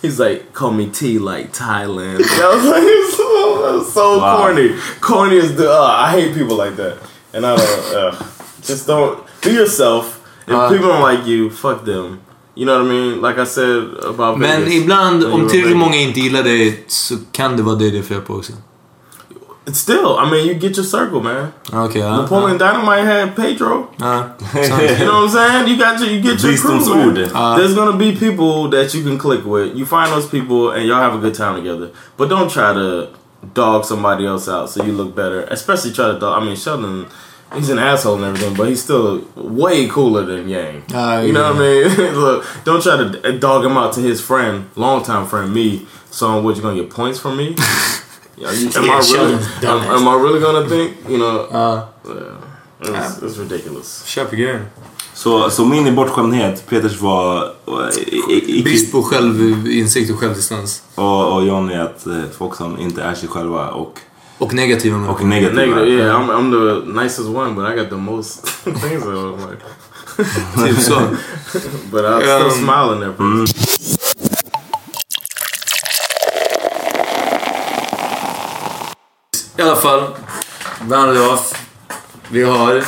He's 0.03 0.21
like, 0.21 0.53
call 0.53 0.71
me 0.71 0.91
T 0.91 1.19
like 1.19 1.53
Thailand. 1.53 2.21
I 2.25 2.55
was 2.55 2.65
like, 2.67 2.83
it's 2.85 3.17
so, 3.17 3.83
so 3.83 4.19
Wow. 4.19 4.37
corny, 4.39 4.77
corny 5.01 5.37
is 5.37 5.57
the. 5.57 5.71
Uh, 5.71 5.83
I 5.83 6.11
hate 6.13 6.35
people 6.35 6.57
like 6.57 6.77
that, 6.77 6.99
and 7.33 7.45
I 7.47 7.57
don't. 7.57 7.95
Uh, 7.97 8.27
just 8.63 8.87
don't 8.87 9.25
be 9.43 9.51
yourself. 9.53 10.23
If 10.47 10.53
Uh. 10.55 10.69
people 10.71 10.89
don't 10.89 11.03
like 11.03 11.27
you, 11.27 11.51
fuck 11.51 11.85
them. 11.85 12.21
You 12.57 12.65
know 12.65 12.79
what 12.79 12.87
I 12.87 12.89
mean? 12.89 13.21
Like 13.23 13.39
I 13.43 13.45
said 13.47 13.83
about 14.05 14.39
Men 14.39 14.61
Vegas, 14.65 14.75
ibland, 14.75 15.23
when 15.23 15.31
you 15.31 15.35
om 15.35 15.41
were 15.41 15.51
tillräckligt 15.51 15.77
Vegas. 15.77 15.87
många 15.87 15.97
inte 15.97 16.21
gillar 16.21 16.43
dig 16.43 16.85
så 16.89 17.15
kan 17.33 17.57
det 17.57 17.63
vara 17.63 17.75
det 17.77 17.91
det 17.91 17.99
är 17.99 18.03
fel 18.03 18.21
på 18.21 18.35
också. 18.35 18.53
It's 19.67 19.81
still, 19.81 20.17
I 20.19 20.31
mean, 20.31 20.47
you 20.47 20.55
get 20.55 20.77
your 20.79 20.85
circle, 20.87 21.21
man. 21.21 21.49
Okay. 21.87 22.01
ja. 22.01 22.17
Napoleon 22.17 22.59
Dynamite 22.59 23.03
had 23.05 23.37
Pedro. 23.37 23.87
ja. 23.97 24.25
You 24.55 25.05
know 25.05 25.15
what 25.15 25.25
I'm 25.25 25.29
saying? 25.31 25.69
You 25.69 25.77
got 25.77 26.01
your, 26.01 26.09
you 26.11 26.21
get 26.23 26.43
your 26.45 26.57
crew, 26.57 26.73
man. 26.73 27.17
Visdomsord. 27.17 27.57
There's 27.57 27.75
gonna 27.75 27.97
be 27.97 28.13
people 28.13 28.71
that 28.71 28.95
you 28.95 29.03
can 29.03 29.19
click 29.19 29.45
with. 29.45 29.77
You 29.77 29.85
find 29.87 30.13
those 30.13 30.29
people 30.29 30.71
and 30.71 30.87
y'all 30.87 31.01
have 31.03 31.15
a 31.15 31.19
good 31.19 31.35
time 31.35 31.57
together. 31.57 31.91
But 32.17 32.29
don't 32.29 32.49
try 32.51 32.73
to 32.75 33.09
dog 33.55 33.85
somebody 33.85 34.25
else 34.27 34.49
out 34.49 34.71
so 34.71 34.85
you 34.85 34.93
look 34.93 35.15
better. 35.17 35.41
Especially 35.51 35.93
try 35.93 36.13
to 36.13 36.19
dog. 36.19 36.43
I 36.43 36.45
mean, 36.47 36.57
Sheldon, 36.57 37.07
he's 37.55 37.71
an 37.71 37.79
asshole 37.79 38.15
and 38.17 38.25
everything, 38.25 38.55
but 38.57 38.69
he's 38.69 38.83
still 38.83 39.21
way 39.37 39.87
cooler 39.89 40.25
than 40.25 40.49
Yang. 40.49 40.83
Ah, 40.95 41.21
you 41.21 41.33
know 41.33 41.53
yeah. 41.53 41.53
what 41.53 41.63
I 41.63 42.07
mean? 42.07 42.15
look, 42.21 42.45
don't 42.65 42.83
try 42.83 42.97
to 42.97 43.39
dog 43.39 43.65
him 43.65 43.77
out 43.77 43.93
to 43.95 44.01
his 44.01 44.21
friend, 44.21 44.65
longtime 44.77 45.27
friend, 45.27 45.53
me. 45.55 45.87
So 46.11 46.41
what, 46.43 46.57
you 46.57 46.63
gonna 46.63 46.77
get 46.83 46.91
points 46.91 47.21
from 47.21 47.37
me? 47.37 47.55
Yeah, 48.39 48.53
you, 48.53 48.69
am, 48.77 48.85
Yeah, 48.85 48.93
I 48.93 49.13
really, 49.23 49.35
am, 49.67 49.81
am 49.97 50.09
I 50.09 50.15
really 50.23 50.41
gonna 50.41 50.69
think, 50.69 50.93
you 51.09 51.17
know, 51.17 51.47
Ja. 51.53 51.87
yeah, 52.85 53.07
it's, 53.09 53.23
it's 53.23 53.39
ridiculous. 53.39 54.03
Köper 54.07 54.37
grejer. 54.37 54.67
Så, 55.15 55.51
så 55.51 55.65
min 55.65 55.95
bortskämdhet, 55.95 56.67
Peters 56.69 57.01
var... 57.01 57.45
eh, 57.67 57.99
i- 57.99 58.23
i- 58.29 58.43
icke- 58.61 58.63
Brist 58.65 58.93
på 58.93 59.03
självinsikt 59.03 60.11
och 60.11 60.19
självdistans. 60.21 60.83
Och, 60.95 61.33
och 61.35 61.45
Johnny 61.47 61.75
att 61.75 62.07
eh, 62.07 62.23
folk 62.39 62.55
som 62.57 62.79
inte 62.79 63.03
är 63.03 63.15
sig 63.15 63.29
själva 63.29 63.69
och, 63.71 63.99
Och 64.39 64.55
negativa 64.55 64.97
människor. 64.99 65.15
och 65.15 65.25
negativa. 65.27 65.61
Negative, 65.67 65.89
yeah, 66.05 66.21
I'm, 66.21 66.31
I'm 66.31 66.51
the 66.51 67.03
nicest 67.03 67.29
one, 67.29 67.55
but 67.55 67.65
I 67.73 67.77
got 67.77 67.89
the 67.91 67.97
most 67.97 68.47
things. 68.65 69.03
I'm 69.05 69.51
like, 69.51 69.63
Typ 70.67 70.79
så. 70.83 70.95
but 71.91 72.05
I'm 72.05 72.21
still 72.23 72.47
Um, 72.47 72.51
smiling 72.51 73.01
there. 73.01 73.13
Mm. 73.19 73.47
I 79.59 79.63
alla 79.63 79.77
fall. 79.77 80.01
Round 80.89 81.17
it 81.17 81.23
off. 81.23 81.53
Vi 82.31 82.43
har 82.43 82.85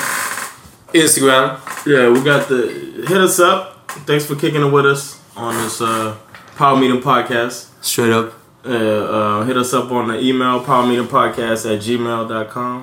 Instagram. 0.93 1.51
Yeah, 1.87 2.11
we 2.13 2.21
got 2.21 2.49
the 2.49 2.69
hit 3.09 3.19
us 3.19 3.39
up. 3.41 3.91
Thanks 4.07 4.27
for 4.27 4.35
kicking 4.37 4.63
it 4.67 4.73
with 4.73 4.87
us 4.87 5.19
on 5.37 5.55
this 5.55 5.81
uh, 5.81 6.15
Power 6.57 6.77
Meeting 6.77 7.01
podcast. 7.01 7.67
Straight 7.81 8.13
up. 8.13 8.33
Uh, 8.65 8.71
uh, 8.71 9.45
hit 9.45 9.57
us 9.57 9.73
up 9.73 9.91
on 9.91 10.09
the 10.09 10.19
email 10.21 10.61
powermeetingpodcast 10.61 11.67
at 11.75 11.81
gmail.com. 11.81 12.83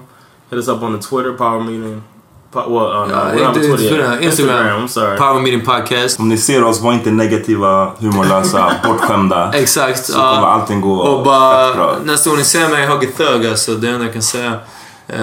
Hit 0.49 0.59
us 0.59 0.67
up 0.67 0.81
on 0.83 0.93
the 0.93 1.07
Twitter 1.07 1.33
Power 1.33 1.59
Meeting. 1.63 2.01
Po- 2.51 2.69
well, 2.69 2.85
uh, 2.91 3.07
no, 3.07 3.35
we're 3.35 3.45
on 3.45 3.53
Twitter 3.53 3.77
Twitter. 3.77 4.19
Instagram. 4.21 4.79
I'm 4.81 4.87
sorry. 4.87 5.17
Power 5.17 5.41
Meeting 5.41 5.61
Podcast. 5.65 6.19
Om 6.19 6.29
ni 6.29 6.37
ser 6.37 6.63
oss, 6.63 6.81
var 6.81 6.93
inte 6.93 7.11
negativa, 7.11 7.91
humorlösa, 7.99 8.71
bortskämda. 8.83 9.51
Exakt. 9.53 10.05
Så 10.05 10.13
kommer 10.13 10.25
ja. 10.41 10.47
allting 10.47 10.81
gå 10.81 10.93
Och 10.95 11.17
fett 11.17 11.25
bara, 11.25 11.73
bra. 11.73 11.95
nästa 12.03 12.29
gång 12.29 12.37
ni 12.39 12.45
ser 12.45 12.69
mig 12.69 12.87
hugga 12.87 13.07
thug 13.17 13.45
alltså, 13.45 13.71
det 13.71 13.87
är 13.87 13.89
det 13.89 13.93
enda 13.95 14.05
jag 14.05 14.13
kan 14.13 14.21
säga. 14.21 14.59
Eh, 15.07 15.17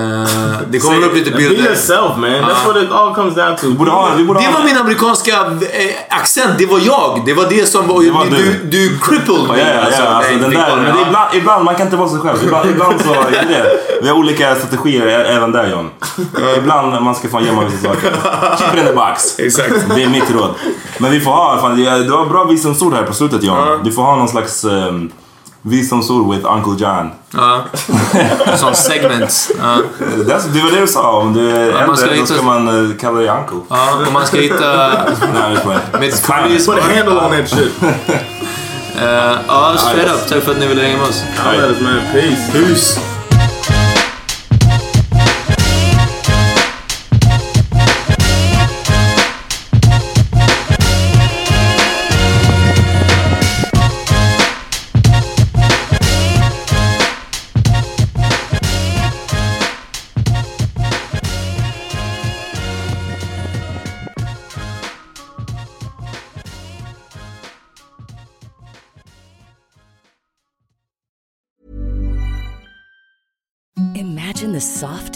det 0.71 0.79
kommer 0.79 1.01
Say- 1.01 1.09
upp 1.09 1.15
lite 1.15 1.31
Be 1.31 1.37
bilder. 1.37 1.65
yourself, 1.65 2.17
man. 2.17 2.31
That's 2.31 2.63
Ah. 2.65 2.67
what 2.69 2.77
it 2.83 2.93
all 2.93 3.15
comes 3.15 3.35
down 3.35 3.57
to. 3.57 3.67
Vi 3.67 3.75
borde 3.75 3.91
ha, 3.91 4.11
vi 4.17 4.25
borde 4.25 4.41
Det 4.41 4.49
var 4.59 4.65
min 4.65 4.77
amerikanska 4.77 5.31
eh, 5.31 6.19
accent, 6.21 6.59
det 6.59 6.67
var 6.67 6.79
jag. 6.79 7.23
Det 7.27 7.35
var 7.35 7.47
det 7.49 7.67
som 7.69 7.89
var... 7.89 8.03
Det 8.03 8.11
var 8.11 8.25
du, 8.25 8.37
du. 8.37 8.59
du 8.71 8.99
crippled 8.99 9.39
Ja, 9.49 9.53
me. 9.53 9.59
ja, 9.61 9.67
ja, 9.69 9.81
alltså, 10.07 10.33
den 10.33 10.51
det 10.51 10.57
där, 10.57 10.71
var- 10.71 10.77
men 10.77 10.87
ja. 10.87 11.07
ibland, 11.07 11.35
ibland, 11.35 11.65
man 11.65 11.75
kan 11.75 11.87
inte 11.87 11.97
vara 11.97 12.09
sig 12.09 12.19
själv. 12.21 12.39
Ibland, 12.45 12.71
ibland 12.71 13.01
så 13.01 13.13
är 13.13 13.31
det 13.31 13.49
det. 13.49 13.79
Vi 14.03 14.09
har 14.09 14.17
olika 14.17 14.55
strategier 14.55 15.07
även 15.07 15.53
där 15.53 15.71
John. 15.71 15.91
Ibland 16.59 17.03
man 17.03 17.15
ska 17.15 17.29
fan 17.29 17.45
gömma 17.45 17.65
vissa 17.65 17.89
saker. 17.89 18.11
Keep 18.59 18.73
it 18.75 18.81
in 18.81 18.87
the 18.87 18.93
box. 18.93 19.39
Exakt. 19.39 19.75
Det 19.95 20.03
är 20.03 20.09
mitt 20.09 20.31
råd. 20.31 20.51
Men 20.99 21.11
vi 21.11 21.21
får 21.21 21.31
ha, 21.31 21.59
fan, 21.61 21.77
det- 21.77 22.05
du 22.05 22.13
har 22.13 22.27
bra 22.27 22.45
visdomsord 22.45 22.95
här 22.95 23.03
på 23.03 23.15
slutet 23.15 23.43
John. 23.43 23.81
Du 23.85 23.93
får 23.93 24.03
ha 24.03 24.17
någon 24.17 24.29
slags 24.29 24.65
um, 24.65 25.11
visdomsord 25.63 26.35
with 26.35 26.53
Uncle 26.53 26.87
John. 26.87 27.11
Ja. 27.35 27.65
Som 28.57 28.75
segments. 28.75 29.51
Ja. 29.61 29.77
That's, 30.01 30.49
det 30.53 30.61
var 30.61 30.71
det 30.71 30.81
du 30.81 30.87
sa, 30.87 31.13
om 31.13 31.33
du 31.35 31.51
är 31.51 31.73
ska 31.73 31.81
äldre 31.83 32.07
då 32.07 32.13
hitta- 32.15 32.35
ska 32.35 32.43
man 32.43 32.69
uh, 32.69 32.97
kalla 32.97 33.19
dig 33.19 33.29
Uncle. 33.29 33.59
ja, 33.69 34.05
om 34.07 34.13
man 34.13 34.27
ska 34.27 34.37
hitta... 34.37 34.93
Nej. 35.35 35.57
Med 36.01 36.15
kulis. 36.25 36.67
Put 36.67 36.79
a 36.79 36.83
handle 36.97 37.15
on 37.21 37.31
that 37.31 37.49
shit. 37.51 37.73
Ja, 39.49 39.75
straight 39.79 40.09
up. 40.15 40.29
Tack 40.29 40.43
för 40.43 40.53
att 40.53 40.59
ni 40.59 40.67
ville 40.67 40.83
hänga 40.83 40.97
med 40.99 41.09
oss. 41.09 41.23
Peace. 42.13 42.53
Peace. 42.53 43.01